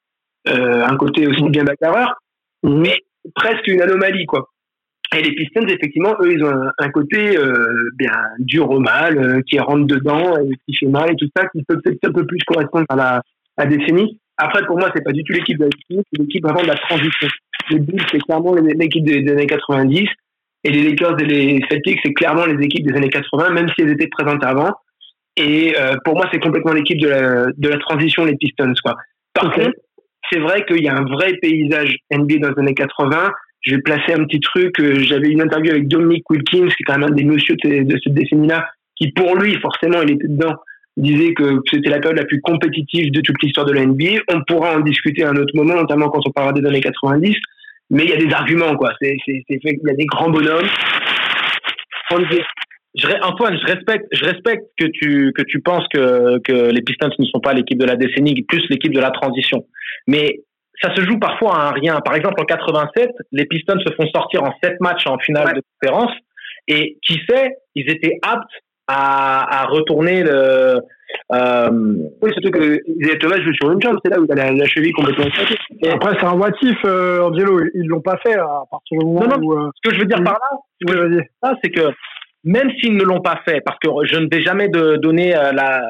un 0.45 0.97
côté 0.97 1.27
aussi 1.27 1.43
bien 1.49 1.63
bagarreur, 1.63 2.15
mhm. 2.63 2.81
mais 2.81 2.97
presque 3.35 3.67
une 3.67 3.81
anomalie, 3.81 4.25
quoi. 4.25 4.50
Et 5.15 5.21
les 5.21 5.35
Pistons, 5.35 5.67
effectivement, 5.67 6.15
eux, 6.21 6.31
ils 6.31 6.43
ont 6.43 6.53
un, 6.77 6.89
côté 6.89 7.37
bien 7.97 8.13
dur 8.39 8.69
au 8.69 8.79
mal, 8.79 9.43
qui 9.43 9.59
rentre 9.59 9.85
dedans, 9.85 10.37
et 10.37 10.51
qui 10.65 10.75
fait 10.75 10.87
mal 10.87 11.11
et 11.11 11.15
tout 11.17 11.27
ça, 11.35 11.47
qui 11.49 11.63
peut 11.63 11.81
peut-être 11.83 12.09
un 12.09 12.13
peu 12.13 12.25
plus 12.25 12.39
correspondre 12.45 12.85
à 12.87 12.95
la, 12.95 13.21
à 13.57 13.65
la 13.65 13.65
décennie. 13.65 14.19
Après, 14.37 14.65
pour 14.65 14.77
moi, 14.77 14.89
c'est 14.95 15.03
pas 15.03 15.11
du 15.11 15.23
tout 15.23 15.33
l'équipe 15.33 15.57
de 15.57 15.65
la 15.65 15.69
c'est 15.89 16.19
l'équipe 16.19 16.43
vraiment 16.43 16.63
de 16.63 16.67
la 16.67 16.75
transition. 16.75 17.27
Les 17.69 17.79
Bulls, 17.79 18.01
c'est 18.11 18.19
clairement 18.19 18.55
l'équipe 18.55 19.03
des, 19.03 19.29
années 19.31 19.45
90. 19.45 20.07
Et 20.63 20.69
les 20.71 20.83
Lakers 20.89 21.19
et 21.21 21.25
les 21.25 21.59
Celtics, 21.69 21.99
c'est 22.03 22.13
clairement 22.13 22.45
les 22.45 22.63
équipes 22.63 22.87
des 22.87 22.95
années 22.95 23.09
80, 23.09 23.51
même 23.51 23.67
si 23.69 23.81
elles 23.81 23.91
étaient 23.91 24.07
présentes 24.07 24.43
avant. 24.43 24.71
Et 25.37 25.75
euh, 25.79 25.95
pour 26.05 26.15
moi, 26.15 26.27
c'est 26.31 26.39
complètement 26.39 26.73
l'équipe 26.73 26.99
de 26.99 27.07
la, 27.07 27.45
de 27.55 27.69
la 27.69 27.77
transition, 27.77 28.25
les 28.25 28.35
Pistons. 28.35 28.73
Quoi. 28.83 28.95
Par 29.33 29.53
contre, 29.53 29.75
c'est 30.31 30.39
vrai 30.39 30.65
qu'il 30.65 30.83
y 30.83 30.87
a 30.87 30.95
un 30.95 31.03
vrai 31.03 31.33
paysage 31.41 31.95
NBA 32.11 32.37
dans 32.39 32.49
les 32.49 32.59
années 32.59 32.73
80. 32.73 33.31
Je 33.61 33.75
vais 33.75 33.81
placer 33.81 34.13
un 34.13 34.25
petit 34.25 34.39
truc. 34.39 34.79
Euh, 34.79 34.99
j'avais 34.99 35.29
une 35.29 35.41
interview 35.41 35.71
avec 35.71 35.87
Dominic 35.87 36.29
Wilkins, 36.29 36.67
qui 36.67 36.81
est 36.81 36.85
quand 36.85 36.97
même 36.97 37.09
un 37.11 37.13
des 37.13 37.23
messieurs 37.23 37.55
de, 37.63 37.99
cette 38.03 38.13
décennie-là, 38.13 38.67
qui 38.95 39.11
pour 39.11 39.35
lui, 39.35 39.55
forcément, 39.59 40.01
il 40.01 40.11
était 40.11 40.27
dedans 40.27 40.55
disait 40.97 41.33
que 41.33 41.61
c'était 41.71 41.89
la 41.89 41.99
période 41.99 42.19
la 42.19 42.25
plus 42.25 42.41
compétitive 42.41 43.11
de 43.11 43.21
toute 43.21 43.41
l'histoire 43.41 43.65
de 43.65 43.71
la 43.71 43.85
NBA. 43.85 44.23
On 44.27 44.41
pourra 44.43 44.75
en 44.75 44.81
discuter 44.81 45.23
à 45.23 45.29
un 45.29 45.35
autre 45.37 45.55
moment, 45.55 45.75
notamment 45.75 46.09
quand 46.09 46.19
on 46.25 46.31
parlera 46.31 46.53
des 46.53 46.67
années 46.67 46.81
90. 46.81 47.33
Mais 47.91 48.03
il 48.03 48.09
y 48.09 48.13
a 48.13 48.17
des 48.17 48.33
arguments, 48.33 48.75
quoi. 48.75 48.91
C'est, 49.01 49.15
il 49.27 49.45
y 49.49 49.89
a 49.89 49.93
des 49.93 50.05
grands 50.05 50.29
bonhommes. 50.29 50.67
Je, 52.93 53.07
Antoine, 53.23 53.57
je 53.57 53.71
respecte, 53.71 54.05
je 54.11 54.25
respecte 54.25 54.63
que 54.77 54.85
tu 54.85 55.31
que 55.33 55.43
tu 55.43 55.61
penses 55.61 55.85
que 55.93 56.39
que 56.39 56.71
les 56.71 56.81
Pistons 56.81 57.09
ne 57.17 57.25
sont 57.25 57.39
pas 57.39 57.53
l'équipe 57.53 57.77
de 57.77 57.85
la 57.85 57.95
décennie, 57.95 58.41
plus 58.43 58.63
l'équipe 58.69 58.93
de 58.93 58.99
la 58.99 59.11
transition. 59.11 59.65
Mais 60.07 60.41
ça 60.81 60.93
se 60.95 61.01
joue 61.01 61.19
parfois 61.19 61.55
à 61.55 61.67
un 61.69 61.71
rien. 61.71 61.99
Par 62.03 62.15
exemple, 62.15 62.41
en 62.41 62.45
87, 62.45 63.09
les 63.31 63.45
Pistons 63.45 63.79
se 63.79 63.93
font 63.93 64.07
sortir 64.13 64.43
en 64.43 64.53
sept 64.63 64.79
matchs 64.79 65.07
en 65.07 65.17
finale 65.19 65.53
de 65.53 65.61
conférence. 65.79 66.11
Et 66.67 66.97
qui 67.05 67.19
sait, 67.27 67.55
ils 67.75 67.89
étaient 67.89 68.19
aptes 68.21 68.49
à, 68.87 69.61
à 69.61 69.65
retourner 69.65 70.23
le. 70.23 70.79
Euh, 71.33 71.69
oui, 72.21 72.31
surtout 72.33 72.51
que 72.51 73.17
Thomas 73.17 73.41
joue 73.41 73.53
sur 73.53 73.71
une 73.71 73.81
jambe, 73.81 73.97
c'est 74.03 74.11
là 74.11 74.19
où 74.19 74.25
il 74.25 74.39
a 74.39 74.51
la, 74.51 74.65
cheville 74.65 74.93
complètement 74.93 75.25
Et 75.81 75.89
après, 75.89 76.15
c'est 76.19 76.25
un 76.25 76.35
motif, 76.35 76.77
euh, 76.85 77.21
Angelo. 77.21 77.61
Ils 77.73 77.87
l'ont 77.87 78.01
pas 78.01 78.17
fait 78.23 78.35
à 78.35 78.63
partir 78.69 78.99
du 78.99 79.05
moment 79.05 79.21
non, 79.21 79.37
non, 79.37 79.43
où. 79.43 79.53
Euh... 79.53 79.69
Ce 79.75 79.89
que 79.89 79.95
je 79.95 80.01
veux 80.01 80.07
dire 80.07 80.23
par 80.23 80.33
là, 80.33 80.57
oui, 80.87 81.19
c'est 81.63 81.69
que 81.69 81.89
même 82.43 82.71
s'ils 82.79 82.95
ne 82.95 83.03
l'ont 83.03 83.21
pas 83.21 83.41
fait, 83.45 83.61
parce 83.61 83.77
que 83.79 83.89
je 84.05 84.17
ne 84.17 84.27
vais 84.31 84.41
jamais 84.41 84.67
de 84.69 84.97
donner 84.97 85.35
euh, 85.35 85.51
la, 85.51 85.83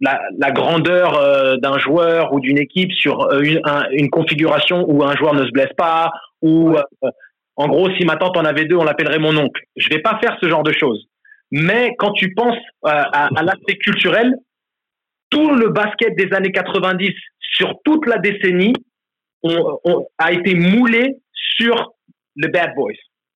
la, 0.00 0.20
la, 0.38 0.50
grandeur 0.50 1.18
euh, 1.18 1.56
d'un 1.56 1.78
joueur 1.78 2.32
ou 2.32 2.40
d'une 2.40 2.58
équipe 2.58 2.92
sur 2.92 3.32
une, 3.40 3.60
une, 3.92 4.10
configuration 4.10 4.84
où 4.88 5.02
un 5.04 5.16
joueur 5.16 5.34
ne 5.34 5.44
se 5.44 5.50
blesse 5.50 5.72
pas, 5.76 6.10
ou 6.42 6.76
en 7.58 7.66
gros, 7.66 7.90
si 7.96 8.04
ma 8.04 8.16
tante 8.16 8.36
en 8.36 8.44
avait 8.44 8.66
deux, 8.66 8.76
on 8.76 8.84
l'appellerait 8.84 9.18
mon 9.18 9.36
oncle. 9.36 9.60
Je 9.74 9.88
vais 9.88 9.98
pas 9.98 10.18
faire 10.22 10.38
ce 10.40 10.48
genre 10.48 10.62
de 10.62 10.72
choses. 10.72 11.08
Mais 11.50 11.94
quand 11.98 12.12
tu 12.12 12.32
penses 12.32 12.56
euh, 12.86 13.02
à, 13.12 13.28
l'aspect 13.42 13.76
culturel, 13.78 14.32
tout 15.28 15.50
le 15.54 15.70
basket 15.70 16.14
des 16.16 16.32
années 16.34 16.52
90 16.52 17.12
sur 17.40 17.74
toute 17.84 18.06
la 18.06 18.18
décennie 18.18 18.72
on, 19.42 20.06
a 20.18 20.32
été 20.32 20.54
moulé 20.54 21.16
sur 21.32 21.94
les 22.36 22.48
Bad 22.48 22.74
Boys. 22.74 22.92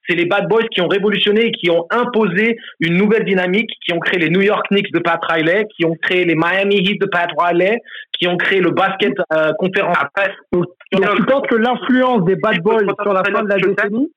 C'est 0.08 0.16
les 0.16 0.26
Bad 0.26 0.48
Boys 0.48 0.66
qui 0.70 0.80
ont 0.80 0.88
révolutionné 0.88 1.46
et 1.46 1.52
qui 1.52 1.70
ont 1.70 1.86
imposé 1.90 2.56
une 2.80 2.96
nouvelle 2.96 3.24
dynamique, 3.24 3.70
qui 3.84 3.92
ont 3.92 4.00
créé 4.00 4.18
les 4.18 4.30
New 4.30 4.40
York 4.40 4.66
Knicks 4.70 4.92
de 4.92 4.98
Pat 4.98 5.20
Riley, 5.24 5.66
qui 5.76 5.84
ont 5.84 5.94
créé 5.94 6.24
les 6.24 6.34
Miami 6.34 6.78
Heat 6.78 7.00
de 7.00 7.06
Pat 7.06 7.30
Riley, 7.38 7.78
qui 8.12 8.26
ont 8.26 8.36
créé 8.36 8.60
le 8.60 8.70
basket 8.70 9.14
euh, 9.32 9.52
conférence. 9.58 9.96
Après, 10.00 10.34
tu 10.52 11.24
penses 11.24 11.46
que 11.48 11.56
l'influence 11.56 12.24
des 12.24 12.36
Bad 12.36 12.60
Boys 12.62 12.80
sur 13.02 13.12
la 13.12 13.22
fin 13.22 13.42
de 13.42 13.48
la 13.48 13.56
décennie 13.56 14.10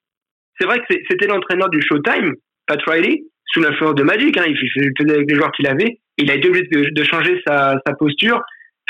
C'est 0.59 0.65
vrai 0.65 0.79
que 0.79 0.85
c'était 1.09 1.27
l'entraîneur 1.27 1.69
du 1.69 1.81
Showtime, 1.81 2.33
Pat 2.67 2.79
Riley, 2.87 3.23
sous 3.45 3.61
l'influence 3.61 3.95
de 3.95 4.03
Magic. 4.03 4.37
Hein, 4.37 4.45
il 4.47 4.57
faisait 4.57 5.13
avec 5.13 5.29
les 5.29 5.35
joueurs 5.35 5.51
qu'il 5.51 5.67
avait. 5.67 5.99
Il 6.17 6.31
a 6.31 6.35
été 6.35 6.47
obligé 6.47 6.67
de, 6.71 7.03
changer 7.03 7.41
sa, 7.45 7.75
posture 7.99 8.41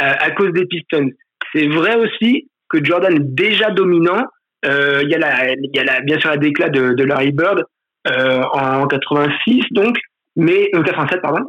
euh, 0.01 0.11
à 0.19 0.31
cause 0.31 0.51
des 0.53 0.65
Pistons. 0.65 1.09
C'est 1.53 1.67
vrai 1.67 1.95
aussi 1.95 2.47
que 2.69 2.83
Jordan 2.83 3.15
est 3.15 3.35
déjà 3.35 3.71
dominant. 3.71 4.23
Euh, 4.65 5.01
il 5.03 5.09
y 5.09 5.15
a 5.15 5.19
la, 5.19 5.51
il 5.51 5.69
y 5.73 5.79
a 5.79 5.83
la, 5.83 6.01
bien 6.01 6.19
sûr 6.19 6.29
la 6.29 6.37
déclat 6.37 6.69
de, 6.69 6.93
de 6.93 7.03
Larry 7.03 7.31
Bird 7.31 7.63
euh, 8.07 8.41
en 8.53 8.87
86 8.87 9.63
donc, 9.71 9.97
mais 10.35 10.69
87 10.71 11.21
pardon. 11.21 11.45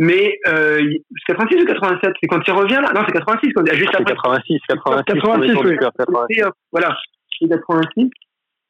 Mais 0.00 0.38
euh, 0.46 0.80
86 1.26 1.62
ou 1.62 1.66
87, 1.66 2.12
c'est 2.20 2.28
quand 2.28 2.40
il 2.46 2.52
revient 2.52 2.80
là? 2.80 2.92
Non, 2.94 3.02
c'est 3.04 3.12
86 3.12 3.52
quand 3.52 3.66
juste 3.72 3.94
après. 3.94 4.14
86, 4.14 4.58
86, 4.68 5.12
86, 5.22 5.54
86, 5.54 5.76
86. 5.98 6.42
Voilà, 6.70 6.96
c'est 7.40 7.48
86. 7.48 8.10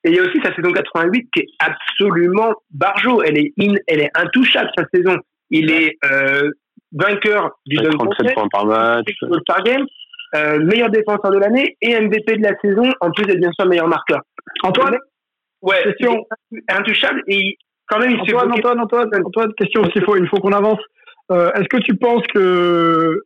Et 0.04 0.10
il 0.10 0.14
y 0.16 0.18
a 0.18 0.22
aussi 0.22 0.38
sa 0.42 0.54
saison 0.54 0.72
88 0.72 1.28
qui 1.34 1.40
est 1.40 1.48
absolument 1.58 2.54
barjo. 2.70 3.22
Elle 3.22 3.36
est, 3.36 3.52
in, 3.60 3.74
elle 3.88 4.00
est 4.00 4.10
intouchable, 4.14 4.70
sa 4.78 4.84
saison. 4.94 5.18
Il 5.50 5.70
est 5.70 5.98
euh, 6.10 6.50
vainqueur 6.92 7.58
du 7.66 7.76
Dunk 7.76 7.98
37 7.98 8.34
points 8.34 8.48
par 8.50 8.64
match. 8.64 9.06
Par 9.46 9.62
game, 9.64 9.86
euh, 10.34 10.58
meilleur 10.64 10.90
défenseur 10.90 11.30
de 11.30 11.38
l'année 11.38 11.76
et 11.80 11.98
MVP 11.98 12.36
de 12.36 12.42
la 12.42 12.56
saison, 12.60 12.90
en 13.00 13.10
plus 13.10 13.24
d'être 13.24 13.40
bien 13.40 13.52
sûr 13.58 13.66
meilleur 13.66 13.88
marqueur. 13.88 14.20
Antoine 14.62 14.98
Ouais, 15.62 15.82
question. 15.82 16.24
intouchable 16.68 17.22
et 17.26 17.56
quand 17.88 17.98
même 17.98 18.10
il 18.12 18.20
Antoine, 18.20 18.48
se 18.50 18.54
Antoine, 18.56 18.80
Antoine, 18.80 19.10
Antoine, 19.24 19.52
question 19.54 19.82
il 19.94 20.04
faut, 20.04 20.16
il 20.16 20.28
faut 20.28 20.38
qu'on 20.38 20.52
avance. 20.52 20.78
Euh, 21.32 21.50
Est-ce 21.52 21.68
que 21.68 21.78
tu 21.78 21.96
penses 21.96 22.22
que 22.32 23.22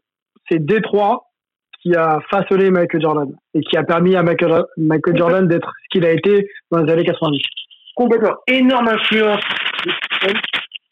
c'est 0.48 0.64
Détroit 0.64 1.24
qui 1.82 1.94
a 1.96 2.20
façonné 2.30 2.70
Michael 2.70 3.02
Jordan 3.02 3.28
et 3.54 3.60
qui 3.60 3.76
a 3.76 3.82
permis 3.82 4.14
à 4.16 4.22
Michael, 4.22 4.62
Michael 4.76 5.16
Jordan 5.18 5.48
d'être 5.48 5.70
ce 5.84 5.88
qu'il 5.98 6.06
a 6.06 6.12
été 6.12 6.48
dans 6.70 6.82
les 6.82 6.92
années 6.92 7.04
90. 7.04 7.40
Complètement. 7.96 8.34
Énorme 8.46 8.88
influence 8.88 9.40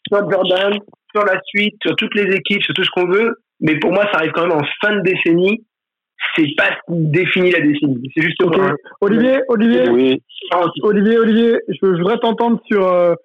sur 0.07 0.29
Jordan, 0.29 0.77
sur 1.15 1.25
la 1.25 1.39
suite, 1.45 1.75
sur 1.81 1.95
toutes 1.95 2.13
les 2.15 2.35
équipes, 2.35 2.61
sur 2.63 2.73
tout 2.73 2.83
ce 2.83 2.89
qu'on 2.91 3.07
veut. 3.07 3.35
Mais 3.61 3.77
pour 3.79 3.91
moi, 3.91 4.03
ça 4.11 4.19
arrive 4.19 4.31
quand 4.31 4.47
même 4.47 4.57
en 4.57 4.65
fin 4.81 4.95
de 4.95 5.01
décennie. 5.01 5.63
C'est 6.35 6.47
pas 6.55 6.69
ce 6.69 6.93
qui 6.93 7.11
définit 7.11 7.51
la 7.51 7.59
décennie. 7.59 8.09
C'est 8.15 8.21
juste 8.21 8.41
okay. 8.41 8.61
Olivier, 9.01 9.39
Olivier, 9.47 9.89
oui. 9.89 10.21
Olivier, 10.83 11.17
Olivier, 11.17 11.57
je, 11.67 11.85
voudrais 11.85 12.19
t'entendre 12.19 12.61
sur 12.69 12.87
euh, 12.87 13.15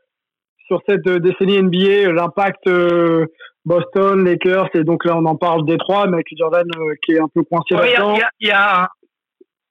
sur 0.67 0.81
cette 0.89 1.09
décennie 1.09 1.63
NBA, 1.63 2.13
l'impact 2.13 2.67
euh, 2.67 3.27
Boston, 3.65 4.25
Lakers, 4.25 4.71
et 4.75 4.85
donc 4.85 5.05
là 5.05 5.17
on 5.17 5.25
en 5.27 5.37
parle 5.37 5.65
Détroit, 5.67 6.07
mais 6.07 6.15
avec 6.15 6.27
Jordan 6.37 6.67
euh, 6.77 6.95
qui 7.03 7.13
est 7.13 7.21
un 7.21 7.29
peu 7.33 7.43
coincé 7.45 7.75
là-dedans. 7.75 8.15
Il 8.41 8.49
y 8.49 8.51
a, 8.51 8.89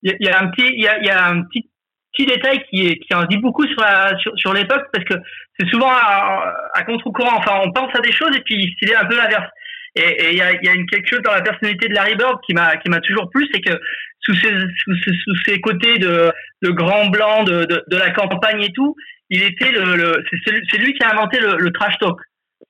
y, 0.04 0.16
y 0.20 0.30
a, 0.30 0.42
un 0.42 0.48
petit, 0.48 0.70
il 0.74 0.84
y 0.84 0.88
a, 0.88 1.04
y 1.04 1.10
a 1.10 1.28
un 1.28 1.42
petit 1.44 1.70
petit 2.16 2.26
détail 2.26 2.64
qui, 2.70 2.88
est, 2.88 3.00
qui 3.00 3.14
en 3.14 3.24
dit 3.26 3.38
beaucoup 3.38 3.66
sur, 3.68 3.82
la, 3.82 4.18
sur, 4.20 4.32
sur 4.38 4.54
l'époque 4.54 4.84
parce 4.92 5.06
que 5.06 5.16
c'est 5.60 5.68
souvent 5.70 5.90
à, 5.90 6.54
à 6.74 6.84
contre-courant. 6.84 7.38
Enfin, 7.38 7.62
on 7.64 7.72
pense 7.72 7.94
à 7.96 8.00
des 8.00 8.12
choses 8.12 8.36
et 8.36 8.42
puis 8.42 8.74
c'est 8.80 8.96
un 8.96 9.06
peu 9.06 9.16
l'inverse. 9.18 9.50
Et 9.96 10.32
il 10.32 10.38
y 10.38 10.42
a, 10.42 10.52
y 10.62 10.68
a 10.68 10.74
une, 10.74 10.86
quelque 10.88 11.08
chose 11.10 11.22
dans 11.22 11.32
la 11.32 11.42
personnalité 11.42 11.88
de 11.88 11.94
Larry 11.94 12.16
Bird 12.16 12.40
qui 12.46 12.54
m'a 12.54 12.76
qui 12.78 12.90
m'a 12.90 13.00
toujours 13.00 13.30
plu, 13.30 13.48
c'est 13.54 13.62
que 13.62 13.80
sous 14.20 14.36
ses, 14.36 14.50
sous, 14.50 14.96
sous 14.96 15.36
ses 15.46 15.62
côtés 15.62 15.98
de, 16.00 16.32
de 16.64 16.70
grand 16.72 17.08
blanc 17.08 17.44
de, 17.44 17.66
de, 17.66 17.84
de, 17.88 17.98
la 17.98 18.12
campagne 18.12 18.62
et 18.62 18.72
tout, 18.74 18.96
il 19.30 19.44
était 19.44 19.72
le, 19.72 19.96
le 19.96 20.26
c'est 20.46 20.78
lui 20.78 20.94
qui 20.94 21.04
a 21.04 21.12
inventé 21.12 21.40
le, 21.40 21.58
le 21.58 21.72
trash 21.72 21.98
talk 22.00 22.18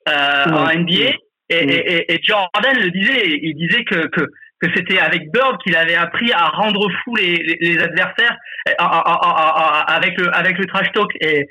euh, 0.09 0.45
en 0.45 0.73
NBA. 0.73 1.15
Et, 1.49 1.55
et, 1.55 2.13
et, 2.13 2.19
Jordan 2.23 2.75
le 2.79 2.89
disait, 2.89 3.21
il 3.27 3.55
disait 3.55 3.83
que, 3.83 4.07
que, 4.07 4.21
que 4.61 4.67
c'était 4.75 4.99
avec 4.99 5.31
Bird 5.31 5.57
qu'il 5.63 5.75
avait 5.75 5.95
appris 5.95 6.31
à 6.31 6.47
rendre 6.49 6.89
fou 7.03 7.15
les, 7.15 7.57
les, 7.61 7.77
adversaires 7.77 8.35
avec 8.79 10.17
le 10.19 10.35
avec 10.35 10.57
le 10.57 10.65
trash 10.65 10.91
talk. 10.93 11.11
Et, 11.21 11.47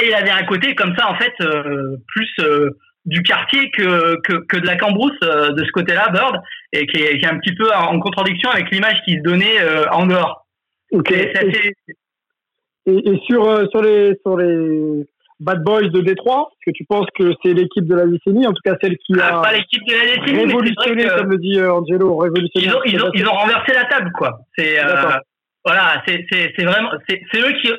et 0.00 0.06
il 0.06 0.14
avait 0.14 0.30
un 0.30 0.44
côté 0.44 0.74
comme 0.74 0.94
ça 0.96 1.08
en 1.08 1.16
fait 1.16 1.32
euh, 1.40 1.96
plus 2.08 2.30
euh, 2.40 2.70
du 3.10 3.22
quartier 3.22 3.70
que, 3.72 4.16
que, 4.22 4.44
que 4.46 4.56
de 4.56 4.66
la 4.66 4.76
cambrousse 4.76 5.12
euh, 5.22 5.52
de 5.52 5.64
ce 5.64 5.70
côté-là 5.72 6.08
Bird 6.10 6.36
et 6.72 6.86
qui 6.86 7.02
est, 7.02 7.18
qui 7.18 7.24
est, 7.24 7.28
un 7.28 7.38
petit 7.38 7.54
peu 7.54 7.68
en 7.72 7.98
contradiction 8.00 8.50
avec 8.50 8.70
l'image 8.70 9.02
qu'il 9.04 9.18
se 9.18 9.22
donnait 9.22 9.58
en 9.92 10.06
dehors. 10.06 10.46
Ok. 10.92 11.12
Et, 11.12 11.72
et, 12.86 13.20
sur 13.26 13.68
sur 13.70 13.82
les 13.82 14.14
sur 14.24 14.36
les 14.38 15.04
Bad 15.40 15.64
Boys 15.64 15.88
de 15.88 16.00
Détroit 16.02 16.50
Est-ce 16.52 16.70
que 16.70 16.76
tu 16.76 16.84
penses 16.84 17.06
que 17.18 17.32
c'est 17.42 17.54
l'équipe 17.54 17.86
de 17.86 17.94
la 17.94 18.06
décennie, 18.06 18.46
en 18.46 18.52
tout 18.52 18.62
cas 18.62 18.76
celle 18.80 18.96
qui 18.98 19.18
a 19.18 19.40
pas 19.40 19.52
l'équipe 19.52 19.82
de 19.86 19.94
la 19.94 20.04
décennie, 20.04 20.44
révolutionné, 20.44 21.06
comme 21.08 21.30
le 21.30 21.38
dit 21.38 21.58
euh, 21.58 21.72
Angelo, 21.72 22.16
révolutionné. 22.18 22.66
Ils 22.66 22.74
ont, 22.74 22.80
ils 22.84 23.02
ont, 23.02 23.10
ils 23.14 23.26
ont 23.26 23.32
renversé 23.32 23.72
la 23.72 23.86
table, 23.86 24.12
quoi. 24.12 24.40
C'est 24.56 24.78
euh, 24.78 25.16
voilà, 25.64 26.02
c'est 26.06 26.26
c'est 26.30 26.64
vraiment 26.64 26.90
c'est 27.08 27.20
eux 27.36 27.52
qui 27.62 27.70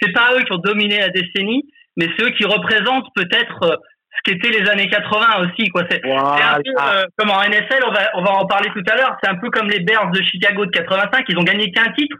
c'est 0.00 0.12
pas 0.12 0.30
eux 0.34 0.42
qui 0.42 0.52
ont 0.52 0.58
dominé 0.58 0.98
la 0.98 1.10
décennie, 1.10 1.64
mais 1.96 2.08
c'est 2.16 2.24
eux 2.24 2.30
qui 2.30 2.44
représentent 2.44 3.08
peut-être 3.14 3.62
euh, 3.64 3.76
ce 4.18 4.32
qu'étaient 4.32 4.50
les 4.50 4.68
années 4.68 4.88
80 4.88 5.26
aussi, 5.44 5.68
quoi. 5.68 5.82
C'est 5.90 6.00
un 6.04 6.56
peu 6.56 6.70
euh, 6.80 7.04
comme 7.16 7.30
en 7.30 7.42
NFL, 7.42 7.84
on 7.86 7.92
va 7.92 8.10
on 8.14 8.22
va 8.22 8.30
en 8.32 8.46
parler 8.46 8.70
tout 8.74 8.82
à 8.90 8.96
l'heure. 8.96 9.16
C'est 9.22 9.30
un 9.30 9.36
peu 9.36 9.50
comme 9.50 9.68
les 9.68 9.80
Bears 9.80 10.10
de 10.10 10.22
Chicago 10.22 10.66
de 10.66 10.70
85. 10.70 11.24
Ils 11.28 11.38
ont 11.38 11.44
gagné 11.44 11.70
qu'un 11.72 11.90
titre, 11.92 12.16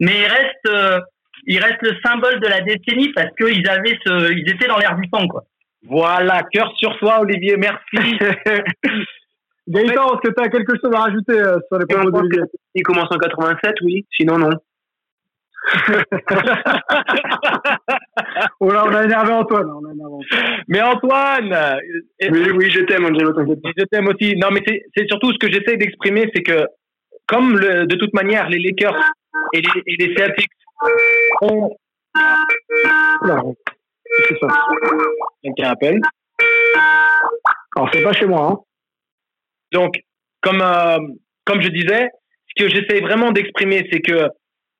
mais 0.00 0.20
ils 0.20 0.26
restent 0.26 1.02
il 1.46 1.58
reste 1.58 1.82
le 1.82 1.96
symbole 2.04 2.40
de 2.40 2.46
la 2.46 2.60
décennie 2.60 3.12
parce 3.12 3.34
qu'ils 3.36 3.68
avaient 3.68 3.98
ce, 4.06 4.32
ils 4.32 4.48
étaient 4.50 4.68
dans 4.68 4.78
l'air 4.78 4.96
du 4.96 5.08
temps, 5.10 5.26
quoi. 5.26 5.44
Voilà, 5.84 6.42
cœur 6.52 6.72
sur 6.76 6.96
toi, 6.98 7.20
Olivier, 7.20 7.56
merci. 7.56 7.80
Gaëtan, 9.68 10.14
est-ce 10.14 10.28
que 10.28 10.34
tu 10.34 10.42
as 10.42 10.48
quelque 10.48 10.74
chose 10.80 10.94
à 10.94 11.00
rajouter 11.00 11.38
euh, 11.38 11.58
sur 11.68 11.78
les 11.78 11.86
propos 11.86 12.10
d'Olivier 12.10 12.42
Il 12.74 12.82
commence 12.82 13.08
en 13.10 13.18
87, 13.18 13.74
oui, 13.82 14.06
sinon 14.16 14.38
non. 14.38 14.50
Oh 18.60 18.70
là, 18.70 18.84
on 18.86 18.94
a 18.94 19.04
énervé 19.04 19.32
Antoine. 19.32 19.70
On 19.70 19.84
a 19.86 19.92
énervé 19.92 20.16
Mais 20.68 20.82
Antoine 20.82 21.78
Oui, 22.30 22.50
oui, 22.54 22.70
je 22.70 22.80
t'aime, 22.80 23.04
Angelo, 23.04 23.32
Je 23.36 23.84
t'aime 23.84 24.08
aussi. 24.08 24.36
Non, 24.36 24.48
mais 24.50 24.62
c'est 24.66 25.06
surtout 25.08 25.32
ce 25.32 25.38
que 25.38 25.50
j'essaie 25.50 25.76
d'exprimer, 25.76 26.30
c'est 26.34 26.42
que, 26.42 26.66
comme 27.26 27.58
le, 27.58 27.86
de 27.86 27.96
toute 27.96 28.12
manière, 28.14 28.48
les 28.48 28.58
Lakers 28.58 28.96
et 29.52 29.60
les, 29.60 29.82
et 29.86 29.96
les 30.04 30.16
Celtics 30.16 30.50
on... 31.42 31.70
c'est 33.24 34.38
ça. 34.40 34.48
Quelqu'un 35.42 35.70
appelle. 35.70 36.00
Alors, 37.76 37.88
c'est 37.92 38.02
pas 38.02 38.12
chez 38.12 38.26
moi. 38.26 38.50
Hein. 38.50 38.58
Donc, 39.72 40.00
comme, 40.40 40.60
euh, 40.60 40.98
comme 41.44 41.62
je 41.62 41.68
disais, 41.68 42.10
ce 42.48 42.64
que 42.64 42.68
j'essaie 42.68 43.00
vraiment 43.00 43.32
d'exprimer, 43.32 43.88
c'est 43.90 44.00
que 44.00 44.28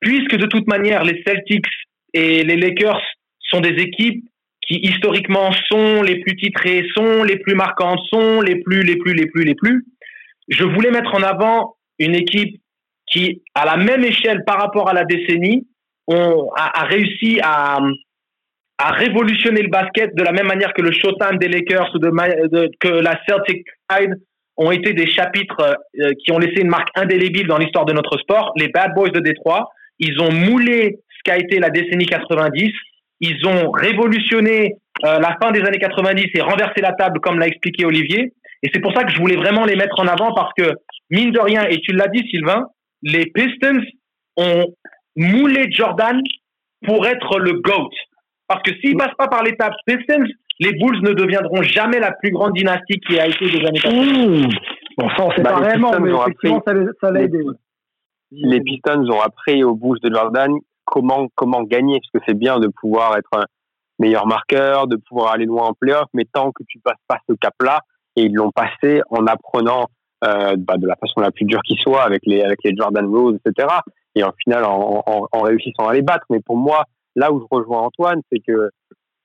puisque 0.03 0.35
de 0.35 0.45
toute 0.45 0.67
manière, 0.67 1.03
les 1.03 1.23
Celtics 1.25 1.65
et 2.13 2.43
les 2.43 2.57
Lakers 2.57 3.01
sont 3.39 3.61
des 3.61 3.81
équipes 3.81 4.23
qui 4.61 4.75
historiquement 4.83 5.51
sont 5.69 6.03
les 6.03 6.19
plus 6.19 6.35
titrées, 6.35 6.85
sont 6.95 7.23
les 7.23 7.37
plus 7.37 7.55
marquantes, 7.55 7.99
sont 8.11 8.41
les 8.41 8.61
plus, 8.61 8.83
les 8.83 8.97
plus, 8.97 9.13
les 9.13 9.25
plus, 9.25 9.43
les 9.43 9.55
plus, 9.55 9.85
je 10.47 10.63
voulais 10.63 10.91
mettre 10.91 11.15
en 11.15 11.23
avant 11.23 11.75
une 11.99 12.15
équipe 12.15 12.61
qui, 13.07 13.41
à 13.55 13.65
la 13.65 13.77
même 13.77 14.03
échelle 14.03 14.43
par 14.45 14.59
rapport 14.59 14.89
à 14.89 14.93
la 14.93 15.05
décennie, 15.05 15.67
a, 16.09 16.83
réussi 16.85 17.39
à, 17.41 17.79
à 18.77 18.91
révolutionner 18.91 19.61
le 19.61 19.69
basket 19.69 20.13
de 20.15 20.23
la 20.23 20.33
même 20.33 20.47
manière 20.47 20.73
que 20.73 20.81
le 20.81 20.91
Showtime 20.91 21.37
des 21.37 21.47
Lakers 21.47 21.89
ou 21.95 21.99
que 21.99 22.89
la 22.89 23.19
Celtic 23.25 23.65
Tide 23.89 24.15
ont 24.57 24.71
été 24.71 24.93
des 24.93 25.07
chapitres 25.07 25.77
euh, 25.99 26.11
qui 26.23 26.31
ont 26.31 26.37
laissé 26.37 26.61
une 26.61 26.69
marque 26.69 26.89
indélébile 26.95 27.47
dans 27.47 27.57
l'histoire 27.57 27.85
de 27.85 27.93
notre 27.93 28.17
sport. 28.19 28.51
Les 28.55 28.67
Bad 28.67 28.93
Boys 28.93 29.09
de 29.09 29.19
Détroit, 29.19 29.69
ils 29.99 30.19
ont 30.19 30.31
moulé 30.31 30.99
ce 31.09 31.23
qu'a 31.23 31.37
été 31.37 31.59
la 31.59 31.69
décennie 31.69 32.05
90. 32.05 32.71
Ils 33.21 33.47
ont 33.47 33.71
révolutionné 33.71 34.75
euh, 35.05 35.19
la 35.19 35.37
fin 35.41 35.51
des 35.51 35.61
années 35.61 35.79
90 35.79 36.25
et 36.33 36.41
renversé 36.41 36.81
la 36.81 36.93
table, 36.93 37.19
comme 37.19 37.39
l'a 37.39 37.47
expliqué 37.47 37.85
Olivier. 37.85 38.33
Et 38.63 38.69
c'est 38.73 38.79
pour 38.79 38.93
ça 38.93 39.03
que 39.03 39.11
je 39.11 39.19
voulais 39.19 39.35
vraiment 39.35 39.65
les 39.65 39.75
mettre 39.75 39.99
en 39.99 40.07
avant 40.07 40.33
parce 40.33 40.51
que, 40.57 40.71
mine 41.09 41.31
de 41.31 41.39
rien, 41.39 41.65
et 41.69 41.79
tu 41.79 41.91
l'as 41.93 42.07
dit 42.07 42.27
Sylvain, 42.29 42.65
les 43.01 43.25
Pistons 43.27 43.81
ont 44.37 44.65
mouler 45.15 45.67
Jordan 45.71 46.19
pour 46.85 47.05
être 47.05 47.39
le 47.39 47.53
GOAT. 47.53 47.89
Parce 48.47 48.61
que 48.63 48.71
s'il 48.79 48.97
passe 48.97 49.13
pas 49.17 49.27
par 49.27 49.43
l'étape 49.43 49.73
Pistons, 49.85 50.25
les 50.59 50.73
Bulls 50.73 51.01
ne 51.01 51.13
deviendront 51.13 51.61
jamais 51.63 51.99
la 51.99 52.11
plus 52.11 52.31
grande 52.31 52.53
dynastie 52.53 52.99
qui 52.99 53.19
a 53.19 53.27
été 53.27 53.49
des 53.49 53.65
années 53.65 53.79
80. 53.79 54.47
Bon, 54.97 55.09
ça, 55.09 55.23
on 55.23 55.31
sait 55.31 55.41
bah, 55.41 55.53
pas 55.53 55.59
vraiment, 55.59 55.91
mais 55.99 56.11
effectivement, 56.11 56.63
ça 57.01 57.11
l'a 57.11 57.21
aidé. 57.21 57.39
Les 58.41 58.61
Pistons 58.61 59.09
ont 59.09 59.21
appris 59.21 59.63
aux 59.63 59.75
Bulls 59.75 59.99
de 60.01 60.13
Jordan 60.13 60.51
comment, 60.85 61.27
comment 61.35 61.63
gagner, 61.63 61.99
parce 61.99 62.11
que 62.11 62.25
c'est 62.27 62.37
bien 62.37 62.59
de 62.59 62.67
pouvoir 62.67 63.17
être 63.17 63.29
un 63.33 63.45
meilleur 63.99 64.25
marqueur, 64.27 64.87
de 64.87 64.95
pouvoir 64.95 65.33
aller 65.33 65.45
loin 65.45 65.67
en 65.67 65.73
playoff, 65.73 66.07
mais 66.13 66.25
tant 66.31 66.51
que 66.51 66.63
tu 66.67 66.79
passes 66.79 66.95
pas 67.07 67.19
ce 67.29 67.33
cap-là, 67.35 67.81
et 68.15 68.23
ils 68.23 68.33
l'ont 68.33 68.51
passé 68.51 69.01
en 69.09 69.27
apprenant 69.27 69.87
euh, 70.23 70.55
bah, 70.57 70.77
de 70.77 70.87
la 70.87 70.95
façon 70.95 71.21
la 71.21 71.31
plus 71.31 71.45
dure 71.45 71.61
qui 71.63 71.75
soit 71.75 72.03
avec 72.03 72.21
les, 72.25 72.41
avec 72.41 72.59
les 72.63 72.75
Jordan 72.75 73.05
Rose, 73.05 73.37
etc 73.45 73.67
et 74.15 74.23
en 74.23 74.31
final 74.43 74.63
en, 74.65 75.03
en, 75.05 75.27
en, 75.31 75.41
réussissant 75.41 75.87
à 75.87 75.93
les 75.93 76.01
battre. 76.01 76.25
Mais 76.29 76.39
pour 76.39 76.57
moi, 76.57 76.83
là 77.15 77.31
où 77.31 77.39
je 77.39 77.45
rejoins 77.49 77.81
Antoine, 77.81 78.21
c'est 78.31 78.39
que 78.39 78.69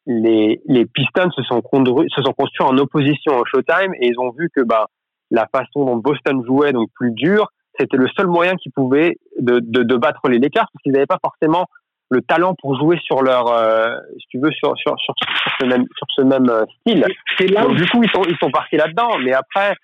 les, 0.06 0.60
les 0.66 0.86
Pistons 0.86 1.30
se 1.30 1.42
sont, 1.42 1.62
se 1.62 2.22
sont 2.22 2.32
construits 2.32 2.66
en 2.66 2.78
opposition 2.78 3.36
au 3.36 3.44
Showtime 3.44 3.94
et 4.00 4.08
ils 4.08 4.18
ont 4.18 4.30
vu 4.30 4.50
que 4.54 4.62
bah, 4.62 4.86
la 5.30 5.46
façon 5.48 5.84
dont 5.84 5.96
Boston 5.96 6.42
jouait, 6.46 6.72
donc 6.72 6.88
plus 6.94 7.12
dur, 7.12 7.48
c'était 7.78 7.96
le 7.96 8.08
seul 8.16 8.26
moyen 8.26 8.54
qu'ils 8.56 8.72
pouvaient 8.72 9.16
de, 9.38 9.60
de, 9.60 9.82
de, 9.82 9.96
battre 9.96 10.28
les 10.28 10.38
Lakers 10.38 10.66
parce 10.72 10.82
qu'ils 10.82 10.92
n'avaient 10.92 11.06
pas 11.06 11.18
forcément 11.22 11.66
le 12.10 12.22
talent 12.22 12.54
pour 12.60 12.78
jouer 12.78 12.98
sur 13.02 13.22
leur, 13.22 13.48
euh, 13.48 13.96
si 14.18 14.26
tu 14.30 14.38
veux, 14.38 14.50
sur, 14.52 14.76
sur, 14.78 14.94
sur, 14.98 15.14
ce 15.60 15.66
même, 15.66 15.84
sur 15.96 16.06
ce 16.16 16.22
même 16.22 16.48
euh, 16.48 16.64
style. 16.80 17.04
Là 17.52 17.66
du 17.66 17.86
coup, 17.86 18.02
ils 18.02 18.10
sont, 18.10 18.22
ils 18.28 18.36
sont 18.38 18.50
partis 18.50 18.76
là-dedans. 18.76 19.18
Mais 19.22 19.32
après, 19.32 19.74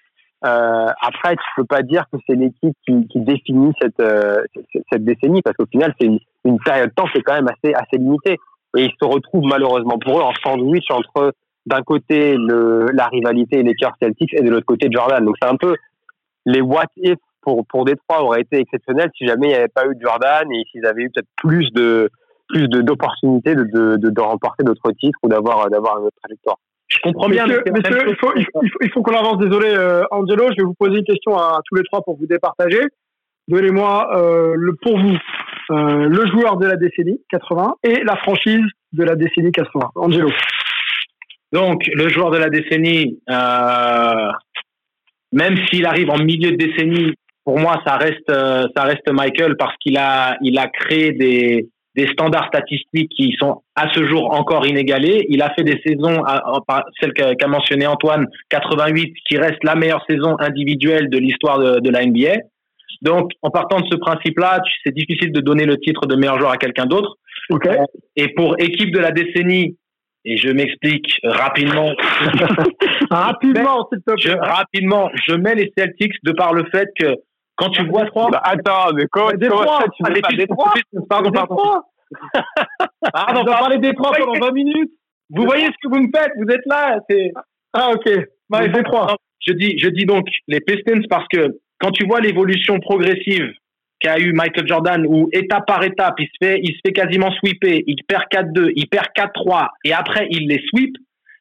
euh, 0.44 0.86
après, 1.00 1.36
tu 1.36 1.44
peux 1.56 1.64
pas 1.64 1.82
dire 1.82 2.04
que 2.12 2.18
c'est 2.26 2.36
l'équipe 2.36 2.76
qui, 2.86 3.06
qui, 3.08 3.20
définit 3.20 3.72
cette, 3.80 4.00
euh, 4.00 4.42
cette 4.90 5.04
décennie 5.04 5.42
parce 5.42 5.56
qu'au 5.56 5.66
final, 5.66 5.94
c'est 5.98 6.06
une, 6.06 6.18
une, 6.44 6.58
période 6.60 6.90
de 6.90 6.94
temps 6.94 7.06
qui 7.08 7.18
est 7.18 7.22
quand 7.22 7.34
même 7.34 7.48
assez, 7.48 7.74
assez 7.74 7.96
limitée. 7.96 8.38
Et 8.76 8.84
ils 8.84 8.92
se 9.00 9.06
retrouvent 9.06 9.46
malheureusement 9.46 9.98
pour 9.98 10.18
eux 10.18 10.22
en 10.22 10.32
sandwich 10.42 10.90
entre 10.90 11.32
d'un 11.66 11.82
côté 11.82 12.36
le, 12.36 12.90
la 12.92 13.06
rivalité 13.06 13.62
les 13.62 13.70
Lakers 13.70 13.94
Celtics 14.00 14.34
et 14.34 14.42
de 14.42 14.50
l'autre 14.50 14.66
côté 14.66 14.88
Jordan. 14.90 15.24
Donc 15.24 15.36
c'est 15.40 15.48
un 15.48 15.56
peu 15.56 15.76
les 16.44 16.60
what 16.60 16.86
if 16.96 17.18
pour 17.44 17.66
pour 17.66 17.84
Détroit 17.84 18.22
auraient 18.22 18.40
été 18.40 18.58
exceptionnels 18.58 19.10
si 19.16 19.26
jamais 19.26 19.48
il 19.48 19.50
n'y 19.50 19.56
avait 19.56 19.68
pas 19.68 19.86
eu 19.86 19.94
Jordan 20.00 20.50
et 20.52 20.62
s'ils 20.70 20.86
avaient 20.86 21.02
eu 21.02 21.10
peut-être 21.10 21.28
plus 21.36 21.70
de 21.72 22.10
plus 22.48 22.68
d'opportunités 22.68 23.54
de, 23.54 23.64
de, 23.64 23.96
de, 23.96 24.10
de 24.10 24.20
remporter 24.20 24.64
d'autres 24.64 24.92
titres 24.92 25.18
ou 25.22 25.28
d'avoir 25.28 25.70
d'avoir 25.70 25.98
une 25.98 26.06
autre 26.06 26.16
trajectoire. 26.22 26.56
Je 26.88 26.98
comprends 27.02 27.28
bien. 27.28 27.46
Messieurs, 27.46 28.04
il 28.08 28.16
faut, 28.16 28.32
il 28.36 28.44
faut, 28.52 28.60
il 28.82 28.90
faut, 28.90 29.02
qu'on 29.02 29.14
avance. 29.14 29.38
Désolé, 29.38 29.68
euh, 29.70 30.04
Angelo. 30.10 30.48
Je 30.50 30.62
vais 30.62 30.66
vous 30.66 30.74
poser 30.74 30.98
une 30.98 31.04
question 31.04 31.36
à, 31.36 31.60
tous 31.66 31.76
les 31.76 31.82
trois 31.84 32.02
pour 32.02 32.16
vous 32.16 32.26
départager. 32.26 32.82
Donnez-moi 33.48 34.16
euh, 34.16 34.54
le, 34.56 34.74
pour 34.80 34.98
vous 34.98 35.16
euh, 35.70 36.08
le 36.08 36.26
joueur 36.30 36.56
de 36.56 36.66
la 36.66 36.76
décennie 36.76 37.20
80 37.30 37.74
et 37.82 38.04
la 38.04 38.16
franchise 38.16 38.64
de 38.92 39.04
la 39.04 39.16
décennie 39.16 39.52
80. 39.52 39.90
Angelo. 39.96 40.30
Donc, 41.52 41.86
le 41.94 42.08
joueur 42.08 42.30
de 42.30 42.38
la 42.38 42.48
décennie, 42.48 43.20
euh, 43.30 44.30
même 45.32 45.56
s'il 45.68 45.86
arrive 45.86 46.10
en 46.10 46.18
milieu 46.18 46.52
de 46.52 46.56
décennie, 46.56 47.14
pour 47.44 47.58
moi, 47.58 47.80
ça 47.86 47.96
reste, 47.96 48.30
euh, 48.30 48.66
ça 48.76 48.84
reste 48.84 49.08
Michael 49.10 49.56
parce 49.56 49.76
qu'il 49.78 49.96
a, 49.98 50.36
il 50.40 50.58
a 50.58 50.66
créé 50.68 51.12
des, 51.12 51.68
des 51.94 52.08
standards 52.08 52.48
statistiques 52.48 53.10
qui 53.10 53.34
sont 53.38 53.62
à 53.76 53.92
ce 53.92 54.04
jour 54.06 54.32
encore 54.32 54.66
inégalés. 54.66 55.26
Il 55.28 55.42
a 55.42 55.52
fait 55.54 55.62
des 55.62 55.80
saisons, 55.86 56.22
celle 57.00 57.12
qu'a 57.12 57.46
mentionné 57.46 57.86
Antoine, 57.86 58.26
88, 58.50 59.14
qui 59.28 59.36
reste 59.36 59.62
la 59.62 59.74
meilleure 59.74 60.04
saison 60.08 60.36
individuelle 60.40 61.08
de 61.08 61.18
l'histoire 61.18 61.58
de, 61.58 61.90
la 61.90 62.04
NBA. 62.04 62.36
Donc, 63.02 63.30
en 63.42 63.50
partant 63.50 63.80
de 63.80 63.86
ce 63.90 63.96
principe-là, 63.96 64.60
c'est 64.84 64.94
difficile 64.94 65.32
de 65.32 65.40
donner 65.40 65.66
le 65.66 65.76
titre 65.78 66.06
de 66.06 66.16
meilleur 66.16 66.38
joueur 66.38 66.50
à 66.50 66.56
quelqu'un 66.56 66.86
d'autre. 66.86 67.14
Okay. 67.50 67.76
Et 68.16 68.28
pour 68.34 68.56
équipe 68.58 68.92
de 68.92 68.98
la 68.98 69.10
décennie, 69.10 69.76
et 70.24 70.38
je 70.38 70.48
m'explique 70.48 71.20
rapidement. 71.22 71.92
rapidement, 73.10 73.86
s'il 73.92 74.00
te 74.00 74.12
plaît. 74.12 74.14
Je, 74.18 74.32
rapidement, 74.32 75.10
je 75.28 75.34
mets 75.34 75.54
les 75.54 75.70
Celtics 75.76 76.14
de 76.22 76.32
par 76.32 76.54
le 76.54 76.64
fait 76.72 76.88
que 76.98 77.14
quand 77.56 77.70
tu 77.70 77.86
vois 77.88 78.06
trois. 78.06 78.30
Bah, 78.30 78.42
attends, 78.44 78.92
mais 78.94 79.04
comment, 79.10 79.30
tu 79.30 79.48
comment 79.48 79.80
ça, 79.80 79.86
tu 79.96 80.02
veux 80.12 80.20
pas 80.20 80.28
Détroit 80.36 80.74
Pardon, 81.08 81.30
pardon. 81.30 81.56
Pardon, 83.12 83.40
on 83.40 83.44
va 83.44 83.58
parler 83.58 83.78
des 83.78 83.92
trois 83.94 84.12
pendant 84.12 84.46
20 84.46 84.52
minutes. 84.52 84.92
Vous 85.30 85.44
voyez 85.44 85.66
ce 85.66 85.70
que 85.82 85.88
vous 85.88 86.02
me 86.02 86.08
faites 86.14 86.30
Vous 86.36 86.52
êtes 86.52 86.64
là. 86.66 87.00
C'est 87.08 87.32
ah 87.72 87.90
ok. 87.92 88.08
Bah, 88.48 88.68
Détroit. 88.68 89.16
Je 89.46 89.52
dis, 89.52 89.78
je 89.78 89.88
dis 89.88 90.06
donc 90.06 90.26
les 90.48 90.60
Pistons 90.60 91.02
parce 91.08 91.26
que 91.28 91.58
quand 91.78 91.90
tu 91.90 92.06
vois 92.06 92.20
l'évolution 92.20 92.78
progressive 92.80 93.52
qu'a 94.00 94.18
eu 94.18 94.32
Michael 94.32 94.66
Jordan, 94.66 95.06
où 95.06 95.28
étape 95.32 95.66
par 95.66 95.82
étape, 95.82 96.14
il 96.18 96.26
se 96.26 96.46
fait, 96.46 96.60
il 96.62 96.72
se 96.74 96.80
fait 96.84 96.92
quasiment 96.92 97.30
sweeper, 97.32 97.80
il 97.86 97.96
perd 98.06 98.24
4-2, 98.32 98.72
il 98.74 98.88
perd 98.88 99.06
4-3, 99.16 99.68
et 99.84 99.92
après 99.92 100.26
il 100.30 100.48
les 100.48 100.62
sweep, 100.68 100.94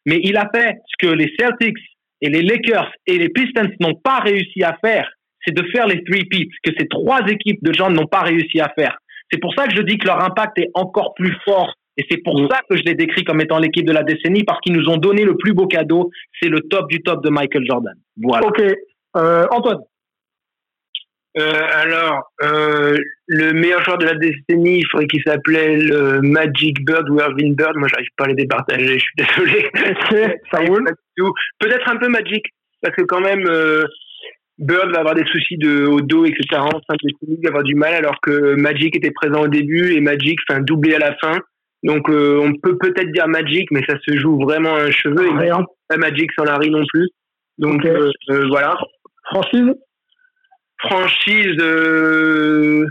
mais 0.06 0.20
il 0.24 0.38
a 0.38 0.50
fait 0.54 0.78
ce 0.88 1.08
que 1.08 1.14
les 1.14 1.32
Celtics 1.40 1.78
et 2.22 2.30
les 2.30 2.42
Lakers 2.42 2.92
et 3.08 3.18
les 3.18 3.30
Pistons 3.30 3.70
n'ont 3.80 3.96
pas 3.96 4.20
réussi 4.20 4.64
à 4.64 4.78
faire, 4.84 5.10
c'est 5.46 5.54
de 5.54 5.64
faire 5.72 5.88
les 5.88 6.04
three 6.04 6.26
peats 6.26 6.50
que 6.64 6.72
ces 6.78 6.88
trois 6.88 7.22
équipes 7.28 7.64
de 7.64 7.74
gens 7.74 7.90
n'ont 7.90 8.08
pas 8.08 8.22
réussi 8.22 8.60
à 8.60 8.70
faire. 8.70 8.98
C'est 9.32 9.40
pour 9.40 9.54
ça 9.56 9.68
que 9.68 9.76
je 9.76 9.82
dis 9.82 9.98
que 9.98 10.08
leur 10.08 10.24
impact 10.24 10.58
est 10.60 10.70
encore 10.74 11.14
plus 11.16 11.36
fort. 11.46 11.74
Et 11.98 12.06
c'est 12.10 12.18
pour 12.18 12.42
mm. 12.42 12.48
ça 12.50 12.60
que 12.70 12.76
je 12.78 12.84
les 12.84 12.96
décris 12.96 13.24
comme 13.24 13.42
étant 13.42 13.60
l'équipe 13.60 13.86
de 13.86 13.94
la 13.94 14.04
décennie, 14.04 14.44
parce 14.44 14.60
qu'ils 14.62 14.74
nous 14.74 14.90
ont 14.90 14.98
donné 14.98 15.24
le 15.24 15.38
plus 15.38 15.54
beau 15.54 15.68
cadeau, 15.68 16.10
c'est 16.42 16.50
le 16.50 16.62
top 16.62 16.90
du 16.90 17.02
top 17.02 17.24
de 17.24 17.30
Michael 17.30 17.66
Jordan. 17.66 17.94
Voilà. 18.18 18.48
Ok. 18.48 18.62
Euh, 19.16 19.46
Antoine 19.52 19.80
euh, 21.36 21.68
alors, 21.74 22.32
euh, 22.44 22.96
le 23.28 23.54
meilleur 23.54 23.84
joueur 23.84 23.98
de 23.98 24.06
la 24.06 24.14
décennie, 24.14 24.80
il 24.80 24.88
faudrait 24.92 25.08
qu'il 25.08 25.24
s'appelait 25.26 25.78
le 25.78 26.22
Magic 26.22 26.86
Bird 26.86 27.10
ou 27.10 27.20
Irving 27.20 27.56
Bird. 27.56 27.76
Moi, 27.76 27.88
j'arrive 27.88 28.10
pas 28.18 28.26
à 28.26 28.28
les 28.28 28.36
départager, 28.36 29.00
je 29.00 29.04
suis 29.04 29.16
désolé. 29.18 29.72
ça 30.52 30.60
roule. 30.60 30.86
Peut-être 31.60 31.90
un 31.90 31.98
peu 31.98 32.08
Magic, 32.08 32.46
parce 32.84 32.96
que 32.96 33.02
quand 33.02 33.22
même, 33.22 33.48
euh, 33.48 33.84
Bird 34.60 34.92
va 34.92 35.00
avoir 35.00 35.16
des 35.16 35.26
soucis 35.26 35.58
de, 35.58 35.86
au 35.86 36.02
dos, 36.02 36.26
etc. 36.26 36.62
En 36.62 36.70
fin 36.70 36.96
il 37.02 37.40
va 37.42 37.50
avoir 37.50 37.64
du 37.64 37.76
mal, 37.76 37.94
alors 37.94 38.20
que 38.22 38.56
Magic 38.56 38.96
était 38.96 39.12
présent 39.12 39.42
au 39.42 39.48
début 39.48 39.94
et 39.94 40.00
Magic 40.00 40.40
fait 40.48 40.56
un 40.56 40.62
doublé 40.62 40.96
à 40.96 41.00
la 41.00 41.16
fin. 41.16 41.40
Donc, 41.84 42.10
euh, 42.10 42.40
on 42.42 42.54
peut 42.54 42.78
peut-être 42.78 43.12
dire 43.12 43.28
Magic, 43.28 43.70
mais 43.72 43.82
ça 43.88 43.96
se 44.08 44.18
joue 44.18 44.40
vraiment 44.40 44.76
à 44.76 44.84
un 44.84 44.92
cheveu. 44.92 45.30
Rien. 45.38 45.66
Pas 45.90 45.98
Magic 45.98 46.32
sans 46.38 46.46
Larry 46.46 46.70
non 46.70 46.84
plus. 46.88 47.10
Donc, 47.58 47.86
euh, 47.86 48.10
voilà. 48.50 48.78
Franchise? 49.26 49.74
Franchise, 50.80 51.58
euh, 51.60 52.86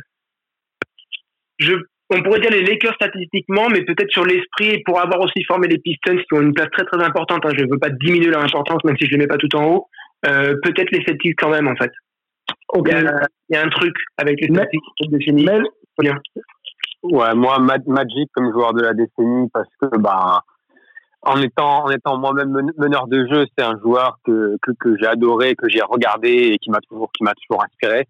je, 1.58 1.74
on 2.10 2.22
pourrait 2.22 2.40
dire 2.40 2.50
les 2.50 2.62
Lakers 2.62 2.94
statistiquement, 2.94 3.68
mais 3.70 3.82
peut-être 3.82 4.10
sur 4.10 4.24
l'esprit, 4.24 4.82
pour 4.84 5.00
avoir 5.00 5.20
aussi 5.20 5.42
formé 5.44 5.68
les 5.68 5.78
Pistons 5.78 6.16
qui 6.16 6.34
ont 6.34 6.42
une 6.42 6.54
place 6.54 6.70
très 6.72 6.84
très 6.84 7.02
importante. 7.02 7.44
Hein, 7.44 7.52
je 7.56 7.64
ne 7.64 7.70
veux 7.70 7.78
pas 7.78 7.90
diminuer 7.90 8.30
leur 8.30 8.44
importance, 8.44 8.82
même 8.84 8.96
si 8.98 9.06
je 9.06 9.12
ne 9.14 9.18
les 9.18 9.24
mets 9.24 9.28
pas 9.28 9.38
tout 9.38 9.54
en 9.56 9.64
haut. 9.64 9.86
Euh, 10.26 10.54
peut-être 10.62 10.90
les 10.90 11.04
Celtics 11.04 11.38
quand 11.38 11.50
même, 11.50 11.68
en 11.68 11.76
fait. 11.76 11.92
Il, 12.74 12.88
y 13.50 13.56
a, 13.56 13.62
un 13.62 13.68
truc 13.68 13.94
avec 14.16 14.40
les 14.40 14.54
Celtics 14.54 14.80
décennie. 15.08 15.46
Ouais, 17.02 17.34
moi, 17.34 17.58
Magic 17.58 18.30
comme 18.32 18.52
joueur 18.52 18.72
de 18.74 18.82
la 18.82 18.94
décennie, 18.94 19.48
parce 19.52 19.68
que 19.80 19.98
bah, 19.98 20.42
en 21.22 21.40
étant 21.40 21.84
en 21.84 21.90
étant 21.90 22.18
moi-même 22.18 22.72
meneur 22.78 23.06
de 23.08 23.26
jeu, 23.26 23.46
c'est 23.56 23.64
un 23.64 23.78
joueur 23.80 24.18
que 24.24 24.56
que, 24.62 24.72
que 24.78 24.96
j'ai 24.98 25.06
adoré, 25.06 25.54
que 25.54 25.68
j'ai 25.68 25.82
regardé 25.82 26.52
et 26.52 26.58
qui 26.58 26.70
m'a 26.70 26.80
toujours 26.80 27.10
qui 27.12 27.24
m'a 27.24 27.32
toujours 27.34 27.64
inspiré. 27.64 28.06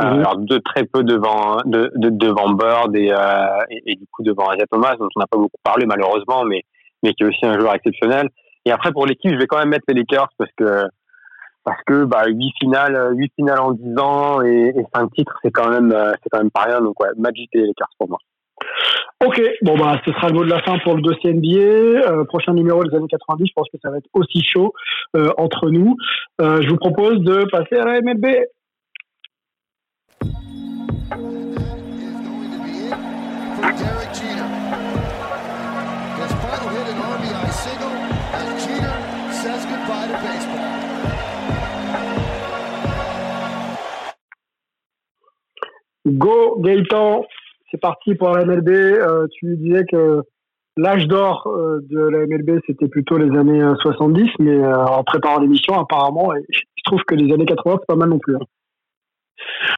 Euh, 0.00 0.04
mhm. 0.04 0.18
alors 0.18 0.36
de 0.36 0.58
très 0.58 0.84
peu 0.84 1.02
devant 1.02 1.56
de, 1.64 1.90
de 1.94 2.10
devant 2.10 2.50
Bird 2.50 2.94
et, 2.94 3.10
euh, 3.10 3.64
et, 3.70 3.92
et, 3.92 3.96
du 3.96 4.04
coup 4.12 4.22
devant 4.22 4.48
Asia 4.48 4.66
Thomas 4.70 4.94
dont 4.96 5.08
on 5.16 5.20
n'a 5.20 5.26
pas 5.26 5.38
beaucoup 5.38 5.60
parlé 5.62 5.86
malheureusement, 5.86 6.44
mais 6.44 6.62
mais 7.02 7.14
qui 7.14 7.22
est 7.22 7.26
aussi 7.26 7.46
un 7.46 7.58
joueur 7.58 7.74
exceptionnel. 7.74 8.28
Et 8.64 8.72
après 8.72 8.92
pour 8.92 9.06
l'équipe, 9.06 9.30
je 9.30 9.38
vais 9.38 9.46
quand 9.46 9.58
même 9.58 9.70
mettre 9.70 9.84
les 9.88 9.94
Lakers 9.94 10.28
parce 10.38 10.50
que 10.56 10.84
parce 11.66 11.82
que 11.84 12.04
bah 12.04 12.22
huit 12.28 12.52
finales 12.60 13.10
huit 13.16 13.32
finales 13.34 13.60
en 13.60 13.72
10 13.72 13.98
ans 13.98 14.42
et, 14.42 14.72
et 14.74 14.86
cinq 14.94 15.12
titres, 15.12 15.36
c'est 15.42 15.50
quand 15.50 15.68
même 15.68 15.92
euh, 15.92 16.12
c'est 16.22 16.30
quand 16.30 16.38
même 16.38 16.50
pas 16.50 16.62
rien. 16.62 16.80
Donc 16.80 16.98
ouais, 17.00 17.08
Magic 17.18 17.50
et 17.52 17.58
les 17.58 17.66
Lakers 17.66 17.90
pour 17.98 18.08
moi. 18.08 18.18
Ok, 19.24 19.40
bon 19.62 19.76
bah 19.76 20.00
ce 20.04 20.12
sera 20.12 20.28
le 20.28 20.34
mot 20.34 20.44
de 20.44 20.50
la 20.50 20.62
fin 20.62 20.78
pour 20.78 20.94
le 20.94 21.02
dossier 21.02 21.34
NBA. 21.34 21.58
Euh, 21.58 22.24
prochain 22.24 22.54
numéro 22.54 22.84
des 22.84 22.94
années 22.94 23.08
90, 23.08 23.46
je 23.48 23.52
pense 23.54 23.68
que 23.72 23.78
ça 23.82 23.90
va 23.90 23.98
être 23.98 24.08
aussi 24.14 24.44
chaud 24.44 24.72
euh, 25.16 25.30
entre 25.38 25.70
nous. 25.70 25.96
Euh, 26.40 26.62
je 26.62 26.68
vous 26.68 26.76
propose 26.76 27.18
de 27.20 27.44
passer 27.50 27.76
à 27.76 27.84
la 27.84 28.00
MLB. 28.00 28.26
Go 46.06 46.60
Gaëtan 46.60 47.24
c'est 47.70 47.80
parti 47.80 48.14
pour 48.14 48.30
la 48.30 48.44
MLB. 48.44 48.68
Euh, 48.68 49.26
tu 49.38 49.56
disais 49.56 49.84
que 49.90 50.22
l'âge 50.76 51.06
d'or 51.06 51.46
euh, 51.46 51.80
de 51.90 51.98
la 51.98 52.26
MLB, 52.26 52.60
c'était 52.66 52.88
plutôt 52.88 53.18
les 53.18 53.36
années 53.36 53.62
70, 53.82 54.22
euh, 54.22 54.26
mais 54.40 54.66
en 54.66 55.02
préparant 55.04 55.40
l'émission, 55.40 55.78
apparemment, 55.78 56.30
je 56.50 56.82
trouve 56.84 57.02
que 57.06 57.14
les 57.14 57.32
années 57.32 57.46
80, 57.46 57.78
c'est 57.80 57.86
pas 57.86 57.96
mal 57.96 58.10
non 58.10 58.18
plus. 58.18 58.36
Hein. 58.36 58.44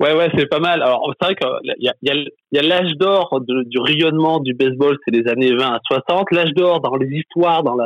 Ouais, 0.00 0.14
ouais, 0.14 0.30
c'est 0.36 0.46
pas 0.46 0.60
mal. 0.60 0.82
Alors, 0.82 1.12
c'est 1.20 1.26
vrai 1.26 1.34
qu'il 1.34 1.88
y 2.52 2.58
a, 2.58 2.62
l'âge 2.62 2.92
d'or 2.92 3.40
du 3.46 3.78
rayonnement 3.78 4.40
du 4.40 4.54
baseball, 4.54 4.96
c'est 5.04 5.14
les 5.14 5.28
années 5.28 5.54
20 5.54 5.66
à 5.66 5.80
60. 5.86 6.30
L'âge 6.32 6.52
d'or 6.54 6.80
dans 6.80 6.96
les 6.96 7.08
histoires, 7.08 7.62
dans 7.62 7.76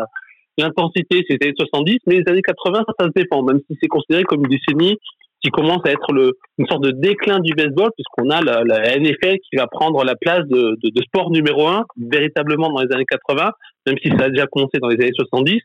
l'intensité, 0.58 1.24
c'était 1.28 1.52
70, 1.56 1.98
mais 2.06 2.20
les 2.20 2.28
années 2.30 2.42
80, 2.42 2.84
ça, 2.86 2.92
ça 2.98 3.06
se 3.06 3.12
dépend, 3.14 3.42
même 3.42 3.60
si 3.68 3.78
c'est 3.80 3.88
considéré 3.88 4.24
comme 4.24 4.44
une 4.44 4.50
décennie 4.50 4.98
qui 5.42 5.50
commence 5.50 5.80
à 5.84 5.90
être 5.90 6.12
le, 6.12 6.32
une 6.58 6.66
sorte 6.66 6.84
de 6.84 6.90
déclin 6.92 7.40
du 7.40 7.54
baseball, 7.54 7.90
puisqu'on 7.96 8.30
a 8.30 8.40
la, 8.40 8.62
la, 8.64 8.98
NFL 8.98 9.38
qui 9.38 9.56
va 9.56 9.66
prendre 9.66 10.04
la 10.04 10.14
place 10.14 10.46
de, 10.46 10.76
de, 10.82 10.90
de, 10.90 11.02
sport 11.02 11.30
numéro 11.30 11.66
un, 11.66 11.84
véritablement 11.96 12.70
dans 12.70 12.80
les 12.80 12.92
années 12.94 13.06
80, 13.08 13.50
même 13.86 13.96
si 14.02 14.10
ça 14.10 14.24
a 14.24 14.28
déjà 14.30 14.46
commencé 14.46 14.78
dans 14.80 14.88
les 14.88 14.96
années 15.02 15.12
70. 15.14 15.60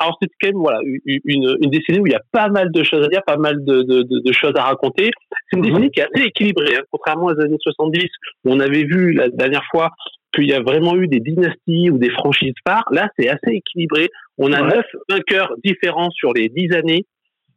alors 0.00 0.18
c'est 0.20 0.28
quand 0.40 0.48
même 0.48 0.60
voilà 0.60 0.80
une, 0.84 1.56
une, 1.60 1.70
décennie 1.70 2.00
où 2.00 2.06
il 2.06 2.12
y 2.12 2.16
a 2.16 2.22
pas 2.30 2.48
mal 2.48 2.70
de 2.70 2.82
choses 2.82 3.04
à 3.04 3.08
dire, 3.08 3.22
pas 3.26 3.38
mal 3.38 3.64
de, 3.64 3.82
de, 3.82 4.02
de 4.02 4.32
choses 4.32 4.52
à 4.56 4.64
raconter. 4.64 5.10
C'est 5.50 5.56
une 5.56 5.62
décennie 5.62 5.90
qui 5.90 6.00
est 6.00 6.06
assez 6.14 6.26
équilibrée, 6.26 6.76
hein, 6.76 6.82
contrairement 6.90 7.26
aux 7.26 7.40
années 7.40 7.56
70 7.60 8.04
où 8.44 8.52
on 8.52 8.60
avait 8.60 8.84
vu 8.84 9.12
la 9.12 9.28
dernière 9.30 9.64
fois 9.70 9.90
qu'il 10.34 10.48
y 10.48 10.52
a 10.52 10.60
vraiment 10.60 10.94
eu 10.96 11.08
des 11.08 11.20
dynasties 11.20 11.90
ou 11.90 11.98
des 11.98 12.10
franchises 12.10 12.54
phares. 12.66 12.84
Là, 12.92 13.08
c'est 13.18 13.28
assez 13.28 13.50
équilibré. 13.50 14.08
On 14.38 14.52
a 14.52 14.60
neuf 14.60 14.86
vainqueurs 15.08 15.54
différents 15.64 16.10
sur 16.10 16.32
les 16.32 16.48
dix 16.48 16.72
années 16.72 17.04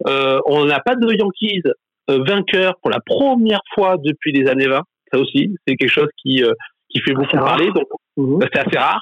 euh, 0.08 0.40
on 0.46 0.66
n'a 0.66 0.80
pas 0.80 0.96
de 0.96 1.12
Yankees 1.12 1.64
euh, 2.10 2.24
vainqueur 2.26 2.76
pour 2.82 2.92
la 2.92 3.00
première 3.00 3.62
fois 3.74 3.98
depuis 3.98 4.32
les 4.32 4.48
années 4.50 4.68
20. 4.68 4.82
Ça 5.12 5.20
aussi, 5.20 5.56
c'est 5.66 5.76
quelque 5.76 5.92
chose 5.92 6.10
qui 6.18 6.44
euh, 6.44 6.54
qui 6.90 7.00
fait 7.02 7.14
beaucoup 7.14 7.38
parler. 7.38 7.72
Donc, 7.72 7.88
mhm. 8.18 8.40
bah, 8.40 8.48
c'est 8.54 8.60
assez 8.60 8.78
rare. 8.78 9.02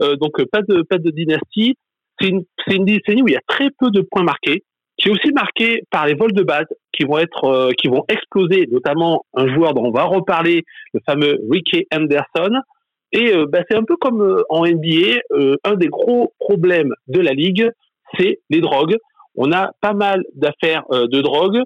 donc, 0.00 0.42
pas 0.50 0.62
de 0.62 0.82
pas 0.82 0.98
de 0.98 1.10
dynastie. 1.10 1.76
C'est 2.20 2.28
une, 2.28 2.44
une 2.68 2.84
décennie 2.84 3.22
où 3.22 3.28
il 3.28 3.32
y 3.32 3.36
a 3.36 3.42
très 3.46 3.70
peu 3.78 3.90
de 3.90 4.02
points 4.02 4.24
marqués 4.24 4.62
qui 4.98 5.08
est 5.08 5.12
aussi 5.12 5.32
marqué 5.32 5.82
par 5.90 6.06
les 6.06 6.12
vols 6.12 6.32
de 6.32 6.42
base 6.42 6.66
qui 6.92 7.04
vont 7.04 7.16
être 7.16 7.72
qui 7.78 7.88
vont 7.88 8.04
exploser, 8.08 8.66
notamment 8.70 9.24
un 9.32 9.48
joueur 9.54 9.72
dont 9.72 9.86
on 9.86 9.90
va 9.90 10.04
reparler, 10.04 10.64
le 10.92 11.00
fameux 11.06 11.38
Ricky 11.50 11.86
Anderson. 11.94 12.60
Et 13.12 13.32
bah, 13.48 13.60
c'est 13.68 13.76
un 13.76 13.84
peu 13.84 13.96
comme 13.96 14.44
en 14.50 14.66
NBA, 14.66 15.20
un 15.64 15.74
des 15.74 15.88
gros 15.88 16.34
problèmes 16.38 16.92
de 17.08 17.20
la 17.20 17.32
ligue, 17.32 17.70
c'est 18.18 18.40
les 18.50 18.60
drogues. 18.60 18.96
On 19.36 19.52
a 19.52 19.70
pas 19.80 19.94
mal 19.94 20.22
d'affaires 20.34 20.84
euh, 20.90 21.06
de 21.06 21.20
drogue. 21.20 21.62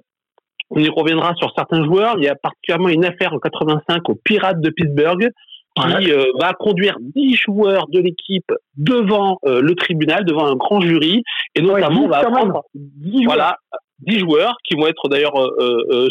On 0.69 0.79
y 0.79 0.89
reviendra 0.89 1.33
sur 1.35 1.51
certains 1.55 1.83
joueurs. 1.83 2.15
Il 2.17 2.23
y 2.23 2.27
a 2.27 2.35
particulièrement 2.35 2.89
une 2.89 3.05
affaire 3.05 3.33
en 3.33 3.39
85 3.39 4.09
aux 4.09 4.15
Pirates 4.15 4.61
de 4.61 4.69
Pittsburgh 4.69 5.29
qui 5.75 6.09
euh, 6.09 6.23
va 6.39 6.53
conduire 6.53 6.95
10 7.01 7.35
joueurs 7.35 7.87
de 7.89 7.99
l'équipe 7.99 8.49
devant 8.77 9.39
euh, 9.45 9.61
le 9.61 9.75
tribunal, 9.75 10.23
devant 10.23 10.45
un 10.45 10.55
grand 10.55 10.79
jury, 10.79 11.21
et 11.53 11.61
notamment 11.61 12.03
on 12.05 12.07
va 12.07 12.19
apprendre 12.19 12.63
10 12.73 13.25
voilà, 13.25 13.57
10 13.99 14.19
joueurs 14.19 14.55
qui 14.63 14.75
vont 14.77 14.87
être 14.87 15.09
d'ailleurs 15.09 15.33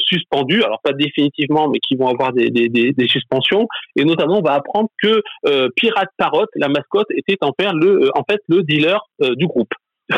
suspendus, 0.07 0.63
alors 0.63 0.81
pas 0.83 0.93
définitivement, 0.93 1.71
mais 1.71 1.79
qui 1.79 1.97
vont 1.97 2.09
avoir 2.09 2.35
des, 2.35 2.51
des, 2.51 2.69
des, 2.69 3.09
suspensions, 3.09 3.67
et 3.97 4.05
notamment 4.05 4.41
on 4.41 4.43
va 4.43 4.53
apprendre 4.53 4.91
que 5.03 5.23
Pirate 5.77 6.11
Parrot, 6.19 6.47
la 6.57 6.69
mascotte, 6.69 7.11
était 7.11 7.39
en 7.41 7.53
fait 7.59 7.73
le, 7.73 8.11
en 8.15 8.25
fait, 8.31 8.41
le 8.49 8.63
dealer 8.63 9.01
du 9.21 9.47
groupe. 9.47 9.73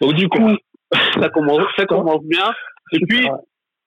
Donc 0.00 0.14
du 0.14 0.28
coup, 0.28 0.50
ça 1.20 1.28
commence, 1.28 1.62
ça 1.76 1.86
commence 1.86 2.24
bien. 2.24 2.52
Et 2.92 2.98
puis, 3.00 3.26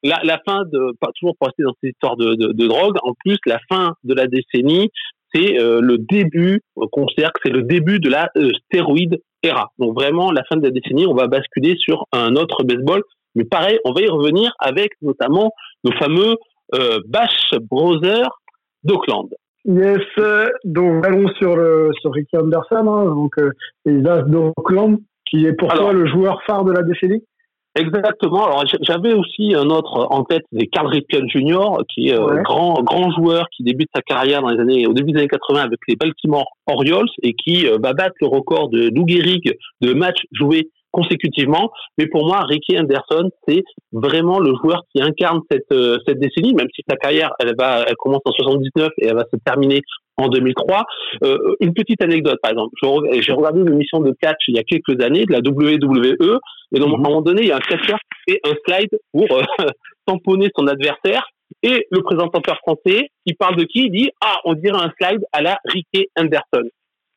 la, 0.03 0.19
la 0.23 0.39
fin 0.45 0.63
de, 0.71 0.93
pas 0.99 1.09
toujours 1.19 1.35
pour 1.37 1.47
rester 1.47 1.63
dans 1.63 1.73
cette 1.81 1.91
histoire 1.91 2.15
de, 2.15 2.35
de, 2.35 2.51
de 2.53 2.67
drogue, 2.67 2.97
en 3.03 3.13
plus, 3.13 3.37
la 3.45 3.59
fin 3.69 3.93
de 4.03 4.13
la 4.13 4.27
décennie, 4.27 4.89
c'est 5.33 5.59
euh, 5.59 5.79
le 5.81 5.97
début, 5.97 6.61
on 6.75 6.87
considère 6.87 7.31
que 7.33 7.41
c'est 7.43 7.51
le 7.51 7.63
début 7.63 7.99
de 7.99 8.09
la 8.09 8.29
euh, 8.37 8.51
stéroïde 8.65 9.21
era. 9.43 9.67
Donc 9.77 9.93
vraiment, 9.93 10.31
la 10.31 10.43
fin 10.43 10.57
de 10.57 10.63
la 10.63 10.71
décennie, 10.71 11.05
on 11.05 11.13
va 11.13 11.27
basculer 11.27 11.75
sur 11.77 12.05
un 12.11 12.35
autre 12.35 12.63
baseball. 12.63 13.03
Mais 13.35 13.43
pareil, 13.43 13.79
on 13.85 13.93
va 13.93 14.01
y 14.01 14.07
revenir 14.07 14.51
avec 14.59 14.91
notamment 15.01 15.53
nos 15.83 15.91
fameux 15.93 16.35
euh, 16.75 16.99
Bash 17.07 17.53
Brothers 17.69 18.31
d'Oakland. 18.83 19.29
Yes, 19.65 19.99
donc 20.63 21.05
allons 21.05 21.27
sur, 21.37 21.55
le, 21.55 21.91
sur 22.01 22.11
Ricky 22.13 22.37
Anderson, 22.37 22.87
hein, 22.87 23.05
donc 23.05 23.35
les 23.85 24.03
As 24.09 24.23
d'Oakland 24.23 24.97
qui 25.29 25.45
est 25.45 25.53
pour 25.53 25.69
toi 25.69 25.93
le 25.93 26.07
joueur 26.07 26.41
phare 26.45 26.63
de 26.63 26.71
la 26.71 26.83
décennie 26.83 27.23
Exactement. 27.75 28.45
Alors 28.45 28.63
j'avais 28.81 29.13
aussi 29.13 29.53
un 29.53 29.69
autre 29.69 30.07
en 30.09 30.23
tête, 30.23 30.43
c'est 30.51 30.65
Carl 30.67 30.87
Ripken 30.87 31.29
Jr., 31.29 31.83
qui 31.93 32.09
est 32.09 32.15
un 32.15 32.41
grand 32.41 32.81
grand 32.81 33.11
joueur 33.11 33.45
qui 33.55 33.63
débute 33.63 33.89
sa 33.93 34.01
carrière 34.01 34.41
dans 34.41 34.49
les 34.49 34.59
années 34.59 34.87
au 34.87 34.93
début 34.93 35.11
des 35.11 35.19
années 35.19 35.27
80 35.27 35.61
avec 35.61 35.79
les 35.87 35.95
Baltimore 35.95 36.49
Orioles 36.67 37.07
et 37.21 37.33
qui 37.33 37.67
euh, 37.67 37.77
va 37.81 37.93
battre 37.93 38.15
le 38.21 38.27
record 38.27 38.69
de 38.69 38.89
Lou 38.93 39.07
Gehrig 39.07 39.53
de 39.81 39.93
matchs 39.93 40.23
joués 40.31 40.69
consécutivement. 40.91 41.71
Mais 41.99 42.07
pour 42.07 42.25
moi, 42.25 42.39
Ricky 42.41 42.77
Anderson, 42.77 43.29
c'est 43.47 43.63
vraiment 43.91 44.39
le 44.39 44.53
joueur 44.63 44.83
qui 44.91 45.01
incarne 45.03 45.41
cette 45.51 45.71
euh, 45.71 45.99
cette 46.07 46.19
décennie, 46.19 46.55
même 46.55 46.67
si 46.75 46.81
sa 46.89 46.95
carrière 46.95 47.31
elle 47.39 47.53
va 47.55 47.85
elle 47.87 47.95
commence 47.97 48.21
en 48.25 48.31
79 48.31 48.89
et 48.97 49.05
elle 49.05 49.15
va 49.15 49.25
se 49.31 49.37
terminer 49.45 49.81
en 50.19 50.29
2003. 50.29 50.85
Euh, 51.23 51.55
une 51.59 51.73
petite 51.73 52.01
anecdote, 52.01 52.39
par 52.41 52.51
exemple. 52.51 52.75
J'ai 53.21 53.31
regardé 53.33 53.61
une 53.61 53.73
émission 53.73 53.99
de 53.99 54.13
catch 54.21 54.37
il 54.47 54.55
y 54.55 54.59
a 54.59 54.63
quelques 54.63 55.01
années 55.03 55.25
de 55.25 55.31
la 55.31 55.39
WWE, 55.39 56.39
et 56.75 56.79
donc, 56.79 56.89
à 56.89 56.93
un 56.93 56.97
moment 56.97 57.21
donné, 57.21 57.41
il 57.41 57.47
y 57.47 57.51
a 57.51 57.57
un 57.57 57.61
catcheur 57.61 57.97
qui 57.97 58.33
fait 58.33 58.41
un 58.45 58.53
slide 58.65 58.99
pour 59.11 59.31
euh, 59.31 59.43
tamponner 60.05 60.49
son 60.55 60.67
adversaire, 60.67 61.25
et 61.63 61.87
le 61.89 62.01
présentateur 62.01 62.57
français, 62.57 63.09
qui 63.25 63.33
parle 63.33 63.55
de 63.55 63.63
qui, 63.63 63.85
il 63.85 63.91
dit 63.91 64.09
ah, 64.21 64.37
on 64.45 64.53
dirait 64.53 64.77
un 64.77 64.91
slide 64.99 65.21
à 65.31 65.41
la 65.41 65.57
Ricky 65.65 66.07
Anderson. 66.15 66.69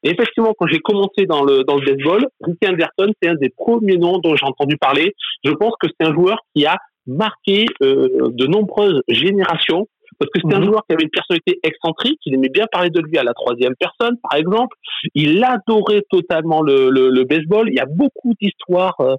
Et 0.05 0.11
effectivement, 0.11 0.53
quand 0.59 0.67
j'ai 0.67 0.81
commencé 0.81 1.27
dans 1.27 1.45
le 1.45 1.63
dans 1.63 1.77
le 1.77 1.85
baseball, 1.85 2.27
Ricky 2.41 2.67
Anderson, 2.67 3.13
c'est 3.23 3.29
un 3.29 3.35
des 3.35 3.51
premiers 3.51 3.99
noms 3.99 4.19
dont 4.19 4.35
j'ai 4.35 4.47
entendu 4.47 4.77
parler. 4.77 5.15
Je 5.45 5.53
pense 5.53 5.75
que 5.81 5.87
c'est 5.89 6.07
un 6.07 6.13
joueur 6.13 6.39
qui 6.55 6.67
a 6.67 6.79
marqué 7.07 7.67
euh, 7.83 8.31
de 8.31 8.47
nombreuses 8.47 9.01
générations 9.09 9.87
parce 10.19 10.31
que 10.31 10.41
c'était 10.41 10.55
un 10.55 10.61
mhm. 10.61 10.67
joueur 10.67 10.83
qui 10.87 10.95
avait 10.95 11.05
une 11.05 11.11
personnalité 11.11 11.59
excentrique, 11.63 12.19
il 12.27 12.35
aimait 12.35 12.49
bien 12.49 12.67
parler 12.71 12.91
de 12.91 13.01
lui 13.01 13.19
à 13.19 13.25
la 13.25 13.35
troisième 13.35 13.75
personne, 13.77 14.17
par 14.23 14.39
exemple. 14.39 14.77
Il 15.15 15.43
adorait 15.45 16.03
totalement 16.11 16.63
le, 16.63 16.91
le, 16.91 17.11
le 17.11 17.25
baseball. 17.25 17.69
Il 17.69 17.75
y 17.75 17.81
a 17.81 17.87
beaucoup 17.87 18.35
d'histoires 18.41 18.97
euh, 19.01 19.15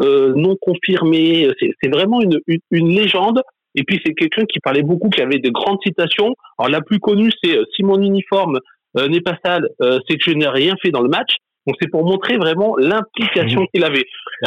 euh 0.00 0.32
non 0.34 0.56
confirmées. 0.60 1.48
C'est 1.60 1.90
vraiment 1.90 2.20
une, 2.20 2.38
une, 2.46 2.60
une, 2.70 2.88
légende. 2.88 3.42
Et 3.74 3.84
puis 3.84 4.00
c'est 4.04 4.14
quelqu'un 4.14 4.44
qui 4.44 4.60
parlait 4.60 4.82
beaucoup, 4.82 5.08
qui 5.08 5.22
avait 5.22 5.38
de 5.38 5.50
grandes 5.50 5.78
citations. 5.84 6.34
Alors 6.58 6.70
la 6.70 6.80
plus 6.80 6.98
connue, 6.98 7.30
c'est 7.42 7.56
euh, 7.56 7.64
si 7.74 7.82
mon 7.82 8.00
uniforme 8.00 8.58
euh, 8.98 9.08
n'est 9.08 9.20
pas 9.20 9.36
sale, 9.44 9.68
euh, 9.80 9.98
c'est 10.08 10.16
que 10.16 10.30
je 10.30 10.36
n'ai 10.36 10.48
rien 10.48 10.74
fait 10.82 10.90
dans 10.90 11.00
le 11.00 11.08
match. 11.08 11.36
Donc 11.66 11.76
c'est 11.80 11.88
pour 11.88 12.04
montrer 12.04 12.36
vraiment 12.36 12.76
l'implication 12.76 13.60
mhm. 13.60 13.66
qu'il 13.72 13.84
avait. 13.84 14.04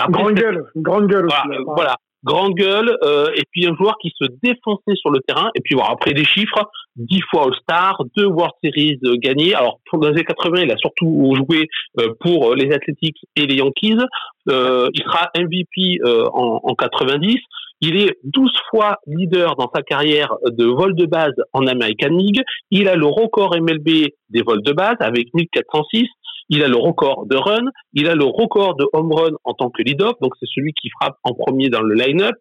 grande 0.09 0.33
gueule, 0.33 0.65
grande 0.75 1.07
gueule 1.07 1.25
aussi. 1.25 1.37
Voilà, 1.47 1.63
voilà 1.75 1.95
grande 2.25 2.55
gueule, 2.55 2.97
euh, 3.03 3.29
et 3.35 3.43
puis 3.51 3.67
un 3.67 3.75
joueur 3.75 3.95
qui 4.01 4.11
se 4.19 4.25
défonçait 4.43 4.95
sur 4.95 5.11
le 5.11 5.19
terrain. 5.21 5.49
Et 5.55 5.61
puis 5.61 5.75
voilà, 5.75 5.91
après 5.91 6.13
des 6.13 6.25
chiffres, 6.25 6.69
10 6.97 7.21
fois 7.29 7.43
All-Star, 7.45 8.01
deux 8.17 8.25
World 8.25 8.53
Series 8.63 8.99
euh, 9.05 9.15
gagnés. 9.17 9.53
Alors 9.53 9.79
pour 9.89 10.01
les 10.01 10.09
années 10.09 10.23
80, 10.23 10.63
il 10.63 10.71
a 10.71 10.77
surtout 10.77 11.35
joué 11.35 11.67
euh, 11.99 12.13
pour 12.19 12.55
les 12.55 12.71
Athletics 12.73 13.17
et 13.35 13.45
les 13.45 13.55
Yankees. 13.55 13.97
il 14.47 15.03
sera 15.03 15.29
MVP 15.37 15.99
en, 16.33 16.59
en 16.63 16.75
90. 16.75 17.37
Il 17.81 17.97
est 17.97 18.17
12 18.23 18.51
fois 18.69 18.97
leader 19.05 19.55
dans 19.55 19.69
sa 19.73 19.81
carrière 19.81 20.33
de 20.45 20.65
vol 20.65 20.95
de 20.95 21.05
base 21.05 21.33
en 21.53 21.67
American 21.67 22.15
League. 22.15 22.41
Il 22.71 22.87
a 22.87 22.95
le 22.95 23.05
record 23.05 23.55
MLB 23.55 24.07
des 24.29 24.41
vols 24.41 24.63
de 24.63 24.71
base 24.71 24.95
avec 24.99 25.33
1406 25.33 26.07
il 26.49 26.63
a 26.63 26.67
le 26.67 26.77
record 26.77 27.25
de 27.25 27.35
run, 27.35 27.65
il 27.93 28.07
a 28.07 28.15
le 28.15 28.25
record 28.25 28.75
de 28.75 28.85
home 28.93 29.11
run 29.11 29.31
en 29.43 29.53
tant 29.53 29.69
que 29.69 29.81
lead-off, 29.81 30.15
donc 30.21 30.33
c'est 30.39 30.47
celui 30.53 30.73
qui 30.73 30.89
frappe 30.89 31.17
en 31.23 31.33
premier 31.33 31.69
dans 31.69 31.81
le 31.81 31.95
line-up. 31.95 32.35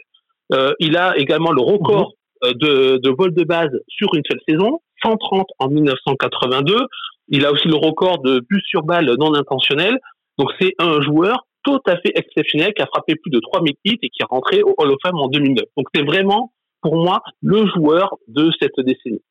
Euh, 0.53 0.72
il 0.78 0.97
a 0.97 1.16
également 1.16 1.53
le 1.53 1.62
record 1.62 2.12
mhm. 2.43 2.51
euh, 2.51 2.53
de, 2.53 2.97
de 2.99 3.11
vol 3.11 3.32
de 3.32 3.45
base 3.45 3.70
sur 3.89 4.09
une 4.14 4.22
seule 4.28 4.41
saison, 4.47 4.80
130 5.03 5.47
en 5.59 5.68
1982. 5.68 6.87
Il 7.28 7.47
a 7.47 7.53
aussi 7.53 7.68
le 7.68 7.76
record 7.76 8.20
de 8.20 8.41
buts 8.41 8.62
sur 8.66 8.82
balle 8.82 9.11
non 9.18 9.35
intentionnels. 9.35 9.99
Donc 10.39 10.51
c'est 10.61 10.74
un 10.78 11.01
joueur 11.01 11.47
tout 11.65 11.81
à 11.87 11.97
fait 11.97 12.12
exceptionnel 12.15 12.73
qui 12.75 12.83
a 12.83 12.87
frappé 12.87 13.15
plus 13.17 13.31
de 13.31 13.41
3000 13.41 13.75
hits 13.85 13.99
et 14.03 14.09
qui 14.09 14.23
est 14.23 14.27
rentré 14.29 14.62
au 14.62 14.75
Hall 14.79 14.91
of 14.91 14.99
Fame 15.05 15.17
en 15.17 15.29
2009. 15.29 15.65
Donc 15.77 15.87
c'est 15.95 16.05
vraiment 16.05 16.53
pour 16.83 16.97
moi 16.97 17.23
le 17.43 17.67
joueur 17.75 18.17
de 18.29 18.51
cette 18.61 18.79
décennie. 18.79 19.23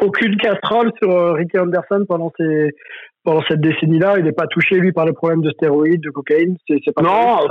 Aucune 0.00 0.36
casserole 0.36 0.90
sur 1.00 1.10
euh, 1.10 1.32
Ricky 1.32 1.58
Anderson 1.58 2.04
pendant 2.08 2.32
cette 3.48 3.60
décennie-là, 3.60 4.18
il 4.18 4.24
n'est 4.24 4.32
pas 4.32 4.46
touché 4.48 4.76
lui 4.76 4.92
par 4.92 5.06
le 5.06 5.12
problème 5.12 5.40
de 5.40 5.50
stéroïdes, 5.50 6.02
de 6.02 6.10
cocaïne. 6.10 6.56
C'est, 6.66 6.80
pas 6.92 7.02
non, 7.02 7.46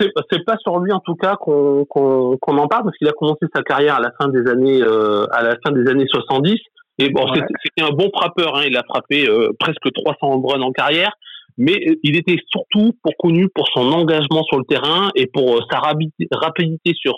c'est, 0.00 0.44
pas 0.44 0.56
sur 0.62 0.80
lui 0.80 0.92
en 0.92 1.00
tout 1.00 1.14
cas 1.14 1.36
qu'on, 1.36 1.84
qu'on, 1.84 2.58
en 2.58 2.66
parle 2.66 2.84
parce 2.84 2.96
qu'il 2.96 3.08
a 3.08 3.12
commencé 3.12 3.46
sa 3.54 3.62
carrière 3.62 3.96
à 3.96 4.00
la 4.00 4.10
fin 4.20 4.28
des 4.28 4.50
années 4.50 4.82
euh, 4.82 5.26
à 5.30 5.42
la 5.42 5.56
fin 5.64 5.72
des 5.72 5.88
années 5.88 6.06
70 6.08 6.56
et 6.98 7.10
bon 7.10 7.26
c'était, 7.34 7.82
un 7.82 7.90
bon 7.90 8.10
frappeur. 8.14 8.56
Hein, 8.56 8.62
il 8.66 8.76
a 8.76 8.82
frappé 8.82 9.28
euh, 9.28 9.50
presque 9.58 9.92
300 9.92 10.40
runs 10.42 10.62
en 10.62 10.72
carrière, 10.72 11.12
mais 11.56 11.74
euh, 11.88 11.94
il 12.02 12.16
était 12.16 12.36
surtout 12.50 12.92
pour 13.02 13.12
connu 13.18 13.48
pour 13.54 13.68
son 13.68 13.92
engagement 13.92 14.42
sur 14.44 14.58
le 14.58 14.64
terrain 14.64 15.10
et 15.14 15.26
pour 15.26 15.66
sa 15.70 15.78
rapidité 15.78 16.92
sur 16.94 17.14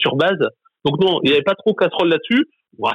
sur 0.00 0.16
base. 0.16 0.48
Donc 0.84 1.00
non, 1.00 1.20
il 1.22 1.28
n'y 1.28 1.34
avait 1.34 1.44
pas 1.44 1.54
trop 1.54 1.72
casserole 1.72 2.08
là-dessus 2.08 2.46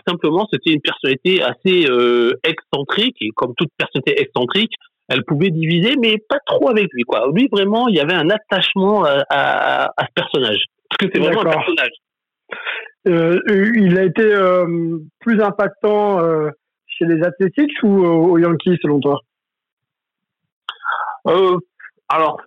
simplement, 0.07 0.47
c'était 0.51 0.71
une 0.71 0.81
personnalité 0.81 1.41
assez 1.41 1.89
euh, 1.89 2.33
excentrique, 2.43 3.17
et 3.21 3.29
comme 3.35 3.53
toute 3.55 3.69
personnalité 3.77 4.21
excentrique, 4.21 4.73
elle 5.09 5.23
pouvait 5.23 5.49
diviser, 5.49 5.95
mais 5.99 6.17
pas 6.29 6.39
trop 6.45 6.69
avec 6.69 6.87
lui. 6.91 7.03
Quoi. 7.03 7.29
Lui, 7.33 7.47
vraiment, 7.51 7.87
il 7.87 7.95
y 7.95 7.99
avait 7.99 8.13
un 8.13 8.29
attachement 8.29 9.05
à, 9.05 9.23
à, 9.29 10.05
ce 10.05 10.13
personnage. 10.13 10.63
Parce 10.89 10.97
que 10.99 11.09
c'est 11.13 11.21
vraiment 11.21 11.41
un 11.41 11.51
personnage. 11.51 11.91
Euh, 13.07 13.39
il 13.75 13.97
a 13.97 14.03
été 14.03 14.23
euh, 14.23 14.97
plus 15.21 15.41
impactant 15.41 16.19
euh, 16.19 16.49
chez 16.87 17.05
les 17.05 17.23
Athletics 17.23 17.71
ou 17.83 18.05
aux 18.05 18.37
Yankees, 18.37 18.77
selon 18.81 18.99
toi? 18.99 19.21
Alors, 22.09 22.37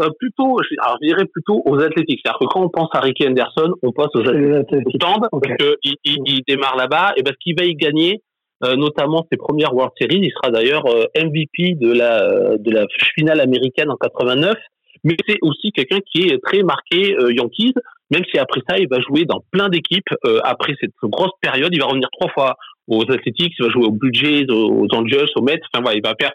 euh, 0.00 0.08
plutôt, 0.18 0.58
alors 0.80 0.98
je 1.00 1.06
dirais 1.06 1.26
plutôt 1.26 1.62
aux 1.64 1.78
athlétiques. 1.78 2.20
C'est-à-dire 2.24 2.40
que 2.40 2.52
quand 2.52 2.64
on 2.64 2.68
pense 2.68 2.88
à 2.92 3.00
Ricky 3.00 3.26
Anderson, 3.26 3.72
on 3.82 3.92
pense 3.92 4.08
aux 4.14 4.28
athlétiques. 4.28 5.00
parce 5.00 5.56
qu'il 5.58 5.94
il, 6.04 6.18
il, 6.26 6.42
démarre 6.46 6.76
là-bas 6.76 7.12
et 7.16 7.22
parce 7.22 7.36
qu'il 7.36 7.54
va 7.56 7.64
y 7.64 7.74
gagner 7.74 8.20
euh, 8.64 8.74
notamment 8.74 9.24
ses 9.30 9.36
premières 9.36 9.74
World 9.74 9.92
Series. 10.00 10.20
Il 10.22 10.32
sera 10.32 10.50
d'ailleurs 10.50 10.86
euh, 10.86 11.04
MVP 11.16 11.76
de 11.76 11.92
la 11.92 12.56
de 12.58 12.70
la 12.72 12.86
finale 13.14 13.40
américaine 13.40 13.90
en 13.90 13.96
89. 13.96 14.56
Mais 15.04 15.16
c'est 15.28 15.38
aussi 15.42 15.70
quelqu'un 15.70 16.00
qui 16.00 16.28
est 16.28 16.42
très 16.42 16.64
marqué 16.64 17.14
Yankees, 17.30 17.74
même 18.10 18.24
si 18.28 18.38
après 18.38 18.60
ça, 18.68 18.78
il 18.78 18.88
va 18.88 18.98
jouer 19.00 19.24
dans 19.24 19.40
plein 19.52 19.68
d'équipes. 19.68 20.08
après 20.42 20.74
cette 20.80 20.90
grosse 21.04 21.30
période, 21.40 21.72
il 21.72 21.78
va 21.78 21.86
revenir 21.86 22.08
trois 22.10 22.30
fois 22.30 22.56
aux 22.88 23.02
Athletics, 23.02 23.52
il 23.56 23.66
va 23.66 23.70
jouer 23.70 23.84
aux 23.84 23.92
Blue 23.92 24.10
Jays, 24.12 24.46
aux 24.50 24.88
Angels, 24.90 25.28
aux 25.36 25.42
Mets. 25.42 25.60
Enfin 25.72 25.82
voilà, 25.82 25.96
il 25.96 26.02
va 26.02 26.14
faire 26.20 26.32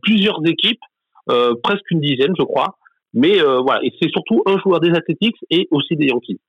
plusieurs 0.00 0.40
équipes, 0.46 0.80
presque 1.62 1.90
une 1.90 2.00
dizaine, 2.00 2.34
je 2.38 2.44
crois. 2.44 2.76
Mais 3.14 3.40
euh, 3.40 3.60
voilà, 3.60 3.82
et 3.84 3.92
c'est 4.00 4.10
surtout 4.10 4.42
un 4.44 4.58
joueur 4.58 4.80
des 4.80 4.90
Athletics 4.90 5.36
et 5.48 5.68
aussi 5.70 5.94
des 5.96 6.06
Yankees. 6.06 6.40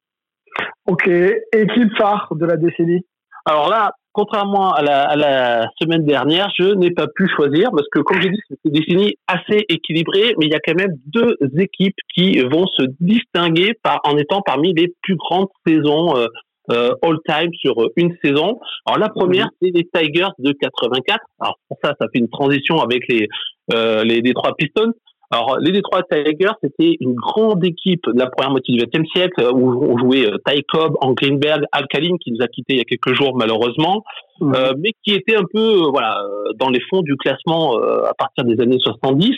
Ok, 0.88 1.08
équipe 1.08 1.96
phare 1.98 2.34
de 2.36 2.46
la 2.46 2.58
décennie? 2.58 3.06
Alors 3.46 3.70
là, 3.70 3.92
contrairement 4.14 4.72
à 4.72 4.82
la, 4.82 5.04
à 5.04 5.16
la 5.16 5.68
semaine 5.80 6.06
dernière, 6.06 6.50
je 6.58 6.74
n'ai 6.74 6.90
pas 6.90 7.06
pu 7.08 7.28
choisir 7.36 7.70
parce 7.70 7.88
que, 7.92 8.00
comme 8.00 8.20
j'ai 8.20 8.30
dit, 8.30 8.40
c'est 8.50 8.58
une 8.66 8.72
décennie 8.72 9.16
assez 9.28 9.66
équilibrée, 9.70 10.34
mais 10.40 10.48
il 10.48 10.52
y 10.52 10.56
a 10.56 10.60
quand 10.60 10.76
même 10.76 10.96
deux 11.06 11.38
équipes 11.60 11.98
qui 12.16 12.40
vont 12.40 12.66
se 12.66 12.84
distinguer 13.00 13.74
par, 13.84 14.00
en 14.04 14.18
étant 14.18 14.42
parmi 14.42 14.74
les 14.74 14.92
plus 15.04 15.16
grandes 15.16 15.50
saisons 15.68 16.18
euh, 16.18 16.26
euh 16.26 16.28
all-time 16.70 17.52
sur 17.54 17.76
une 17.96 18.16
saison. 18.24 18.60
Alors 18.86 19.00
la 19.00 19.10
première, 19.10 19.50
c'est 19.62 19.72
les 19.74 19.88
Tigers 19.94 20.34
de 20.40 20.52
84. 20.52 21.20
Alors 21.40 21.60
pour 21.68 21.78
ça, 21.84 21.94
ça 22.00 22.08
fait 22.12 22.20
une 22.20 22.30
transition 22.30 22.80
avec 22.82 23.08
les 23.08 23.28
euh, 23.74 24.04
les 24.04 24.22
Detroit 24.22 24.56
Pistons. 24.58 24.94
Alors, 25.32 25.58
les 25.60 25.72
Detroit 25.72 26.04
Tigers, 26.04 26.54
c'était 26.62 26.98
une 27.00 27.16
grande 27.16 27.64
équipe 27.66 28.06
de 28.08 28.20
la 28.20 28.28
première 28.28 28.52
moitié 28.52 28.76
du 28.76 28.86
XXe 28.86 29.10
siècle 29.12 29.44
où 29.54 29.84
on 29.84 29.98
jouait 29.98 30.28
euh, 30.28 30.38
Ty 30.46 30.64
Cobb, 30.64 30.96
Hank 31.02 31.18
Greenberg, 31.18 31.64
Al 31.72 31.88
Kalin, 31.88 32.16
qui 32.22 32.32
nous 32.32 32.42
a 32.42 32.48
quittés 32.48 32.74
il 32.74 32.78
y 32.78 32.82
a 32.82 32.84
quelques 32.84 33.14
jours 33.14 33.36
malheureusement, 33.36 34.04
euh, 34.42 34.74
mais 34.78 34.92
qui 35.04 35.14
était 35.14 35.36
un 35.36 35.46
peu 35.52 35.84
euh, 35.84 35.90
voilà 35.90 36.22
dans 36.60 36.70
les 36.70 36.80
fonds 36.90 37.02
du 37.02 37.16
classement 37.18 37.76
à 37.78 38.14
partir 38.14 38.44
des 38.44 38.62
années 38.62 38.80
70 38.80 39.32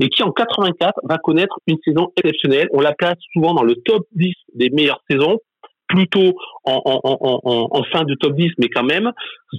et 0.00 0.08
qui 0.08 0.22
en 0.22 0.32
84 0.32 1.00
va 1.04 1.18
connaître 1.18 1.56
une 1.66 1.76
saison 1.84 2.08
exceptionnelle. 2.16 2.68
On 2.72 2.80
la 2.80 2.92
place 2.92 3.16
souvent 3.32 3.54
dans 3.54 3.62
le 3.62 3.76
top 3.76 4.06
10 4.12 4.32
des 4.54 4.70
meilleures 4.70 5.02
saisons, 5.08 5.38
plutôt 5.88 6.34
en, 6.64 6.80
en, 6.84 7.00
en, 7.04 7.68
en, 7.70 7.82
fin 7.92 8.04
du 8.04 8.16
top 8.16 8.34
10, 8.34 8.52
mais 8.58 8.68
quand 8.68 8.84
même. 8.84 9.12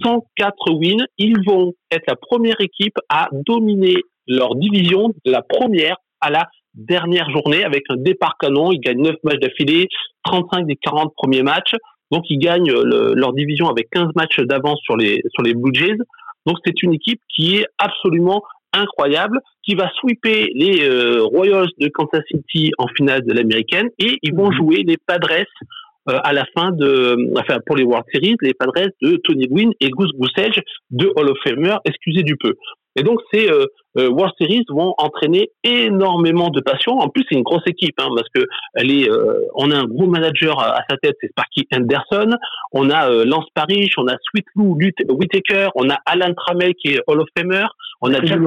104 0.04 0.72
wins, 0.74 1.06
ils 1.18 1.38
vont 1.46 1.74
être 1.92 2.06
la 2.08 2.16
première 2.16 2.60
équipe 2.60 2.98
à 3.10 3.30
dominer 3.32 3.96
leur 4.28 4.56
division 4.56 5.10
de 5.24 5.32
la 5.32 5.42
première 5.42 5.98
à 6.22 6.30
la 6.32 6.48
dernière 6.74 7.30
journée 7.30 7.64
avec 7.64 7.84
un 7.90 7.96
départ 7.98 8.36
canon. 8.40 8.72
Ils 8.72 8.80
gagnent 8.80 9.04
9 9.04 9.16
matchs 9.24 9.40
d'affilée, 9.40 9.88
35 10.24 10.66
des 10.66 10.76
40 10.76 11.14
premiers 11.16 11.44
matchs. 11.44 11.74
Donc 12.12 12.24
ils 12.30 12.40
gagnent 12.40 12.72
leur 12.72 13.34
division 13.34 13.68
avec 13.70 13.90
15 13.92 14.10
matchs 14.16 14.40
d'avance 14.40 14.80
sur 14.84 14.96
les, 14.98 15.22
sur 15.34 15.44
les 15.44 15.54
Blue 15.54 15.74
Jays. 15.74 15.98
Donc 16.46 16.58
c'est 16.66 16.84
une 16.84 16.94
équipe 16.94 17.20
qui 17.34 17.58
est 17.58 17.66
absolument 17.78 18.44
incroyable, 18.74 19.40
qui 19.64 19.76
va 19.76 19.90
sweeper 20.00 20.48
les 20.54 20.88
euh, 20.88 21.24
Royals 21.24 21.70
de 21.80 21.88
Kansas 21.88 22.24
City 22.30 22.72
en 22.78 22.88
finale 22.96 23.24
de 23.26 23.34
l'américaine 23.34 23.90
et 24.00 24.18
ils 24.22 24.36
vont 24.36 24.50
mhm. 24.50 24.58
jouer 24.58 24.84
les 24.86 24.98
Padres 24.98 25.46
euh, 26.10 26.20
à 26.24 26.34
la 26.34 26.46
fin 26.56 26.72
de, 26.72 27.18
enfin 27.40 27.60
pour 27.66 27.76
les 27.76 27.84
World 27.84 28.06
Series, 28.14 28.36
les 28.42 28.54
Padres 28.54 28.90
de 29.02 29.18
Tony 29.24 29.48
Gwynn 29.48 29.72
et 29.80 29.90
Goose 29.90 30.12
Goose 30.18 30.32
de 30.92 31.12
Hall 31.16 31.30
of 31.30 31.38
Famer, 31.44 31.76
excusez 31.86 32.24
du 32.24 32.38
peu. 32.38 32.54
Et 32.96 33.04
donc 33.04 33.20
ces 33.32 33.50
euh, 33.50 33.66
euh, 33.98 34.10
World 34.10 34.34
Series 34.40 34.66
vont 34.70 34.94
entraîner 34.98 35.50
énormément 35.64 36.50
de 36.50 36.62
passion. 36.62 36.94
En 37.00 37.10
plus, 37.10 37.26
c'est 37.30 37.36
une 37.36 37.44
grosse 37.44 37.66
équipe 37.66 37.96
hein, 38.00 38.10
parce 38.16 38.28
que 38.34 38.46
elle 38.74 38.92
est, 38.92 39.10
euh, 39.10 39.42
on 39.56 39.72
a 39.72 39.78
un 39.78 39.86
gros 39.86 40.08
manager 40.08 40.60
à, 40.60 40.82
sa 40.90 40.98
tête, 40.98 41.16
c'est 41.22 41.30
Sparky 41.30 41.68
Henderson. 41.74 42.32
On 42.72 42.90
a 42.90 43.10
euh, 43.10 43.26
Lance 43.26 43.48
Parrish, 43.54 43.94
on 43.98 44.08
a 44.08 44.16
Sweet 44.30 44.46
Lou 44.56 44.78
Whitaker, 45.10 45.70
on 45.76 45.90
a 45.90 45.98
Alan 46.06 46.34
Trammell 46.34 46.74
qui 46.76 46.94
est 46.94 47.02
Hall 47.08 47.22
of 47.22 47.28
Famer, 47.38 47.66
on 48.02 48.14
a 48.14 48.24
Jack 48.24 48.40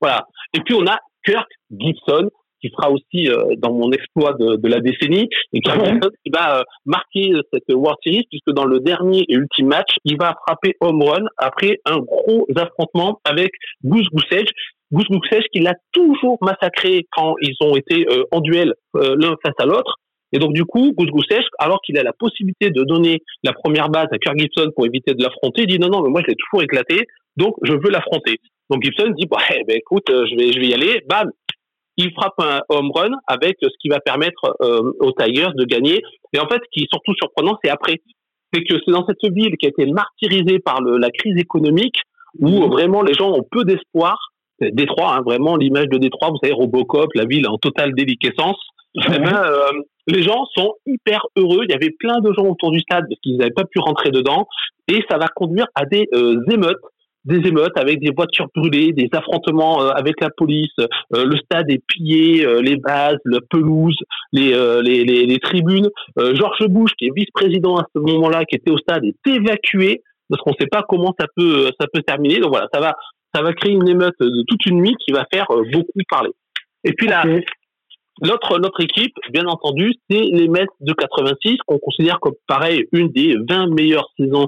Voilà. 0.00 0.26
Et 0.54 0.60
puis 0.60 0.74
on 0.74 0.86
a 0.86 0.98
Kirk 1.24 1.48
Gibson 1.70 2.28
qui 2.62 2.70
sera 2.70 2.90
aussi 2.90 3.28
dans 3.58 3.72
mon 3.72 3.90
exploit 3.92 4.34
de, 4.34 4.56
de 4.56 4.68
la 4.68 4.80
décennie, 4.80 5.28
et 5.52 5.60
qui 5.60 6.30
va 6.32 6.64
marquer 6.86 7.32
cette 7.52 7.64
World 7.74 7.98
Series 8.04 8.26
puisque 8.30 8.54
dans 8.54 8.64
le 8.64 8.80
dernier 8.80 9.24
et 9.28 9.34
ultime 9.34 9.66
match, 9.66 9.96
il 10.04 10.16
va 10.18 10.34
frapper 10.46 10.74
home 10.80 11.02
run 11.02 11.24
après 11.36 11.80
un 11.84 11.98
gros 11.98 12.46
affrontement 12.56 13.20
avec 13.24 13.50
Goose 13.84 14.06
Goose 14.12 14.44
Goose 14.92 15.06
Goose 15.08 15.44
qui 15.52 15.60
l'a 15.60 15.74
toujours 15.92 16.38
massacré 16.40 17.06
quand 17.10 17.34
ils 17.40 17.56
ont 17.60 17.76
été 17.76 18.06
en 18.30 18.40
duel 18.40 18.74
l'un 18.94 19.34
face 19.42 19.54
à 19.58 19.66
l'autre. 19.66 19.96
Et 20.32 20.38
donc, 20.38 20.54
du 20.54 20.64
coup, 20.64 20.92
Goose 20.96 21.10
Goose 21.10 21.26
alors 21.58 21.80
qu'il 21.84 21.98
a 21.98 22.02
la 22.02 22.12
possibilité 22.12 22.70
de 22.70 22.82
donner 22.84 23.22
la 23.42 23.52
première 23.52 23.90
base 23.90 24.06
à 24.12 24.18
Kirk 24.18 24.38
Gibson 24.38 24.70
pour 24.74 24.86
éviter 24.86 25.14
de 25.14 25.22
l'affronter, 25.22 25.62
il 25.62 25.66
dit 25.66 25.78
non, 25.78 25.88
non, 25.88 26.02
mais 26.02 26.10
moi, 26.10 26.22
je 26.22 26.30
l'ai 26.30 26.36
toujours 26.36 26.62
éclaté, 26.62 27.06
donc 27.36 27.54
je 27.62 27.72
veux 27.72 27.90
l'affronter. 27.90 28.38
Donc, 28.70 28.82
Gibson 28.82 29.10
dit, 29.18 29.26
bah, 29.26 29.38
eh 29.50 29.64
ben, 29.64 29.76
écoute, 29.76 30.08
euh, 30.08 30.24
je 30.30 30.36
vais, 30.36 30.52
je 30.52 30.58
vais 30.58 30.68
y 30.68 30.74
aller. 30.74 31.02
Bam! 31.06 31.30
Il 31.96 32.12
frappe 32.12 32.34
un 32.38 32.60
home 32.68 32.90
run 32.94 33.10
avec 33.26 33.56
ce 33.60 33.68
qui 33.80 33.88
va 33.88 34.00
permettre 34.00 34.56
euh, 34.62 34.92
aux 35.00 35.12
Tigers 35.12 35.52
de 35.54 35.64
gagner. 35.64 36.02
Et 36.32 36.38
en 36.38 36.48
fait, 36.48 36.60
ce 36.64 36.68
qui 36.72 36.84
est 36.84 36.88
surtout 36.90 37.14
surprenant, 37.14 37.58
c'est 37.62 37.70
après. 37.70 38.00
C'est 38.52 38.62
que 38.64 38.74
c'est 38.84 38.92
dans 38.92 39.06
cette 39.06 39.32
ville 39.32 39.56
qui 39.56 39.66
a 39.66 39.68
été 39.68 39.86
martyrisée 39.86 40.58
par 40.58 40.80
le, 40.80 40.96
la 40.96 41.10
crise 41.10 41.38
économique 41.38 41.96
où 42.38 42.48
mmh. 42.48 42.70
vraiment 42.70 43.02
les 43.02 43.14
gens 43.14 43.30
ont 43.30 43.44
peu 43.50 43.64
d'espoir. 43.64 44.18
Détroit, 44.60 45.16
hein, 45.16 45.22
vraiment 45.22 45.56
l'image 45.56 45.88
de 45.88 45.98
Détroit, 45.98 46.30
vous 46.30 46.38
savez, 46.40 46.52
Robocop, 46.52 47.12
la 47.14 47.24
ville 47.24 47.48
en 47.48 47.58
totale 47.58 47.94
déliquescence. 47.94 48.58
Eh 48.94 49.18
ben, 49.18 49.34
euh, 49.34 49.70
les 50.06 50.22
gens 50.22 50.44
sont 50.54 50.74
hyper 50.86 51.22
heureux. 51.36 51.60
Il 51.64 51.70
y 51.70 51.74
avait 51.74 51.94
plein 51.98 52.20
de 52.20 52.32
gens 52.32 52.44
autour 52.44 52.70
du 52.70 52.80
stade 52.80 53.04
parce 53.08 53.20
qu'ils 53.20 53.38
n'avaient 53.38 53.50
pas 53.50 53.64
pu 53.64 53.80
rentrer 53.80 54.10
dedans. 54.10 54.46
Et 54.88 55.02
ça 55.10 55.16
va 55.18 55.26
conduire 55.28 55.66
à 55.74 55.86
des 55.86 56.08
euh, 56.14 56.40
émeutes 56.50 56.82
des 57.24 57.46
émeutes 57.48 57.76
avec 57.76 58.00
des 58.00 58.10
voitures 58.10 58.48
brûlées, 58.54 58.92
des 58.92 59.08
affrontements 59.12 59.82
euh, 59.82 59.90
avec 59.90 60.20
la 60.20 60.30
police, 60.30 60.72
le 61.10 61.36
stade 61.36 61.70
est 61.70 61.82
pillé, 61.86 62.46
les 62.62 62.76
bases, 62.76 63.18
la 63.24 63.40
pelouse, 63.48 63.96
les, 64.32 64.52
les, 64.82 65.04
les, 65.04 65.26
les, 65.26 65.38
tribunes. 65.38 65.88
George 66.16 66.66
Bush, 66.68 66.92
qui 66.98 67.06
est 67.06 67.12
vice-président 67.14 67.76
à 67.76 67.86
ce 67.94 68.00
moment-là, 68.00 68.44
qui 68.44 68.56
était 68.56 68.70
au 68.70 68.78
stade, 68.78 69.04
est 69.04 69.26
évacué 69.26 70.02
parce 70.28 70.42
qu'on 70.42 70.50
ne 70.50 70.56
sait 70.60 70.66
pas 70.66 70.82
comment 70.88 71.14
ça 71.18 71.26
peut 71.36 71.70
ça 71.78 71.86
peut 71.92 72.02
terminer. 72.02 72.40
Donc 72.40 72.50
voilà, 72.50 72.68
ça 72.72 72.80
va 72.80 72.94
ça 73.34 73.42
va 73.42 73.52
créer 73.52 73.72
une 73.72 73.88
émeute 73.88 74.18
de 74.20 74.44
toute 74.46 74.64
une 74.66 74.82
nuit 74.82 74.96
qui 75.04 75.12
va 75.12 75.26
faire 75.32 75.46
beaucoup 75.48 75.92
parler. 76.08 76.30
Et 76.84 76.92
puis 76.92 77.06
là, 77.06 77.24
L'autre, 78.20 78.58
notre 78.58 78.80
équipe, 78.82 79.14
bien 79.30 79.46
entendu, 79.46 79.94
c'est 80.08 80.20
les 80.20 80.48
Mets 80.48 80.66
de 80.80 80.92
86, 80.92 81.56
qu'on 81.66 81.78
considère 81.78 82.20
comme 82.20 82.34
pareil 82.46 82.86
une 82.92 83.08
des 83.08 83.36
20 83.48 83.68
meilleures 83.68 84.08
saisons 84.18 84.44
euh, 84.44 84.46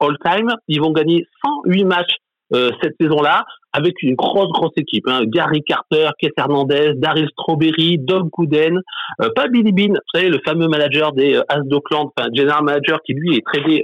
all-time. 0.00 0.50
Ils 0.68 0.80
vont 0.80 0.92
gagner 0.92 1.24
108 1.44 1.84
matchs 1.84 2.16
euh, 2.52 2.70
cette 2.82 2.94
saison-là, 3.00 3.44
avec 3.72 3.94
une 4.02 4.14
grosse, 4.14 4.50
grosse 4.52 4.74
équipe. 4.76 5.08
Hein. 5.08 5.22
Gary 5.26 5.62
Carter, 5.62 6.10
Keith 6.20 6.34
Hernandez, 6.36 6.92
Daryl 6.94 7.26
Strawberry, 7.30 7.98
Doug 7.98 8.28
Gooden, 8.30 8.80
euh, 9.22 9.30
pas 9.34 9.48
Billy 9.48 9.72
Bean, 9.72 9.94
vous 9.94 10.18
savez, 10.18 10.28
le 10.28 10.38
fameux 10.44 10.68
manager 10.68 11.12
des 11.12 11.40
As 11.48 11.60
d'Oakland, 11.64 12.10
enfin, 12.16 12.28
general 12.34 12.62
manager 12.62 13.00
qui 13.04 13.14
lui 13.14 13.36
est 13.36 13.44
tradé 13.44 13.82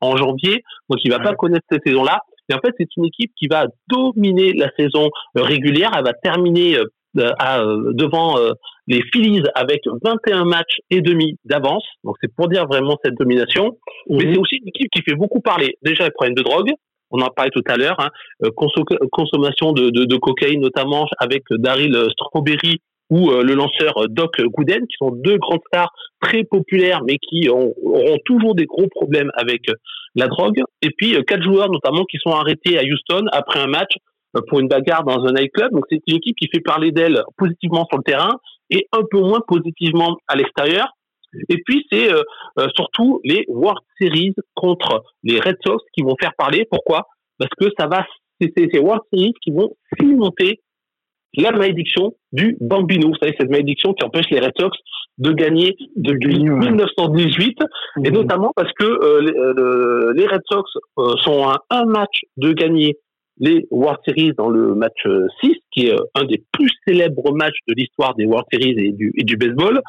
en 0.00 0.16
janvier, 0.16 0.62
donc 0.90 0.98
il 1.04 1.10
va 1.10 1.20
pas 1.20 1.34
connaître 1.34 1.64
cette 1.70 1.86
saison-là. 1.86 2.20
Et 2.48 2.54
en 2.54 2.58
fait, 2.58 2.72
c'est 2.78 2.88
une 2.96 3.06
équipe 3.06 3.32
qui 3.36 3.48
va 3.48 3.66
dominer 3.88 4.52
la 4.52 4.70
saison 4.78 5.10
régulière. 5.34 5.90
Elle 5.96 6.04
va 6.04 6.12
terminer 6.12 6.76
euh, 6.76 6.84
à, 7.38 7.60
euh, 7.60 7.92
devant 7.92 8.38
euh, 8.38 8.52
les 8.86 9.02
Phillies 9.12 9.42
avec 9.54 9.82
21 10.04 10.44
matchs 10.44 10.78
et 10.90 11.00
demi 11.00 11.38
d'avance. 11.44 11.84
Donc 12.04 12.16
c'est 12.20 12.32
pour 12.34 12.48
dire 12.48 12.66
vraiment 12.66 12.96
cette 13.04 13.14
domination. 13.14 13.78
Mais 14.08 14.32
c'est 14.32 14.38
aussi 14.38 14.56
une 14.56 14.68
équipe 14.68 14.90
qui 14.90 15.02
fait 15.02 15.14
beaucoup 15.16 15.40
parler. 15.40 15.76
Déjà 15.82 16.04
les 16.04 16.10
problèmes 16.10 16.34
de 16.34 16.42
drogue. 16.42 16.70
On 17.10 17.20
en 17.20 17.28
parlait 17.28 17.52
tout 17.52 17.62
à 17.68 17.76
l'heure. 17.76 18.00
Hein. 18.00 18.10
consommation 19.10 19.72
de, 19.72 19.90
de, 19.90 20.04
de, 20.04 20.16
cocaïne 20.16 20.60
notamment 20.60 21.06
avec 21.18 21.44
Daryl 21.50 21.96
Strawberry 22.10 22.80
ou 23.10 23.30
le 23.30 23.54
lanceur 23.54 24.08
Doc 24.08 24.40
Gooden, 24.40 24.80
qui 24.80 24.96
sont 24.98 25.12
deux 25.12 25.38
grandes 25.38 25.60
stars 25.68 25.92
très 26.20 26.42
populaires, 26.42 27.02
mais 27.06 27.18
qui 27.18 27.48
ont, 27.48 27.72
auront 27.84 28.18
toujours 28.24 28.56
des 28.56 28.64
gros 28.64 28.88
problèmes 28.88 29.30
avec 29.36 29.62
la 30.16 30.26
drogue. 30.26 30.60
Et 30.82 30.90
puis 30.90 31.16
quatre 31.28 31.44
joueurs 31.44 31.70
notamment 31.70 32.04
qui 32.06 32.18
sont 32.18 32.32
arrêtés 32.32 32.76
à 32.76 32.82
Houston 32.82 33.26
après 33.30 33.60
un 33.60 33.68
match 33.68 33.92
euh, 33.92 34.15
pour 34.48 34.60
une 34.60 34.68
bagarre 34.68 35.04
dans 35.04 35.24
un 35.24 35.32
nightclub. 35.32 35.72
Donc 35.72 35.84
c'est 35.90 36.00
une 36.06 36.16
équipe 36.16 36.36
qui 36.36 36.48
fait 36.52 36.60
parler 36.60 36.92
d'elle 36.92 37.22
positivement 37.36 37.86
sur 37.90 37.98
le 37.98 38.04
terrain 38.04 38.38
et 38.70 38.86
un 38.92 39.02
peu 39.10 39.20
moins 39.20 39.40
positivement 39.46 40.16
à 40.28 40.36
l'extérieur. 40.36 40.88
Et 41.48 41.62
puis 41.64 41.86
c'est 41.90 42.12
euh, 42.12 42.22
euh, 42.58 42.68
surtout 42.74 43.20
les 43.24 43.44
World 43.48 43.82
Series 44.00 44.34
contre 44.54 45.04
les 45.22 45.38
Red 45.40 45.56
Sox 45.64 45.82
qui 45.92 46.02
vont 46.02 46.16
faire 46.20 46.32
parler. 46.36 46.66
Pourquoi? 46.70 47.06
Parce 47.38 47.50
que 47.58 47.66
ça 47.78 47.86
va, 47.86 48.06
c'est 48.40 48.52
ces 48.56 48.78
World 48.78 49.02
Series 49.12 49.34
qui 49.42 49.50
vont 49.50 49.74
cimenter 49.98 50.60
la 51.36 51.52
malédiction 51.52 52.14
du 52.32 52.56
Bambino. 52.60 53.08
Vous 53.08 53.16
savez 53.20 53.34
cette 53.38 53.50
malédiction 53.50 53.92
qui 53.92 54.04
empêche 54.06 54.30
les 54.30 54.40
Red 54.40 54.52
Sox 54.58 54.76
de 55.18 55.32
gagner 55.32 55.76
depuis 55.96 56.42
1918 56.44 57.58
et 58.04 58.10
mmh. 58.10 58.14
notamment 58.14 58.52
parce 58.56 58.72
que 58.72 60.12
les 60.14 60.26
Red 60.26 60.42
Sox 60.50 60.70
sont 61.22 61.44
à 61.44 61.62
un 61.70 61.84
match 61.84 62.20
de 62.38 62.52
gagner 62.52 62.96
les 63.38 63.66
World 63.70 63.98
Series 64.06 64.32
dans 64.36 64.48
le 64.48 64.74
match 64.74 65.00
6, 65.04 65.06
euh, 65.06 65.54
qui 65.72 65.86
est 65.86 65.92
euh, 65.92 66.04
un 66.14 66.24
des 66.24 66.42
plus 66.52 66.70
célèbres 66.86 67.34
matchs 67.34 67.58
de 67.68 67.74
l'histoire 67.74 68.14
des 68.14 68.24
World 68.24 68.46
Series 68.52 68.74
et 68.78 68.92
du, 68.92 69.36
baseball. 69.36 69.80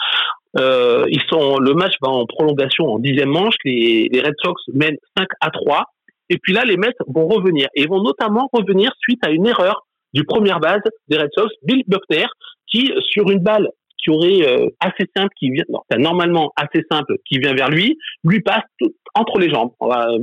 Euh, 0.60 1.06
ils 1.10 1.22
sont, 1.30 1.58
le 1.60 1.74
match 1.74 1.94
va 2.02 2.10
en 2.10 2.26
prolongation 2.26 2.86
en 2.86 3.00
dixième 3.00 3.30
manche. 3.30 3.56
Les, 3.64 4.10
Red 4.14 4.36
Sox 4.44 4.62
mènent 4.74 4.98
5 5.18 5.28
à 5.42 5.50
3. 5.50 5.84
Et 6.30 6.38
puis 6.38 6.54
là, 6.54 6.64
les 6.66 6.78
Mets 6.78 6.94
vont 7.08 7.28
revenir. 7.28 7.68
Et 7.76 7.86
vont 7.86 8.02
notamment 8.02 8.50
revenir 8.52 8.92
suite 9.00 9.20
à 9.26 9.30
une 9.30 9.48
erreur 9.48 9.86
du 10.14 10.24
premier 10.24 10.54
base 10.62 10.82
des 11.08 11.18
Red 11.18 11.30
Sox, 11.36 11.54
Bill 11.64 11.84
Buckner, 11.88 12.26
qui, 12.70 12.92
sur 13.12 13.30
une 13.30 13.40
balle 13.40 13.70
qui 13.98 14.10
aurait 14.10 14.42
euh, 14.48 14.70
assez 14.80 15.10
simple, 15.16 15.34
qui 15.38 15.52
vient, 15.52 15.64
normalement 15.98 16.52
assez 16.56 16.84
simple, 16.90 17.16
qui 17.26 17.40
vient 17.40 17.54
vers 17.54 17.70
lui, 17.70 17.98
lui 18.24 18.42
passe 18.42 18.64
entre 19.16 19.40
les 19.40 19.50
jambes. 19.50 19.72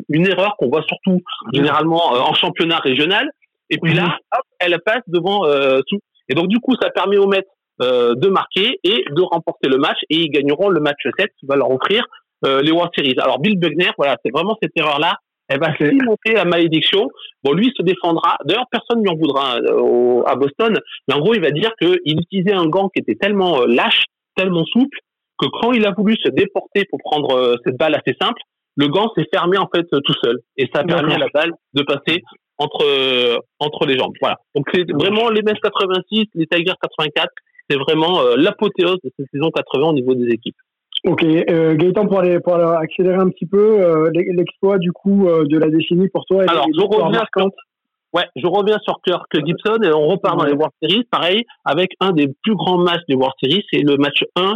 Une 0.08 0.26
erreur 0.26 0.56
qu'on 0.58 0.68
voit 0.68 0.84
surtout 0.86 1.22
généralement 1.52 2.14
euh, 2.14 2.20
en 2.20 2.34
championnat 2.34 2.78
régional. 2.78 3.28
Et 3.70 3.78
puis 3.78 3.94
là, 3.94 4.18
hop, 4.36 4.44
elle 4.60 4.78
passe 4.84 5.02
devant 5.06 5.46
euh, 5.46 5.80
tout. 5.88 5.98
Et 6.28 6.34
donc 6.34 6.48
du 6.48 6.58
coup, 6.58 6.74
ça 6.80 6.90
permet 6.90 7.16
aux 7.16 7.26
Mets 7.26 7.46
de 7.80 8.28
marquer 8.28 8.78
et 8.84 9.04
de 9.10 9.22
remporter 9.22 9.68
le 9.68 9.78
match. 9.78 9.98
Et 10.08 10.18
ils 10.18 10.30
gagneront 10.30 10.68
le 10.68 10.80
match 10.80 11.00
7 11.18 11.28
qui 11.38 11.46
va 11.46 11.56
leur 11.56 11.70
offrir 11.70 12.04
les 12.42 12.70
World 12.70 12.92
Series. 12.94 13.16
Alors 13.18 13.40
Bill 13.40 13.58
Bugner, 13.58 13.90
voilà, 13.96 14.16
c'est 14.24 14.30
vraiment 14.30 14.56
cette 14.62 14.72
erreur-là 14.76 15.16
elle 15.48 15.60
va 15.60 15.68
monter 16.04 16.32
la 16.32 16.44
malédiction. 16.44 17.08
Bon, 17.42 17.52
lui, 17.52 17.66
il 17.66 17.72
se 17.76 17.82
défendra. 17.82 18.36
D'ailleurs, 18.44 18.66
personne 18.70 18.98
ne 18.98 19.02
lui 19.02 19.10
en 19.10 19.16
voudra 19.16 19.56
euh, 19.58 20.22
à 20.26 20.36
Boston. 20.36 20.78
Mais 21.08 21.14
en 21.14 21.20
gros, 21.20 21.34
il 21.34 21.40
va 21.40 21.50
dire 21.50 21.72
qu'il 21.80 22.18
utilisait 22.20 22.54
un 22.54 22.66
gant 22.66 22.88
qui 22.88 23.00
était 23.00 23.14
tellement 23.14 23.62
euh, 23.62 23.66
lâche, 23.66 24.04
tellement 24.36 24.64
souple, 24.64 24.98
que 25.38 25.46
quand 25.60 25.72
il 25.72 25.86
a 25.86 25.92
voulu 25.92 26.16
se 26.22 26.30
déporter 26.30 26.84
pour 26.88 26.98
prendre 27.04 27.36
euh, 27.36 27.56
cette 27.64 27.76
balle 27.76 27.94
assez 27.94 28.16
simple, 28.20 28.40
le 28.76 28.88
gant 28.88 29.12
s'est 29.16 29.26
fermé 29.32 29.58
en 29.58 29.68
fait 29.72 29.86
tout 29.88 30.14
seul. 30.22 30.38
Et 30.56 30.68
ça 30.74 30.80
a 30.80 30.84
permis 30.84 31.14
à 31.14 31.18
la 31.18 31.28
balle 31.32 31.52
de 31.74 31.82
passer 31.82 32.22
entre 32.58 33.40
entre 33.60 33.86
les 33.86 33.96
jambes. 33.96 34.14
Voilà. 34.20 34.38
Donc 34.56 34.66
c'est 34.74 34.90
vraiment 34.90 35.28
les 35.28 35.42
Mets 35.42 35.54
86, 35.62 36.24
les 36.34 36.46
Tigers 36.46 36.72
84. 36.82 37.28
C'est 37.70 37.76
vraiment 37.76 38.20
l'apothéose 38.36 38.98
de 39.04 39.10
cette 39.16 39.28
saison 39.32 39.50
80 39.50 39.90
au 39.90 39.92
niveau 39.92 40.14
des 40.14 40.26
équipes. 40.26 40.56
Ok, 41.06 41.22
euh, 41.22 41.74
Gaëtan, 41.74 42.06
pour, 42.06 42.20
aller, 42.20 42.40
pour 42.40 42.54
accélérer 42.54 43.16
un 43.16 43.28
petit 43.28 43.44
peu, 43.44 43.78
euh, 43.82 44.10
l'exploit 44.12 44.78
du 44.78 44.90
coup 44.90 45.28
euh, 45.28 45.44
de 45.44 45.58
la 45.58 45.68
décennie 45.68 46.08
pour 46.08 46.24
toi. 46.24 46.44
Alors, 46.48 46.66
je 46.74 46.80
reviens, 46.80 47.22
sur, 47.36 47.50
ouais, 48.14 48.24
je 48.36 48.46
reviens 48.46 48.78
sur 48.82 48.98
Kirk 49.04 49.30
Gibson 49.44 49.82
et 49.82 49.92
on 49.92 50.06
repart 50.06 50.38
dans 50.38 50.46
les 50.46 50.54
World 50.54 50.72
Series, 50.82 51.04
pareil, 51.10 51.44
avec 51.66 51.90
un 52.00 52.12
des 52.12 52.28
plus 52.42 52.54
grands 52.54 52.78
matchs 52.78 53.02
des 53.06 53.16
World 53.16 53.34
Series, 53.42 53.62
c'est 53.70 53.82
le 53.82 53.98
match 53.98 54.24
1 54.34 54.54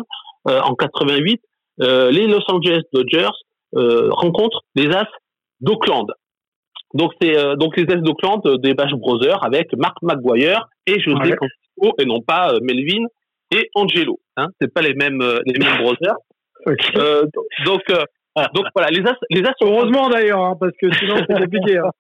euh, 0.49 0.61
en 0.63 0.75
88. 0.75 1.39
les 1.81 2.27
Los 2.27 2.41
Angeles 2.49 2.83
Dodgers 2.95 3.37
rencontrent 3.75 4.63
les 4.75 4.89
As 4.89 5.09
d'Oakland. 5.61 6.07
Donc 6.95 7.13
c'est 7.21 7.37
donc 7.57 7.77
les 7.77 7.85
As 7.93 7.97
d'Oakland 7.97 8.41
des 8.63 8.73
Bash 8.73 8.93
Brothers 8.95 9.45
avec 9.45 9.77
Mark 9.77 9.99
McGuire 10.01 10.67
et 10.87 10.99
José 10.99 11.35
ouais. 11.77 11.91
et 11.99 12.07
non 12.07 12.23
pas 12.23 12.55
Melvin 12.63 13.05
et 13.51 13.69
Angelo. 13.75 14.19
Hein, 14.39 14.47
c'est 14.59 14.73
pas 14.73 14.81
les 14.81 14.95
mêmes 14.95 15.23
les 15.45 15.59
mêmes 15.59 15.77
brothers. 15.83 16.17
Euh, 16.67 17.25
donc, 17.65 17.83
euh, 17.91 18.05
donc 18.55 18.67
voilà, 18.75 18.91
les 18.91 19.07
As, 19.07 19.17
les 19.31 19.43
As 19.45 19.55
heureusement 19.61 20.09
d'ailleurs, 20.09 20.41
hein, 20.41 20.57
parce 20.59 20.73
que 20.81 20.93
sinon 20.95 21.17
c'est 21.29 21.39
compliqué. 21.41 21.79
Hein. 21.79 21.91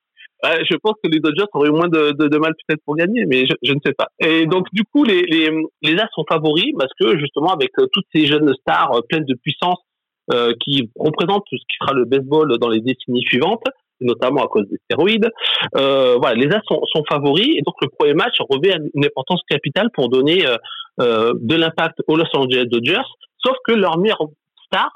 je 0.68 0.76
pense 0.76 0.94
que 1.02 1.10
les 1.10 1.20
Dodgers 1.20 1.44
auraient 1.52 1.68
eu 1.68 1.72
moins 1.72 1.88
de, 1.88 2.12
de, 2.12 2.38
mal 2.38 2.52
peut-être 2.66 2.82
pour 2.84 2.96
gagner, 2.96 3.24
mais 3.26 3.46
je, 3.46 3.54
je, 3.62 3.72
ne 3.72 3.78
sais 3.84 3.92
pas. 3.92 4.08
Et 4.20 4.46
donc 4.46 4.66
du 4.72 4.82
coup, 4.84 5.04
les, 5.04 5.22
les, 5.22 5.50
les 5.82 5.98
As 5.98 6.08
sont 6.14 6.24
favoris 6.28 6.72
parce 6.78 6.92
que 6.98 7.18
justement 7.18 7.52
avec 7.52 7.70
euh, 7.78 7.86
toutes 7.92 8.06
ces 8.14 8.26
jeunes 8.26 8.52
stars 8.60 9.02
pleines 9.08 9.24
de 9.24 9.34
puissance 9.34 9.78
qui 10.60 10.90
représentent 10.94 11.46
ce 11.50 11.56
qui 11.56 11.76
sera 11.80 11.94
le 11.94 12.04
baseball 12.04 12.58
dans 12.58 12.68
les 12.68 12.82
décennies 12.82 13.22
suivantes, 13.22 13.64
notamment 14.02 14.42
à 14.42 14.46
cause 14.46 14.68
des 14.68 14.76
stéroïdes. 14.84 15.30
Voilà, 15.72 16.34
les 16.34 16.48
As 16.48 16.60
sont, 16.68 16.82
sont, 16.84 17.02
favoris 17.08 17.56
et 17.56 17.62
donc 17.62 17.74
le 17.80 17.88
premier 17.88 18.12
match 18.12 18.36
revêt 18.50 18.76
une 18.94 19.06
importance 19.06 19.40
capitale 19.48 19.88
pour 19.94 20.10
donner 20.10 20.44
de 20.98 21.54
l'impact 21.54 22.00
aux 22.08 22.16
Los 22.16 22.26
Angeles 22.34 22.66
Dodgers. 22.66 23.08
Sauf 23.42 23.56
que 23.66 23.72
leur 23.72 23.96
meilleur 23.96 24.18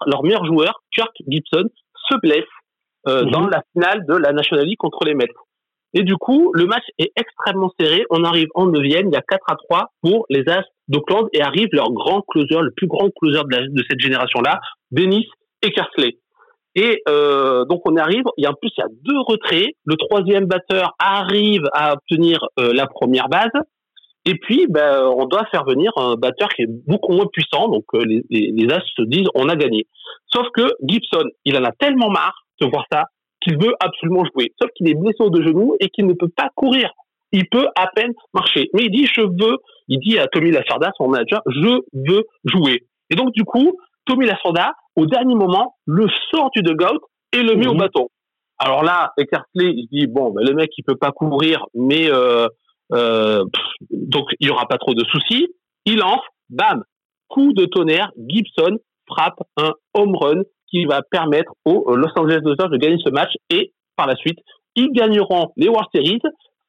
leur 0.06 0.22
meilleur 0.22 0.44
joueur, 0.44 0.82
Kirk 0.94 1.12
Gibson, 1.26 1.64
se 2.10 2.16
blesse 2.20 2.44
euh, 3.08 3.24
mhm. 3.24 3.30
dans 3.30 3.46
la 3.46 3.62
finale 3.72 4.04
de 4.06 4.14
la 4.14 4.32
National 4.32 4.66
League 4.66 4.78
contre 4.78 5.04
les 5.04 5.14
Mets. 5.14 5.26
Et 5.94 6.02
du 6.02 6.16
coup, 6.16 6.52
le 6.54 6.64
match 6.64 6.84
est 6.98 7.12
extrêmement 7.16 7.70
serré. 7.78 8.06
On 8.10 8.24
arrive 8.24 8.48
en 8.54 8.66
neuvième, 8.66 9.08
il 9.08 9.12
y 9.12 9.16
a 9.16 9.22
4 9.22 9.44
à 9.50 9.56
3 9.56 9.92
pour 10.02 10.24
les 10.30 10.48
As 10.48 10.64
d'Oakland 10.88 11.28
et 11.32 11.42
arrive 11.42 11.68
leur 11.72 11.92
grand 11.92 12.22
closer, 12.22 12.60
le 12.60 12.70
plus 12.70 12.86
grand 12.86 13.10
closer 13.20 13.42
de, 13.44 13.66
de 13.68 13.84
cette 13.88 14.00
génération-là, 14.00 14.60
Dennis 14.90 15.28
Eckersley. 15.62 16.18
Et 16.74 17.02
euh, 17.08 17.64
donc 17.66 17.82
on 17.84 17.96
arrive, 17.96 18.24
il 18.38 18.44
y 18.44 18.46
a 18.46 18.50
en 18.50 18.54
plus 18.54 18.70
il 18.76 18.80
y 18.80 18.84
a 18.84 18.88
deux 19.02 19.20
retraits. 19.26 19.74
Le 19.84 19.96
troisième 19.96 20.46
batteur 20.46 20.94
arrive 20.98 21.64
à 21.74 21.92
obtenir 21.92 22.38
euh, 22.58 22.72
la 22.72 22.86
première 22.86 23.28
base. 23.28 23.50
Et 24.24 24.36
puis, 24.36 24.66
ben, 24.68 25.04
on 25.04 25.26
doit 25.26 25.46
faire 25.50 25.64
venir 25.64 25.90
un 25.96 26.14
batteur 26.14 26.48
qui 26.50 26.62
est 26.62 26.70
beaucoup 26.86 27.12
moins 27.12 27.26
puissant. 27.32 27.68
Donc 27.68 27.84
les, 27.94 28.22
les, 28.30 28.52
les 28.52 28.72
As 28.72 28.82
se 28.96 29.02
disent, 29.02 29.28
on 29.34 29.48
a 29.48 29.56
gagné. 29.56 29.86
Sauf 30.32 30.46
que 30.54 30.62
Gibson, 30.86 31.28
il 31.44 31.56
en 31.56 31.64
a 31.64 31.72
tellement 31.72 32.08
marre 32.10 32.46
de 32.60 32.66
voir 32.66 32.84
ça 32.90 33.04
qu'il 33.40 33.58
veut 33.58 33.74
absolument 33.80 34.24
jouer. 34.24 34.52
Sauf 34.60 34.70
qu'il 34.76 34.88
est 34.88 34.94
blessé 34.94 35.16
aux 35.20 35.30
deux 35.30 35.42
genoux 35.42 35.76
et 35.80 35.88
qu'il 35.88 36.06
ne 36.06 36.12
peut 36.12 36.28
pas 36.28 36.48
courir. 36.54 36.90
Il 37.32 37.48
peut 37.48 37.66
à 37.76 37.88
peine 37.94 38.12
marcher. 38.34 38.68
Mais 38.74 38.84
il 38.84 38.90
dit, 38.90 39.06
je 39.06 39.22
veux, 39.22 39.56
il 39.88 39.98
dit 39.98 40.18
à 40.18 40.28
Tommy 40.28 40.50
Lasorda, 40.50 40.92
son 40.96 41.08
manager, 41.08 41.40
je 41.46 41.80
veux 41.92 42.24
jouer. 42.44 42.84
Et 43.10 43.16
donc, 43.16 43.32
du 43.32 43.44
coup, 43.44 43.72
Tommy 44.04 44.26
Lasorda, 44.26 44.72
au 44.96 45.06
dernier 45.06 45.34
moment, 45.34 45.74
le 45.86 46.06
sort 46.30 46.50
du 46.54 46.62
dugout 46.62 47.00
et 47.32 47.42
le 47.42 47.56
met 47.56 47.66
au 47.66 47.74
bâton. 47.74 48.08
Alors 48.58 48.84
là, 48.84 49.12
Eckersley, 49.18 49.72
il 49.74 49.88
dit, 49.90 50.06
bon, 50.06 50.30
ben, 50.30 50.44
le 50.46 50.54
mec, 50.54 50.70
il 50.76 50.84
peut 50.84 50.96
pas 50.96 51.10
courir, 51.10 51.64
mais 51.74 52.10
euh, 52.12 52.46
euh, 52.92 53.44
donc 53.90 54.26
il 54.40 54.48
y 54.48 54.50
aura 54.50 54.66
pas 54.66 54.78
trop 54.78 54.94
de 54.94 55.04
soucis. 55.04 55.48
Il 55.86 55.98
lance, 55.98 56.22
bam, 56.50 56.84
coup 57.28 57.52
de 57.52 57.64
tonnerre, 57.64 58.12
Gibson 58.28 58.78
frappe 59.06 59.40
un 59.56 59.72
home 59.94 60.16
run 60.16 60.42
qui 60.68 60.84
va 60.84 61.02
permettre 61.02 61.52
aux 61.64 61.94
Los 61.94 62.10
Angeles 62.16 62.40
Dodgers 62.42 62.68
de 62.70 62.76
gagner 62.76 62.98
ce 63.04 63.10
match 63.10 63.32
et 63.50 63.72
par 63.96 64.06
la 64.06 64.16
suite, 64.16 64.38
ils 64.74 64.90
gagneront 64.92 65.52
les 65.56 65.68
World 65.68 65.88
Series 65.94 66.20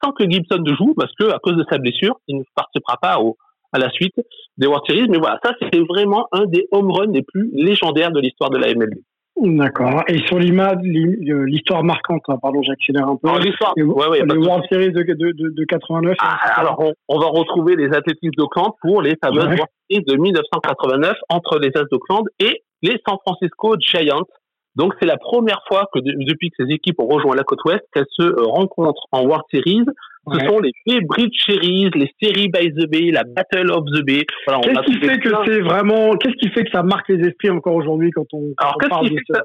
sans 0.04 0.12
que 0.12 0.30
Gibson 0.30 0.60
ne 0.60 0.76
joue 0.76 0.94
parce 0.96 1.14
que 1.18 1.30
à 1.30 1.40
cause 1.40 1.56
de 1.56 1.66
sa 1.70 1.78
blessure, 1.78 2.20
il 2.28 2.38
ne 2.38 2.44
participera 2.56 2.98
pas 3.02 3.20
au, 3.20 3.38
à 3.72 3.80
la 3.80 3.90
suite 3.92 4.16
des 4.58 4.68
World 4.68 4.86
Series. 4.88 5.08
Mais 5.10 5.18
voilà, 5.18 5.40
ça 5.44 5.54
c'était 5.62 5.80
vraiment 5.80 6.28
un 6.32 6.46
des 6.46 6.68
home 6.72 6.92
runs 6.92 7.12
les 7.12 7.22
plus 7.22 7.50
légendaires 7.54 8.12
de 8.12 8.20
l'histoire 8.20 8.50
de 8.50 8.58
la 8.58 8.74
MLB. 8.74 9.00
D'accord. 9.36 10.04
Et 10.08 10.20
sur 10.28 10.38
l'image, 10.38 10.78
l'histoire 10.84 11.84
marquante, 11.84 12.22
hein, 12.28 12.38
pardon, 12.40 12.62
j'accélère 12.62 13.08
un 13.08 13.16
peu. 13.16 13.28
l'histoire, 13.40 13.74
les, 13.76 13.84
ouais, 13.84 14.08
ouais, 14.08 14.22
les 14.24 14.38
World 14.38 14.64
Series 14.72 14.92
de, 14.92 15.02
de, 15.02 15.32
de, 15.32 15.50
de 15.50 15.66
89. 15.66 16.16
Ah, 16.20 16.38
alors, 16.56 16.80
on, 16.80 16.94
on, 17.10 17.20
va 17.20 17.26
retrouver 17.28 17.76
les 17.76 17.88
Athletics 17.88 18.32
d'Oakland 18.38 18.74
pour 18.82 19.02
les 19.02 19.16
fameuses 19.24 19.46
ouais. 19.46 19.56
World 19.56 19.70
Series 19.90 20.04
de 20.06 20.16
1989 20.18 21.18
entre 21.30 21.58
les 21.58 21.72
As 21.76 21.84
d'Oakland 21.92 22.26
et 22.40 22.62
les 22.84 23.02
San 23.08 23.18
Francisco 23.26 23.76
Giants. 23.80 24.28
Donc, 24.76 24.94
c'est 25.00 25.08
la 25.08 25.18
première 25.18 25.62
fois 25.68 25.88
que 25.94 26.00
de, 26.00 26.12
depuis 26.28 26.52
que 26.52 26.64
ces 26.64 26.72
équipes 26.72 27.00
ont 27.00 27.08
rejoint 27.08 27.36
la 27.36 27.44
côte 27.44 27.64
ouest 27.66 27.84
qu'elles 27.92 28.06
se 28.12 28.40
rencontrent 28.40 29.08
en 29.12 29.24
World 29.24 29.46
Series. 29.52 29.86
Ce 30.26 30.38
ouais. 30.38 30.48
sont 30.48 30.60
les 30.60 31.02
Bridge 31.02 31.36
Series, 31.46 31.90
les 31.96 32.12
séries 32.22 32.48
by 32.48 32.72
the 32.72 32.90
Bay, 32.90 33.12
la 33.12 33.24
Battle 33.24 33.72
of 33.72 33.86
the 33.86 34.06
Bay. 34.06 34.26
Voilà, 34.48 34.62
qu'est-ce 34.62 34.86
qui 34.86 35.00
fait 35.00 35.20
que 35.20 35.30
c'est 35.46 35.60
vraiment, 35.60 36.16
qu'est-ce 36.16 36.38
qui 36.38 36.50
fait 36.50 36.64
que 36.64 36.72
ça 36.72 36.82
marque 36.82 37.10
les 37.10 37.28
esprits 37.28 37.50
encore 37.50 37.76
aujourd'hui 37.76 38.12
quand 38.12 38.26
on, 38.32 38.54
quand 38.56 38.66
Alors, 38.66 38.78
on 38.84 38.90
parle 38.90 39.10
de 39.10 39.18
ça? 39.30 39.42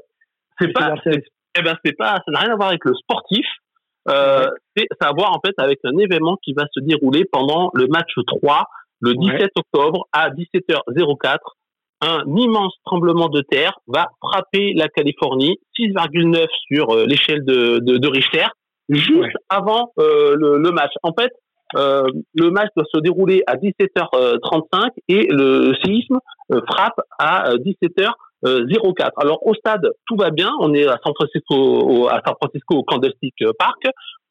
C'est 0.59 0.71
pas, 0.71 0.95
eh 1.05 1.61
ben, 1.61 1.75
c'est 1.83 1.97
pas, 1.97 2.15
ça 2.25 2.31
n'a 2.31 2.39
rien 2.39 2.53
à 2.53 2.55
voir 2.55 2.69
avec 2.69 2.85
le 2.85 2.93
sportif. 2.95 3.45
Euh, 4.07 4.45
ouais. 4.45 4.51
C'est 4.77 4.87
ça 5.01 5.07
a 5.07 5.09
à 5.09 5.13
voir 5.13 5.35
en 5.35 5.41
fait 5.45 5.53
avec 5.57 5.79
un 5.83 5.97
événement 5.97 6.37
qui 6.41 6.53
va 6.53 6.63
se 6.73 6.79
dérouler 6.79 7.25
pendant 7.25 7.71
le 7.73 7.87
match 7.87 8.11
3, 8.25 8.65
le 9.01 9.13
17 9.13 9.51
octobre 9.55 10.07
à 10.13 10.29
17h04 10.29 11.39
un 12.01 12.23
immense 12.27 12.73
tremblement 12.85 13.27
de 13.27 13.41
terre 13.41 13.79
va 13.87 14.09
frapper 14.21 14.73
la 14.73 14.87
Californie, 14.87 15.57
6,9 15.77 16.47
sur 16.67 16.91
euh, 16.91 17.05
l'échelle 17.05 17.43
de, 17.43 17.79
de, 17.79 17.97
de, 17.97 18.07
Richter, 18.07 18.45
juste 18.89 19.19
ouais. 19.19 19.31
avant 19.49 19.91
euh, 19.99 20.35
le, 20.35 20.57
le, 20.57 20.71
match. 20.71 20.91
En 21.03 21.13
fait, 21.17 21.31
euh, 21.75 22.03
le 22.33 22.49
match 22.49 22.69
doit 22.75 22.85
se 22.93 22.99
dérouler 22.99 23.43
à 23.47 23.55
17h35 23.55 24.89
et 25.07 25.27
le 25.29 25.73
séisme 25.83 26.17
euh, 26.51 26.61
frappe 26.67 26.99
à 27.19 27.53
17h04. 27.55 29.11
Alors 29.17 29.45
au 29.45 29.53
stade, 29.53 29.87
tout 30.07 30.15
va 30.15 30.31
bien. 30.31 30.51
On 30.59 30.73
est 30.73 30.87
à 30.87 30.97
San 31.03 31.13
Francisco, 31.13 31.55
au, 31.55 32.07
à 32.07 32.21
San 32.25 32.35
Francisco 32.41 32.77
au 32.77 32.83
Candlestick 32.83 33.35
Park. 33.57 33.83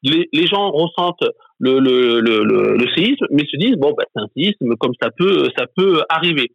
Les, 0.03 0.29
les 0.31 0.47
gens 0.47 0.69
ressentent 0.71 1.29
le, 1.59 1.79
le, 1.79 2.21
le, 2.21 2.43
le, 2.43 2.85
séisme, 2.95 3.25
mais 3.31 3.43
se 3.43 3.57
disent 3.57 3.75
bon, 3.77 3.93
bah, 3.97 4.05
c'est 4.13 4.21
un 4.21 4.27
séisme, 4.35 4.75
comme 4.79 4.93
ça 5.01 5.09
peut, 5.17 5.49
ça 5.57 5.65
peut 5.75 6.01
arriver. 6.09 6.51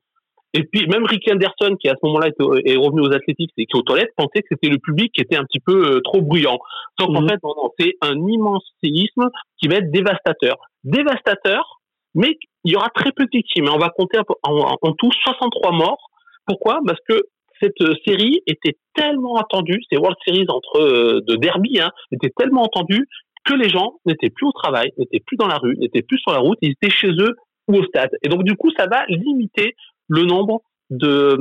Et 0.54 0.62
puis 0.64 0.86
même 0.86 1.04
Ricky 1.04 1.32
Anderson, 1.32 1.76
qui 1.80 1.88
à 1.88 1.94
ce 1.94 2.06
moment-là 2.06 2.28
est, 2.28 2.76
revenu 2.76 3.02
aux 3.02 3.12
athlétiques 3.12 3.50
et 3.58 3.66
qui 3.66 3.76
aux 3.76 3.82
toilettes, 3.82 4.12
pensait 4.16 4.40
que 4.40 4.48
c'était 4.50 4.68
le 4.68 4.78
public 4.78 5.12
qui 5.12 5.20
était 5.20 5.36
un 5.36 5.44
petit 5.44 5.60
peu 5.60 5.96
euh, 5.96 6.00
trop 6.02 6.22
bruyant. 6.22 6.58
Sauf 6.98 7.08
qu'en 7.08 7.22
mmh. 7.22 7.28
fait, 7.28 7.38
non, 7.42 7.70
c'est 7.78 7.94
un 8.00 8.16
immense 8.28 8.64
séisme 8.82 9.28
qui 9.58 9.68
va 9.68 9.76
être 9.76 9.90
dévastateur. 9.90 10.56
Dévastateur, 10.84 11.80
mais 12.14 12.38
il 12.62 12.72
y 12.72 12.76
aura 12.76 12.88
très 12.94 13.10
peu 13.10 13.24
de 13.24 13.30
victimes. 13.32 13.68
On 13.68 13.78
va 13.78 13.90
compter 13.90 14.18
en, 14.18 14.24
en, 14.44 14.76
en 14.80 14.92
tout 14.92 15.10
63 15.10 15.72
morts. 15.72 16.10
Pourquoi? 16.46 16.78
Parce 16.86 17.00
que 17.08 17.20
cette 17.60 17.82
série 18.06 18.42
était 18.46 18.76
tellement 18.94 19.36
attendue, 19.36 19.80
ces 19.90 19.96
World 19.96 20.16
Series 20.24 20.46
entre 20.48 20.80
euh, 20.80 21.20
de 21.26 21.36
derby, 21.36 21.80
hein, 21.80 21.90
était 22.12 22.32
tellement 22.36 22.64
attendue 22.64 23.08
que 23.44 23.54
les 23.54 23.68
gens 23.68 23.94
n'étaient 24.06 24.30
plus 24.30 24.46
au 24.46 24.52
travail, 24.52 24.92
n'étaient 24.98 25.22
plus 25.24 25.36
dans 25.36 25.46
la 25.46 25.58
rue, 25.58 25.76
n'étaient 25.78 26.02
plus 26.02 26.18
sur 26.18 26.32
la 26.32 26.38
route, 26.38 26.58
ils 26.62 26.72
étaient 26.72 26.90
chez 26.90 27.10
eux 27.10 27.36
ou 27.68 27.76
au 27.76 27.84
stade. 27.84 28.10
Et 28.22 28.28
donc 28.28 28.44
du 28.44 28.56
coup, 28.56 28.70
ça 28.76 28.86
va 28.86 29.04
limiter 29.08 29.74
le 30.08 30.24
nombre 30.24 30.60
de, 30.90 31.36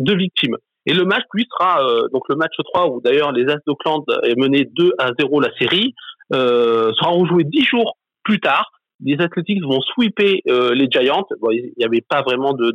de 0.00 0.14
victimes. 0.14 0.56
Et 0.86 0.94
le 0.94 1.04
match, 1.04 1.24
lui, 1.34 1.46
sera 1.50 1.84
euh, 1.84 2.08
donc 2.12 2.22
le 2.28 2.36
match 2.36 2.54
3, 2.56 2.88
où 2.88 3.00
d'ailleurs 3.00 3.32
les 3.32 3.46
As 3.50 3.58
d'Oakland 3.66 4.04
est 4.24 4.38
mené 4.38 4.64
2 4.64 4.92
à 4.98 5.10
0 5.18 5.40
la 5.40 5.50
série, 5.58 5.94
euh, 6.34 6.92
sera 6.94 7.10
rejoué 7.10 7.44
10 7.44 7.64
jours 7.64 7.96
plus 8.24 8.40
tard. 8.40 8.70
Les 9.04 9.20
Athletics 9.20 9.62
vont 9.62 9.80
sweeper 9.80 10.40
euh, 10.48 10.74
les 10.74 10.88
Giants. 10.90 11.26
Bon, 11.40 11.50
il 11.50 11.72
n'y 11.76 11.84
avait 11.84 12.00
pas 12.00 12.22
vraiment 12.22 12.52
de, 12.52 12.72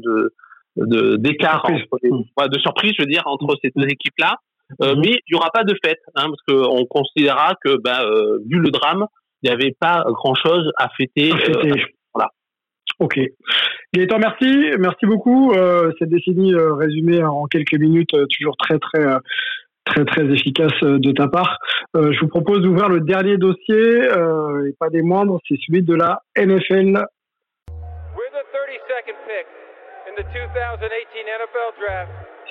d'écart, 1.18 1.66
de, 1.68 2.48
de 2.48 2.60
surprise, 2.60 2.94
je 2.98 3.04
veux 3.04 3.10
dire, 3.10 3.24
entre 3.26 3.56
ces 3.62 3.72
deux 3.76 3.88
équipes-là. 3.88 4.38
Euh, 4.82 4.94
mm-hmm. 4.94 5.00
Mais 5.00 5.20
il 5.28 5.34
n'y 5.34 5.38
aura 5.38 5.50
pas 5.52 5.64
de 5.64 5.76
fête, 5.84 6.00
hein, 6.16 6.30
parce 6.30 6.42
qu'on 6.48 6.86
considérera 6.86 7.56
que, 7.64 7.70
euh, 7.70 8.40
vu 8.48 8.60
le 8.60 8.72
drame, 8.72 9.06
il 9.42 9.50
n'y 9.50 9.54
avait 9.54 9.76
pas 9.78 10.04
grand-chose 10.08 10.72
à 10.78 10.90
fêter. 10.90 11.32
À 11.32 11.38
fêter. 11.38 11.62
voilà. 11.62 11.84
Ok. 13.04 13.20
Gaëtan, 13.94 14.18
merci, 14.18 14.72
merci 14.80 15.06
beaucoup. 15.06 15.52
Euh, 15.52 15.92
cette 16.00 16.08
décennie 16.08 16.54
euh, 16.54 16.74
résumée 16.74 17.22
en 17.22 17.48
quelques 17.48 17.74
minutes, 17.74 18.14
euh, 18.14 18.26
toujours 18.34 18.56
très 18.56 18.80
très 18.80 19.04
très 19.84 20.06
très 20.06 20.24
efficace 20.24 20.72
de 20.82 21.12
ta 21.12 21.28
part. 21.28 21.60
je 21.94 22.18
vous 22.22 22.30
propose 22.30 22.62
d'ouvrir 22.62 22.88
le 22.88 23.02
dernier 23.02 23.36
dossier, 23.36 24.06
et 24.06 24.74
pas 24.80 24.90
des 24.90 25.02
moindres, 25.02 25.38
c'est 25.46 25.58
celui 25.68 25.84
de 25.84 25.94
la 25.94 26.22
NFL. 26.38 27.04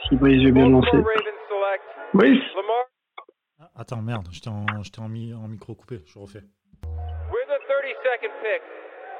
Si 0.06 0.16
Brice 0.16 0.44
veut 0.44 0.50
bien 0.50 0.68
lancer. 0.68 0.98
Brice 2.12 2.42
ah, 3.58 3.70
Attends, 3.74 4.02
merde, 4.02 4.28
j'étais 4.30 4.50
en, 4.50 4.66
en, 4.66 5.04
en 5.04 5.48
micro 5.48 5.74
coupé, 5.74 6.00
je 6.04 6.18
refais. 6.18 6.42
We're 7.32 7.46
the 7.48 7.58
32nd 7.64 8.28
pick 8.42 8.62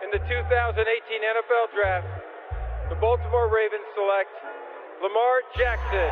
in 0.02 0.10
the 0.10 0.18
2018 0.18 1.22
NFL 1.22 1.66
Draft, 1.74 2.06
the 2.90 2.96
Baltimore 3.00 3.46
Ravens 3.46 3.86
select 3.94 4.34
Lamar 5.00 5.42
Jackson. 5.56 6.10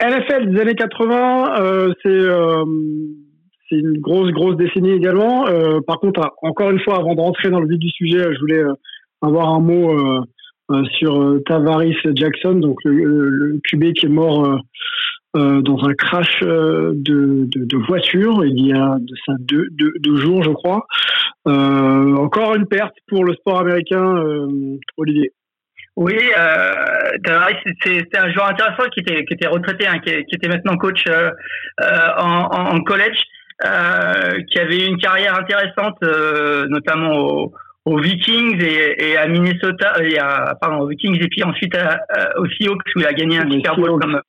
NFL 0.00 0.52
des 0.52 0.60
années 0.60 0.74
80, 0.74 1.60
euh, 1.60 1.92
c'est 2.02 2.08
euh, 2.08 2.64
c'est 3.68 3.76
une 3.76 3.98
grosse 3.98 4.30
grosse 4.30 4.56
décennie 4.56 4.92
également. 4.92 5.48
Euh, 5.48 5.80
par 5.86 5.98
contre, 5.98 6.20
encore 6.42 6.70
une 6.70 6.80
fois, 6.80 6.98
avant 6.98 7.14
de 7.14 7.20
rentrer 7.20 7.50
dans 7.50 7.60
le 7.60 7.68
vif 7.68 7.78
du 7.78 7.90
sujet, 7.90 8.22
je 8.32 8.38
voulais 8.38 8.62
euh, 8.62 8.74
avoir 9.22 9.48
un 9.54 9.60
mot 9.60 9.96
sur 10.98 11.40
Tavaris 11.46 11.96
Jackson, 12.14 12.54
donc 12.54 12.78
le, 12.84 13.28
le 13.28 13.60
QB 13.64 13.92
qui 13.94 14.06
est 14.06 14.10
mort 14.10 14.60
euh, 15.36 15.60
dans 15.60 15.84
un 15.84 15.94
crash 15.94 16.40
euh, 16.42 16.92
de, 16.94 17.76
voiture 17.86 18.44
il 18.44 18.66
y 18.66 18.72
a 18.72 18.96
deux, 19.38 20.16
jours, 20.16 20.42
je 20.42 20.50
crois. 20.50 20.86
Euh, 21.46 22.16
encore 22.16 22.54
une 22.54 22.66
perte 22.66 22.94
pour 23.06 23.24
le 23.24 23.34
sport 23.34 23.60
américain, 23.60 24.16
Olivier. 24.96 25.32
Oui, 25.96 26.18
euh, 26.38 26.74
c'était 27.82 28.18
un 28.18 28.30
joueur 28.32 28.48
intéressant 28.48 28.88
qui 28.92 29.00
était, 29.00 29.46
retraité, 29.46 29.86
hein, 29.86 29.98
qui, 29.98 30.10
était 30.10 30.48
maintenant 30.48 30.76
coach 30.76 31.04
en, 31.78 32.42
en, 32.50 32.80
college, 32.82 33.18
euh, 33.64 34.42
qui 34.50 34.58
avait 34.58 34.86
une 34.86 34.98
carrière 34.98 35.38
intéressante, 35.38 35.96
notamment 36.68 37.12
au, 37.12 37.52
aux 37.86 37.98
Vikings 37.98 38.60
et, 38.62 39.10
et, 39.10 39.16
à 39.16 39.28
Minnesota, 39.28 39.94
et 40.02 40.18
à, 40.18 40.56
pardon, 40.60 40.80
aux 40.80 40.88
Vikings 40.88 41.22
et 41.22 41.28
puis 41.28 41.44
ensuite 41.44 41.74
à, 41.76 42.00
à, 42.10 42.38
aux 42.38 42.46
Seahawks 42.48 42.82
où 42.96 43.00
il 43.00 43.06
a 43.06 43.12
gagné 43.12 43.38
un 43.38 43.48
Super 43.48 43.76
Bowl 43.76 44.00
comme, 44.00 44.20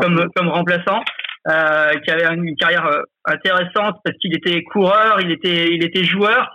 comme, 0.00 0.28
comme 0.36 0.48
remplaçant, 0.48 1.02
euh, 1.48 1.94
qui 2.04 2.10
avait 2.10 2.34
une 2.34 2.54
carrière 2.56 2.86
euh, 2.86 3.02
intéressante 3.24 3.96
parce 4.04 4.16
qu'il 4.18 4.36
était 4.36 4.62
coureur, 4.64 5.18
il 5.22 5.30
était, 5.30 5.68
il 5.72 5.82
était 5.82 6.04
joueur, 6.04 6.52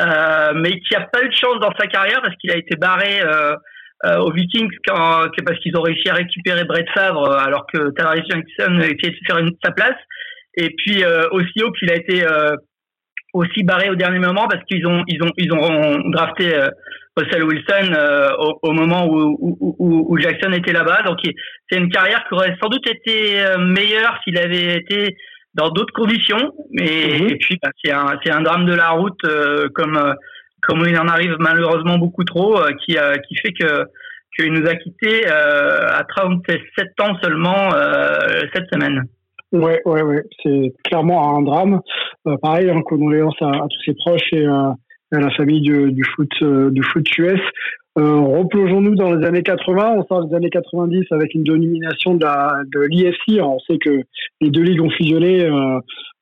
euh, 0.00 0.52
mais 0.54 0.80
qui 0.80 0.94
a 0.96 1.02
pas 1.02 1.22
eu 1.22 1.28
de 1.28 1.34
chance 1.34 1.60
dans 1.60 1.74
sa 1.78 1.86
carrière 1.86 2.22
parce 2.22 2.34
qu'il 2.36 2.50
a 2.50 2.56
été 2.56 2.74
barré 2.76 3.20
euh, 3.20 3.54
euh, 4.06 4.16
aux 4.20 4.32
Vikings 4.32 4.70
quand, 4.86 5.26
parce 5.44 5.58
qu'ils 5.58 5.76
ont 5.76 5.82
réussi 5.82 6.08
à 6.08 6.14
récupérer 6.14 6.64
Brett 6.64 6.88
Favre 6.94 7.30
alors 7.36 7.66
que 7.66 7.90
Tavares 7.90 8.16
Jackson 8.16 8.78
essayait 8.78 9.10
de 9.10 9.26
faire 9.26 9.38
une, 9.38 9.52
sa 9.62 9.72
place. 9.72 9.98
Et 10.56 10.70
puis 10.70 11.02
aussi 11.30 11.62
haut 11.62 11.72
qu'il 11.72 11.90
a 11.90 11.96
été 11.96 12.22
aussi 13.32 13.62
barré 13.62 13.90
au 13.90 13.94
dernier 13.94 14.18
moment 14.18 14.46
parce 14.48 14.62
qu'ils 14.64 14.86
ont 14.86 15.02
ils 15.08 15.22
ont 15.22 15.32
ils 15.36 15.52
ont 15.52 16.10
drafté 16.10 16.52
Russell 17.16 17.44
Wilson 17.44 17.92
au, 18.62 18.72
moment 18.72 19.06
où, 19.06 19.36
où, 19.40 20.06
où, 20.08 20.18
Jackson 20.18 20.52
était 20.52 20.72
là-bas. 20.72 21.02
Donc 21.02 21.18
c'est 21.68 21.78
une 21.78 21.90
carrière 21.90 22.24
qui 22.26 22.34
aurait 22.34 22.56
sans 22.62 22.68
doute 22.68 22.86
été 22.88 23.42
meilleure 23.58 24.18
s'il 24.24 24.38
avait 24.38 24.76
été 24.76 25.16
dans 25.54 25.68
d'autres 25.68 25.92
conditions. 25.92 26.52
Mais 26.70 27.18
mhm. 27.18 27.28
et 27.28 27.36
puis 27.36 27.58
bah, 27.62 27.70
c'est 27.82 27.92
un 27.92 28.18
c'est 28.24 28.32
un 28.32 28.40
drame 28.40 28.66
de 28.66 28.74
la 28.74 28.90
route 28.90 29.20
comme 29.74 30.14
comme 30.62 30.86
il 30.88 30.96
en 30.98 31.08
arrive 31.08 31.36
malheureusement 31.38 31.98
beaucoup 31.98 32.24
trop, 32.24 32.58
euh, 32.58 32.70
qui, 32.84 32.96
euh, 32.96 33.16
qui 33.28 33.36
fait 33.36 33.52
que 33.52 33.84
qu'il 34.36 34.50
nous 34.50 34.66
a 34.66 34.74
quittés 34.76 35.26
euh, 35.26 35.88
à 35.90 36.04
37 36.04 37.00
ans 37.00 37.18
seulement 37.22 37.70
cette 38.54 38.66
semaine. 38.72 39.02
Ouais, 39.52 39.82
ouais, 39.84 40.02
ouais, 40.02 40.24
c'est 40.42 40.72
clairement 40.84 41.36
un 41.36 41.42
drame. 41.42 41.80
pareil, 42.40 42.70
hein, 42.70 42.80
condoléances 42.82 43.40
à, 43.40 43.50
à, 43.50 43.66
tous 43.68 43.82
ses 43.84 43.94
proches 43.94 44.32
et 44.32 44.46
à 44.46 44.74
la 45.10 45.30
famille 45.30 45.60
du, 45.60 46.04
foot 46.16 46.30
du 46.42 46.82
foot 46.82 47.06
US. 47.18 47.40
Replongeons-nous 47.96 48.94
dans 48.94 49.12
les 49.14 49.26
années 49.26 49.42
80. 49.42 49.96
On 49.98 50.06
sort 50.06 50.26
des 50.26 50.34
années 50.34 50.48
90 50.48 51.04
avec 51.10 51.34
une 51.34 51.42
domination 51.42 52.14
de 52.14 52.26
de 52.70 52.80
l'IFC. 52.86 53.42
On 53.42 53.58
sait 53.58 53.78
que 53.78 54.02
les 54.40 54.50
deux 54.50 54.62
ligues 54.62 54.80
ont 54.80 54.90
fusionné 54.90 55.46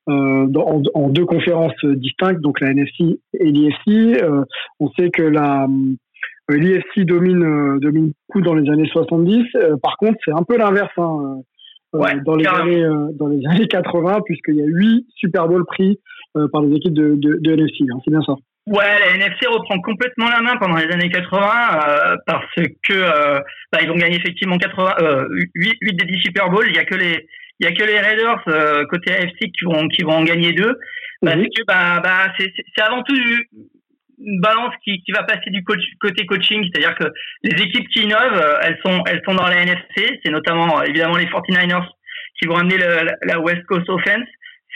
euh, 0.09 0.47
en, 0.95 1.09
deux 1.09 1.25
conférences 1.25 1.85
distinctes, 1.85 2.41
donc 2.41 2.59
la 2.59 2.71
NFC 2.71 3.19
et 3.39 3.51
l'IFC. 3.51 4.21
Euh, 4.21 4.43
on 4.79 4.89
sait 4.91 5.11
que 5.11 5.21
la 5.21 5.67
euh, 6.49 6.57
l'IFC 6.57 7.05
domine 7.05 7.79
domine 7.79 8.11
beaucoup 8.27 8.41
dans 8.41 8.55
les 8.55 8.69
années 8.71 8.89
70. 8.91 9.45
par 9.81 9.97
contre, 9.97 10.17
c'est 10.25 10.31
un 10.31 10.43
peu 10.43 10.57
l'inverse 10.57 10.91
hein, 10.97 11.41
dans 11.93 12.35
les 12.35 12.47
années 12.47 12.85
dans 13.13 13.27
les 13.27 13.45
années 13.49 13.67
80, 13.67 14.21
puisqu'il 14.25 14.55
y 14.55 14.61
a 14.61 14.65
huit 14.65 15.07
Super 15.15 15.47
Bowl 15.47 15.65
pris 15.65 15.99
par 16.51 16.61
les 16.61 16.77
équipes 16.77 16.93
de, 16.93 17.15
de, 17.15 17.39
de 17.41 17.51
NFC. 17.51 17.83
Hein, 17.91 17.99
c'est 18.05 18.11
bien 18.11 18.21
ça. 18.21 18.33
Ouais, 18.67 18.99
la 18.99 19.15
NFC 19.15 19.47
reprend 19.47 19.79
complètement 19.81 20.29
la 20.29 20.41
main 20.41 20.55
pendant 20.57 20.75
les 20.75 20.91
années 20.93 21.09
80 21.09 22.17
parce 22.27 22.55
que 22.87 23.39
bah, 23.71 23.79
ils 23.81 23.89
ont 23.89 23.95
gagné 23.95 24.17
effectivement 24.17 24.57
80, 24.57 24.95
8, 25.55 25.77
8 25.81 25.93
des 25.95 26.05
10 26.05 26.21
Super 26.21 26.49
Bowl. 26.49 26.65
Il 26.67 26.75
y 26.75 26.79
a 26.79 26.85
que 26.85 26.95
les 26.95 27.27
il 27.61 27.65
y 27.65 27.67
a 27.67 27.73
que 27.73 27.83
les 27.83 27.99
Raiders 27.99 28.41
euh, 28.47 28.85
côté 28.89 29.13
AFC 29.13 29.51
qui 29.51 29.65
vont 29.65 29.87
qui 29.87 30.01
vont 30.03 30.13
en 30.13 30.23
gagner 30.23 30.51
deux 30.51 30.73
parce 31.21 31.37
mhm. 31.37 31.45
que 31.45 31.63
bah, 31.67 32.01
bah 32.03 32.33
c'est 32.37 32.81
avant 32.81 33.03
tout 33.03 33.15
une 34.23 34.39
balance 34.39 34.73
qui, 34.83 35.01
qui 35.03 35.11
va 35.11 35.23
passer 35.23 35.49
du 35.49 35.63
coach, 35.63 35.81
côté 35.99 36.25
coaching, 36.25 36.63
c'est-à-dire 36.63 36.95
que 36.95 37.05
les 37.43 37.63
équipes 37.63 37.87
qui 37.89 38.03
innovent, 38.03 38.41
euh, 38.41 38.59
elles 38.63 38.79
sont 38.85 39.03
elles 39.07 39.21
sont 39.27 39.33
dans 39.33 39.47
la 39.47 39.61
NFC, 39.63 40.19
c'est 40.23 40.31
notamment 40.31 40.79
euh, 40.79 40.83
évidemment 40.83 41.17
les 41.17 41.25
49ers 41.25 41.87
qui 42.39 42.47
vont 42.47 42.57
amener 42.57 42.77
la 42.77 43.39
West 43.39 43.63
Coast 43.65 43.87
Offense, 43.89 44.27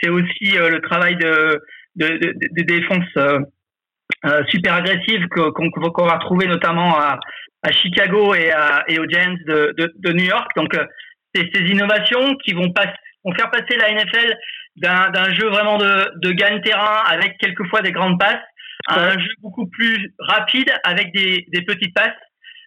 c'est 0.01 0.09
aussi 0.09 0.51
le 0.51 0.79
travail 0.81 1.15
de 1.15 1.61
de, 1.95 2.07
de, 2.07 2.33
de 2.51 2.61
défense 2.63 3.05
euh, 4.25 4.43
super 4.49 4.75
agressive 4.75 5.27
qu'on 5.29 6.05
va 6.05 6.17
trouver 6.17 6.47
notamment 6.47 6.97
à, 6.99 7.19
à 7.63 7.71
Chicago 7.71 8.35
et, 8.35 8.51
à, 8.51 8.83
et 8.87 8.99
aux 8.99 9.07
Giants 9.07 9.35
de, 9.47 9.73
de, 9.77 9.93
de 9.97 10.13
New 10.13 10.25
York. 10.25 10.51
Donc 10.55 10.77
c'est 11.33 11.49
ces 11.53 11.61
innovations 11.61 12.35
qui 12.37 12.53
vont, 12.53 12.71
pas, 12.71 12.85
vont 13.23 13.33
faire 13.33 13.49
passer 13.51 13.77
la 13.77 13.91
NFL 13.91 14.35
d'un 14.77 15.33
jeu 15.33 15.47
vraiment 15.47 15.77
de, 15.77 16.19
de 16.19 16.31
gagne-terrain 16.31 17.03
avec 17.07 17.37
quelquefois 17.37 17.81
des 17.81 17.91
grandes 17.91 18.19
passes 18.19 18.43
un 18.87 19.11
jeu 19.11 19.29
beaucoup 19.41 19.67
plus 19.67 20.13
rapide 20.19 20.71
avec 20.83 21.13
des, 21.13 21.45
des 21.51 21.61
petites 21.61 21.93
passes 21.93 22.11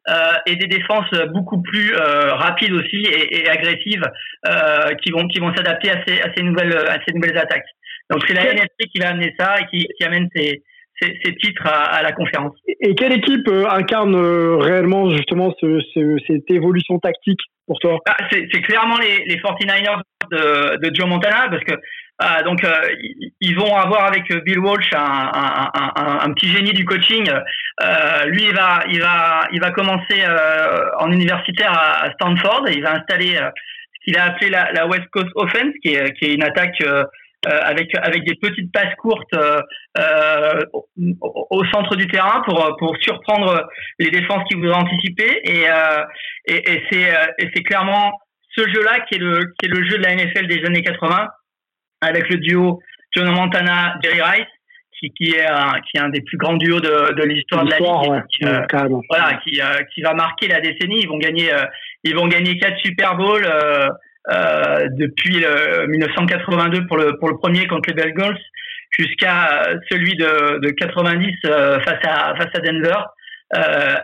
euh, 0.09 0.33
et 0.47 0.57
des 0.57 0.67
défenses 0.67 1.11
beaucoup 1.33 1.61
plus 1.61 1.95
euh, 1.95 2.35
rapides 2.35 2.73
aussi 2.73 3.05
et, 3.05 3.41
et 3.41 3.49
agressives 3.49 4.05
euh, 4.49 4.95
qui 5.03 5.11
vont 5.11 5.27
qui 5.29 5.39
vont 5.39 5.55
s'adapter 5.55 5.91
à 5.91 6.03
ces, 6.07 6.21
à 6.21 6.33
ces 6.35 6.43
nouvelles 6.43 6.77
à 6.77 6.99
ces 7.07 7.15
nouvelles 7.15 7.37
attaques. 7.39 7.67
Donc 8.11 8.25
c'est 8.27 8.35
la 8.35 8.51
NFC 8.53 8.89
qui 8.91 8.99
va 9.01 9.11
amener 9.11 9.35
ça 9.39 9.61
et 9.61 9.67
qui, 9.67 9.87
qui 9.99 10.05
amène 10.05 10.29
ces, 10.35 10.63
ces, 11.01 11.19
ces 11.25 11.35
titres 11.37 11.67
à, 11.67 11.85
à, 11.97 12.03
la 12.03 12.13
conférence. 12.13 12.55
Et 12.81 12.95
quelle 12.95 13.13
équipe 13.13 13.47
euh, 13.49 13.69
incarne 13.69 14.15
euh, 14.15 14.57
réellement 14.57 15.11
justement 15.11 15.55
ce, 15.61 15.81
ce, 15.95 16.17
cette 16.27 16.51
évolution 16.51 16.99
tactique 16.99 17.41
pour 17.67 17.79
toi? 17.81 17.99
Ah, 18.09 18.17
C'est 18.31 18.63
clairement 18.63 18.99
les, 18.99 19.25
les 19.27 19.37
49ers 19.37 20.01
de, 20.31 20.89
de 20.89 20.95
Joe 20.95 21.09
Montana 21.09 21.49
parce 21.51 21.65
que 21.65 21.75
ah, 22.21 22.43
donc 22.43 22.65
euh, 22.65 22.75
ils 23.41 23.57
vont 23.57 23.77
avoir 23.77 24.07
avec 24.07 24.25
Bill 24.45 24.59
Walsh 24.59 24.93
un, 24.93 25.31
un, 25.33 26.21
un, 26.25 26.33
petit 26.33 26.49
génie 26.49 26.73
du 26.73 26.85
coaching. 26.85 27.31
Euh, 27.31 28.25
lui, 28.27 28.43
il 28.43 28.55
va, 28.55 28.83
il 28.89 29.01
va, 29.01 29.47
il 29.53 29.61
va 29.61 29.71
commencer 29.71 30.25
euh, 30.25 30.91
en 30.99 31.13
universitaire 31.13 31.71
à, 31.71 32.11
Stanford. 32.15 32.65
Il 32.71 32.83
va 32.83 32.95
installer 32.95 33.37
ce 33.37 34.05
qu'il 34.05 34.19
a 34.19 34.25
appelé 34.25 34.51
la, 34.51 34.73
la, 34.73 34.89
West 34.89 35.07
Coast 35.13 35.29
Offense, 35.37 35.73
qui 35.81 35.95
est, 35.95 36.13
qui 36.15 36.25
est 36.25 36.35
une 36.35 36.43
attaque 36.43 36.83
avec 37.47 37.97
avec 37.97 38.25
des 38.25 38.35
petites 38.35 38.73
passes 38.73 38.97
courtes 38.97 39.37
au, 40.73 40.89
au, 41.51 41.65
centre 41.67 41.95
du 41.95 42.09
terrain 42.09 42.43
pour 42.45 42.77
pour 42.81 42.97
surprendre 43.01 43.69
les 44.01 44.11
défenses 44.11 44.43
qui 44.49 44.57
voudraient 44.57 44.75
anticiper. 44.75 45.41
Et 45.45 45.67
et, 46.47 46.73
et 46.73 46.83
c'est 46.91 47.13
c'est 47.55 47.63
clairement 47.63 48.11
ce 48.57 48.63
jeu-là 48.63 49.01
qui 49.09 49.15
est 49.15 49.19
le 49.19 49.55
qui 49.57 49.67
est 49.67 49.73
le 49.73 49.89
jeu 49.89 49.99
de 49.99 50.03
la 50.03 50.17
NFL 50.17 50.49
des 50.49 50.67
années 50.67 50.83
80 50.83 51.29
avec 52.01 52.29
le 52.29 52.37
duo 52.39 52.81
John 53.15 53.31
Montana 53.31 53.99
Jerry 54.03 54.21
Rice 54.21 54.47
qui, 54.99 55.13
qui 55.13 55.31
est 55.31 55.47
un, 55.47 55.81
qui 55.81 55.97
est 55.97 56.01
un 56.01 56.09
des 56.09 56.21
plus 56.23 56.37
grands 56.37 56.57
duos 56.57 56.81
de, 56.81 57.15
de 57.15 57.23
l'histoire 57.25 57.65
de 57.65 57.71
la 57.71 57.79
ligue. 57.79 58.11
ouais, 58.11 58.23
qui, 58.31 58.45
euh, 58.45 58.61
voilà 59.09 59.35
qui 59.45 59.61
euh, 59.61 59.83
qui 59.95 60.03
va 60.03 60.15
marquer 60.15 60.49
la 60.49 60.61
décennie. 60.61 61.01
Ils 61.01 61.09
vont 61.09 61.19
gagner 61.19 61.53
euh, 61.53 61.65
ils 62.05 62.15
vont 62.15 62.27
gagner 62.27 62.59
quatre 62.59 62.79
Super 62.79 63.17
Bowls 63.17 63.47
euh, 63.47 63.89
euh, 64.31 64.89
depuis 64.93 65.45
1982 65.89 66.87
pour 66.87 66.97
le 66.97 67.19
pour 67.19 67.29
le 67.29 67.37
premier 67.37 67.67
contre 67.67 67.91
les 67.91 67.95
Bengals 67.95 68.39
jusqu'à 68.99 69.69
celui 69.91 70.17
de, 70.17 70.59
de 70.61 70.71
90 70.71 71.37
face 71.85 72.05
à 72.05 72.35
face 72.37 72.55
à 72.55 72.61
Denver 72.61 72.97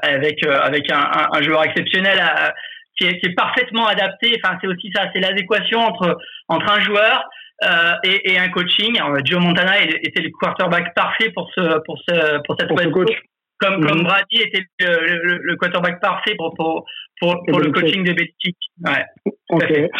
avec 0.02 0.46
avec 0.46 0.90
un, 0.92 1.00
un, 1.00 1.28
un, 1.38 1.42
joueur 1.42 1.64
exceptionnel 1.64 2.18
à, 2.20 2.54
qui 2.96 3.06
est, 3.06 3.18
qui 3.18 3.26
est 3.26 3.34
parfaitement 3.34 3.86
adapté. 3.86 4.38
Enfin, 4.42 4.56
c'est 4.60 4.68
aussi 4.68 4.90
ça, 4.94 5.10
c'est 5.12 5.20
l'adéquation 5.20 5.80
entre 5.80 6.16
entre 6.48 6.70
un 6.70 6.80
joueur 6.80 7.28
euh, 7.64 7.94
et, 8.04 8.32
et, 8.32 8.38
un 8.38 8.48
coaching. 8.48 8.98
Alors, 8.98 9.16
Joe 9.24 9.42
Montana 9.42 9.82
était 9.82 10.22
le 10.22 10.30
quarterback 10.30 10.94
parfait 10.94 11.30
pour 11.30 11.50
ce 11.54 11.80
pour 11.84 11.98
ce 12.06 12.42
pour 12.44 12.56
cette 12.58 12.68
pour 12.68 12.92
coach. 12.92 13.12
Comme, 13.58 13.86
comme 13.86 14.02
Brady 14.02 14.42
était 14.42 14.64
le, 14.80 15.06
le, 15.06 15.38
le, 15.38 15.56
quarterback 15.56 16.00
parfait 16.00 16.34
pour 16.34 16.54
pour 16.54 16.84
pour, 17.20 17.42
pour 17.46 17.60
le 17.60 17.70
coaching 17.70 18.04
de 18.04 18.12
Belichick. 18.12 18.56
Ouais. 18.84 19.90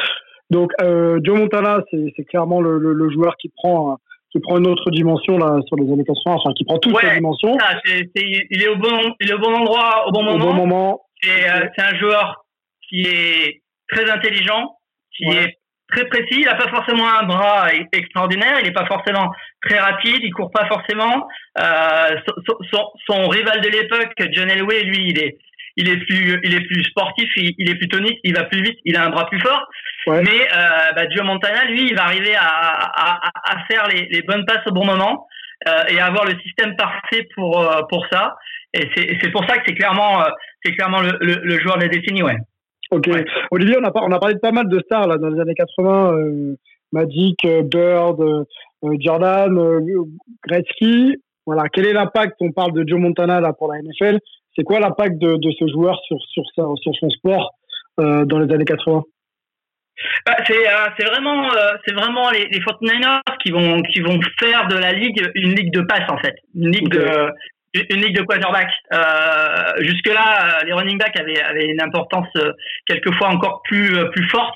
Donc 0.51 0.73
euh, 0.83 1.21
Joe 1.23 1.39
Montana, 1.39 1.79
c'est 1.91 2.25
clairement 2.25 2.61
le, 2.61 2.79
le, 2.79 3.11
joueur 3.11 3.37
qui 3.37 3.51
prend 3.57 3.99
qui 4.31 4.41
prend 4.41 4.59
une 4.59 4.67
autre 4.67 4.91
dimension 4.91 5.39
là 5.39 5.61
sur 5.67 5.77
les 5.77 5.91
années 5.93 6.05
80, 6.05 6.21
enfin 6.27 6.53
qui 6.57 6.65
prend 6.65 6.79
toutes 6.79 6.95
ouais, 6.95 7.09
les 7.09 7.15
dimensions. 7.17 7.57
Ça, 7.59 7.81
est, 7.87 8.11
est, 8.15 8.47
il 8.51 8.63
est 8.63 8.69
au 8.69 8.77
bon 8.77 9.15
il 9.21 9.31
est 9.31 9.35
au 9.35 9.39
bon 9.39 9.55
endroit 9.55 10.07
au 10.09 10.13
bon 10.13 10.23
moment. 10.23 10.45
Au 10.45 10.49
bon 10.49 10.55
moment. 10.55 11.01
C'est 11.23 11.49
euh, 11.49 11.69
un 11.79 11.99
joueur 11.99 12.45
qui 12.89 13.03
est 13.03 13.63
très 13.89 14.11
intelligent, 14.11 14.77
qui 15.17 15.27
ouais. 15.27 15.45
est 15.45 15.59
très 15.89 16.07
précis. 16.07 16.41
Il 16.41 16.45
n'a 16.45 16.55
pas 16.55 16.69
forcément 16.69 17.07
un 17.09 17.25
bras 17.25 17.69
extraordinaire. 17.93 18.59
Il 18.61 18.65
n'est 18.65 18.73
pas 18.73 18.87
forcément 18.87 19.33
très 19.63 19.79
rapide. 19.79 20.19
Il 20.23 20.33
court 20.33 20.51
pas 20.51 20.67
forcément. 20.67 21.29
Euh, 21.59 22.17
son, 22.27 22.57
son, 22.73 22.85
son, 23.09 23.29
rival 23.29 23.61
de 23.61 23.69
l'époque, 23.69 24.13
John 24.33 24.51
Elway, 24.51 24.83
lui, 24.85 25.11
il 25.11 25.19
est, 25.19 25.39
il 25.77 25.89
est 25.89 25.97
plus, 25.99 26.41
il 26.43 26.55
est 26.55 26.67
plus 26.67 26.85
sportif. 26.85 27.29
Il, 27.37 27.55
il, 27.59 27.71
est 27.71 27.77
plus 27.77 27.89
tonique. 27.89 28.19
Il 28.25 28.35
va 28.35 28.45
plus 28.45 28.63
vite. 28.63 28.79
Il 28.85 28.97
a 28.97 29.05
un 29.05 29.11
bras 29.11 29.27
plus 29.27 29.41
fort. 29.41 29.67
Ouais. 30.07 30.23
Mais 30.23 30.49
euh, 30.53 30.93
bah, 30.95 31.09
Joe 31.11 31.25
Montana, 31.25 31.65
lui, 31.65 31.89
il 31.89 31.95
va 31.97 32.05
arriver 32.05 32.35
à, 32.37 32.47
à, 32.47 33.31
à 33.45 33.65
faire 33.67 33.89
les, 33.89 34.07
les, 34.11 34.23
bonnes 34.23 34.45
passes 34.45 34.67
au 34.67 34.73
bon 34.73 34.85
moment 34.85 35.27
euh, 35.67 35.83
et 35.89 35.99
avoir 35.99 36.27
le 36.27 36.39
système 36.41 36.77
parfait 36.77 37.27
pour 37.35 37.61
euh, 37.61 37.83
pour 37.89 38.07
ça. 38.11 38.37
Et 38.75 38.91
c'est 39.23 39.31
pour 39.31 39.45
ça 39.49 39.59
que 39.59 39.63
c'est 39.67 39.75
clairement, 39.75 40.21
euh, 40.21 40.31
c'est 40.65 40.73
clairement 40.73 41.01
le, 41.01 41.17
le, 41.21 41.41
le, 41.45 41.61
joueur 41.61 41.79
de 41.79 41.85
la 41.85 41.89
décennie, 41.89 42.25
ouais. 42.25 42.37
Ok. 42.95 43.07
Ouais. 43.09 43.25
Olivier, 43.51 43.77
on 43.81 43.85
a, 43.85 43.93
on 43.95 44.13
a 44.13 44.19
parlé 44.19 44.35
de 44.35 44.41
pas 44.41 44.53
mal 44.53 44.69
de 44.69 44.79
stars 44.81 45.09
là, 45.09 45.19
dans 45.19 45.29
les 45.29 45.41
années 45.41 45.55
80. 45.55 46.13
Euh, 46.13 46.57
Magic, 46.95 47.45
euh, 47.45 47.63
Bird, 47.63 48.21
euh, 48.21 48.45
Jordan, 49.01 49.59
euh, 49.59 49.81
Gretzky. 50.47 51.17
Voilà. 51.45 51.65
Quel 51.73 51.87
est 51.87 51.93
l'impact 51.93 52.37
On 52.41 52.53
parle 52.53 52.73
de 52.73 52.85
Joe 52.87 53.01
Montana 53.01 53.41
là 53.41 53.53
pour 53.53 53.71
la 53.71 53.81
NFL. 53.81 54.19
C'est 54.57 54.63
quoi 54.63 54.79
l'impact 54.79 55.19
de, 55.19 55.37
de, 55.37 55.51
ce 55.59 55.67
joueur 55.67 55.99
sur, 56.07 56.17
sur, 56.29 56.45
sa, 56.55 56.63
sur 56.81 56.95
son 56.95 57.11
sport 57.11 57.51
dans 57.99 58.39
les 58.39 58.53
années 58.53 58.65
80 58.65 59.03
bah, 60.27 60.35
c'est 60.49 61.05
vraiment 61.05 61.49
c'est 61.87 61.95
vraiment 61.95 62.29
les, 62.31 62.47
les 62.47 62.59
49ers 62.59 63.21
qui 63.41 63.53
vont 63.53 63.81
qui 63.83 64.01
vont 64.01 64.19
faire 64.41 64.67
de 64.67 64.77
la 64.77 64.93
ligue 64.93 65.31
une 65.37 65.55
ligue 65.55 65.73
de 65.73 65.83
passe 65.83 66.11
en 66.11 66.19
fait 66.19 66.35
une 66.57 66.73
ligue 66.73 66.89
de 66.89 67.31
une 67.75 68.01
ligue 68.01 68.17
de 68.17 68.23
quarterback. 68.23 68.71
Euh, 68.93 69.73
Jusque-là, 69.79 70.61
euh, 70.61 70.65
les 70.65 70.73
running 70.73 70.99
backs 70.99 71.19
avaient, 71.19 71.41
avaient 71.41 71.67
une 71.67 71.83
importance 71.83 72.29
euh, 72.37 72.53
quelquefois 72.87 73.29
encore 73.29 73.63
plus 73.65 73.97
euh, 73.97 74.07
plus 74.07 74.29
forte 74.29 74.55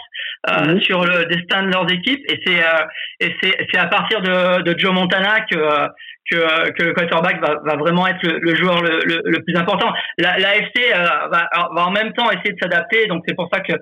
euh, 0.50 0.74
mmh. 0.74 0.80
sur 0.82 1.04
le 1.04 1.24
destin 1.26 1.62
de 1.64 1.72
leurs 1.72 1.90
équipes. 1.90 2.24
Et 2.30 2.40
c'est 2.46 2.62
euh, 2.62 2.84
et 3.20 3.34
c'est 3.42 3.56
c'est 3.70 3.78
à 3.78 3.86
partir 3.86 4.20
de, 4.20 4.62
de 4.62 4.78
Joe 4.78 4.92
Montana 4.92 5.40
que 5.40 5.88
que, 6.30 6.70
que 6.72 6.82
le 6.82 6.92
quarterback 6.92 7.40
va, 7.40 7.56
va 7.64 7.76
vraiment 7.76 8.06
être 8.06 8.22
le, 8.22 8.38
le 8.38 8.54
joueur 8.54 8.82
le, 8.82 9.00
le, 9.04 9.22
le, 9.24 9.42
plus 9.42 9.56
important. 9.56 9.90
La, 10.18 10.38
la 10.38 10.56
FC 10.56 10.92
va, 10.92 11.48
va 11.74 11.86
en 11.86 11.90
même 11.90 12.12
temps 12.12 12.30
essayer 12.30 12.52
de 12.52 12.58
s'adapter. 12.60 13.06
Donc 13.06 13.24
c'est 13.26 13.34
pour 13.34 13.48
ça 13.50 13.60
que 13.60 13.72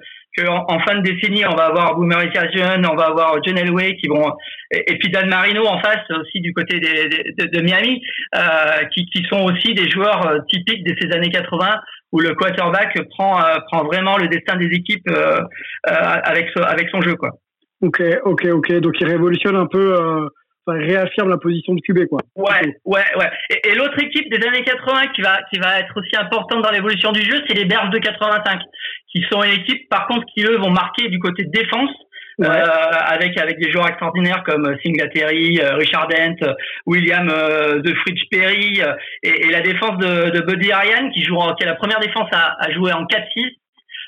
en 0.44 0.78
fin 0.80 0.96
de 0.96 1.02
décennie, 1.02 1.44
on 1.46 1.54
va 1.54 1.66
avoir 1.66 1.94
Boomer 1.96 2.20
Esiason, 2.20 2.82
on 2.90 2.96
va 2.96 3.06
avoir 3.06 3.42
John 3.44 3.56
Elway 3.56 3.96
qui 3.96 4.08
vont, 4.08 4.32
et, 4.70 4.98
puis 4.98 5.10
Dan 5.10 5.28
Marino 5.28 5.66
en 5.66 5.80
face 5.80 6.04
aussi 6.10 6.40
du 6.40 6.52
côté 6.52 6.78
de, 6.78 7.60
Miami, 7.60 8.02
euh, 8.34 8.84
qui, 8.94 9.06
qui 9.06 9.24
sont 9.30 9.42
aussi 9.44 9.74
des 9.74 9.88
joueurs 9.88 10.26
euh, 10.26 10.38
typiques 10.48 10.84
de 10.84 10.94
ces 11.00 11.10
années 11.16 11.30
80 11.30 11.80
où 12.12 12.20
le 12.20 12.34
quarterback 12.34 12.96
prend 13.10 13.42
euh, 13.42 13.56
prend 13.70 13.84
vraiment 13.84 14.16
le 14.16 14.28
destin 14.28 14.56
des 14.56 14.66
équipes 14.66 15.08
euh, 15.08 15.40
avec 15.84 16.48
avec 16.56 16.88
son 16.90 17.00
jeu 17.00 17.14
quoi. 17.16 17.30
Ok, 17.82 18.02
ok, 18.24 18.46
ok. 18.46 18.72
Donc 18.80 18.94
il 19.00 19.06
révolutionne 19.06 19.56
un 19.56 19.66
peu 19.66 20.28
réaffirme 20.66 21.30
la 21.30 21.38
position 21.38 21.74
de 21.74 21.80
QB, 21.80 22.08
quoi. 22.08 22.20
Ouais, 22.34 22.76
ouais, 22.84 23.04
ouais. 23.16 23.30
Et, 23.64 23.74
l'autre 23.74 24.02
équipe 24.02 24.30
des 24.30 24.46
années 24.46 24.62
80 24.62 25.08
qui 25.14 25.22
va, 25.22 25.38
qui 25.52 25.58
va 25.58 25.80
être 25.80 25.92
aussi 25.96 26.16
importante 26.16 26.62
dans 26.62 26.70
l'évolution 26.70 27.12
du 27.12 27.22
jeu, 27.22 27.42
c'est 27.46 27.54
les 27.54 27.64
Bears 27.64 27.90
de 27.90 27.98
85, 27.98 28.60
qui 29.12 29.24
sont 29.30 29.42
une 29.42 29.52
équipe, 29.52 29.88
par 29.88 30.06
contre, 30.06 30.26
qui 30.34 30.44
eux 30.44 30.56
vont 30.56 30.70
marquer 30.70 31.08
du 31.08 31.18
côté 31.18 31.44
de 31.44 31.50
défense. 31.50 31.90
Euh, 32.42 32.46
avec 32.46 33.38
avec 33.40 33.58
des 33.58 33.72
joueurs 33.72 33.88
extraordinaires 33.88 34.42
comme 34.44 34.76
Singletary, 34.84 35.58
euh, 35.58 35.76
Richard 35.76 36.06
Dent, 36.08 36.52
William 36.84 37.30
euh, 37.30 37.80
de 37.80 37.94
Fridge 37.94 38.24
Perry 38.30 38.78
et, 39.22 39.46
et, 39.46 39.50
la 39.50 39.62
défense 39.62 39.96
de, 39.96 40.28
de 40.28 40.40
Buddy 40.42 40.70
Ryan 40.70 41.08
qui 41.14 41.24
joue 41.24 41.38
qui 41.56 41.62
est 41.64 41.66
la 41.66 41.76
première 41.76 41.98
défense 41.98 42.28
à, 42.32 42.54
à 42.62 42.70
jouer 42.72 42.92
en 42.92 43.04
4-6 43.04 43.56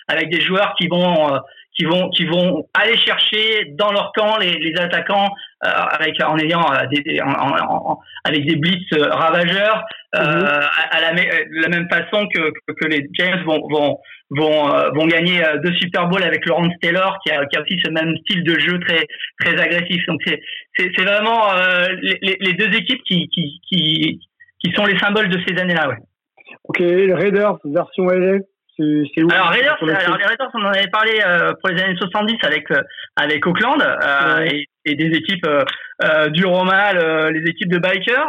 avec 0.09 0.29
des 0.29 0.43
joueurs 0.43 0.75
qui 0.79 0.89
vont 0.89 1.41
qui 1.79 1.85
vont 1.85 2.11
qui 2.11 2.25
vont 2.25 2.69
aller 2.75 2.97
chercher 2.97 3.67
dans 3.79 3.93
leur 3.93 4.13
camp 4.13 4.37
les, 4.39 4.53
les 4.53 4.75
attaquants 4.81 5.29
euh, 5.65 5.69
avec 5.69 6.21
en 6.23 6.37
ayant 6.39 6.65
euh, 6.73 6.87
des, 6.91 7.21
en, 7.21 7.31
en, 7.31 8.01
avec 8.25 8.45
des 8.45 8.57
blitz 8.57 8.85
euh, 8.95 9.09
ravageurs 9.11 9.85
mhm. 10.15 10.23
à, 10.23 11.01
la, 11.01 11.13
la, 11.13 11.69
même 11.69 11.89
façon 11.89 12.27
que, 12.35 12.51
que, 12.67 12.89
les 12.89 13.09
James 13.15 13.45
vont 13.45 13.61
vont 13.69 13.99
vont 14.31 14.69
vont 14.95 15.07
gagner 15.07 15.41
deux 15.63 15.73
Super 15.75 16.09
Bowl 16.09 16.23
avec 16.23 16.45
Laurent 16.47 16.69
Taylor 16.83 17.19
qui 17.25 17.33
a, 17.33 17.47
qui 17.47 17.57
a 17.57 17.63
aussi 17.63 17.81
ce 17.85 17.91
même 17.91 18.15
style 18.23 18.43
de 18.43 18.59
jeu 18.59 18.81
très 18.81 19.07
très 19.41 19.61
agressif. 19.61 20.05
Donc 20.09 20.21
c'est 20.27 20.41
c'est 20.77 21.05
vraiment 21.05 21.53
les, 22.03 22.37
les, 22.41 22.53
deux 22.55 22.77
équipes 22.77 23.03
qui, 23.05 23.29
qui 23.29 23.61
qui 23.69 24.21
qui 24.63 24.73
sont 24.73 24.85
les 24.85 24.99
symboles 24.99 25.29
de 25.29 25.41
ces 25.47 25.61
années 25.61 25.75
là 25.75 25.89
ouais. 25.89 25.97
Ok 26.65 26.81
les 26.81 27.15
Raiders 27.15 27.59
version 27.65 28.07
LA 28.07 28.39
alors, 28.81 29.49
Raiders, 29.49 29.77
alors, 29.83 30.19
les 30.19 30.25
Raiders, 30.25 30.51
on 30.55 30.65
en 30.65 30.69
avait 30.73 30.87
parlé 30.89 31.21
euh, 31.25 31.53
pour 31.61 31.71
les 31.71 31.83
années 31.83 31.97
70 31.97 32.37
avec 32.43 32.71
euh, 32.71 32.81
avec 33.17 33.45
Auckland 33.47 33.81
euh, 33.83 34.45
et, 34.45 34.67
et, 34.85 34.95
des 34.95 35.17
équipes 35.17 35.49
du 36.31 36.45
Romal, 36.45 37.33
les 37.33 37.51
équipes 37.51 37.73
de 37.73 37.79
bikers. 37.79 38.29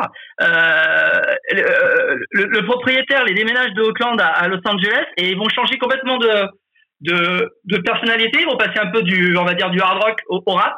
Le, 2.32 2.45
le, 2.45 2.66
propriétaire 2.66 3.26
les 3.26 3.36
déménage 3.36 3.74
de 3.74 3.84
Auckland 3.84 4.20
à, 4.20 4.47
Los 4.47 4.62
Angeles 4.66 5.06
et 5.18 5.30
ils 5.30 5.38
vont 5.38 5.50
changer 5.50 5.78
complètement 5.78 6.18
de 6.18 6.47
de, 7.02 7.50
de 7.66 7.78
personnalité. 7.78 8.39
Ils 8.41 8.50
vont 8.50 8.58
passer 8.58 8.80
un 8.80 8.91
peu 8.91 9.04
du, 9.04 9.38
on 9.38 9.45
va 9.45 9.54
dire, 9.54 9.70
du 9.70 9.80
hard 9.80 10.04
rock 10.04 10.20
au, 10.28 10.41
rap. 10.52 10.76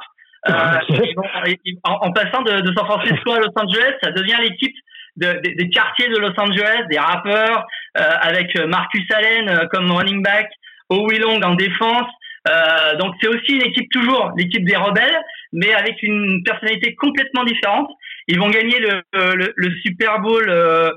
en, 0.48 1.94
en, 1.94 2.12
passant 2.12 2.42
de, 2.44 2.60
de 2.60 2.74
San 2.76 2.86
Francisco 2.86 3.32
à 3.32 3.40
Los 3.40 3.54
Angeles, 3.56 3.96
ça 4.04 4.12
devient 4.12 4.38
l'équipe 4.42 4.76
des 5.18 5.70
quartiers 5.70 6.08
de 6.10 6.18
Los 6.18 6.40
Angeles, 6.40 6.86
des 6.90 7.00
rappeurs, 7.00 7.66
euh, 7.98 8.02
avec 8.22 8.58
Marcus 8.68 9.06
Allen 9.14 9.50
euh, 9.50 9.68
comme 9.68 9.92
running 9.92 10.24
back, 10.24 10.50
Howie 10.90 11.20
Long 11.20 11.42
en 11.42 11.56
défense. 11.56 12.10
Euh, 12.48 12.96
donc 12.96 13.14
c'est 13.22 13.28
aussi 13.28 13.54
une 13.54 13.64
équipe 13.64 13.92
toujours 13.92 14.32
l'équipe 14.36 14.66
des 14.66 14.76
rebelles, 14.76 15.20
mais 15.54 15.74
avec 15.74 16.02
une 16.02 16.42
personnalité 16.44 16.96
complètement 16.96 17.44
différente. 17.44 17.90
Ils 18.28 18.40
vont 18.40 18.50
gagner 18.50 18.80
le, 18.80 19.02
le, 19.14 19.54
le 19.56 19.76
Super 19.82 20.20
Bowl 20.20 20.50
euh, 20.50 20.90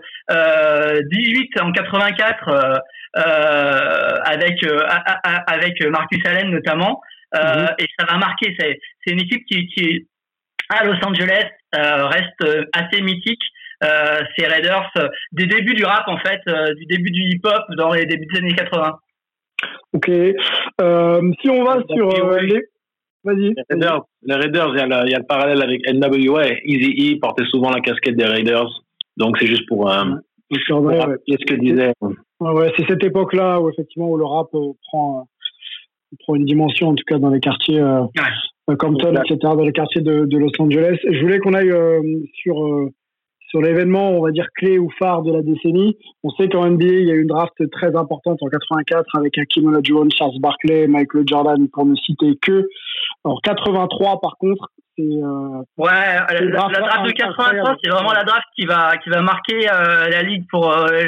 18 1.11 1.61
en 1.61 1.73
84 1.73 2.49
euh, 2.49 4.21
avec 4.25 4.65
avec 5.47 5.85
Marcus 5.87 6.25
Allen 6.25 6.51
notamment, 6.51 7.01
mm 7.35 7.67
et 7.79 7.87
ça 7.99 8.07
va 8.07 8.17
marquer. 8.17 8.55
C'est 8.59 8.79
c'est 9.05 9.13
une 9.13 9.21
équipe 9.21 9.45
qui, 9.47 9.67
qui 9.67 10.07
à 10.71 10.85
Los 10.85 10.97
Angeles 11.05 11.49
reste 11.73 12.69
assez 12.73 13.03
mythique 13.03 13.43
euh, 13.85 14.21
ces 14.37 14.47
Raiders 14.47 14.91
euh, 14.97 15.09
des 15.33 15.47
débuts 15.47 15.75
du 15.75 15.85
rap 15.85 16.05
en 16.07 16.19
fait, 16.19 16.41
euh, 16.49 16.75
du 16.75 16.87
début 16.87 17.11
du 17.11 17.23
hip-hop 17.23 17.63
dans 17.77 17.93
les 17.93 18.07
débuts 18.07 18.27
des 18.27 18.39
années 18.39 18.55
80. 18.55 18.99
Ok. 19.93 20.07
si 20.07 21.51
on 21.51 21.65
va 21.65 21.83
sur 21.89 22.39
les 22.41 22.61
Vas-y. 23.25 23.55
Les 24.23 24.35
Raiders, 24.35 24.71
il 24.75 24.79
y, 25.11 25.15
a 25.15 25.19
le, 25.19 25.27
parallèle 25.27 25.63
avec 25.63 25.81
NWA. 25.91 26.59
Easy 26.65 27.15
E 27.15 27.21
portait 27.21 27.47
souvent 27.47 27.71
la 27.71 27.81
casquette 27.81 28.17
des 28.17 28.27
Raiders. 28.27 28.69
Donc, 29.17 29.39
c'est 29.39 29.47
juste 29.47 29.67
pour. 29.67 29.91
Euh, 29.91 30.05
ce 30.53 31.45
que 31.47 31.55
disait. 31.55 31.95
Ouais, 32.41 32.71
c'est 32.77 32.87
cette 32.87 33.03
époque-là 33.03 33.61
où, 33.61 33.71
effectivement, 33.71 34.11
où 34.11 34.19
le 34.19 34.27
rap 34.27 34.49
prend, 34.89 35.27
prend 36.21 36.35
une 36.35 36.45
dimension, 36.45 36.89
en 36.89 36.95
tout 36.95 37.05
cas, 37.07 37.19
dans 37.19 37.31
les 37.31 37.41
quartiers 37.41 37.83
ouais. 37.83 38.77
Compton, 38.77 39.15
etc., 39.15 39.39
dans 39.41 39.65
les 39.65 39.73
quartiers 39.73 40.03
de, 40.03 40.27
de 40.27 40.39
Los 40.39 40.53
Angeles. 40.59 40.99
Je 41.11 41.21
voulais 41.21 41.39
qu'on 41.39 41.55
aille 41.55 41.73
sur 42.35 42.91
sur 43.55 43.63
l'événement, 43.63 44.11
on 44.11 44.21
va 44.21 44.33
dire 44.33 44.49
clé 44.57 44.81
ou 44.81 44.91
phare 44.99 45.23
de 45.23 45.33
la 45.33 45.41
décennie. 45.41 45.97
On 46.25 46.31
sait 46.31 46.49
qu'en 46.49 46.67
NBA, 46.67 46.87
il 46.87 47.07
y 47.07 47.13
a 47.13 47.15
eu 47.15 47.21
une 47.21 47.29
draft 47.29 47.55
très 47.71 47.95
importante 47.95 48.43
en 48.43 48.49
84 48.49 49.07
avec 49.17 49.39
Hakim 49.39 49.69
Olajuwon, 49.69 50.09
Charles 50.11 50.41
Barkley, 50.41 50.89
Michael 50.89 51.23
Jordan, 51.25 51.69
pour 51.73 51.87
ne 51.87 51.95
citer 51.95 52.37
que. 52.43 52.67
En 53.23 53.37
83, 53.37 54.21
par 54.21 54.37
contre, 54.39 54.71
c'est 54.99 55.05
euh, 55.05 55.63
ouais, 55.79 55.87
la, 55.87 56.51
draft 56.51 57.07
de 57.07 57.13
83, 57.13 57.77
c'est 57.83 57.91
vraiment 57.91 58.13
la 58.13 58.25
draft 58.25 58.45
qui 58.57 58.67
va 58.67 58.97
qui 58.97 59.11
va 59.11 59.23
marquer 59.23 59.71
euh, 59.71 60.09
la 60.09 60.23
ligue 60.23 60.45
pour 60.51 60.73
euh, 60.73 61.05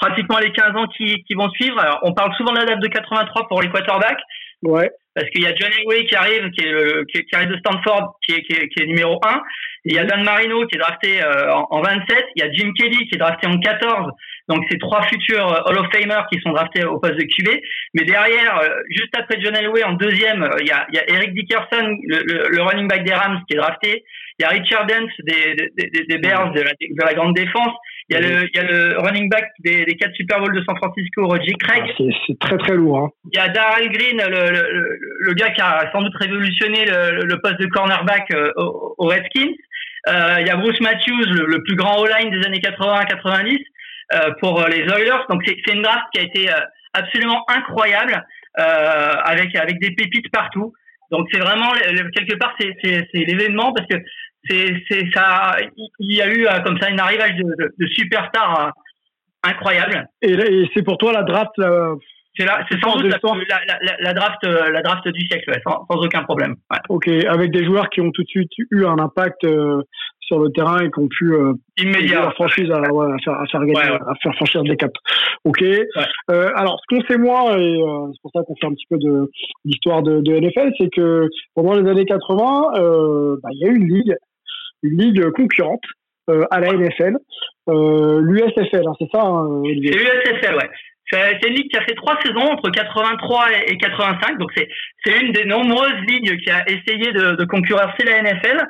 pratiquement 0.00 0.38
les 0.38 0.52
15 0.52 0.76
ans 0.76 0.86
qui, 0.96 1.22
qui 1.24 1.34
vont 1.34 1.50
suivre. 1.50 1.78
Alors, 1.78 1.98
on 2.04 2.14
parle 2.14 2.32
souvent 2.36 2.52
de 2.52 2.58
la 2.58 2.64
draft 2.64 2.82
de 2.82 2.88
83 2.88 3.48
pour 3.48 3.60
les 3.60 3.68
quarterbacks. 3.68 4.22
Ouais. 4.62 4.90
Parce 5.14 5.28
qu'il 5.30 5.42
y 5.42 5.46
a 5.46 5.54
John 5.54 5.70
Elway 5.80 6.06
qui 6.06 6.14
arrive, 6.14 6.50
qui, 6.50 6.64
est 6.64 7.06
qui, 7.06 7.24
qui, 7.24 7.34
arrive 7.34 7.50
de 7.50 7.58
Stanford, 7.58 8.16
qui 8.24 8.32
est, 8.32 8.42
qui 8.42 8.52
est, 8.52 8.68
qui 8.68 8.82
est 8.82 8.86
numéro 8.86 9.18
1. 9.24 9.42
Il 9.86 9.94
y 9.94 9.98
a 9.98 10.04
Dan 10.04 10.22
Marino 10.22 10.66
qui 10.66 10.76
est 10.76 10.78
drafté 10.78 11.22
euh, 11.22 11.52
en, 11.52 11.80
27. 11.80 12.26
Il 12.36 12.42
y 12.42 12.46
a 12.46 12.52
Jim 12.52 12.70
Kelly 12.76 13.08
qui 13.08 13.14
est 13.14 13.18
drafté 13.18 13.46
en 13.46 13.58
14. 13.58 14.12
Donc, 14.48 14.64
c'est 14.70 14.78
trois 14.78 15.02
futurs 15.02 15.52
euh, 15.52 15.62
Hall 15.66 15.78
of 15.78 15.86
Famers 15.92 16.26
qui 16.30 16.40
sont 16.40 16.50
draftés 16.50 16.84
au 16.84 16.98
poste 16.98 17.16
de 17.16 17.22
QB. 17.22 17.60
Mais 17.94 18.04
derrière, 18.04 18.60
euh, 18.60 18.68
juste 18.90 19.16
après 19.16 19.40
John 19.40 19.56
Elway 19.56 19.82
en 19.82 19.94
deuxième, 19.94 20.48
il 20.60 20.66
y 20.66 20.70
a, 20.70 20.86
y 20.92 20.98
a 20.98 21.08
Eric 21.08 21.34
Dickerson, 21.34 21.96
le, 22.06 22.48
le, 22.48 22.62
running 22.62 22.88
back 22.88 23.04
des 23.04 23.14
Rams, 23.14 23.42
qui 23.48 23.54
est 23.54 23.58
drafté. 23.58 24.04
Il 24.40 24.44
y 24.44 24.46
a 24.46 24.48
Richard 24.48 24.86
Dent 24.86 25.06
des, 25.26 25.54
des, 25.76 26.04
des 26.08 26.18
Bears 26.18 26.52
de 26.52 26.62
la, 26.62 26.70
de 26.70 27.04
la 27.04 27.12
grande 27.12 27.36
défense. 27.36 27.74
Il 28.08 28.14
y 28.14 28.16
a 28.16 28.20
le, 28.22 28.48
il 28.48 28.56
y 28.56 28.58
a 28.58 28.64
le 28.64 28.98
running 28.98 29.28
back 29.28 29.50
des, 29.58 29.84
des 29.84 29.96
quatre 29.96 30.14
Super 30.14 30.40
Bowl 30.40 30.54
de 30.54 30.64
San 30.66 30.74
Francisco, 30.78 31.26
Roger 31.26 31.52
Craig. 31.60 31.84
Ah, 31.86 32.02
c'est 32.26 32.38
très 32.38 32.56
très 32.56 32.74
lourd. 32.74 32.98
Hein. 32.98 33.10
Il 33.30 33.36
y 33.36 33.38
a 33.38 33.48
Darrell 33.48 33.90
Green, 33.90 34.16
le, 34.16 34.50
le, 34.50 34.98
le, 35.20 35.34
gars 35.34 35.50
qui 35.50 35.60
a 35.60 35.90
sans 35.92 36.00
doute 36.00 36.16
révolutionné 36.18 36.86
le, 36.86 37.40
poste 37.42 37.60
de 37.60 37.66
cornerback 37.66 38.32
euh, 38.32 38.50
aux, 38.56 39.06
Redskins. 39.06 39.52
Euh, 40.08 40.36
il 40.40 40.46
y 40.46 40.50
a 40.50 40.56
Bruce 40.56 40.80
Matthews, 40.80 41.26
le, 41.26 41.62
plus 41.62 41.76
grand 41.76 42.02
all-line 42.02 42.30
des 42.30 42.46
années 42.46 42.60
80-90 42.60 43.58
euh, 44.14 44.30
pour 44.40 44.64
les 44.68 44.80
Oilers. 44.80 45.26
Donc 45.28 45.42
c'est 45.46 45.74
une 45.74 45.82
draft 45.82 46.06
qui 46.14 46.20
a 46.20 46.22
été 46.22 46.48
absolument 46.94 47.44
incroyable 47.46 48.24
avec 48.56 49.54
avec 49.54 49.78
des 49.80 49.90
pépites 49.90 50.30
partout. 50.32 50.72
Donc 51.10 51.28
c'est 51.32 51.40
vraiment 51.40 51.72
quelque 52.14 52.36
part 52.38 52.54
c'est 52.58 53.06
l'événement 53.12 53.72
parce 53.72 53.86
que 53.86 53.98
c'est 54.48 54.82
c'est 54.88 55.10
ça 55.12 55.56
il 55.98 56.16
y 56.16 56.22
a 56.22 56.28
eu 56.28 56.46
euh, 56.46 56.60
comme 56.60 56.78
ça 56.80 56.90
une 56.90 57.00
arrivage 57.00 57.34
de, 57.36 57.44
de, 57.44 57.74
de 57.78 57.86
superstars 57.88 58.66
euh, 58.66 59.48
incroyable. 59.48 60.06
Et, 60.22 60.32
et 60.32 60.70
c'est 60.74 60.82
pour 60.82 60.98
toi 60.98 61.12
la 61.12 61.22
draft 61.22 61.52
c'est 62.38 62.46
là, 62.46 62.64
c'est 62.70 62.80
sans 62.80 62.96
doute 62.96 63.10
la, 63.10 63.60
la, 63.82 63.96
la, 63.98 64.12
draft, 64.14 64.38
euh, 64.44 64.70
la 64.70 64.82
draft 64.82 65.06
du 65.08 65.26
siècle, 65.26 65.52
sans, 65.66 65.84
sans, 65.90 65.98
aucun 65.98 66.22
problème. 66.22 66.54
Ouais. 66.70 66.78
Ok, 66.88 67.08
avec 67.08 67.50
des 67.50 67.64
joueurs 67.64 67.90
qui 67.90 68.00
ont 68.00 68.12
tout 68.12 68.22
de 68.22 68.28
suite 68.28 68.52
eu 68.70 68.86
un 68.86 68.98
impact 68.98 69.44
sur 70.30 70.38
le 70.38 70.50
terrain 70.50 70.78
et 70.78 70.90
qui 70.90 71.00
ont 71.00 71.08
pu 71.08 71.32
euh, 71.34 71.54
immédiat 71.76 72.20
la 72.20 72.30
franchise 72.30 72.70
à, 72.70 72.80
ouais, 72.80 73.12
à, 73.12 73.18
faire, 73.24 73.34
à 73.34 73.46
faire 73.46 73.60
gagner, 73.64 73.80
à 73.80 74.14
faire 74.22 74.34
franchir 74.36 74.62
des 74.62 74.76
caps. 74.76 74.94
Ok. 75.44 75.62
Euh, 75.62 76.50
alors, 76.54 76.80
ce 76.80 76.94
qu'on 76.94 77.02
sait 77.06 77.18
moins 77.18 77.56
et 77.56 77.82
euh, 77.82 78.06
c'est 78.12 78.22
pour 78.22 78.30
ça 78.32 78.42
qu'on 78.46 78.54
fait 78.54 78.66
un 78.66 78.74
petit 78.74 78.86
peu 78.88 78.98
de 78.98 79.28
l'histoire 79.64 80.02
de, 80.02 80.20
de, 80.20 80.38
NFL, 80.38 80.70
c'est 80.78 80.88
que 80.90 81.28
pendant 81.54 81.74
les 81.74 81.88
années 81.90 82.04
80, 82.04 82.74
euh, 82.76 83.36
bah, 83.42 83.48
il 83.52 83.58
y 83.58 83.68
a 83.68 83.72
eu 83.72 83.76
une 83.76 83.88
ligue, 83.88 84.14
ligue 84.82 85.30
concurrente 85.30 85.84
euh, 86.28 86.44
à 86.50 86.60
la 86.60 86.72
NFL, 86.72 87.16
l'USFL, 87.68 88.86
hein, 88.86 88.94
c'est 88.98 89.10
ça 89.12 89.22
hein, 89.22 89.62
C'est 89.64 89.74
l'USFL, 89.74 90.54
ouais. 90.56 90.70
C'est 91.12 91.48
une 91.48 91.54
ligue 91.54 91.68
qui 91.68 91.76
a 91.76 91.82
fait 91.82 91.94
trois 91.94 92.16
saisons 92.24 92.52
entre 92.52 92.70
83 92.70 93.46
et 93.66 93.76
85, 93.78 94.38
donc 94.38 94.50
c'est 94.56 94.68
c'est 95.04 95.20
une 95.20 95.32
des 95.32 95.44
nombreuses 95.44 96.00
ligues 96.06 96.40
qui 96.40 96.50
a 96.50 96.62
essayé 96.68 97.12
de, 97.12 97.34
de 97.34 97.44
concurrencer 97.46 98.04
la 98.04 98.22
NFL. 98.22 98.64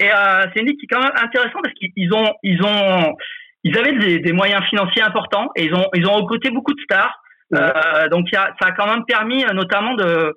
Et 0.00 0.10
euh, 0.10 0.46
c'est 0.52 0.60
une 0.60 0.68
ligue 0.68 0.78
qui 0.78 0.86
est 0.86 0.94
quand 0.94 1.02
même 1.02 1.12
intéressante 1.22 1.62
parce 1.62 1.74
qu'ils 1.74 2.12
ont, 2.14 2.32
ils 2.42 2.62
ont, 2.64 3.14
ils 3.62 3.78
avaient 3.78 3.96
des, 3.98 4.18
des, 4.18 4.32
moyens 4.32 4.64
financiers 4.64 5.02
importants 5.02 5.48
et 5.54 5.64
ils 5.64 5.74
ont, 5.74 5.86
ils 5.94 6.06
ont 6.06 6.14
recruté 6.14 6.50
beaucoup 6.50 6.74
de 6.74 6.80
stars. 6.80 7.20
Euh, 7.54 8.08
donc 8.08 8.32
y 8.32 8.36
a, 8.36 8.54
ça 8.60 8.68
a 8.68 8.72
quand 8.72 8.86
même 8.86 9.04
permis 9.04 9.44
euh, 9.44 9.52
notamment 9.52 9.94
de 9.94 10.34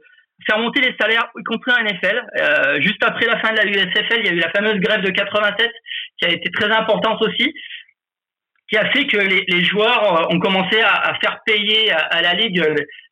faire 0.48 0.60
monter 0.60 0.82
les 0.82 0.96
salaires, 1.00 1.28
y 1.38 1.44
compris 1.44 1.72
en 1.72 1.84
NFL. 1.84 2.22
Euh, 2.38 2.82
juste 2.82 3.04
après 3.04 3.26
la 3.26 3.40
fin 3.40 3.52
de 3.52 3.58
la 3.58 3.66
USFL, 3.66 4.20
il 4.20 4.26
y 4.26 4.30
a 4.30 4.34
eu 4.34 4.40
la 4.40 4.52
fameuse 4.52 4.80
grève 4.80 5.02
de 5.02 5.12
87 5.12 5.72
qui 6.20 6.26
a 6.26 6.30
été 6.30 6.50
très 6.52 6.72
importante 6.72 7.22
aussi. 7.22 7.54
qui 8.68 8.78
a 8.78 8.90
fait 8.92 9.06
que 9.06 9.18
les, 9.18 9.64
joueurs 9.64 10.28
ont 10.32 10.40
commencé 10.40 10.82
à, 10.82 11.14
faire 11.22 11.40
payer 11.46 11.92
à, 11.92 12.22
la 12.22 12.34
ligue 12.34 12.64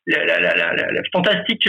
le 0.06 1.02
fantastique 1.12 1.68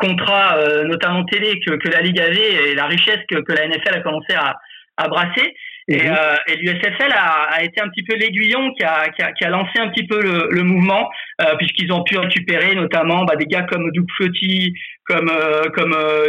contrat, 0.00 0.58
notamment 0.84 1.24
télé, 1.24 1.58
que, 1.60 1.88
la 1.88 2.00
ligue 2.00 2.20
avait 2.20 2.70
et 2.70 2.74
la 2.74 2.86
richesse 2.86 3.20
que, 3.28 3.40
que 3.40 3.52
la 3.52 3.66
NFL 3.66 3.94
a 3.94 4.00
commencé 4.02 4.34
à, 4.34 4.56
à 4.96 5.08
brasser. 5.08 5.54
Et, 5.88 6.02
mhm. 6.02 6.14
euh, 6.18 6.36
et 6.48 6.56
l'USFL 6.56 7.12
a, 7.12 7.48
a, 7.52 7.62
été 7.62 7.80
un 7.80 7.88
petit 7.88 8.02
peu 8.02 8.16
l'aiguillon 8.16 8.72
qui 8.74 8.84
a, 8.84 9.08
qui, 9.10 9.22
a, 9.22 9.32
qui 9.32 9.44
a, 9.44 9.50
lancé 9.50 9.78
un 9.78 9.88
petit 9.88 10.06
peu 10.06 10.20
le, 10.20 10.48
le 10.50 10.62
mouvement, 10.62 11.08
euh, 11.40 11.54
puisqu'ils 11.58 11.92
ont 11.92 12.02
pu 12.02 12.18
récupérer 12.18 12.74
notamment 12.74 13.24
bah, 13.24 13.36
des 13.36 13.46
gars 13.46 13.62
comme 13.62 13.90
Doug 13.92 14.06
Flutie, 14.16 14.74
comme, 15.06 15.30
euh, 15.30 15.62
comme 15.74 15.94
euh, 15.94 16.28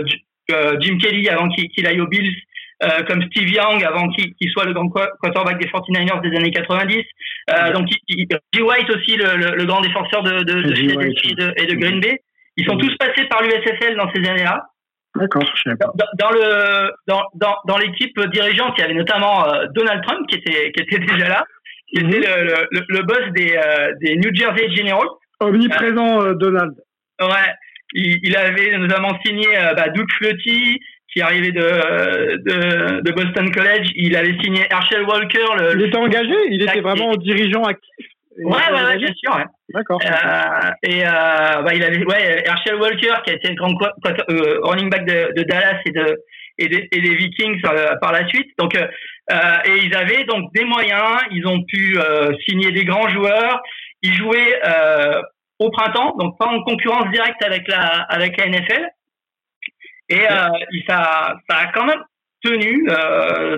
euh, 0.52 0.78
Jim 0.80 0.98
Kelly 1.00 1.28
avant 1.30 1.50
qu'il 1.50 1.88
aille 1.88 2.02
aux 2.02 2.08
Bills, 2.08 2.36
comme 3.08 3.24
Steve 3.24 3.50
Young 3.50 3.84
avant 3.84 4.08
qu'il 4.10 4.50
soit 4.52 4.66
le 4.66 4.74
grand 4.74 4.88
quarterback 4.88 5.60
des 5.60 5.68
49ers 5.68 6.22
des 6.22 6.38
années 6.38 6.52
90. 6.52 7.04
donc, 7.74 7.88
G. 8.08 8.62
White 8.62 8.90
aussi, 8.92 9.18
le, 9.18 9.36
le, 9.36 9.56
le, 9.56 9.66
grand 9.66 9.82
défenseur 9.82 10.22
de, 10.22 10.44
de, 10.44 10.62
de 10.62 10.70
de, 10.70 11.54
et 11.58 11.66
de 11.66 11.76
Green 11.76 12.00
Bay. 12.00 12.22
Ils 12.56 12.66
sont 12.68 12.78
tous 12.78 12.96
passés 12.98 13.26
par 13.30 13.42
l'USFL 13.42 13.96
dans 13.96 14.12
ces 14.14 14.30
années-là. 14.30 14.64
D'accord, 15.20 15.44
Dans, 15.66 16.06
dans, 16.18 16.32
le 16.32 16.92
dans, 17.08 17.24
dans, 17.36 17.56
dans 17.68 17.78
l'équipe 17.78 18.20
dirigeante, 18.32 18.74
il 18.78 18.82
y 18.82 18.84
avait 18.84 18.94
notamment 18.94 19.48
euh, 19.48 19.66
Donald 19.74 20.04
Trump 20.04 20.28
qui 20.28 20.38
était 20.38 20.72
qui 20.72 20.84
était 20.84 21.00
déjà 21.00 21.28
là, 21.28 21.46
qui 21.90 22.00
était 22.00 22.08
mhm. 22.08 22.24
le, 22.24 22.68
le, 22.72 22.86
le, 22.88 23.02
boss 23.04 23.24
des 23.36 23.56
euh, 23.56 23.94
des 24.02 24.16
New 24.18 24.34
Jersey 24.34 24.70
Generals. 24.76 25.10
Omniprésent 25.40 26.22
euh, 26.22 26.34
Donald. 26.34 26.74
Ouais, 27.22 27.54
il, 27.94 28.18
il, 28.24 28.36
avait 28.36 28.78
notamment 28.78 29.18
signé 29.26 29.48
bah, 29.76 29.90
Doug 29.90 30.08
Flutie 30.18 30.80
qui 31.12 31.22
arrivait 31.22 31.52
de, 31.52 32.38
de, 32.38 33.02
de 33.02 33.12
Boston 33.12 33.52
College. 33.52 33.88
Il 33.96 34.16
avait 34.16 34.38
signé 34.44 34.66
Herschel 34.70 35.04
Walker. 35.04 35.46
Le, 35.60 35.80
il 35.80 35.86
était 35.86 35.98
engagé, 35.98 36.36
il 36.50 36.62
était 36.62 36.82
vraiment 36.82 37.16
dirigeant 37.16 37.64
actif. 37.64 37.97
Ouais, 38.38 38.72
ouais, 38.72 38.84
ouais, 38.84 38.98
bien 38.98 39.14
sûr. 39.16 39.36
Ouais. 39.36 39.46
D'accord. 39.70 40.00
Euh, 40.06 40.72
et 40.84 41.04
euh, 41.04 41.62
bah, 41.64 41.74
il 41.74 41.84
avait, 41.84 42.06
ouais, 42.06 42.44
Herschel 42.46 42.76
Walker 42.76 43.16
qui 43.26 43.32
a 43.32 43.34
été 43.34 43.50
le 43.50 43.56
grand 43.56 43.74
euh, 44.30 44.60
running 44.62 44.90
back 44.90 45.06
de, 45.06 45.34
de, 45.36 45.44
Dallas 45.44 45.80
et 45.86 45.92
de 45.92 46.18
et, 46.60 46.68
des, 46.68 46.88
et 46.92 47.02
des 47.02 47.16
Vikings 47.16 47.60
euh, 47.66 47.96
par 48.00 48.12
la 48.12 48.28
suite. 48.28 48.50
Donc, 48.60 48.76
euh, 48.76 48.88
et 49.66 49.78
ils 49.84 49.96
avaient 49.96 50.24
donc 50.26 50.54
des 50.54 50.66
moyens. 50.66 51.20
Ils 51.32 51.48
ont 51.48 51.64
pu 51.64 51.98
signer 52.48 52.72
des 52.72 52.86
grands 52.86 53.10
joueurs. 53.10 53.62
Ils 54.04 54.14
jouaient 54.14 54.62
au 55.60 55.70
printemps, 55.72 56.16
donc 56.18 56.38
pas 56.38 56.46
en 56.46 56.62
concurrence 56.64 57.10
directe 57.12 57.44
avec 57.44 57.68
la 57.68 58.04
avec 58.10 58.38
la 58.38 58.48
NFL. 58.48 58.88
Et 60.10 60.24
ça, 60.88 61.36
ça 61.50 61.58
a 61.58 61.72
quand 61.74 61.86
même 61.86 62.02
tenu 62.44 62.88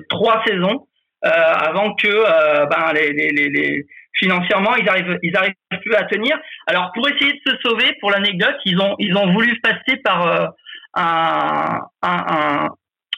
trois 0.10 0.44
saisons 0.48 0.88
avant 1.22 1.94
que 1.96 2.68
ben 2.70 2.94
les, 2.94 3.12
les, 3.12 3.50
les 3.50 3.86
financièrement, 4.14 4.76
ils 4.76 4.88
arrivent, 4.88 5.18
ils 5.24 5.36
arrivent 5.36 5.54
plus 5.82 5.96
à 5.96 6.04
tenir. 6.04 6.38
Alors, 6.68 6.92
pour 6.94 7.08
essayer 7.10 7.34
de 7.34 7.52
se 7.52 7.58
sauver, 7.64 7.94
pour 8.00 8.12
l'anecdote, 8.12 8.56
ils 8.66 8.80
ont, 8.80 8.96
ils 9.00 9.16
ont 9.16 9.32
voulu 9.34 9.60
passer 9.62 9.98
par 10.04 10.28
euh, 10.28 10.48
un, 10.96 11.80
un, 12.02 12.68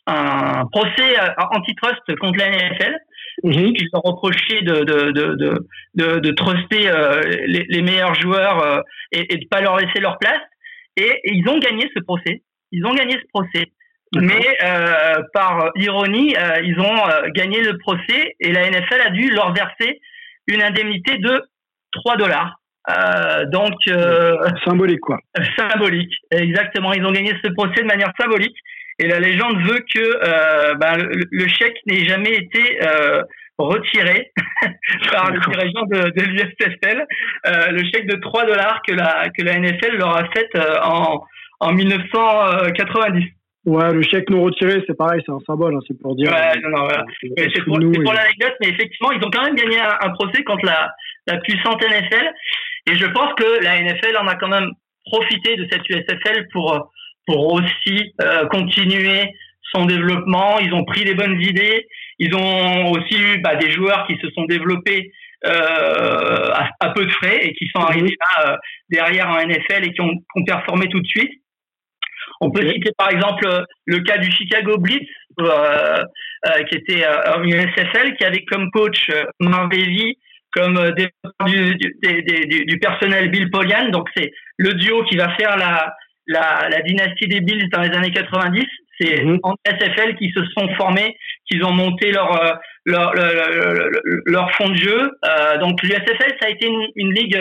un, 0.07 0.65
procès 0.71 1.19
euh, 1.19 1.29
antitrust 1.51 2.15
contre 2.19 2.39
la 2.39 2.49
NFL. 2.49 2.97
Mmh. 3.43 3.51
Ils 3.51 3.89
ont 3.93 4.01
reproché 4.01 4.61
de, 4.61 4.83
de, 4.83 5.11
de, 5.11 5.67
de, 5.95 6.19
de, 6.19 6.31
truster 6.31 6.89
euh, 6.89 7.21
les, 7.47 7.65
les, 7.69 7.81
meilleurs 7.81 8.13
joueurs 8.15 8.83
et, 9.11 9.33
et 9.33 9.37
de 9.37 9.47
pas 9.49 9.61
leur 9.61 9.77
laisser 9.77 9.99
leur 9.99 10.19
place. 10.19 10.41
Et, 10.97 11.19
ils 11.23 11.47
ont 11.47 11.57
gagné 11.59 11.89
ce 11.95 12.03
procès. 12.03 12.43
Ils 12.71 12.85
ont 12.85 12.93
gagné 12.93 13.13
ce 13.13 13.27
procès. 13.33 13.71
Mais 14.13 14.57
par 15.33 15.69
ironie, 15.75 16.35
ils 16.65 16.77
ont 16.81 17.31
gagné 17.33 17.61
le 17.61 17.77
procès 17.77 18.35
et 18.41 18.51
la 18.51 18.69
NFL 18.69 19.01
a 19.05 19.09
dû 19.11 19.31
leur 19.31 19.53
verser 19.53 20.01
une 20.47 20.61
indemnité 20.61 21.17
de 21.17 21.43
3 21.93 22.17
dollars. 22.17 22.57
Euh, 22.89 23.45
donc 23.45 23.75
euh, 23.87 24.35
symbolique 24.65 25.01
quoi. 25.01 25.19
Symbolique, 25.57 26.13
exactement. 26.31 26.93
Ils 26.93 27.05
ont 27.05 27.11
gagné 27.11 27.33
ce 27.43 27.49
procès 27.51 27.81
de 27.81 27.87
manière 27.87 28.11
symbolique 28.19 28.57
et 28.97 29.07
la 29.07 29.19
légende 29.19 29.57
veut 29.61 29.83
que 29.93 29.99
euh, 29.99 30.75
ben, 30.75 30.97
le, 30.97 31.47
chèque 31.47 31.77
n'ait 31.85 32.05
jamais 32.05 32.35
été 32.35 32.79
euh, 32.83 33.21
retiré 33.57 34.31
par 35.11 35.31
le 35.31 35.39
dirigeant 35.39 35.85
de, 35.85 36.09
de 36.09 36.21
l'USFL. 36.23 37.05
Euh, 37.47 37.71
le 37.71 37.83
chèque 37.83 38.07
de 38.07 38.15
3 38.19 38.45
dollars 38.45 38.81
que 38.87 38.93
la 38.93 39.29
que 39.37 39.43
la 39.43 39.59
NFL 39.59 39.97
leur 39.97 40.17
a 40.17 40.25
fait 40.35 40.49
en 40.83 41.23
en 41.59 41.73
1990. 41.73 43.25
Ouais, 43.65 43.93
le 43.93 44.01
chèque 44.01 44.29
non 44.31 44.41
retiré, 44.41 44.83
c'est 44.87 44.97
pareil, 44.97 45.21
c'est 45.23 45.31
un 45.31 45.39
symbole, 45.45 45.75
hein, 45.75 45.79
c'est 45.87 45.99
pour 45.99 46.15
dire. 46.15 46.31
Ouais, 46.31 46.59
non, 46.63 46.69
non, 46.69 46.83
voilà. 46.83 47.05
C'est 47.21 47.63
pour, 47.63 47.77
pour 47.77 48.13
l'anecdote, 48.13 48.55
mais 48.59 48.69
effectivement, 48.69 49.11
ils 49.11 49.23
ont 49.23 49.29
quand 49.29 49.43
même 49.43 49.55
gagné 49.55 49.77
un, 49.79 50.09
procès 50.09 50.43
contre 50.43 50.65
la, 50.65 50.91
la 51.27 51.37
puissante 51.37 51.83
NFL. 51.83 52.27
Et 52.89 52.95
je 52.95 53.05
pense 53.05 53.33
que 53.35 53.63
la 53.63 53.79
NFL 53.81 54.17
en 54.17 54.27
a 54.27 54.35
quand 54.35 54.47
même 54.47 54.71
profité 55.05 55.55
de 55.57 55.67
cette 55.71 55.87
USFL 55.89 56.47
pour, 56.51 56.91
pour 57.27 57.53
aussi 57.53 58.13
euh, 58.21 58.47
continuer 58.47 59.31
son 59.73 59.85
développement. 59.85 60.59
Ils 60.59 60.73
ont 60.73 60.83
pris 60.83 61.03
les 61.03 61.13
bonnes 61.13 61.39
idées. 61.39 61.87
Ils 62.17 62.35
ont 62.35 62.91
aussi 62.91 63.15
eu 63.15 63.41
bah, 63.41 63.55
des 63.55 63.71
joueurs 63.71 64.05
qui 64.07 64.17
se 64.17 64.29
sont 64.31 64.45
développés 64.45 65.11
euh, 65.45 66.51
à, 66.79 66.89
peu 66.89 67.05
de 67.05 67.11
frais 67.11 67.39
et 67.41 67.53
qui 67.53 67.67
sont 67.75 67.81
arrivés 67.81 68.15
là, 68.19 68.51
euh, 68.51 68.57
derrière 68.89 69.29
en 69.29 69.37
NFL 69.37 69.85
et 69.85 69.93
qui 69.93 70.01
ont, 70.01 70.13
qui 70.13 70.41
ont 70.41 70.43
performé 70.43 70.87
tout 70.87 70.99
de 70.99 71.07
suite. 71.07 71.31
On 72.41 72.49
peut 72.49 72.67
citer 72.67 72.91
par 72.97 73.11
exemple 73.11 73.47
le 73.85 73.99
cas 73.99 74.17
du 74.17 74.29
Chicago 74.31 74.77
Blitz, 74.77 75.07
euh, 75.39 76.03
euh, 76.47 76.63
qui 76.63 76.75
était 76.75 77.05
euh, 77.05 77.43
une 77.43 77.53
SFL, 77.53 78.15
qui 78.17 78.25
avait 78.25 78.43
comme 78.45 78.71
coach 78.71 79.09
euh, 79.11 79.25
Marvezi, 79.39 80.17
comme 80.51 80.91
des, 80.97 81.07
du, 81.45 81.75
du, 81.75 82.65
du, 82.65 82.79
personnel 82.79 83.29
Bill 83.29 83.49
Polian. 83.51 83.89
Donc 83.89 84.09
c'est 84.17 84.33
le 84.57 84.73
duo 84.73 85.03
qui 85.05 85.17
va 85.17 85.29
faire 85.35 85.55
la, 85.55 85.93
la, 86.27 86.67
la, 86.69 86.81
dynastie 86.81 87.27
des 87.27 87.41
Bills 87.41 87.69
dans 87.69 87.81
les 87.81 87.91
années 87.91 88.11
90. 88.11 88.65
C'est 88.99 89.23
mm 89.23 89.39
en 89.43 89.53
SFL 89.65 90.15
qui 90.15 90.31
se 90.35 90.43
sont 90.57 90.67
formés, 90.75 91.15
qui 91.49 91.63
ont 91.63 91.71
monté 91.73 92.11
leur 92.11 92.59
leur, 92.85 93.13
leur, 93.13 93.89
leur, 94.25 94.51
fond 94.55 94.69
de 94.69 94.77
jeu. 94.77 95.11
Euh, 95.25 95.57
donc 95.59 95.81
l'USFL, 95.83 96.35
ça 96.41 96.47
a 96.47 96.49
été 96.49 96.67
une, 96.67 96.87
une 96.95 97.13
ligue 97.13 97.39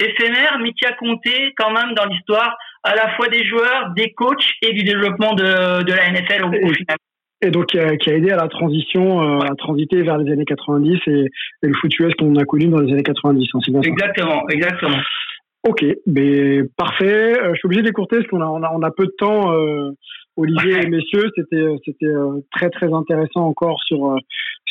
éphémère, 0.00 0.58
mais 0.60 0.72
qui 0.72 0.84
a 0.86 0.92
compté 0.92 1.54
quand 1.56 1.70
même 1.70 1.94
dans 1.94 2.04
l'histoire 2.04 2.56
à 2.84 2.94
la 2.94 3.08
fois 3.16 3.28
des 3.28 3.44
joueurs, 3.44 3.92
des 3.96 4.12
coachs 4.12 4.44
et 4.62 4.72
du 4.72 4.84
développement 4.84 5.34
de, 5.34 5.82
de 5.82 5.92
la 5.92 6.12
NFL 6.12 6.44
au, 6.44 6.72
final. 6.72 6.96
Et 7.42 7.50
donc 7.50 7.66
qui 7.66 7.78
a, 7.78 7.96
qui 7.96 8.10
a, 8.10 8.14
aidé 8.14 8.30
à 8.30 8.36
la 8.36 8.48
transition, 8.48 9.22
euh, 9.22 9.38
à 9.40 9.54
transiter 9.56 10.02
vers 10.02 10.18
les 10.18 10.30
années 10.30 10.44
90 10.44 11.00
et, 11.06 11.10
et 11.10 11.28
le 11.62 11.74
foot 11.74 11.90
US 11.98 12.14
qu'on 12.14 12.36
a 12.36 12.44
connu 12.44 12.66
dans 12.68 12.80
les 12.80 12.92
années 12.92 13.02
90. 13.02 13.48
Hein, 13.54 13.58
bien 13.68 13.80
exactement, 13.80 14.48
exactement. 14.50 14.98
Ok, 15.66 15.82
mais 16.06 16.60
parfait. 16.76 17.38
Euh, 17.40 17.52
je 17.54 17.58
suis 17.58 17.66
obligé 17.66 17.82
d'écourter 17.82 18.18
parce 18.18 18.28
qu'on 18.28 18.42
a, 18.42 18.46
on 18.46 18.62
a, 18.62 18.70
on 18.74 18.82
a 18.82 18.90
peu 18.90 19.06
de 19.06 19.14
temps. 19.18 19.52
Euh, 19.52 19.90
Olivier 20.36 20.82
et 20.82 20.86
messieurs, 20.88 21.30
c'était 21.36 21.64
c'était 21.84 22.12
très 22.50 22.68
très 22.68 22.92
intéressant 22.92 23.42
encore 23.42 23.80
sur 23.86 24.16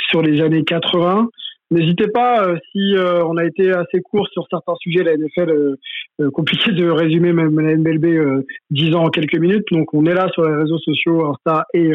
sur 0.09 0.21
les 0.21 0.41
années 0.41 0.65
80. 0.65 1.29
N'hésitez 1.71 2.07
pas, 2.07 2.45
euh, 2.45 2.57
si 2.71 2.95
euh, 2.95 3.23
on 3.25 3.37
a 3.37 3.45
été 3.45 3.71
assez 3.71 3.99
court 4.01 4.27
sur 4.31 4.45
certains 4.49 4.75
sujets, 4.79 5.03
la 5.03 5.17
NFL, 5.17 5.75
euh, 6.21 6.31
compliqué 6.31 6.71
de 6.71 6.87
résumer 6.89 7.33
même 7.33 7.59
la 7.59 7.75
MLB 7.75 8.43
10 8.69 8.95
ans 8.95 9.05
en 9.05 9.09
quelques 9.09 9.37
minutes. 9.37 9.65
Donc 9.71 9.93
on 9.93 10.05
est 10.05 10.13
là 10.13 10.27
sur 10.33 10.47
les 10.47 10.55
réseaux 10.55 10.77
sociaux, 10.77 11.25
Insta 11.25 11.65
et, 11.73 11.91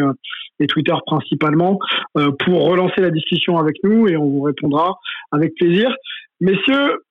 et 0.59 0.67
Twitter 0.67 0.95
principalement, 1.07 1.79
pour 2.15 2.65
relancer 2.65 3.01
la 3.01 3.11
discussion 3.11 3.59
avec 3.59 3.77
nous 3.85 4.09
et 4.09 4.17
on 4.17 4.29
vous 4.29 4.43
répondra 4.43 4.99
avec 5.31 5.55
plaisir. 5.55 5.95
Messieurs, 6.41 7.05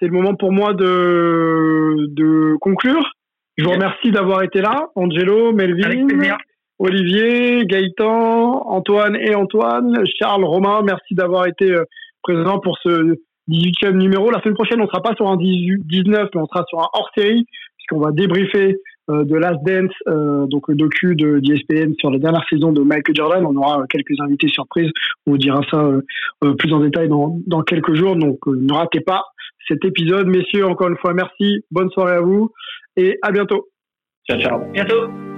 c'est 0.00 0.06
le 0.06 0.12
moment 0.12 0.34
pour 0.34 0.50
moi 0.50 0.74
de, 0.74 2.06
de 2.08 2.56
conclure. 2.60 3.08
Je 3.56 3.64
vous 3.64 3.70
remercie 3.70 4.10
d'avoir 4.10 4.42
été 4.42 4.60
là, 4.60 4.88
Angelo, 4.96 5.52
Melvin. 5.52 6.06
Olivier, 6.78 7.64
Gaëtan, 7.64 8.62
Antoine 8.66 9.16
et 9.16 9.34
Antoine, 9.34 10.04
Charles, 10.18 10.44
Romain, 10.44 10.82
merci 10.84 11.14
d'avoir 11.14 11.46
été 11.46 11.70
euh, 11.70 11.84
présents 12.22 12.58
pour 12.58 12.78
ce 12.82 13.16
18e 13.48 13.92
numéro. 13.92 14.30
La 14.30 14.40
semaine 14.42 14.54
prochaine, 14.54 14.80
on 14.80 14.84
ne 14.84 14.88
sera 14.88 15.02
pas 15.02 15.14
sur 15.14 15.28
un 15.28 15.36
18, 15.36 15.86
19, 15.86 16.28
mais 16.34 16.40
on 16.40 16.46
sera 16.46 16.64
sur 16.68 16.80
un 16.80 16.88
hors-série, 16.92 17.46
puisqu'on 17.76 18.00
va 18.00 18.12
débriefer 18.12 18.76
euh, 19.08 19.24
de 19.24 19.36
Last 19.36 19.62
Dance, 19.64 19.94
euh, 20.08 20.46
donc 20.46 20.68
le 20.68 20.74
docu 20.74 21.14
de 21.16 21.38
d'ESPN 21.38 21.94
sur 21.98 22.10
la 22.10 22.18
dernière 22.18 22.44
saison 22.50 22.72
de 22.72 22.82
Michael 22.82 23.14
Jordan. 23.14 23.46
On 23.46 23.56
aura 23.56 23.86
quelques 23.88 24.20
invités 24.20 24.48
surprises, 24.48 24.90
on 25.26 25.32
vous 25.32 25.38
dira 25.38 25.62
ça 25.70 25.90
plus 26.58 26.72
en 26.74 26.80
détail 26.80 27.08
dans, 27.08 27.38
dans 27.46 27.62
quelques 27.62 27.94
jours, 27.94 28.16
donc 28.16 28.38
ne 28.46 28.72
ratez 28.72 29.00
pas 29.00 29.24
cet 29.66 29.84
épisode. 29.84 30.26
Messieurs, 30.26 30.66
encore 30.66 30.88
une 30.88 30.98
fois, 30.98 31.14
merci, 31.14 31.64
bonne 31.70 31.90
soirée 31.90 32.16
à 32.16 32.20
vous, 32.20 32.50
et 32.96 33.18
à 33.22 33.30
bientôt. 33.30 33.68
Ciao, 34.28 34.40
ciao. 34.40 34.60
Bientôt. 34.72 35.35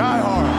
Die 0.00 0.06
hard. 0.06 0.49